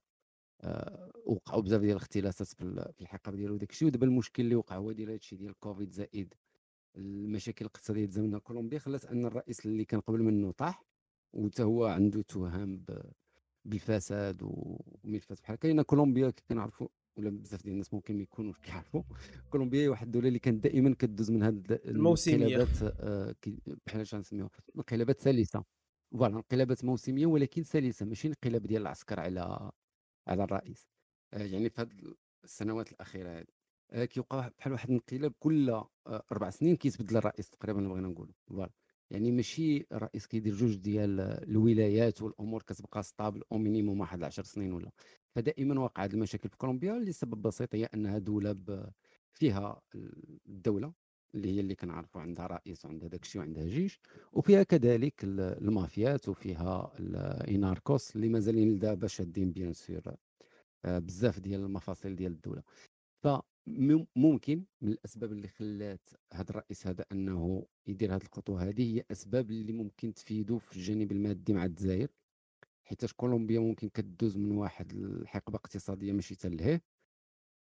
آه، 0.62 1.12
وقعوا 1.26 1.62
بزاف 1.62 1.82
ديال 1.82 1.92
الاختلاسات 1.92 2.48
في 2.48 2.62
ال- 2.64 2.94
في 2.94 3.02
الحقب 3.02 3.36
ديالو 3.36 3.54
وداك 3.54 3.72
الشيء. 3.72 3.88
ودابا 3.88 4.06
المشكل 4.06 4.44
اللي 4.44 4.56
وقع 4.56 4.76
هو 4.78 4.92
ديال 4.92 5.10
هادشي 5.10 5.36
ديال 5.36 5.60
كوفيد 5.60 5.92
زائد. 5.92 6.34
المشاكل 6.98 7.66
الاقتصادية 7.66 8.06
تزامنها 8.06 8.40
كولومبيا 8.40 8.80
خلات 8.80 9.06
أن 9.06 9.26
الرئيس 9.26 9.66
اللي 9.66 9.86
كان 9.86 10.00
قبل 10.00 10.24
منه 10.24 10.52
طاح 10.52 10.84
وتا 11.34 11.64
هو 11.64 11.86
عنده 11.86 12.22
تهم 12.22 12.86
بالفساد 13.66 14.38
وملفات 14.44 15.42
بحال 15.42 15.58
لأن 15.64 15.82
كولومبيا 15.82 16.34
كنعرفوا 16.50 16.88
ولا 17.18 17.30
بزاف 17.30 17.64
ديال 17.64 17.74
الناس 17.74 17.94
ممكن 17.94 18.16
ما 18.16 18.22
يكونوش 18.24 18.60
كيعرفوا. 18.60 19.04
كولومبيا 19.52 19.82
هي 19.82 19.88
واحد 19.88 20.06
الدولة 20.06 20.28
اللي 20.28 20.40
كانت 20.40 20.64
دائما 20.64 20.96
كدوز 20.96 21.32
من 21.32 21.44
هاد. 21.44 21.72
الانقلابات 21.72 22.82
آه، 23.00 23.36
بحال 23.86 24.02
اش 24.02 24.16
غنسميوها. 24.16 24.50
انقلابات 24.76 25.20
سلسة. 25.20 25.64
voilà 26.12 26.36
انقلابات 26.36 26.86
موسمية 26.86 27.26
ولكن 27.26 27.64
سلسة 27.64 28.06
ماشي 28.06 28.28
انقلاب 28.28 28.64
ديال 28.64 28.82
العسكر 28.82 29.20
على 29.20 29.72
على 30.28 30.44
الرئيس. 30.44 30.88
آه، 31.34 31.44
يعني 31.44 31.70
في 31.70 31.82
هاد 31.82 32.14
السنوات 32.44 32.92
الأخيرة 32.92 33.40
هذه 33.40 33.46
آه، 33.92 34.06
كيوقع 34.06 34.50
بحال 34.58 34.74
واحد 34.74 34.90
الانقلاب 34.90 35.34
كل 35.40 35.84
أربع 36.08 36.50
سنين 36.50 36.76
كيتبدل 36.76 37.18
الرئيس 37.18 37.50
تقريبا 37.50 37.82
بغينا 37.82 38.08
نقولوا 38.08 38.34
voilà. 38.48 38.72
يعني 39.12 39.32
ماشي 39.32 39.88
الرئيس 39.92 40.28
كيدير 40.28 40.54
جوج 40.54 40.76
ديال 40.76 41.20
الولايات 41.20 42.22
والأمور 42.22 42.64
كتبقى 42.64 43.04
stable 43.04 43.44
au 43.52 43.58
minimum 43.58 44.00
واحد 44.00 44.24
10 44.24 44.44
سنين 44.44 44.74
ولا. 44.74 44.92
فدائما 45.36 45.90
هذه 45.98 46.14
المشاكل 46.14 46.50
في 46.50 46.58
كولومبيا 46.58 47.00
لسبب 47.00 47.42
بسيط 47.42 47.76
هي 47.76 47.86
أنها 47.86 48.18
دولة 48.18 48.52
ب- 48.52 48.90
فيها 49.32 49.82
الدولة 50.48 50.94
اللي 51.36 51.56
هي 51.56 51.60
اللي 51.60 51.76
كنعرفوا 51.76 52.22
عندها 52.22 52.48
رئيس 52.48 52.86
وعندها 52.86 53.08
داك 53.10 53.24
الشيء 53.24 53.42
وعندها 53.42 53.66
جيش 53.66 54.00
وفيها 54.34 54.64
كذلك 54.64 55.24
ال- 55.24 55.40
المافيات 55.40 56.30
وفيها 56.30 56.94
les 57.00 57.38
narcos 57.38 58.16
اللي 58.16 58.30
مازالين 58.30 58.76
لدابا 58.76 59.08
شادين 59.08 59.52
bien 59.52 59.74
sûr 59.74 60.02
آه، 60.86 61.00
بزاف 61.00 61.40
ديال 61.40 61.62
المفاصل 61.64 62.16
ديال 62.16 62.32
الدولة. 62.32 62.64
فممكن 63.24 64.64
من 64.82 64.92
الأسباب 64.92 65.32
اللي 65.32 65.48
خلات 65.48 66.08
هذا 66.34 66.50
الرئيس 66.50 66.88
هذا 66.88 67.06
أنه 67.12 67.66
يدير 67.88 68.16
هذه 68.16 68.22
الخطوة 68.22 68.64
هذه 68.70 68.96
هي 68.98 69.04
أسباب 69.12 69.52
اللي 69.52 69.74
ممكن 69.74 70.14
تفيدو 70.14 70.58
في 70.58 70.78
الجانب 70.78 71.12
المادي 71.12 71.54
مع 71.54 71.66
الجزائر. 71.66 72.08
حيتاش 72.86 73.14
كولومبيا 73.14 73.60
ممكن 73.60 73.90
كدوز 73.90 74.38
من 74.38 74.52
واحد 74.52 74.92
الحقبة 74.92 75.56
اقتصادية 75.56 76.14
ماشي 76.14 76.36
تلهيه 76.36 76.82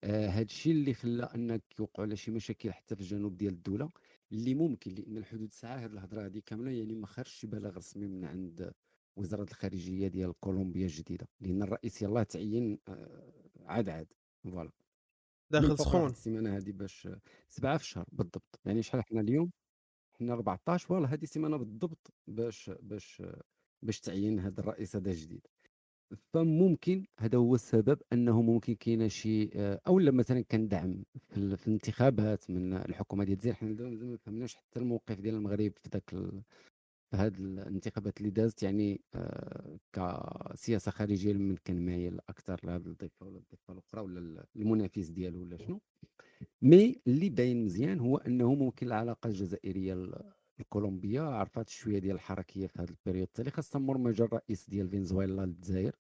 هذا 0.06 0.42
الشيء 0.42 0.74
اللي 0.74 0.94
خلى 0.94 1.24
أنك 1.24 1.64
يوقعوا 1.80 2.08
على 2.08 2.16
شي 2.16 2.32
مشاكل 2.32 2.72
حتى 2.74 2.96
في 2.96 3.02
الجنوب 3.02 3.38
ديال 3.38 3.54
الدولة 3.54 3.90
اللي 4.32 4.54
ممكن 4.56 4.92
لأن 4.92 5.18
الحدود 5.18 5.48
الساعة 5.48 5.76
هذه 5.76 5.86
الهضرة 5.86 6.26
هذه 6.26 6.42
كاملة 6.46 6.72
يعني 6.72 6.96
ما 6.96 7.08
خرجش 7.08 7.46
بلاغ 7.46 7.78
رسمي 7.78 8.08
من 8.08 8.26
عند 8.26 8.74
وزارة 9.16 9.44
الخارجية 9.44 10.08
ديال 10.08 10.34
كولومبيا 10.40 10.86
الجديدة 10.86 11.28
لأن 11.40 11.64
الرئيس 11.64 12.02
يلاه 12.02 12.24
تعين 12.24 12.80
آه، 12.88 13.34
عاد 13.66 13.90
عاد 13.90 14.14
voilà. 14.44 14.72
داخل 15.52 15.78
سخون. 15.78 16.10
السيمانة 16.10 16.58
هذه 16.58 16.72
باش 16.72 17.08
سبعة 17.50 17.78
في 17.78 17.84
الشهر 17.84 18.06
بالضبط 18.12 18.60
يعني 18.66 18.82
شحال 18.82 19.04
حنا 19.04 19.22
اليوم 19.22 19.52
حنا 20.14 20.34
14 20.34 20.88
voilà 20.88 21.14
هذه 21.14 21.24
السيمانه 21.24 21.58
بالضبط 21.58 22.14
باش 22.28 22.72
باش 22.82 23.24
باش 23.84 24.00
تعين 24.00 24.40
هذا 24.40 24.60
الرئيس 24.60 24.96
هذا 24.96 25.12
الجديد 25.12 25.48
فممكن 26.34 27.06
هذا 27.20 27.38
هو 27.38 27.56
السبب 27.56 28.02
أنه 28.14 28.42
ممكن 28.42 28.76
كاينة 28.76 29.08
شي 29.08 29.50
آه، 29.56 29.82
أو 29.88 30.00
لا 30.00 30.12
مثلا 30.12 30.42
كان 30.42 30.68
دعم 30.68 31.04
في, 31.30 31.38
الانتخابات 31.38 32.50
من 32.50 32.74
الحكومة 32.74 33.24
ديال 33.24 33.38
الجزائر. 33.38 33.56
حنا 33.56 33.90
ما 33.90 34.18
فهمناش 34.18 34.56
حتى 34.56 34.80
الموقف 34.80 35.20
ديال 35.20 35.36
المغرب 35.36 35.72
في 35.84 35.90
ذاك 35.94 36.10
في 37.12 37.18
هذه 37.18 37.38
الانتخابات 37.38 38.18
اللي 38.18 38.30
دازت. 38.30 38.64
يعني 38.64 39.02
آه 39.16 39.78
كسياسة 39.94 40.92
خارجية 40.92 41.34
من 41.34 41.56
كان 41.66 41.86
مايل 41.86 42.20
أكثر 42.30 42.60
لهذه 42.64 42.86
الضفة 42.86 43.26
ولا 43.26 43.38
الضفة 43.38 43.74
الأخرى 43.74 44.02
ولا 44.02 44.46
المنافس 44.56 45.08
ديالو 45.08 45.42
ولا 45.42 45.58
شنو. 45.58 45.82
mais 46.62 47.02
اللي 47.08 47.30
باين 47.30 47.66
مزيان 47.66 48.00
هو 48.00 48.18
أنه 48.18 48.56
ممكن 48.56 48.88
العلاقة 48.88 49.28
الجزائرية 49.28 49.94
الكولومبية 50.60 51.22
عرفات 51.22 51.70
شوية 51.70 52.00
ديال 52.00 52.16
الحركية 52.16 52.68
في 52.68 52.80
هذا 52.80 52.90
ال 52.90 52.94
période. 52.94 53.28
التالي 53.28 53.52
خاصه 53.52 53.80
مر 53.80 53.98
ما 53.98 54.12
جا 54.12 54.26
الرئيس 54.26 54.70
ديال 54.70 54.90
فنزويلا 54.90 55.46
للجزائر. 55.46 55.96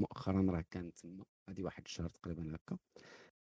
مؤخرا 0.00 0.46
راه 0.50 0.64
كان 0.70 0.92
تما. 0.92 1.24
هذه 1.50 1.62
واحد 1.62 1.82
الشهر 1.86 2.08
تقريبا 2.08 2.54
هكا. 2.54 2.78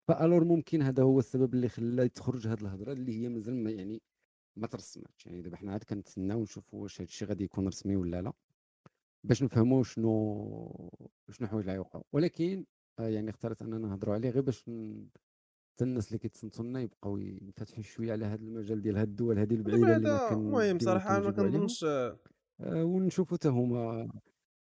ف 0.08 0.14
alors 0.14 0.44
ممكن 0.44 0.82
هذا 0.82 1.04
هو 1.04 1.20
السبب 1.20 1.54
اللي 1.54 1.70
خلى 1.70 2.10
تخرج 2.10 2.48
هذه 2.48 2.62
الهضرة 2.62 2.94
اللي 2.94 3.22
هي 3.22 3.30
مازال 3.30 3.70
يعني 3.80 4.02
ما 4.58 4.68
ترسمتش 4.68 5.26
يعني 5.26 5.42
دابا 5.42 5.58
حنا 5.58 5.72
عاد 5.72 5.84
كنتسناو 5.84 6.42
نشوفوا 6.42 6.84
واش 6.84 7.02
هذا 7.02 7.08
الشيء 7.08 7.28
غادي 7.28 7.44
يكون 7.44 7.68
رسمي 7.68 7.96
ولا 7.96 8.22
لا 8.22 8.34
باش 9.24 9.44
نفهموا 9.44 9.84
شنو 9.84 10.92
شنو 11.32 11.48
حوايج 11.48 11.70
غيوقعوا. 11.70 12.04
ولكن 12.14 12.66
آه، 13.00 13.08
يعني 13.08 13.30
اختارت 13.30 13.62
أننا 13.62 13.78
نهضروا 13.78 14.14
عليه 14.16 14.30
غير 14.30 14.42
باش 14.42 14.70
حتى 15.78 15.86
الناس 15.86 16.08
اللي 16.08 16.20
كيتصنتوا 16.20 16.66
لنا 16.66 16.82
يبقاو 16.82 17.18
ينفتحوا 17.18 17.84
شوية 17.84 18.12
على 18.12 18.26
هذا 18.26 18.42
المجال 18.42 18.82
ديال 18.82 18.98
هاد 18.98 19.08
الدول 19.08 19.40
هذه 19.40 19.54
البعيده 19.54 19.96
اللي 19.98 20.20
كان 20.30 20.38
المهم 20.38 20.80
صراحة 20.80 21.20
ما 21.20 21.32
كنظنش 21.32 21.84
آه، 21.84 22.18
ونشوفوا 22.60 23.38
حتى 23.38 23.48
هما 23.48 24.10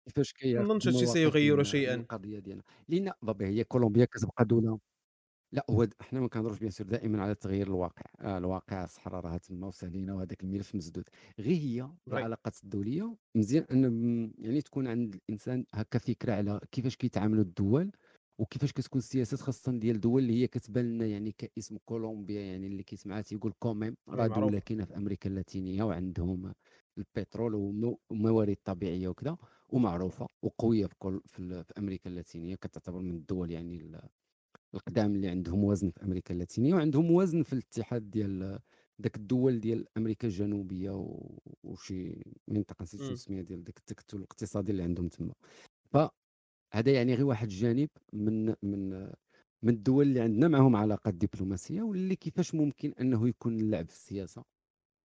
كيفاش 0.05 0.33
كي 0.33 0.53
ما 0.53 0.63
نظنش 0.63 0.87
هادشي 0.87 1.05
سيغير 1.05 1.63
شيئا. 1.63 1.95
القضية 1.95 2.39
ديالنا. 2.39 2.63
لأن 2.89 3.11
بابا 3.21 3.45
هي 3.45 3.63
كولومبيا 3.63 4.05
كتبقى 4.05 4.45
دولة. 4.45 4.79
لا 5.51 5.65
هو 5.69 5.87
إحنا 6.01 6.19
ما 6.19 6.27
كنهضروش 6.27 6.59
bien 6.59 6.71
sûr 6.71 6.87
دائما 6.87 7.21
على 7.23 7.35
تغيير 7.35 7.67
الواقع. 7.67 8.05
آه 8.19 8.37
الواقع 8.37 8.83
الصحراء 8.83 9.21
راه 9.25 9.37
تما 9.37 9.67
وسالينا 9.67 10.13
وهذاك 10.13 10.43
الملف 10.43 10.75
مسدود. 10.75 11.09
غير 11.39 11.55
هي 11.55 11.89
العلاقات 12.07 12.63
الدولية 12.63 13.15
مزيان 13.35 13.65
أن 13.71 14.33
يعني 14.39 14.61
تكون 14.61 14.87
عند 14.87 15.15
الإنسان 15.15 15.65
هكا 15.73 15.99
فكرة 15.99 16.33
على 16.33 16.59
كيفاش 16.71 16.95
كيتعاملوا 16.95 17.43
الدول 17.43 17.91
وكيفاش 18.37 18.71
كتكون 18.73 18.99
السياسات 18.99 19.39
خاصة 19.41 19.71
ديال 19.71 19.95
الدول 19.95 20.21
اللي 20.21 20.41
هي 20.41 20.47
كتبان 20.47 20.85
لنا 20.93 21.05
يعني 21.05 21.31
كاسم 21.31 21.77
كولومبيا 21.85 22.41
يعني 22.41 22.67
اللي 22.67 22.83
كيسمعها 22.83 23.21
تيقول 23.21 23.53
quand 23.59 23.79
même 23.79 23.95
راه 24.09 24.27
دوله 24.27 24.59
كاينة 24.59 24.85
في 24.85 24.97
أمريكا 24.97 25.29
اللاتينية 25.29 25.83
وعندهم 25.83 26.53
البترول 26.97 27.55
وموارد 28.09 28.57
طبيعية 28.65 29.07
وكذا 29.07 29.37
ومعروفة 29.69 30.27
وقوية 30.43 30.85
في, 30.85 30.95
كل 30.99 31.21
في, 31.25 31.63
في 31.63 31.73
أمريكا 31.77 32.09
اللاتينية 32.09 32.55
كتعتبر 32.55 32.99
من 33.01 33.15
الدول 33.15 33.51
يعني 33.51 33.91
القدام 34.75 35.15
اللي 35.15 35.27
عندهم 35.29 35.63
وزن 35.63 35.89
في 35.89 36.03
أمريكا 36.03 36.33
اللاتينية 36.33 36.73
وعندهم 36.75 37.11
وزن 37.11 37.43
في 37.43 37.53
الاتحاد 37.53 38.11
ديال 38.11 38.59
ذاك 39.01 39.15
الدول 39.17 39.59
ديال 39.59 39.85
أمريكا 39.97 40.27
الجنوبية 40.27 40.91
وشي 41.63 42.23
منطقة 42.47 42.83
نسيت 42.83 43.11
اسمها 43.11 43.41
ديال 43.41 43.63
ذاك 43.63 43.77
التكتل 43.77 44.17
الاقتصادي 44.17 44.71
اللي 44.71 44.83
عندهم 44.83 45.07
تما. 45.07 45.33
فهذا 46.73 46.91
يعني 46.91 47.15
غير 47.15 47.25
واحد 47.25 47.47
الجانب 47.47 47.89
من 48.13 48.45
من 48.45 48.89
من 49.63 49.73
الدول 49.73 50.07
اللي 50.07 50.21
عندنا 50.21 50.47
معهم 50.47 50.75
علاقات 50.75 51.13
دبلوماسية 51.13 51.81
واللي 51.81 52.15
كيفاش 52.15 52.55
ممكن 52.55 52.93
أنه 53.01 53.27
يكون 53.27 53.59
اللعب 53.59 53.85
في 53.87 53.93
السياسة 53.93 54.43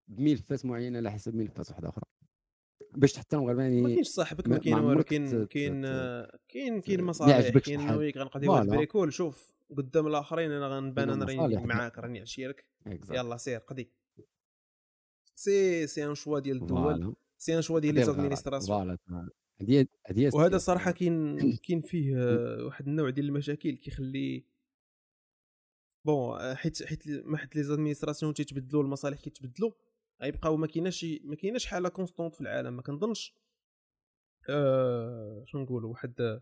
بملفات 0.08 0.66
معينه 0.66 0.98
على 0.98 1.10
حسب 1.10 1.34
ملفات 1.34 1.70
واحدة 1.70 1.88
أخرى 1.88 2.04
باش 2.94 3.18
حتى 3.18 3.36
المغاربه 3.36 3.62
يعني 3.62 3.82
ما 3.82 3.88
كاينش 3.88 4.08
صاحبك 4.08 4.48
ما 4.48 4.58
كاين 4.58 4.74
والو 4.74 5.02
كاين 5.02 5.46
كاين 5.46 5.82
كاين 6.48 6.80
كاين 6.80 7.04
مصالح 7.04 7.58
كاين 7.58 7.86
ناويك 7.86 8.16
غنقضي 8.16 8.48
واحد 8.48 8.66
bricole 8.66 9.12
شوف 9.12 9.54
قدام 9.76 10.06
الآخرين 10.06 10.50
أنا 10.50 10.68
غنبان 10.68 11.10
أنا 11.10 11.24
راني 11.24 11.66
معاك 11.66 11.98
راني 11.98 12.20
عشيرك. 12.20 12.66
يلا 13.10 13.36
سير 13.36 13.58
قضي. 13.58 13.92
c'est 15.34 15.86
c'est 15.86 16.06
un 16.06 16.14
choix 16.14 16.38
ديال 16.38 16.56
الدول 16.56 17.14
c'est 17.38 17.56
un 17.56 17.62
choix 17.62 17.80
ديال 17.80 17.94
les 17.94 18.04
administrations 18.04 18.98
وهذا 20.34 20.56
الصراحه 20.56 20.90
كاين 20.90 21.38
كاين 21.64 21.80
فيه 21.80 22.16
واحد 22.64 22.88
النوع 22.88 23.10
ديال 23.10 23.26
المشاكل 23.26 23.76
كيخلي 23.76 24.44
bon 26.04 26.54
حيت 26.54 26.82
حيت 26.82 27.08
ما 27.08 27.36
حيت 27.36 27.56
les 27.56 27.62
administrations 27.62 28.34
تيتبدلوا 28.34 28.82
المصالح 28.82 29.20
كيتبدلوا 29.20 29.72
غيبقاو 30.22 30.56
ما 30.56 30.66
كايناش 30.66 31.06
ما 31.24 31.36
كايناش 31.36 31.66
حالة 31.66 31.88
constante 31.88 32.34
في 32.34 32.40
العالم 32.40 32.76
ما 32.76 32.82
كنظنش 32.82 33.34
أه 34.50 35.44
شنو 35.46 35.62
نقولوا 35.62 35.90
واحد 35.90 36.40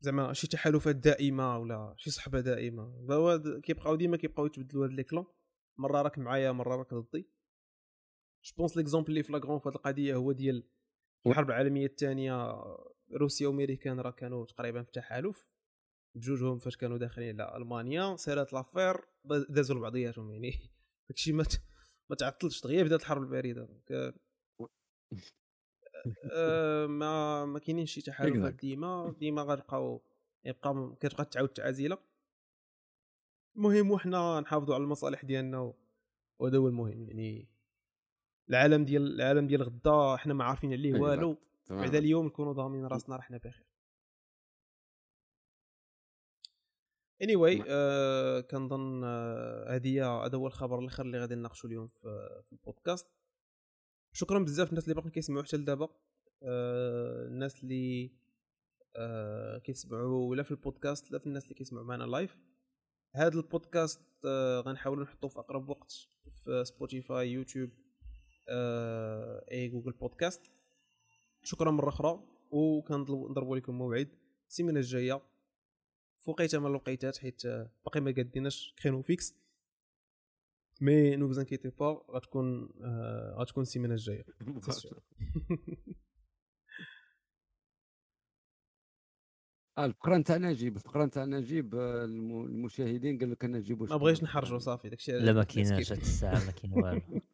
زعما 0.00 0.32
شي 0.32 0.46
تحالفات 0.46 0.96
دائمة 0.96 1.58
ولا 1.58 1.94
شي 1.98 2.10
صحبة 2.10 2.40
دائمة. 2.40 3.06
فهو 3.08 3.42
كيبقاو 3.62 3.96
ديما 3.96 4.16
كيبقاو 4.16 4.46
يتبدلوا 4.46 4.84
هاد 4.86 4.90
les 4.92 5.04
clans 5.04 5.26
مرة 5.78 6.02
راك 6.02 6.18
معايا 6.18 6.52
مرة 6.52 6.76
راك 6.76 6.94
ضدي. 6.94 7.28
je 8.44 8.54
pense 8.56 8.76
l'exemple 8.76 9.10
اللي 9.10 9.22
flagrant 9.22 9.58
في 9.58 9.68
هاد 9.68 9.74
القضية 9.74 10.14
هو 10.14 10.32
ديال 10.32 10.64
الحرب 11.26 11.50
العالمية 11.50 11.86
الثانية 11.86 12.64
روسيا 13.12 13.48
وأمريكان 13.48 14.00
راه 14.00 14.10
كانوا 14.10 14.46
تقريبا 14.46 14.82
في 14.82 14.92
تحالف. 14.92 15.46
بجوجهم 16.16 16.58
فاش 16.58 16.76
كانوا 16.76 16.98
داخلين 16.98 17.40
على 17.40 17.62
المانيا 17.62 18.16
سالات 18.16 18.52
l'affaire 18.52 18.96
دازوا 19.48 19.76
لبعضياتهم 19.76 20.30
يعني. 20.30 20.52
داكشي 21.08 21.32
ما 21.32 21.44
ما 22.10 22.16
تعطلش 22.16 22.62
دغيا 22.62 22.82
بدات 22.82 23.00
الحرب 23.00 23.22
البارده 23.22 23.68
أه 26.32 26.86
ما 26.86 27.44
ما 27.44 27.58
كاينينش 27.58 27.92
شي 27.92 28.02
تحالفات 28.02 28.54
ديما. 28.54 29.14
ديما 29.18 29.42
غتبقاو 29.42 30.02
يبقى 30.44 30.96
كتبقى 31.00 31.24
تعاود 31.24 31.48
تعازيلة. 31.48 31.98
المهم 33.56 33.90
وحنا 33.90 34.40
نحافظوا 34.40 34.74
على 34.74 34.84
المصالح 34.84 35.24
ديالنا 35.24 35.74
وهذا 36.38 36.58
هو 36.58 36.68
المهم 36.68 37.08
يعني. 37.08 37.51
العالم 38.52 38.84
ديال 38.84 39.14
العالم 39.20 39.46
ديال 39.46 39.62
غدا 39.62 40.16
حنا 40.16 40.34
ما 40.34 40.44
عارفين 40.44 40.72
عليه 40.72 41.00
والو. 41.00 41.36
بعد 41.70 41.94
اليوم 41.94 42.26
نكونوا 42.26 42.52
ضامنين 42.52 42.86
راسنا 42.86 43.16
راه 43.16 43.22
حنا 43.22 43.38
بخير 43.38 43.66
Any 47.22 47.34
anyway. 47.36 47.64
آه 47.68 48.40
كنظن 48.40 49.04
آه 49.04 49.74
هذه 49.76 50.24
هذا 50.24 50.38
هو 50.38 50.46
الخبر 50.46 50.78
الآخر 50.78 51.04
اللي 51.04 51.18
غادي 51.18 51.34
نناقشوا 51.34 51.68
اليوم 51.70 51.86
في, 51.86 52.40
في 52.44 52.52
البودكاست. 52.52 53.08
شكرا 54.12 54.38
بزاف 54.38 54.70
الناس 54.70 54.84
اللي 54.84 54.94
باقيين 54.94 55.12
كيسمعوا 55.12 55.42
حتى 55.42 55.56
لدابا. 55.56 55.88
آه 56.42 57.26
الناس 57.26 57.62
اللي 57.62 58.12
آه 58.96 59.58
كيسمعوا 59.58 60.30
ولا 60.30 60.42
في 60.42 60.50
البودكاست 60.50 61.10
لا 61.10 61.18
في 61.18 61.26
الناس 61.26 61.44
اللي 61.44 61.54
كيسمعوا 61.54 61.86
معنا 61.86 62.04
live 62.04 62.38
هذا 63.14 63.38
البودكاست 63.38 64.02
آه 64.24 64.60
غنحاولوا 64.60 65.04
نحطوه 65.04 65.30
في 65.30 65.38
أقرب 65.38 65.68
وقت 65.68 65.92
في 66.44 66.64
سبوتيفاي 66.64 67.32
يوتيوب 67.32 67.70
آه 67.70 67.91
et 68.48 69.68
Google 69.68 69.92
Podcasts. 69.92 70.42
شكرا 71.42 71.70
مرة 71.70 71.88
أخرى 71.88 72.24
وكنضربوا 72.50 73.56
لكم 73.56 73.78
موعد. 73.78 74.08
السيمانة 74.48 74.80
الجاية 74.80 75.22
فوقيتها 76.18 76.60
من 76.60 76.66
الوقيتات 76.66 77.18
حيت 77.18 77.46
باقي 77.84 78.00
ما 78.00 78.10
قاديناش 78.10 78.74
créneau 78.82 79.02
fixe. 79.02 79.34
mais 80.80 81.16
ne 81.16 81.32
t'inquiète 81.32 81.68
pas 81.68 82.04
غتكون 82.10 82.70
آه 82.82 83.36
غتكون 83.38 83.62
السيمانة 83.62 83.94
الجاية. 83.94 84.24
الفقرة 89.78 90.16
نتاع 90.16 90.36
نجيب 90.36 90.76
الفقرة 90.76 91.04
نتاع 91.04 91.24
نجيب 91.24 91.74
المشاهدين 91.74 93.18
قال 93.18 93.30
لك 93.30 93.44
أنا 93.44 93.58
نجيب 93.58 93.82
ما 93.82 93.96
بغيتش 93.96 94.22
نحرجوا 94.22 94.58
صافي 94.58 94.88
داكشي 94.88 95.12
لا 95.12 95.32
ما 95.32 95.44
كايناش 95.44 95.92
هاد 95.92 96.00
الساعة 96.00 96.44
ما 96.44 96.50
كاين 96.50 96.72
والو. 96.72 97.00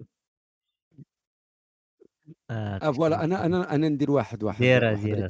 آه 2.51 2.91
voilà 2.93 3.25
أنا 3.25 3.47
أنا 3.47 3.75
أنا 3.75 3.89
ندير 3.89 4.11
واحد 4.11 4.43
واحد 4.43 4.59
ديرها 4.59 4.93
ديرها 4.95 5.29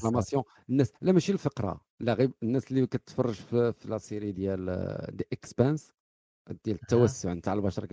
الناس 0.70 0.93
لا 1.03 1.12
ماشي 1.12 1.32
الفقرة 1.32 1.81
لا 2.01 2.15
غير 2.15 2.31
الناس 2.43 2.70
اللي 2.70 2.86
كتفرج 2.86 3.35
في, 3.35 3.73
في 3.73 3.89
la 3.89 3.99
série 3.99 4.32
ديال 4.32 4.66
The 5.16 5.24
Expanse 5.32 5.93
ديال 6.65 6.78
التوسع 6.82 7.32
نتاع 7.32 7.53
البشر 7.53 7.86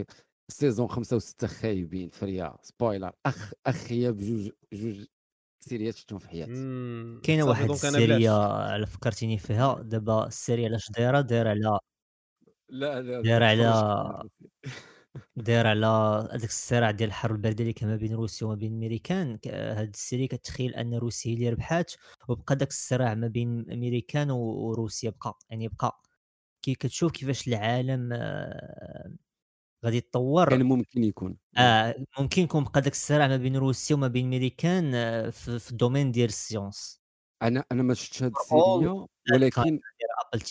ال 0.50 0.55
saison 0.55 0.88
خمسة 0.88 1.16
وستة 1.16 1.48
خايبين 1.48 2.10
vrai 2.10 2.58
spoiler 2.62 3.12
أخ 3.26 3.52
اخ 3.66 3.92
يا 3.92 4.12
بجوج 4.12 4.52
جوج 4.74 5.06
séries 5.60 5.96
شفتهم 5.96 6.20
في 6.20 6.30
حياتي. 6.30 6.52
كاينة 7.24 7.46
واحد 7.46 7.70
ال 7.70 7.89
série 7.89 8.86
فكرتيني 8.86 9.38
فيها 9.38 9.82
دابا 9.82 10.28
السيريا 10.28 10.68
علاش 10.70 10.92
دايرة؟ 10.92 11.22
دايرة 11.22 11.50
على 11.50 11.80
لا 12.70 13.02
لا 13.02 13.22
داير 13.22 13.44
على-. 13.44 14.30
داير 15.36 15.68
على 15.68 15.86
هذاك 16.34 16.44
الصراع 16.50 16.92
ديال 16.92 17.10
الحرب 17.10 17.36
الباردة 17.36 17.62
اللي 17.62 17.74
كان 17.74 17.90
ما 17.90 17.96
بين 17.96 18.14
روسيا 18.14 18.48
وما 18.48 18.56
بين 18.56 18.72
الامريكان 18.72 19.38
ك- 19.38 19.48
هاد 19.48 19.90
ال 19.90 19.96
série 19.96 20.28
كتخيل 20.28 20.76
أن 20.76 20.94
روسيا 20.94 21.32
هي 21.32 21.36
اللي 21.36 21.50
ربحات 21.50 21.92
وبقى 22.30 22.56
داك 22.56 22.70
الصراع 22.70 23.14
ما 23.16 23.28
بين 23.28 23.60
الامريكان 23.60 24.32
و- 24.32 24.38
وروسيا 24.40 25.10
بقى 25.22 25.38
يعني 25.50 25.68
بقى. 25.68 26.02
كي 26.62 26.76
كتشوف 26.76 27.12
كيفاش 27.12 27.48
العالم 27.48 28.10
آه، 28.14 29.14
غادي 29.86 29.98
يتطور. 29.98 30.50
كان 30.50 30.64
ممكن 30.64 31.04
يكون. 31.04 31.38
آه 31.58 31.96
ممكن 32.20 32.42
يكون 32.42 32.64
بقى 32.64 32.82
داك 32.82 32.92
الصراع 32.94 33.28
ما 33.28 33.38
بين 33.38 33.56
روسيا 33.58 33.96
وما 33.96 34.08
بين 34.08 34.26
الامريكان 34.30 34.96
آه، 34.96 35.30
في, 35.30 35.60
في 35.60 35.72
ال 35.72 35.77
domaine 35.77 36.12
ديال 36.12 36.30
ال 36.30 36.38
science. 36.38 37.02
أنا 37.42 37.64
أنا 37.72 37.84
ما 37.84 37.94
شفتش 37.94 38.24
هاد 38.24 38.32
أول 38.52 38.84
ال 38.86 38.89
série 38.89 39.08
ولكن 39.34 39.80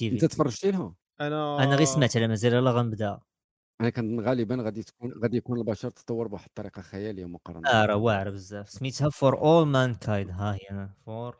أنت 0.02 0.24
تفرجتي 0.24 0.70
لها؟ 0.70 0.94
أنا 1.20 1.64
أنا 1.64 1.74
غير 1.76 1.84
سمعت 1.86 2.16
على 2.16 2.28
مازال 2.28 2.64
لا 2.64 2.70
غنبدأ. 2.70 3.20
أنا 3.80 3.90
كان 3.90 4.20
غالبا 4.20 4.56
غادي 4.62 4.82
تكون 4.82 5.12
غادي 5.22 5.36
يكون 5.36 5.59
البشر 5.59 5.90
تطور 5.90 6.28
بواحد 6.28 6.46
الطريقة 6.46 6.82
خيالية 6.82 7.24
مقارنة 7.24 7.68
آه 7.68 7.86
راه 7.86 7.96
واعره 7.96 8.30
بزاف. 8.30 8.68
سميتها 8.68 9.10
فور 9.10 9.38
اول 9.38 9.66
مان 9.66 9.94
كايند 9.94 10.30
ها 10.30 10.55
هي 10.55 10.88
فور 11.06 11.38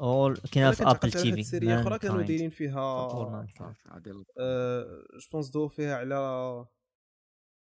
اول 0.00 0.36
كاينة 0.36 0.66
أنا 0.68 0.76
في 0.76 0.82
ابل 0.82 0.98
على 1.02 1.10
تي 1.10 1.18
واحد 1.18 1.34
في 1.34 1.40
السيرية 1.40 1.80
أخرى 1.80 1.98
كانوا 1.98 2.22
Mankind. 2.22 2.26
دايرين 2.26 2.50
For 2.50 2.54
all 2.54 2.56
فيها 2.56 3.46
mankind. 3.46 3.92
عادل 3.92 4.24
جو 5.18 5.28
بونس 5.32 5.48
دو 5.50 5.68
فيها 5.68 5.96
على 5.96 6.14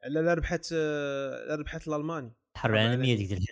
على 0.04 0.20
لا 0.20 0.34
ربحت 0.34 0.68
آه، 0.72 1.44
لا 1.48 1.54
ربحت 1.54 1.88
الألماني. 1.88 2.32
الحرب 2.56 2.74
العالمية 2.74 3.16
ديك 3.16 3.28
ديال 3.28 3.46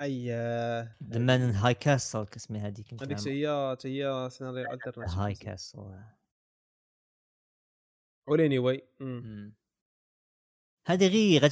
اي 0.00 0.30
ذا 1.02 1.18
مان 1.18 1.40
ان 1.40 1.50
هاي 1.50 1.74
كاسل 1.74 2.24
كاسمي 2.26 2.58
هذيك 2.58 2.94
هذيك. 3.02 3.28
هي 3.28 3.48
هي 3.84 4.28
سيناريو 4.30 4.72
الترناتيف 4.72 5.18
هاي 5.18 5.34
كاسل 5.34 5.78
وليني 8.28 8.58
واي 8.58 8.88
هذه 10.86 11.38
غير 11.38 11.50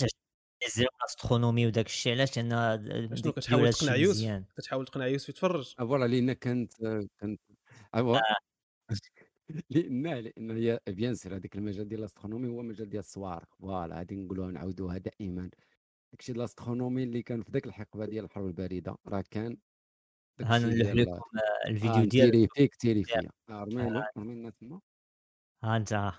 زيرو 0.69 0.89
استرونومي 1.05 1.67
وداك 1.67 1.87
الشيء 1.87 2.13
علاش؟ 2.13 2.39
لأن 2.39 3.17
شنو 3.17 3.33
كتحاول 3.33 3.73
تقنع 3.73 3.97
يوسف. 3.97 4.45
كتحاول 4.57 4.87
تقنع 4.87 5.07
يوسف 5.07 5.29
يتفرج. 5.29 5.75
فوالا 5.79 6.05
لأن 6.05 6.33
كانت 6.33 6.73
كانت 7.19 7.41
أيوا. 7.95 8.19
لأن 9.71 10.07
لأن 10.07 10.51
هي 10.51 10.81
بيان 10.89 11.15
سير 11.15 11.37
هذاك 11.37 11.57
المجال 11.57 11.89
ديال 11.89 12.01
الأسترونومي 12.01 12.49
هو 12.49 12.63
مجال 12.63 12.89
ديال 12.89 13.01
الصواريخ. 13.01 13.49
فوالا 13.61 13.97
غادي 13.97 14.15
نقولوها 14.17 14.51
نعاودوها 14.51 14.99
دائما. 14.99 15.51
داكشي 16.13 16.33
ديال 16.33 16.41
ال 16.41 16.47
astronomie 16.47 17.03
اللي 17.03 17.23
كان 17.23 17.43
في 17.43 17.53
ذاك 17.53 17.67
الحقبة 17.67 18.07
ديال 18.07 18.25
الحرب 18.25 18.47
الباردة 18.47 18.97
راه 19.07 19.25
كان 19.31 19.57
ها 20.41 20.59
نلوح 20.59 20.95
لكم 20.95 21.11
آه، 21.13 21.69
الفيديو 21.69 22.03
آه 22.03 22.05
ديال 22.05 22.31
تيري 22.31 22.49
فيك 22.55 22.75
تيري 22.75 23.05
فيا 23.05 23.31
آه، 23.51 23.65
رمينا 23.65 24.09
رمينا 24.19 24.51
تما. 24.51 24.81
ها 25.65 25.77
انت 25.77 26.13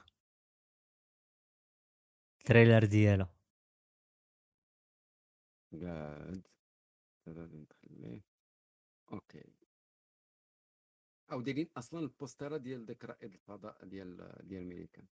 ال 2.45 2.50
trailer 2.50 2.85
ديالو. 2.85 3.25
قاعد. 5.81 6.47
غادي 7.29 7.57
نخليه. 7.57 8.23
okay. 9.13 9.43
أو 11.31 11.41
دايرين 11.41 11.69
أصلا 11.77 11.99
ال 11.99 12.08
poster 12.08 12.57
ديال 12.57 12.85
ذاك 12.85 13.05
رائد 13.05 13.33
الفضاء 13.33 13.85
ديال 13.85 14.17
ديال 14.43 14.61
الميريكان. 14.61 15.05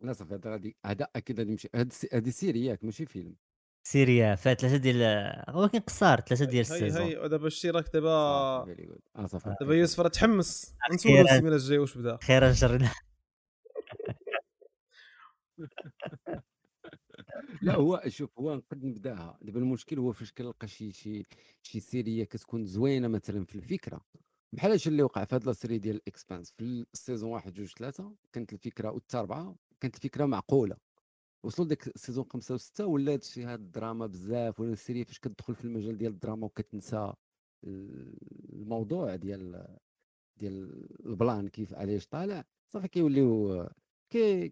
لا 0.00 0.12
صافي 0.12 0.34
هذا 0.34 0.50
غادي 0.50 0.76
هذا 0.86 1.08
أكيد 1.16 1.38
غادي 1.38 1.50
يمشي. 1.50 1.68
هادي 2.12 2.30
série 2.30 2.64
ياك 2.64 2.84
ماشي 2.84 3.06
فيلم. 3.06 3.36
série 3.82 4.34
فيها 4.34 4.54
ثلاثة 4.54 4.76
ديال 4.76 5.44
ولكن 5.54 5.78
قصار 5.78 6.20
ثلاثة 6.20 6.44
ديال 6.44 6.66
هاي 6.66 6.76
ال 6.76 6.79
saison. 6.79 7.02
هاي 7.02 7.16
ودابا 7.18 7.42
الاشتراك 7.42 7.84
دابا 7.92 8.08
صافي 8.58 8.74
very 8.74 8.86
good 8.88 9.00
آه 9.16 9.26
صافي. 9.26 9.54
دابا 9.60 9.74
يوسف 9.74 10.00
راه 10.00 10.08
تحمس. 10.08 10.74
أخيراً. 10.90 11.22
السيمانه 11.22 11.56
الجايه 11.56 11.78
واش 11.78 11.98
بدأ؟ 11.98 12.18
خيرا 12.22 12.52
جرنا 12.52 12.92
لا 17.62 17.74
هو 17.74 18.02
شوف 18.08 18.38
هو 18.38 18.54
نقد 18.54 18.84
نبداها. 18.84 19.38
دابا 19.42 19.58
المشكل 19.60 19.98
هو 19.98 20.12
فاش 20.12 20.32
كنلقى 20.32 20.68
شي 20.68 20.92
شي 20.92 21.26
شي 21.62 21.80
série 21.80 22.24
كتكون 22.24 22.64
زوينة 22.64 23.08
مثلا 23.08 23.44
في 23.44 23.54
الفكرة. 23.54 24.00
بحال 24.52 24.70
هادشي 24.70 24.90
اللي 24.90 25.02
وقع 25.02 25.24
في 25.24 25.34
هاد 25.34 25.44
la 25.46 25.52
série 25.52 25.78
ديال 25.78 25.96
ال 25.96 26.03
Expanse 26.03 26.50
في 26.50 26.86
ال 26.92 26.97
saison 26.97 27.30
واحد 27.30 27.52
جوج 27.52 27.68
ثلاثة 27.68 28.16
كانت 28.32 28.52
الفكرة 28.52 28.90
والتا 28.90 29.20
اربعه 29.20 29.56
كانت 29.80 29.96
الفكرة 29.96 30.26
معقولة. 30.26 30.76
وصلوا 31.44 31.68
ديك 31.68 31.86
ال 31.86 31.91
saison 31.91 32.24
خمسة 32.24 32.54
وستة 32.54 32.86
ولات 32.86 33.24
فيها 33.24 33.54
الدراما 33.54 34.06
بزاف 34.06 34.60
و 34.60 34.72
la 34.72 34.81
série 34.81 35.04
فاش 35.04 35.18
كتدخل 35.18 35.54
في 35.54 35.64
المجال 35.64 35.98
ديال 35.98 36.12
الدراما 36.12 36.46
وكتنسى 36.46 37.12
الموضوع 37.64 39.16
ديال 39.16 39.76
ديال 40.36 40.86
ال 41.06 41.14
plan 41.14 41.48
كيف 41.48 41.74
علاش 41.74 42.06
طالع 42.06 42.44
صافي 42.72 42.88
كيوليو 42.88 43.68
كي 44.10 44.48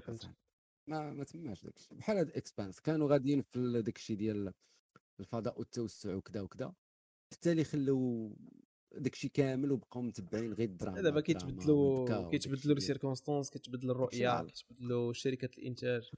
فهمت. 0.00 0.41
ما 0.86 1.12
ما 1.12 1.24
تماش 1.24 1.64
داك 1.64 1.76
الشيء 1.76 1.98
بحال 1.98 2.16
هاد 2.16 2.30
Expanse 2.30 2.80
كانوا 2.80 3.08
غاديين 3.08 3.40
في 3.40 3.82
داك 3.82 3.96
الشيء 3.96 4.16
ديال 4.16 4.52
الفضاء 5.20 5.58
والتوسع 5.58 6.14
وكذا 6.14 6.40
وكذا 6.40 6.74
بالتالي 7.30 7.64
خلوا 7.64 8.30
داك 8.92 9.12
الشيء 9.12 9.30
كامل 9.30 9.72
وبقاو 9.72 10.02
متبعين 10.02 10.52
غير 10.52 10.68
الدراما 10.68 11.00
دابا 11.00 11.20
كيتبدلوا 11.20 12.30
كيتبدلوا 12.30 12.74
les 12.74 12.80
circonstances 12.80 13.50
كيتبدل 13.50 13.90
الرؤية. 13.90 14.42
كيتبدلوا 14.42 15.12
شركة 15.12 15.58
الإنتاج. 15.58 16.10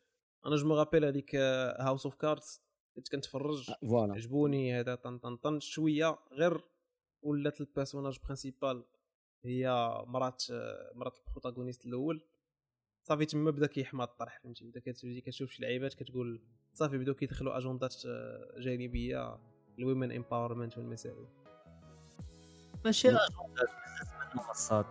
أنا 0.47 0.57
je 0.56 0.68
me 0.68 0.76
rappelle 0.76 1.05
هذيك 1.05 1.35
House 1.35 2.06
of 2.06 2.14
Cards 2.14 2.60
كنت 2.97 3.09
كنتفرج 3.09 3.70
آه، 3.70 3.78
voilà. 3.86 4.14
عجبوني 4.15 4.81
هذا 4.81 4.95
طن 4.95 5.19
طن 5.19 5.36
طن. 5.36 5.61
شوية 5.61 6.19
غير 6.32 6.61
ولات 7.23 7.61
ال 7.60 7.66
personnage 7.66 8.18
principal 8.24 8.85
هي 9.45 9.69
مرات 10.07 10.45
مرات 10.95 11.19
ال 11.18 11.24
protagoniste 11.24 11.86
الأول. 11.86 12.23
صافي 13.05 13.24
تما 13.26 13.51
بدا 13.51 13.66
كيحمى 13.66 14.05
الطرح 14.05 14.40
فهمتي؟ 14.44 14.64
بدا 14.64 14.81
كتجي 14.81 15.20
كتشوف 15.20 15.51
شي 15.51 15.62
لعيبات 15.62 15.94
كتقول 15.94 16.40
صافي 16.74 16.98
بداو 16.98 17.14
كيدخلوا 17.14 17.59
أجندات 17.59 17.94
آه، 18.06 18.55
جانبية 18.60 19.39
ال 19.78 19.84
women 19.84 20.12
empowerment 20.12 20.78
والمسائل 20.78 21.26
ماشي 22.85 23.09
أجندات 23.09 23.28
بزاف 24.55 24.86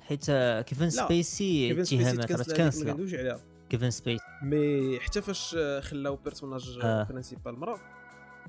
حيت 0.00 0.24
آه، 0.30 0.60
Kevin 0.62 0.90
Spacey 0.90 1.68
Kevin 1.68 1.84
Spacey 1.84 2.10
اتهامات 2.10 2.32
راه 2.32 2.42
تكنسل. 2.42 2.90
عليها. 2.90 3.40
Kevin 3.70 3.90
Spacey. 3.90 4.24
mais 4.42 5.00
حتى 5.00 5.22
فاش 5.22 5.54
آه، 5.58 5.80
خلاو 5.80 6.16
personnage 6.16 6.78
آه. 6.82 7.04
principal 7.04 7.58
مرا 7.58 7.80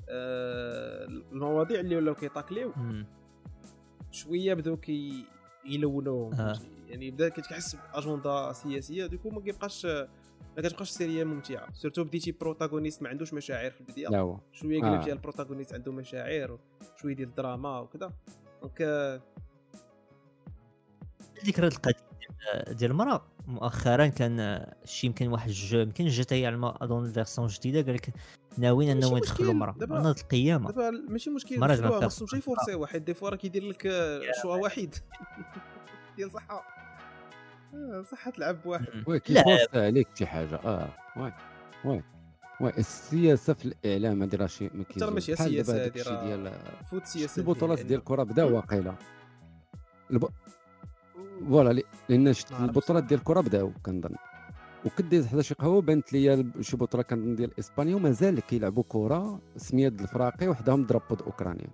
آه، 0.08 1.04
المواضيع 1.06 1.80
اللي 1.80 1.96
ولاو 1.96 2.14
كيطاكليو. 2.14 2.72
شوية 4.10 4.54
بداو 4.54 4.76
كي 4.76 5.24
يلونوهم 5.64 6.34
آه. 6.34 6.58
يعني 6.92 7.10
بدا 7.10 7.28
كتحس 7.28 7.76
بأجندة 7.76 8.52
سياسية 8.52 9.06
du 9.06 9.14
coup 9.14 9.30
ما 9.30 9.40
كيبقاش 9.40 9.86
ما 10.56 10.62
كتبقاش 10.62 10.90
série 10.90 11.24
ممتعة. 11.24 11.72
surtout 11.72 12.04
بديتي 12.04 12.32
protagoniste 12.32 13.02
ما 13.02 13.08
عندوش 13.08 13.34
مشاعر 13.34 13.70
في 13.70 13.80
البداية. 13.80 14.08
لا 14.08 14.18
هو. 14.18 14.38
شوية 14.52 14.78
آه. 14.84 14.90
قلبتي 14.90 15.04
على 15.10 15.12
ال 15.12 15.17
protagoniste 15.17 15.74
عنده 15.74 15.92
مشاعر 15.92 16.58
شوية 16.96 17.14
ديال 17.14 17.28
الدراما 17.28 17.78
وكذا. 17.80 18.12
دونك 18.62 18.82
آه، 18.82 19.20
ذكر 21.46 21.66
هاد 21.66 21.72
القضية 21.72 21.94
ديال- 22.72 22.90
المراه 22.90 23.24
مؤخرا 23.46 24.06
كان 24.06 24.40
آه، 24.40 24.74
شي 24.84 25.06
يمكن 25.06 25.28
واحد 25.28 25.48
الجو 25.48 25.78
يمكن 25.78 26.06
جات 26.06 26.32
هي 26.32 26.46
على 26.46 26.74
أظن 26.80 27.12
فيرسون 27.12 27.46
جديدة 27.46 27.82
قال 27.82 27.94
لك 27.94 28.12
ناويين 28.58 28.90
انهم 28.90 29.16
يدخلوا 29.16 29.72
دابا- 29.72 29.86
ناض 30.02 30.18
القيامة. 30.18 30.70
دابا 30.70 30.90
ماشي 30.90 31.30
مشكل. 31.30 31.60
مرة 31.60 31.76
ما 31.76 31.90
خصهمش 32.08 32.30
بيرسون. 32.30 32.38
يفورسي 32.38 32.74
واحد 32.74 33.04
دي 33.04 33.14
فوا 33.14 33.28
راه 33.30 33.36
كيدير 33.36 33.64
لك 33.64 33.86
آه، 33.86 34.20
شوا 34.42 34.56
واحد. 34.56 34.94
ديال 36.16 36.30
صحة. 36.30 36.62
آه، 37.74 38.02
صحة 38.02 38.30
تلعب. 38.30 38.66
وي 39.06 39.20
لا 39.28 39.44
عليك 39.74 40.08
شي 40.14 40.26
حاجة. 40.26 40.56
آه 40.56 40.88
وي 41.16 41.32
وي 41.84 42.02
وي 42.60 42.70
السياسة 42.78 43.52
في 43.52 43.64
الإعلام 43.64 44.22
هذه 44.22 44.36
راه 44.36 44.46
شي 44.46 44.70
ما 44.74 44.84
ترى 44.84 45.10
ماشي 45.10 45.34
هذاك 45.34 45.96
هذه 45.98 46.02
راه 46.08 46.24
ديال 46.26 46.52
فوت 46.90 47.06
سياسه 47.06 47.40
البطولات 47.40 47.80
ديال 47.80 47.98
الكره 48.00 48.22
بدأ 48.22 48.44
واقيلا. 48.44 48.94
الب... 50.10 50.28
فوالا 51.48 51.72
لي- 51.72 51.84
لأن 52.08 52.32
شفت. 52.32 52.52
البطولات 52.52 53.04
ديال 53.04 53.20
الكره 53.20 53.40
بداو 53.40 53.72
كنظن. 53.86 54.14
وكديت 54.84 55.26
حدا 55.26 55.42
شي 55.42 55.54
قهوة 55.54 55.80
بانت 55.80 56.12
لي 56.12 56.46
شي 56.60 56.76
بطولة 56.76 57.02
كنظن 57.02 57.34
ديال 57.36 57.58
إسبانيا 57.58 57.96
ومازال 57.96 58.40
كيلعبوا 58.40 58.84
كرة 58.88 59.40
سميات 59.56 60.00
الفراقي 60.00 60.48
وحدهم 60.48 60.86
ضربوا 60.86 61.16
أوكرانيا. 61.26 61.68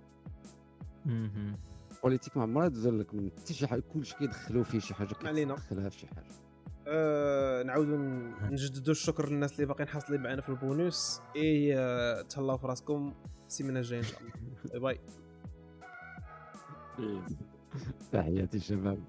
بوليتيك 2.03 2.37
ما 2.37 2.43
عمرها 2.43 2.69
تزول 2.69 2.99
لك 2.99 3.13
من 3.13 3.31
حتى 3.39 3.53
شي 3.53 3.67
حاجة 3.67 3.83
كلشي 3.93 4.15
كيدخلوا 4.15 4.63
فيه 4.63 4.79
شي 4.79 4.93
حاجة. 4.93 5.13
كيدخلها 5.13 5.89
في 5.89 5.99
شي 5.99 6.07
حاجة. 6.07 6.25
آه 6.87 7.63
نعاودوا 7.63 7.97
نجددوا 8.51 8.91
الشكر 8.91 9.29
للناس 9.29 9.53
اللي 9.55 9.65
باقيين 9.65 9.87
حاصلين 9.87 10.21
معنا 10.21 10.41
في 10.41 10.49
البونوس. 10.49 11.21
إي 11.35 11.77
آه 11.77 12.21
تهلاو 12.21 12.57
في 12.57 12.67
راسكم. 12.67 13.13
السيمانة 13.47 13.79
الجاية 13.79 13.99
إن 13.99 14.05
شاء 14.05 14.19
الله. 14.21 14.31
باي 14.81 14.99
باي. 16.97 17.21
تحياتي 18.11 18.59
شباب. 18.59 19.03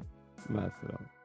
مع 0.51 0.67
السلامة. 0.67 1.19